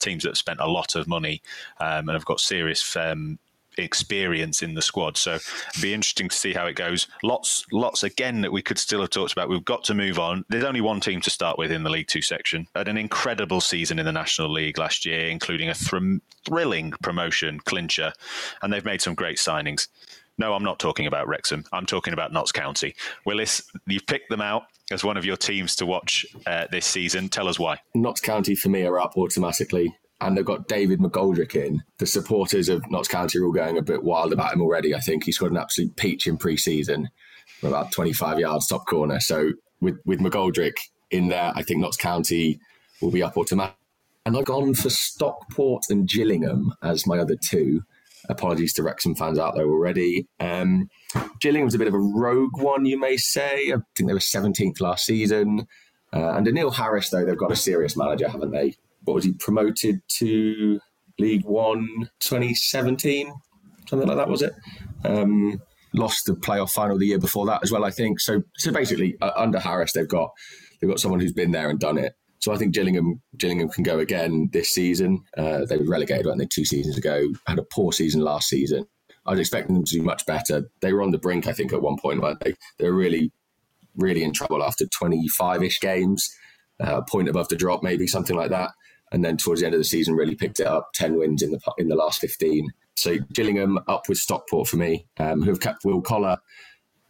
teams 0.01 0.23
that 0.23 0.31
have 0.31 0.37
spent 0.37 0.59
a 0.59 0.67
lot 0.67 0.93
of 0.93 1.07
money 1.07 1.41
um, 1.79 2.09
and 2.09 2.11
have 2.11 2.25
got 2.25 2.41
serious 2.41 2.97
um, 2.97 3.39
experience 3.77 4.61
in 4.61 4.73
the 4.73 4.81
squad. 4.81 5.17
So 5.17 5.39
be 5.81 5.93
interesting 5.93 6.29
to 6.29 6.35
see 6.35 6.53
how 6.53 6.65
it 6.65 6.75
goes. 6.75 7.07
Lots, 7.23 7.65
lots 7.71 8.03
again 8.03 8.41
that 8.41 8.51
we 8.51 8.61
could 8.61 8.77
still 8.77 9.01
have 9.01 9.09
talked 9.09 9.33
about. 9.33 9.49
We've 9.49 9.65
got 9.65 9.83
to 9.85 9.93
move 9.93 10.19
on. 10.19 10.45
There's 10.49 10.63
only 10.63 10.81
one 10.81 10.99
team 10.99 11.21
to 11.21 11.29
start 11.29 11.57
with 11.57 11.71
in 11.71 11.83
the 11.83 11.89
League 11.89 12.07
Two 12.07 12.21
section. 12.21 12.67
Had 12.75 12.87
an 12.87 12.97
incredible 12.97 13.61
season 13.61 13.99
in 13.99 14.05
the 14.05 14.11
National 14.11 14.51
League 14.51 14.77
last 14.77 15.05
year, 15.05 15.27
including 15.27 15.69
a 15.69 15.73
thr- 15.73 16.17
thrilling 16.45 16.91
promotion 17.01 17.59
clincher, 17.59 18.13
and 18.61 18.71
they've 18.71 18.85
made 18.85 19.01
some 19.01 19.15
great 19.15 19.37
signings. 19.37 19.87
No, 20.37 20.53
I'm 20.53 20.63
not 20.63 20.79
talking 20.79 21.05
about 21.05 21.27
Wrexham. 21.27 21.63
I'm 21.71 21.85
talking 21.85 22.13
about 22.13 22.33
Notts 22.33 22.51
County. 22.51 22.95
Willis, 23.25 23.61
you've 23.85 24.07
picked 24.07 24.29
them 24.29 24.41
out 24.41 24.63
as 24.91 25.03
one 25.03 25.15
of 25.15 25.25
your 25.25 25.37
teams 25.37 25.75
to 25.75 25.85
watch 25.85 26.25
uh, 26.47 26.65
this 26.71 26.85
season. 26.85 27.29
Tell 27.29 27.47
us 27.47 27.59
why. 27.59 27.77
Notts 27.93 28.19
County 28.19 28.55
for 28.55 28.69
me 28.69 28.83
are 28.83 28.99
up 28.99 29.15
automatically 29.15 29.95
and 30.23 30.37
they've 30.37 30.45
got 30.45 30.67
David 30.67 30.99
McGoldrick 30.99 31.55
in. 31.55 31.83
The 31.97 32.05
supporters 32.05 32.69
of 32.69 32.89
Notts 32.89 33.09
County 33.09 33.39
are 33.39 33.45
all 33.45 33.51
going 33.51 33.77
a 33.77 33.81
bit 33.81 34.03
wild 34.03 34.31
about 34.31 34.53
him 34.53 34.61
already. 34.61 34.95
I 34.95 34.99
think 34.99 35.25
he's 35.25 35.37
got 35.37 35.51
an 35.51 35.57
absolute 35.57 35.95
peach 35.97 36.27
in 36.27 36.37
pre-season 36.37 37.09
from 37.59 37.69
about 37.69 37.91
25 37.91 38.39
yards 38.39 38.67
top 38.67 38.87
corner. 38.87 39.19
So 39.19 39.51
with, 39.81 39.99
with 40.05 40.21
McGoldrick 40.21 40.75
in 41.11 41.27
there, 41.27 41.51
I 41.55 41.61
think 41.61 41.81
Notts 41.81 41.97
County 41.97 42.59
will 43.01 43.11
be 43.11 43.21
up 43.21 43.37
automatic. 43.37 43.75
And 44.25 44.37
I've 44.37 44.45
gone 44.45 44.73
for 44.73 44.89
Stockport 44.89 45.83
and 45.89 46.07
Gillingham 46.07 46.73
as 46.81 47.05
my 47.05 47.19
other 47.19 47.35
two. 47.35 47.83
Apologies 48.29 48.71
to 48.73 48.83
Wrexham 48.83 49.15
fans 49.15 49.37
out 49.37 49.55
there 49.55 49.67
already. 49.67 50.25
Um, 50.39 50.89
Gillingham's 51.41 51.75
a 51.75 51.77
bit 51.77 51.89
of 51.89 51.93
a 51.93 51.99
rogue 51.99 52.61
one, 52.61 52.85
you 52.85 52.97
may 52.97 53.17
say. 53.17 53.73
I 53.73 53.77
think 53.97 54.07
they 54.07 54.13
were 54.13 54.19
17th 54.19 54.79
last 54.79 55.05
season. 55.05 55.67
Uh, 56.13 56.29
under 56.29 56.53
Neil 56.53 56.71
Harris, 56.71 57.09
though, 57.09 57.25
they've 57.25 57.35
got 57.35 57.51
a 57.51 57.55
serious 57.57 57.97
manager, 57.97 58.29
haven't 58.29 58.51
they? 58.51 58.77
What 59.05 59.13
was 59.13 59.25
he 59.25 59.33
promoted 59.33 60.01
to 60.19 60.79
League 61.19 61.45
One 61.45 62.09
2017, 62.19 63.31
something 63.87 64.07
like 64.07 64.17
that, 64.17 64.29
was 64.29 64.41
it? 64.41 64.53
Um, 65.03 65.61
lost 65.93 66.25
the 66.25 66.33
playoff 66.33 66.71
final 66.71 66.97
the 66.97 67.05
year 67.05 67.19
before 67.19 67.45
that 67.45 67.61
as 67.63 67.71
well, 67.71 67.85
I 67.85 67.91
think. 67.91 68.19
So, 68.19 68.41
so 68.57 68.71
basically, 68.71 69.15
uh, 69.21 69.31
under 69.35 69.59
Harris, 69.59 69.93
they've 69.93 70.07
got 70.07 70.31
they've 70.79 70.89
got 70.89 70.99
someone 70.99 71.19
who's 71.19 71.33
been 71.33 71.51
there 71.51 71.69
and 71.69 71.79
done 71.79 71.97
it. 71.97 72.13
So 72.39 72.51
I 72.51 72.57
think 72.57 72.73
Gillingham 72.73 73.21
Gillingham 73.37 73.69
can 73.69 73.83
go 73.83 73.99
again 73.99 74.49
this 74.51 74.73
season. 74.73 75.23
Uh, 75.37 75.65
they 75.65 75.77
were 75.77 75.85
relegated, 75.85 76.27
I 76.27 76.35
think, 76.35 76.51
two 76.51 76.65
seasons 76.65 76.97
ago. 76.97 77.27
Had 77.47 77.59
a 77.59 77.63
poor 77.63 77.93
season 77.93 78.21
last 78.21 78.49
season. 78.49 78.85
I 79.25 79.31
was 79.31 79.39
expecting 79.39 79.75
them 79.75 79.85
to 79.85 79.97
do 79.97 80.03
much 80.03 80.25
better. 80.25 80.69
They 80.81 80.91
were 80.91 81.01
on 81.01 81.11
the 81.11 81.17
brink, 81.17 81.47
I 81.47 81.53
think, 81.53 81.71
at 81.71 81.81
one 81.81 81.97
point, 81.97 82.21
weren't 82.21 82.41
they? 82.41 82.55
They 82.77 82.89
were 82.89 82.95
really, 82.95 83.31
really 83.95 84.21
in 84.21 84.33
trouble 84.33 84.61
after 84.61 84.85
25 84.85 85.63
ish 85.63 85.79
games, 85.79 86.29
uh, 86.83 86.97
a 86.97 87.05
point 87.05 87.29
above 87.29 87.47
the 87.47 87.55
drop, 87.55 87.83
maybe 87.83 88.05
something 88.05 88.35
like 88.35 88.49
that 88.49 88.71
and 89.13 89.23
then 89.23 89.37
towards 89.37 89.61
the 89.61 89.65
end 89.65 89.75
of 89.75 89.79
the 89.79 89.85
season 89.85 90.15
really 90.15 90.35
picked 90.35 90.59
it 90.59 90.67
up 90.67 90.89
10 90.95 91.17
wins 91.17 91.41
in 91.41 91.51
the 91.51 91.59
in 91.77 91.87
the 91.87 91.95
last 91.95 92.19
15 92.19 92.67
so 92.95 93.17
Gillingham 93.33 93.79
up 93.87 94.07
with 94.07 94.17
Stockport 94.17 94.67
for 94.67 94.77
me, 94.77 95.07
um, 95.19 95.41
who 95.41 95.49
have 95.49 95.59
kept 95.59 95.85
Will 95.85 96.01
Collar, 96.01 96.37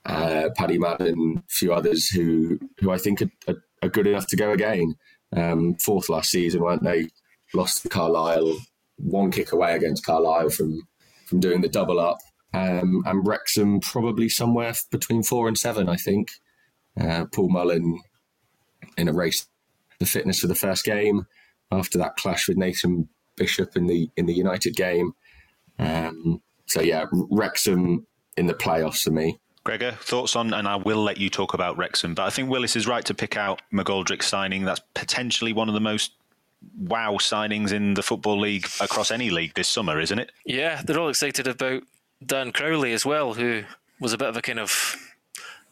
uh, 0.06 0.50
Paddy 0.56 0.78
Madden, 0.78 1.44
a 1.46 1.50
few 1.50 1.74
others 1.74 2.10
who 2.10 2.60
who 2.80 2.92
I 2.92 2.98
think 2.98 3.22
are, 3.22 3.32
are, 3.48 3.64
are 3.82 3.90
good 3.90 4.08
enough 4.08 4.28
to 4.28 4.36
go 4.36 4.52
again. 4.52 4.96
Um, 5.36 5.76
fourth 5.76 6.10
last 6.10 6.30
season, 6.30 6.62
weren't 6.62 6.84
they? 6.84 7.10
Lost 7.54 7.84
to 7.84 7.90
Carlisle, 7.90 8.58
one 8.98 9.32
kick 9.32 9.52
away 9.52 9.76
against 9.76 10.06
Carlisle 10.06 10.52
from 10.52 10.88
from 11.26 11.40
doing 11.40 11.62
the 11.62 11.70
double 11.70 12.00
up. 12.00 12.18
Um, 12.54 13.04
and 13.06 13.26
Wrexham 13.26 13.80
probably 13.80 14.30
somewhere 14.30 14.74
between 14.92 15.24
four 15.24 15.48
and 15.48 15.58
seven, 15.58 15.90
I 15.90 15.96
think. 15.96 16.30
Uh, 17.00 17.26
Paul 17.34 17.50
Mullin 17.50 18.00
in 18.98 19.08
a 19.08 19.14
race 19.14 19.48
the 20.00 20.06
fitness 20.06 20.40
for 20.40 20.48
the 20.48 20.56
first 20.56 20.86
game 20.86 21.26
after 21.74 21.98
that 21.98 22.16
clash 22.16 22.48
with 22.48 22.58
Nathan 22.58 23.08
Bishop 23.36 23.76
in 23.76 23.88
the 23.88 24.10
in 24.16 24.26
the 24.26 24.34
United 24.34 24.76
game. 24.76 25.14
Um, 25.80 26.42
so 26.66 26.82
yeah, 26.82 27.06
Wrexham 27.12 28.06
in 28.38 28.48
the 28.48 28.54
playoffs 28.54 29.02
for 29.02 29.12
me. 29.12 29.40
Gregor, 29.64 29.94
thoughts 29.94 30.36
on, 30.36 30.54
and 30.54 30.68
I 30.68 30.76
will 30.76 31.02
let 31.02 31.18
you 31.18 31.30
talk 31.30 31.54
about 31.54 31.78
Wrexham, 31.78 32.16
but 32.16 32.24
I 32.24 32.30
think 32.30 32.50
Willis 32.50 32.76
is 32.76 32.86
right 32.86 33.06
to 33.06 33.14
pick 33.14 33.38
out 33.38 33.62
McGoldrick's 33.74 34.28
signing. 34.28 34.66
That's 34.66 34.82
potentially 34.94 35.54
one 35.54 35.70
of 35.70 35.74
the 35.74 35.80
most 35.80 36.12
wow 36.78 37.14
signings 37.14 37.72
in 37.72 37.94
the 37.94 38.04
Football 38.04 38.40
League 38.40 38.68
across 38.82 39.10
any 39.10 39.30
league 39.30 39.54
this 39.54 39.70
summer, 39.70 40.00
isn't 40.00 40.20
it? 40.20 40.32
Yeah, 40.46 40.82
they're 40.84 41.00
all 41.00 41.10
excited 41.10 41.48
about 41.48 41.84
Dan 42.26 42.52
Crowley 42.52 42.92
as 42.92 43.06
well, 43.06 43.34
who 43.34 43.64
was 44.00 44.12
a 44.12 44.18
bit 44.18 44.28
of 44.28 44.36
a 44.36 44.42
kind 44.42 44.60
of 44.60 44.98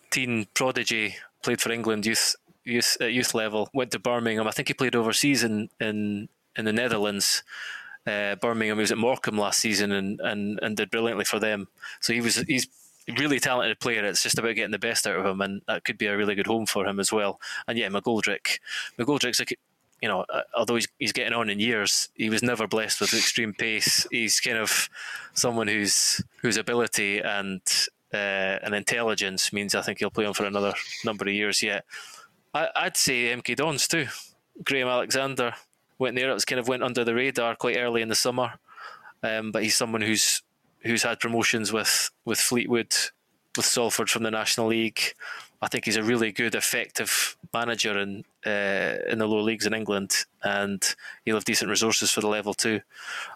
teen 0.10 0.48
prodigy, 0.54 1.16
played 1.44 1.62
for 1.62 1.72
England 1.72 2.06
youth 2.06 2.36
youth 2.64 2.98
at 3.00 3.14
youth 3.14 3.34
level, 3.34 3.70
went 3.74 3.92
to 3.92 4.00
Birmingham. 4.00 4.48
I 4.48 4.52
think 4.52 4.68
he 4.68 4.74
played 4.74 4.96
overseas 4.96 5.44
in 5.44 5.70
in, 5.80 6.30
in 6.56 6.66
the 6.66 6.74
Netherlands. 6.74 7.44
Uh, 8.06 8.36
Birmingham 8.36 8.78
he 8.78 8.82
was 8.82 8.92
at 8.92 8.98
Morecambe 8.98 9.38
last 9.38 9.60
season 9.60 9.92
and, 9.92 10.20
and, 10.22 10.60
and 10.64 10.76
did 10.76 10.90
brilliantly 10.90 11.24
for 11.24 11.38
them. 11.38 11.68
So 12.00 12.14
he 12.14 12.22
was 12.22 12.38
he's 12.38 12.68
a 13.08 13.14
really 13.14 13.40
talented 13.40 13.80
player. 13.80 14.04
It's 14.04 14.24
just 14.24 14.40
about 14.40 14.56
getting 14.56 14.72
the 14.72 14.80
best 14.80 15.06
out 15.06 15.18
of 15.18 15.26
him, 15.26 15.42
and 15.42 15.62
that 15.68 15.84
could 15.84 15.98
be 15.98 16.08
a 16.08 16.18
really 16.18 16.36
good 16.36 16.48
home 16.48 16.66
for 16.66 16.86
him 16.86 17.00
as 17.00 17.12
well. 17.12 17.40
And 17.68 17.78
yeah, 17.78 17.90
McGoldrick, 17.90 18.60
McGoldrick's 18.98 19.40
like 19.40 19.58
you 20.02 20.10
know, 20.10 20.26
uh, 20.30 20.42
although 20.58 20.76
he's, 20.76 20.88
he's 20.98 21.12
getting 21.12 21.34
on 21.34 21.50
in 21.50 21.60
years, 21.60 22.10
he 22.16 22.30
was 22.30 22.42
never 22.42 22.68
blessed 22.68 23.00
with 23.02 23.14
extreme 23.14 23.54
pace. 23.54 24.08
He's 24.10 24.40
kind 24.40 24.58
of 24.58 24.90
someone 25.34 25.68
whose 25.68 26.24
whose 26.42 26.58
ability 26.58 27.20
and 27.20 27.62
uh, 28.14 28.58
and 28.64 28.74
intelligence 28.74 29.54
means 29.54 29.76
I 29.76 29.82
think 29.82 30.00
he'll 30.00 30.10
play 30.10 30.26
on 30.26 30.34
for 30.34 30.46
another 30.46 30.74
number 31.06 31.26
of 31.26 31.34
years 31.34 31.62
yet. 31.62 31.86
I, 32.54 32.84
would 32.84 32.98
say 32.98 33.34
MK 33.36 33.56
Dons 33.56 33.88
too. 33.88 34.08
Graham 34.64 34.88
Alexander 34.88 35.54
went 35.98 36.16
there. 36.16 36.30
It 36.30 36.34
was 36.34 36.46
kind 36.46 36.60
of 36.60 36.68
went 36.68 36.84
under 36.84 37.04
the 37.04 37.16
radar 37.16 37.56
quite 37.56 37.78
early 37.78 38.02
in 38.02 38.10
the 38.10 38.16
summer, 38.16 38.54
um, 39.24 39.52
but 39.52 39.64
he's 39.64 39.76
someone 39.76 40.02
who's 40.02 40.42
who's 40.82 41.04
had 41.04 41.20
promotions 41.20 41.72
with 41.72 42.12
with 42.26 42.40
Fleetwood, 42.40 42.94
with 43.56 43.66
Salford 43.66 44.10
from 44.10 44.24
the 44.24 44.32
National 44.32 44.68
League. 44.68 45.14
I 45.62 45.68
think 45.68 45.86
he's 45.86 45.96
a 45.96 46.04
really 46.04 46.32
good, 46.32 46.56
effective 46.56 47.38
manager 47.54 47.98
in 47.98 48.26
uh, 48.46 48.98
in 49.08 49.20
the 49.20 49.28
lower 49.28 49.42
leagues 49.42 49.66
in 49.66 49.74
England, 49.74 50.26
and 50.44 50.96
he'll 51.24 51.36
have 51.36 51.46
decent 51.46 51.70
resources 51.70 52.12
for 52.12 52.22
the 52.22 52.28
level 52.28 52.54
too. 52.54 52.82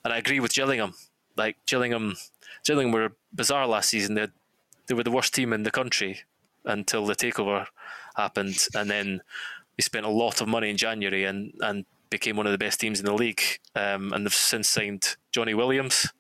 And 0.04 0.14
I 0.14 0.18
agree 0.18 0.40
with 0.40 0.54
Gillingham. 0.54 0.94
Like 1.38 1.58
Gillingham, 1.68 2.16
Gillingham 2.66 2.92
were 2.92 3.14
bizarre 3.34 3.68
last 3.68 3.90
season. 3.90 4.16
They 4.16 4.28
they 4.88 4.94
were 4.94 5.04
the 5.04 5.12
worst 5.12 5.34
team 5.34 5.54
in 5.54 5.64
the 5.64 5.72
country 5.72 6.22
until 6.66 7.06
the 7.06 7.16
takeover 7.16 7.68
happened, 8.18 8.68
and 8.74 8.90
then 8.90 9.22
they 9.78 9.82
spent 9.82 10.06
a 10.06 10.10
lot 10.10 10.42
of 10.42 10.48
money 10.48 10.70
in 10.70 10.78
January 10.78 11.26
and 11.26 11.54
and 11.62 11.86
became 12.10 12.38
one 12.38 12.46
of 12.46 12.52
the 12.52 12.58
best 12.58 12.80
teams 12.80 13.00
in 13.00 13.06
the 13.06 13.14
league. 13.14 13.42
Um, 13.76 14.14
and 14.14 14.26
they've 14.26 14.34
since 14.34 14.70
signed 14.70 15.18
Johnny 15.32 15.54
Williams, 15.54 16.14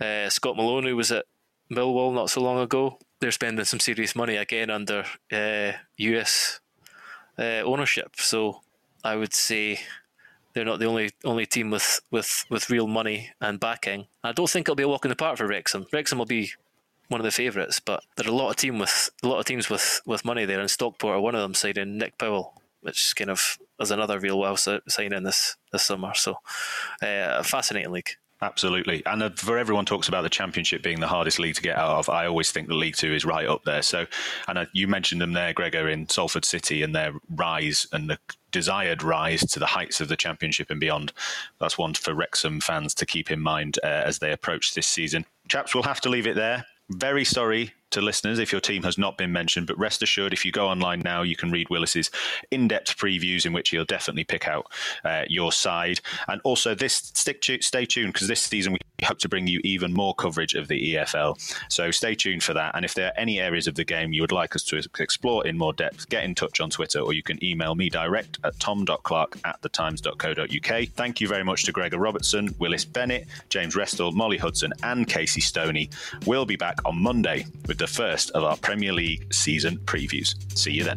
uh, 0.00 0.28
Scott 0.28 0.56
Malone, 0.56 0.84
who 0.84 0.96
was 0.96 1.12
at 1.12 1.26
Millwall 1.70 2.14
not 2.14 2.30
so 2.30 2.42
long 2.42 2.58
ago. 2.60 2.98
They're 3.20 3.30
spending 3.30 3.64
some 3.64 3.80
serious 3.80 4.14
money 4.14 4.36
again 4.36 4.70
under 4.70 5.04
uh, 5.32 5.72
US 5.96 6.60
uh, 7.38 7.62
ownership. 7.64 8.16
So 8.16 8.60
I 9.02 9.16
would 9.16 9.32
say 9.32 9.80
they're 10.52 10.64
not 10.64 10.78
the 10.78 10.86
only 10.86 11.10
only 11.24 11.46
team 11.46 11.70
with, 11.70 12.00
with, 12.10 12.44
with 12.50 12.70
real 12.70 12.86
money 12.86 13.30
and 13.40 13.58
backing. 13.58 14.06
I 14.22 14.32
don't 14.32 14.50
think 14.50 14.66
it'll 14.66 14.76
be 14.76 14.82
a 14.82 14.88
walk 14.88 15.04
in 15.04 15.08
the 15.08 15.16
park 15.16 15.38
for 15.38 15.46
Wrexham. 15.46 15.86
Wrexham 15.92 16.18
will 16.18 16.26
be 16.26 16.52
one 17.08 17.20
of 17.20 17.24
the 17.24 17.30
favourites, 17.30 17.80
but 17.80 18.02
there 18.16 18.26
are 18.26 18.30
a 18.30 18.34
lot 18.34 18.50
of 18.50 18.56
team 18.56 18.78
with 18.78 19.10
a 19.22 19.28
lot 19.28 19.38
of 19.38 19.44
teams 19.44 19.68
with, 19.68 20.00
with 20.06 20.24
money 20.24 20.44
there, 20.44 20.60
and 20.60 20.70
Stockport 20.70 21.16
are 21.16 21.20
one 21.20 21.34
of 21.34 21.42
them, 21.42 21.54
signing 21.54 21.98
Nick 21.98 22.18
Powell, 22.18 22.62
which 22.80 23.14
kind 23.16 23.30
of 23.30 23.58
is 23.80 23.90
another 23.90 24.18
real 24.18 24.38
well 24.38 24.56
signing 24.56 25.22
this 25.22 25.56
this 25.72 25.84
summer. 25.84 26.14
So, 26.14 26.36
uh, 27.02 27.42
fascinating 27.42 27.92
league. 27.92 28.10
Absolutely. 28.42 29.02
And 29.06 29.22
uh, 29.22 29.30
for 29.30 29.56
everyone 29.56 29.86
talks 29.86 30.08
about 30.08 30.22
the 30.22 30.28
championship 30.28 30.82
being 30.82 31.00
the 31.00 31.06
hardest 31.06 31.38
league 31.38 31.54
to 31.54 31.62
get 31.62 31.78
out 31.78 31.96
of, 31.96 32.10
I 32.10 32.26
always 32.26 32.52
think 32.52 32.68
the 32.68 32.74
League 32.74 32.96
Two 32.96 33.14
is 33.14 33.24
right 33.24 33.46
up 33.46 33.64
there. 33.64 33.80
So, 33.80 34.06
and 34.48 34.58
uh, 34.58 34.66
you 34.72 34.86
mentioned 34.86 35.20
them 35.20 35.32
there, 35.32 35.54
Gregor, 35.54 35.88
in 35.88 36.08
Salford 36.08 36.44
City 36.44 36.82
and 36.82 36.94
their 36.94 37.12
rise 37.30 37.86
and 37.92 38.10
the 38.10 38.18
desired 38.50 39.02
rise 39.02 39.40
to 39.46 39.58
the 39.58 39.66
heights 39.66 40.00
of 40.00 40.08
the 40.08 40.16
championship 40.16 40.70
and 40.70 40.78
beyond. 40.78 41.12
That's 41.58 41.78
one 41.78 41.94
for 41.94 42.12
Wrexham 42.12 42.60
fans 42.60 42.92
to 42.94 43.06
keep 43.06 43.30
in 43.30 43.40
mind 43.40 43.78
uh, 43.82 43.86
as 43.86 44.18
they 44.18 44.30
approach 44.30 44.74
this 44.74 44.86
season. 44.86 45.24
Chaps, 45.48 45.74
we'll 45.74 45.84
have 45.84 46.00
to 46.02 46.10
leave 46.10 46.26
it 46.26 46.36
there. 46.36 46.66
Very 46.90 47.24
sorry 47.24 47.72
to 47.94 48.00
listeners 48.00 48.38
if 48.38 48.52
your 48.52 48.60
team 48.60 48.82
has 48.82 48.98
not 48.98 49.16
been 49.16 49.32
mentioned, 49.32 49.66
but 49.66 49.78
rest 49.78 50.02
assured, 50.02 50.32
if 50.32 50.44
you 50.44 50.52
go 50.52 50.68
online 50.68 51.00
now, 51.00 51.22
you 51.22 51.36
can 51.36 51.50
read 51.50 51.68
Willis's 51.70 52.10
in 52.50 52.68
depth 52.68 52.96
previews 52.96 53.46
in 53.46 53.52
which 53.52 53.70
he'll 53.70 53.84
definitely 53.84 54.24
pick 54.24 54.46
out 54.46 54.66
uh, 55.04 55.24
your 55.28 55.52
side. 55.52 56.00
And 56.28 56.40
also, 56.44 56.74
this 56.74 56.94
stick 56.94 57.40
to, 57.42 57.60
stay 57.60 57.86
tuned 57.86 58.12
because 58.12 58.28
this 58.28 58.42
season 58.42 58.72
we 58.72 58.78
hope 59.04 59.18
to 59.18 59.28
bring 59.28 59.46
you 59.46 59.60
even 59.64 59.92
more 59.92 60.14
coverage 60.14 60.54
of 60.54 60.68
the 60.68 60.94
EFL. 60.94 61.38
So 61.68 61.90
stay 61.90 62.14
tuned 62.14 62.42
for 62.42 62.54
that. 62.54 62.74
And 62.74 62.84
if 62.84 62.94
there 62.94 63.08
are 63.08 63.12
any 63.16 63.40
areas 63.40 63.66
of 63.66 63.74
the 63.74 63.84
game 63.84 64.12
you 64.12 64.22
would 64.22 64.32
like 64.32 64.54
us 64.54 64.62
to 64.64 64.80
explore 64.98 65.46
in 65.46 65.58
more 65.58 65.72
depth, 65.72 66.08
get 66.08 66.24
in 66.24 66.34
touch 66.34 66.60
on 66.60 66.70
Twitter 66.70 67.00
or 67.00 67.12
you 67.12 67.22
can 67.22 67.42
email 67.44 67.74
me 67.74 67.88
direct 67.88 68.38
at 68.44 68.58
tom.clark 68.60 69.38
at 69.44 69.60
thetimes.co.uk. 69.62 70.88
Thank 70.88 71.20
you 71.20 71.28
very 71.28 71.44
much 71.44 71.64
to 71.64 71.72
Gregor 71.72 71.98
Robertson, 71.98 72.54
Willis 72.58 72.84
Bennett, 72.84 73.26
James 73.48 73.74
Restall, 73.74 74.12
Molly 74.12 74.38
Hudson, 74.38 74.72
and 74.82 75.06
Casey 75.06 75.40
Stoney. 75.40 75.90
We'll 76.26 76.46
be 76.46 76.56
back 76.56 76.78
on 76.84 77.00
Monday 77.00 77.46
with 77.66 77.78
the 77.84 77.92
first 77.92 78.30
of 78.30 78.42
our 78.44 78.56
Premier 78.56 78.94
League 78.94 79.30
season 79.30 79.76
previews. 79.84 80.34
See 80.56 80.72
you 80.72 80.84
then. 80.84 80.96